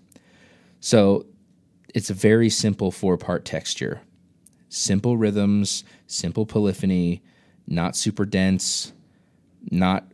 So 0.79 1.25
it's 1.93 2.09
a 2.09 2.13
very 2.15 2.49
simple 2.49 2.91
four 2.91 3.17
part 3.17 3.45
texture, 3.45 4.01
simple 4.69 5.17
rhythms, 5.17 5.83
simple 6.07 6.45
polyphony, 6.45 7.21
not 7.67 7.95
super 7.95 8.25
dense, 8.25 8.93
not 9.69 10.11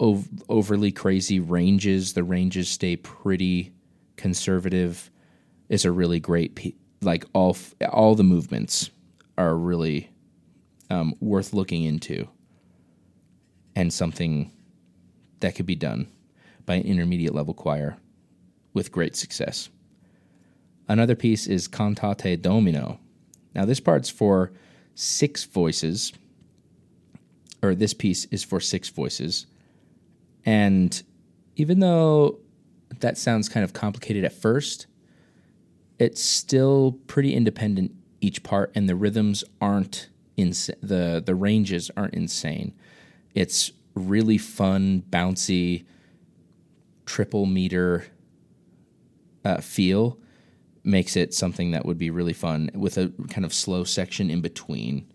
ov- 0.00 0.28
overly 0.48 0.90
crazy 0.90 1.38
ranges. 1.38 2.14
The 2.14 2.24
ranges 2.24 2.68
stay 2.68 2.96
pretty 2.96 3.72
conservative. 4.16 5.10
It's 5.68 5.84
a 5.84 5.92
really 5.92 6.20
great 6.20 6.54
pe- 6.54 6.74
like 7.02 7.24
all 7.32 7.50
f- 7.50 7.74
all 7.90 8.14
the 8.14 8.24
movements 8.24 8.90
are 9.36 9.56
really 9.56 10.11
um, 10.92 11.14
worth 11.20 11.54
looking 11.54 11.84
into, 11.84 12.28
and 13.74 13.90
something 13.90 14.52
that 15.40 15.54
could 15.54 15.64
be 15.64 15.74
done 15.74 16.06
by 16.66 16.74
an 16.74 16.82
intermediate 16.82 17.34
level 17.34 17.54
choir 17.54 17.96
with 18.74 18.92
great 18.92 19.16
success. 19.16 19.70
Another 20.86 21.14
piece 21.14 21.46
is 21.46 21.66
Cantate 21.66 22.42
Domino. 22.42 23.00
Now, 23.54 23.64
this 23.64 23.80
part's 23.80 24.10
for 24.10 24.52
six 24.94 25.44
voices, 25.44 26.12
or 27.62 27.74
this 27.74 27.94
piece 27.94 28.26
is 28.26 28.44
for 28.44 28.60
six 28.60 28.90
voices. 28.90 29.46
And 30.44 31.02
even 31.56 31.80
though 31.80 32.38
that 33.00 33.16
sounds 33.16 33.48
kind 33.48 33.64
of 33.64 33.72
complicated 33.72 34.24
at 34.24 34.34
first, 34.34 34.86
it's 35.98 36.22
still 36.22 36.98
pretty 37.06 37.34
independent 37.34 37.92
each 38.20 38.42
part, 38.42 38.70
and 38.74 38.90
the 38.90 38.94
rhythms 38.94 39.42
aren't 39.58 40.10
ins- 40.36 40.70
the 40.82 41.22
the 41.24 41.34
ranges 41.34 41.90
aren't 41.96 42.14
insane. 42.14 42.74
It's 43.34 43.72
really 43.94 44.38
fun, 44.38 45.04
bouncy, 45.10 45.84
triple 47.06 47.46
meter 47.46 48.06
uh, 49.44 49.60
feel 49.60 50.18
makes 50.84 51.16
it 51.16 51.32
something 51.32 51.70
that 51.70 51.86
would 51.86 51.98
be 51.98 52.10
really 52.10 52.32
fun 52.32 52.70
with 52.74 52.98
a 52.98 53.12
kind 53.30 53.44
of 53.44 53.54
slow 53.54 53.84
section 53.84 54.30
in 54.30 54.40
between. 54.40 55.06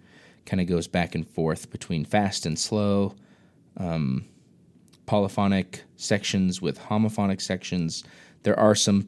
Kind 0.46 0.62
of 0.62 0.68
goes 0.68 0.88
back 0.88 1.14
and 1.14 1.28
forth 1.28 1.70
between 1.72 2.06
fast 2.06 2.46
and 2.46 2.58
slow, 2.58 3.16
um, 3.76 4.26
polyphonic 5.06 5.84
sections 5.98 6.62
with 6.62 6.80
homophonic 6.80 7.42
sections. 7.42 8.04
There 8.44 8.58
are 8.58 8.76
some 8.76 9.08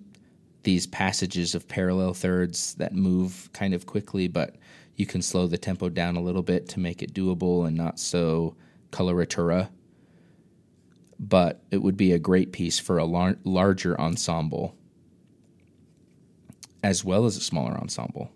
these 0.63 0.87
passages 0.87 1.55
of 1.55 1.67
parallel 1.69 2.13
thirds 2.13 2.75
that 2.75 2.93
move 2.93 3.49
kind 3.53 3.73
of 3.73 3.85
quickly, 3.85 4.27
but 4.27 4.55
you 4.99 5.05
can 5.05 5.21
slow 5.21 5.47
the 5.47 5.57
tempo 5.57 5.87
down 5.87 6.17
a 6.17 6.21
little 6.21 6.43
bit 6.43 6.67
to 6.67 6.77
make 6.77 7.01
it 7.01 7.13
doable 7.13 7.65
and 7.65 7.77
not 7.77 7.97
so 7.97 8.53
coloratura. 8.91 9.69
But 11.17 11.63
it 11.71 11.77
would 11.77 11.95
be 11.95 12.11
a 12.11 12.19
great 12.19 12.51
piece 12.51 12.79
for 12.79 12.97
a 12.97 13.05
lar- 13.05 13.37
larger 13.45 13.99
ensemble 13.99 14.75
as 16.83 17.05
well 17.05 17.25
as 17.25 17.37
a 17.37 17.41
smaller 17.41 17.77
ensemble. 17.77 18.29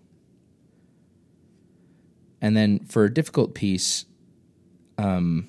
And 2.40 2.56
then 2.56 2.86
for 2.86 3.04
a 3.04 3.12
difficult 3.12 3.54
piece, 3.54 4.06
um, 4.96 5.48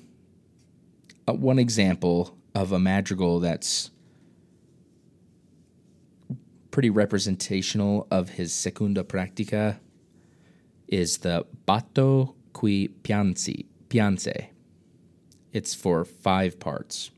uh, 1.26 1.32
one 1.32 1.58
example 1.58 2.36
of 2.54 2.72
a 2.72 2.78
madrigal 2.78 3.40
that's 3.40 3.90
pretty 6.70 6.90
representational 6.90 8.06
of 8.10 8.30
his 8.30 8.52
secunda 8.52 9.02
pratica 9.02 9.78
is 10.88 11.18
the 11.18 11.46
Batto 11.66 12.34
qui 12.52 12.88
pianzi, 13.02 13.66
pianze. 13.88 14.48
It's 15.52 15.74
for 15.74 16.04
five 16.04 16.60
parts. 16.60 17.10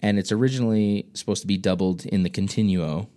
And 0.00 0.18
it's 0.18 0.32
originally 0.32 1.06
supposed 1.14 1.42
to 1.42 1.46
be 1.46 1.56
doubled 1.56 2.04
in 2.06 2.22
the 2.22 2.30
continuo, 2.30 3.08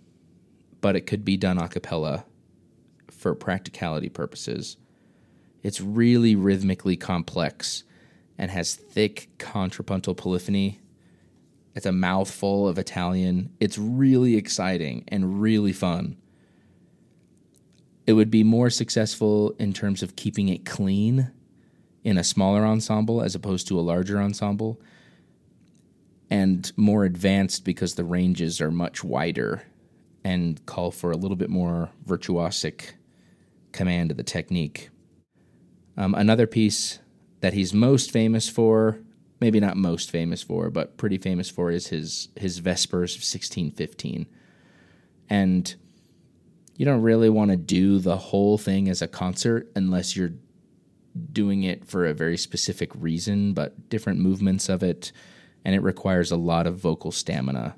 but 0.80 0.96
it 0.96 1.06
could 1.06 1.24
be 1.24 1.36
done 1.36 1.58
a 1.58 1.68
cappella 1.68 2.24
for 3.10 3.34
practicality 3.34 4.08
purposes. 4.08 4.76
It's 5.62 5.80
really 5.80 6.36
rhythmically 6.36 6.96
complex 6.96 7.82
and 8.38 8.50
has 8.50 8.74
thick 8.74 9.30
contrapuntal 9.38 10.14
polyphony. 10.14 10.78
It's 11.74 11.86
a 11.86 11.92
mouthful 11.92 12.68
of 12.68 12.78
Italian. 12.78 13.50
It's 13.58 13.78
really 13.78 14.36
exciting 14.36 15.04
and 15.08 15.40
really 15.40 15.72
fun. 15.72 16.16
It 18.06 18.12
would 18.12 18.30
be 18.30 18.44
more 18.44 18.70
successful 18.70 19.54
in 19.58 19.72
terms 19.72 20.02
of 20.02 20.16
keeping 20.16 20.48
it 20.48 20.64
clean 20.64 21.32
in 22.04 22.16
a 22.16 22.24
smaller 22.24 22.64
ensemble 22.64 23.20
as 23.20 23.34
opposed 23.34 23.66
to 23.66 23.78
a 23.78 23.82
larger 23.82 24.20
ensemble, 24.20 24.80
and 26.30 26.72
more 26.76 27.04
advanced 27.04 27.64
because 27.64 27.94
the 27.94 28.04
ranges 28.04 28.60
are 28.60 28.70
much 28.70 29.02
wider 29.02 29.64
and 30.22 30.64
call 30.66 30.90
for 30.92 31.10
a 31.10 31.16
little 31.16 31.36
bit 31.36 31.50
more 31.50 31.90
virtuosic 32.06 32.92
command 33.72 34.12
of 34.12 34.16
the 34.16 34.22
technique. 34.22 34.90
Um, 35.96 36.14
another 36.14 36.46
piece 36.46 37.00
that 37.40 37.54
he's 37.54 37.74
most 37.74 38.10
famous 38.10 38.48
for, 38.48 39.00
maybe 39.40 39.60
not 39.60 39.76
most 39.76 40.10
famous 40.10 40.42
for, 40.42 40.70
but 40.70 40.96
pretty 40.96 41.18
famous 41.18 41.50
for, 41.50 41.70
is 41.70 41.88
his 41.88 42.28
his 42.36 42.58
Vespers 42.58 43.14
of 43.14 43.22
1615. 43.22 44.26
And 45.28 45.74
you 46.76 46.84
don't 46.84 47.02
really 47.02 47.30
want 47.30 47.50
to 47.50 47.56
do 47.56 47.98
the 47.98 48.16
whole 48.16 48.58
thing 48.58 48.88
as 48.88 49.02
a 49.02 49.08
concert 49.08 49.70
unless 49.74 50.16
you're 50.16 50.34
doing 51.32 51.62
it 51.62 51.86
for 51.86 52.06
a 52.06 52.14
very 52.14 52.36
specific 52.36 52.90
reason, 52.94 53.54
but 53.54 53.88
different 53.88 54.20
movements 54.20 54.68
of 54.68 54.82
it, 54.82 55.12
and 55.64 55.74
it 55.74 55.82
requires 55.82 56.30
a 56.30 56.36
lot 56.36 56.66
of 56.66 56.78
vocal 56.78 57.10
stamina. 57.10 57.76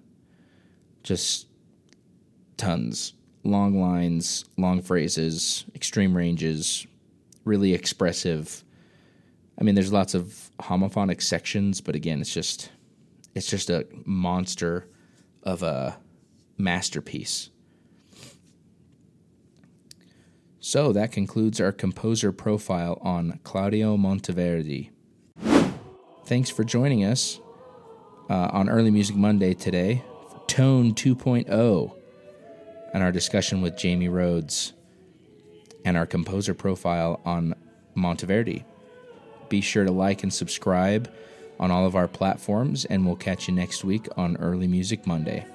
Just 1.02 1.46
tons. 2.56 3.14
Long 3.44 3.80
lines, 3.80 4.44
long 4.56 4.82
phrases, 4.82 5.64
extreme 5.74 6.16
ranges, 6.16 6.86
really 7.44 7.72
expressive. 7.72 8.64
I 9.58 9.64
mean, 9.64 9.74
there's 9.74 9.92
lots 9.92 10.14
of 10.14 10.50
homophonic 10.60 11.22
sections, 11.22 11.80
but 11.80 11.94
again, 11.94 12.20
it's 12.20 12.34
just 12.34 12.70
it's 13.34 13.48
just 13.48 13.70
a 13.70 13.86
monster 14.04 14.88
of 15.44 15.62
a 15.62 15.98
masterpiece. 16.58 17.50
So 20.68 20.92
that 20.92 21.12
concludes 21.12 21.62
our 21.62 21.72
composer 21.72 22.30
profile 22.30 22.98
on 23.00 23.40
Claudio 23.42 23.96
Monteverdi. 23.96 24.90
Thanks 26.26 26.50
for 26.50 26.62
joining 26.62 27.06
us 27.06 27.40
uh, 28.28 28.50
on 28.52 28.68
Early 28.68 28.90
Music 28.90 29.16
Monday 29.16 29.54
today 29.54 30.04
Tone 30.46 30.92
2.0 30.92 31.96
and 32.92 33.02
our 33.02 33.10
discussion 33.10 33.62
with 33.62 33.78
Jamie 33.78 34.10
Rhodes 34.10 34.74
and 35.86 35.96
our 35.96 36.04
composer 36.04 36.52
profile 36.52 37.22
on 37.24 37.54
Monteverdi. 37.96 38.62
Be 39.48 39.62
sure 39.62 39.86
to 39.86 39.90
like 39.90 40.22
and 40.22 40.34
subscribe 40.34 41.10
on 41.58 41.70
all 41.70 41.86
of 41.86 41.96
our 41.96 42.08
platforms, 42.08 42.84
and 42.84 43.06
we'll 43.06 43.16
catch 43.16 43.48
you 43.48 43.54
next 43.54 43.84
week 43.84 44.06
on 44.18 44.36
Early 44.36 44.68
Music 44.68 45.06
Monday. 45.06 45.46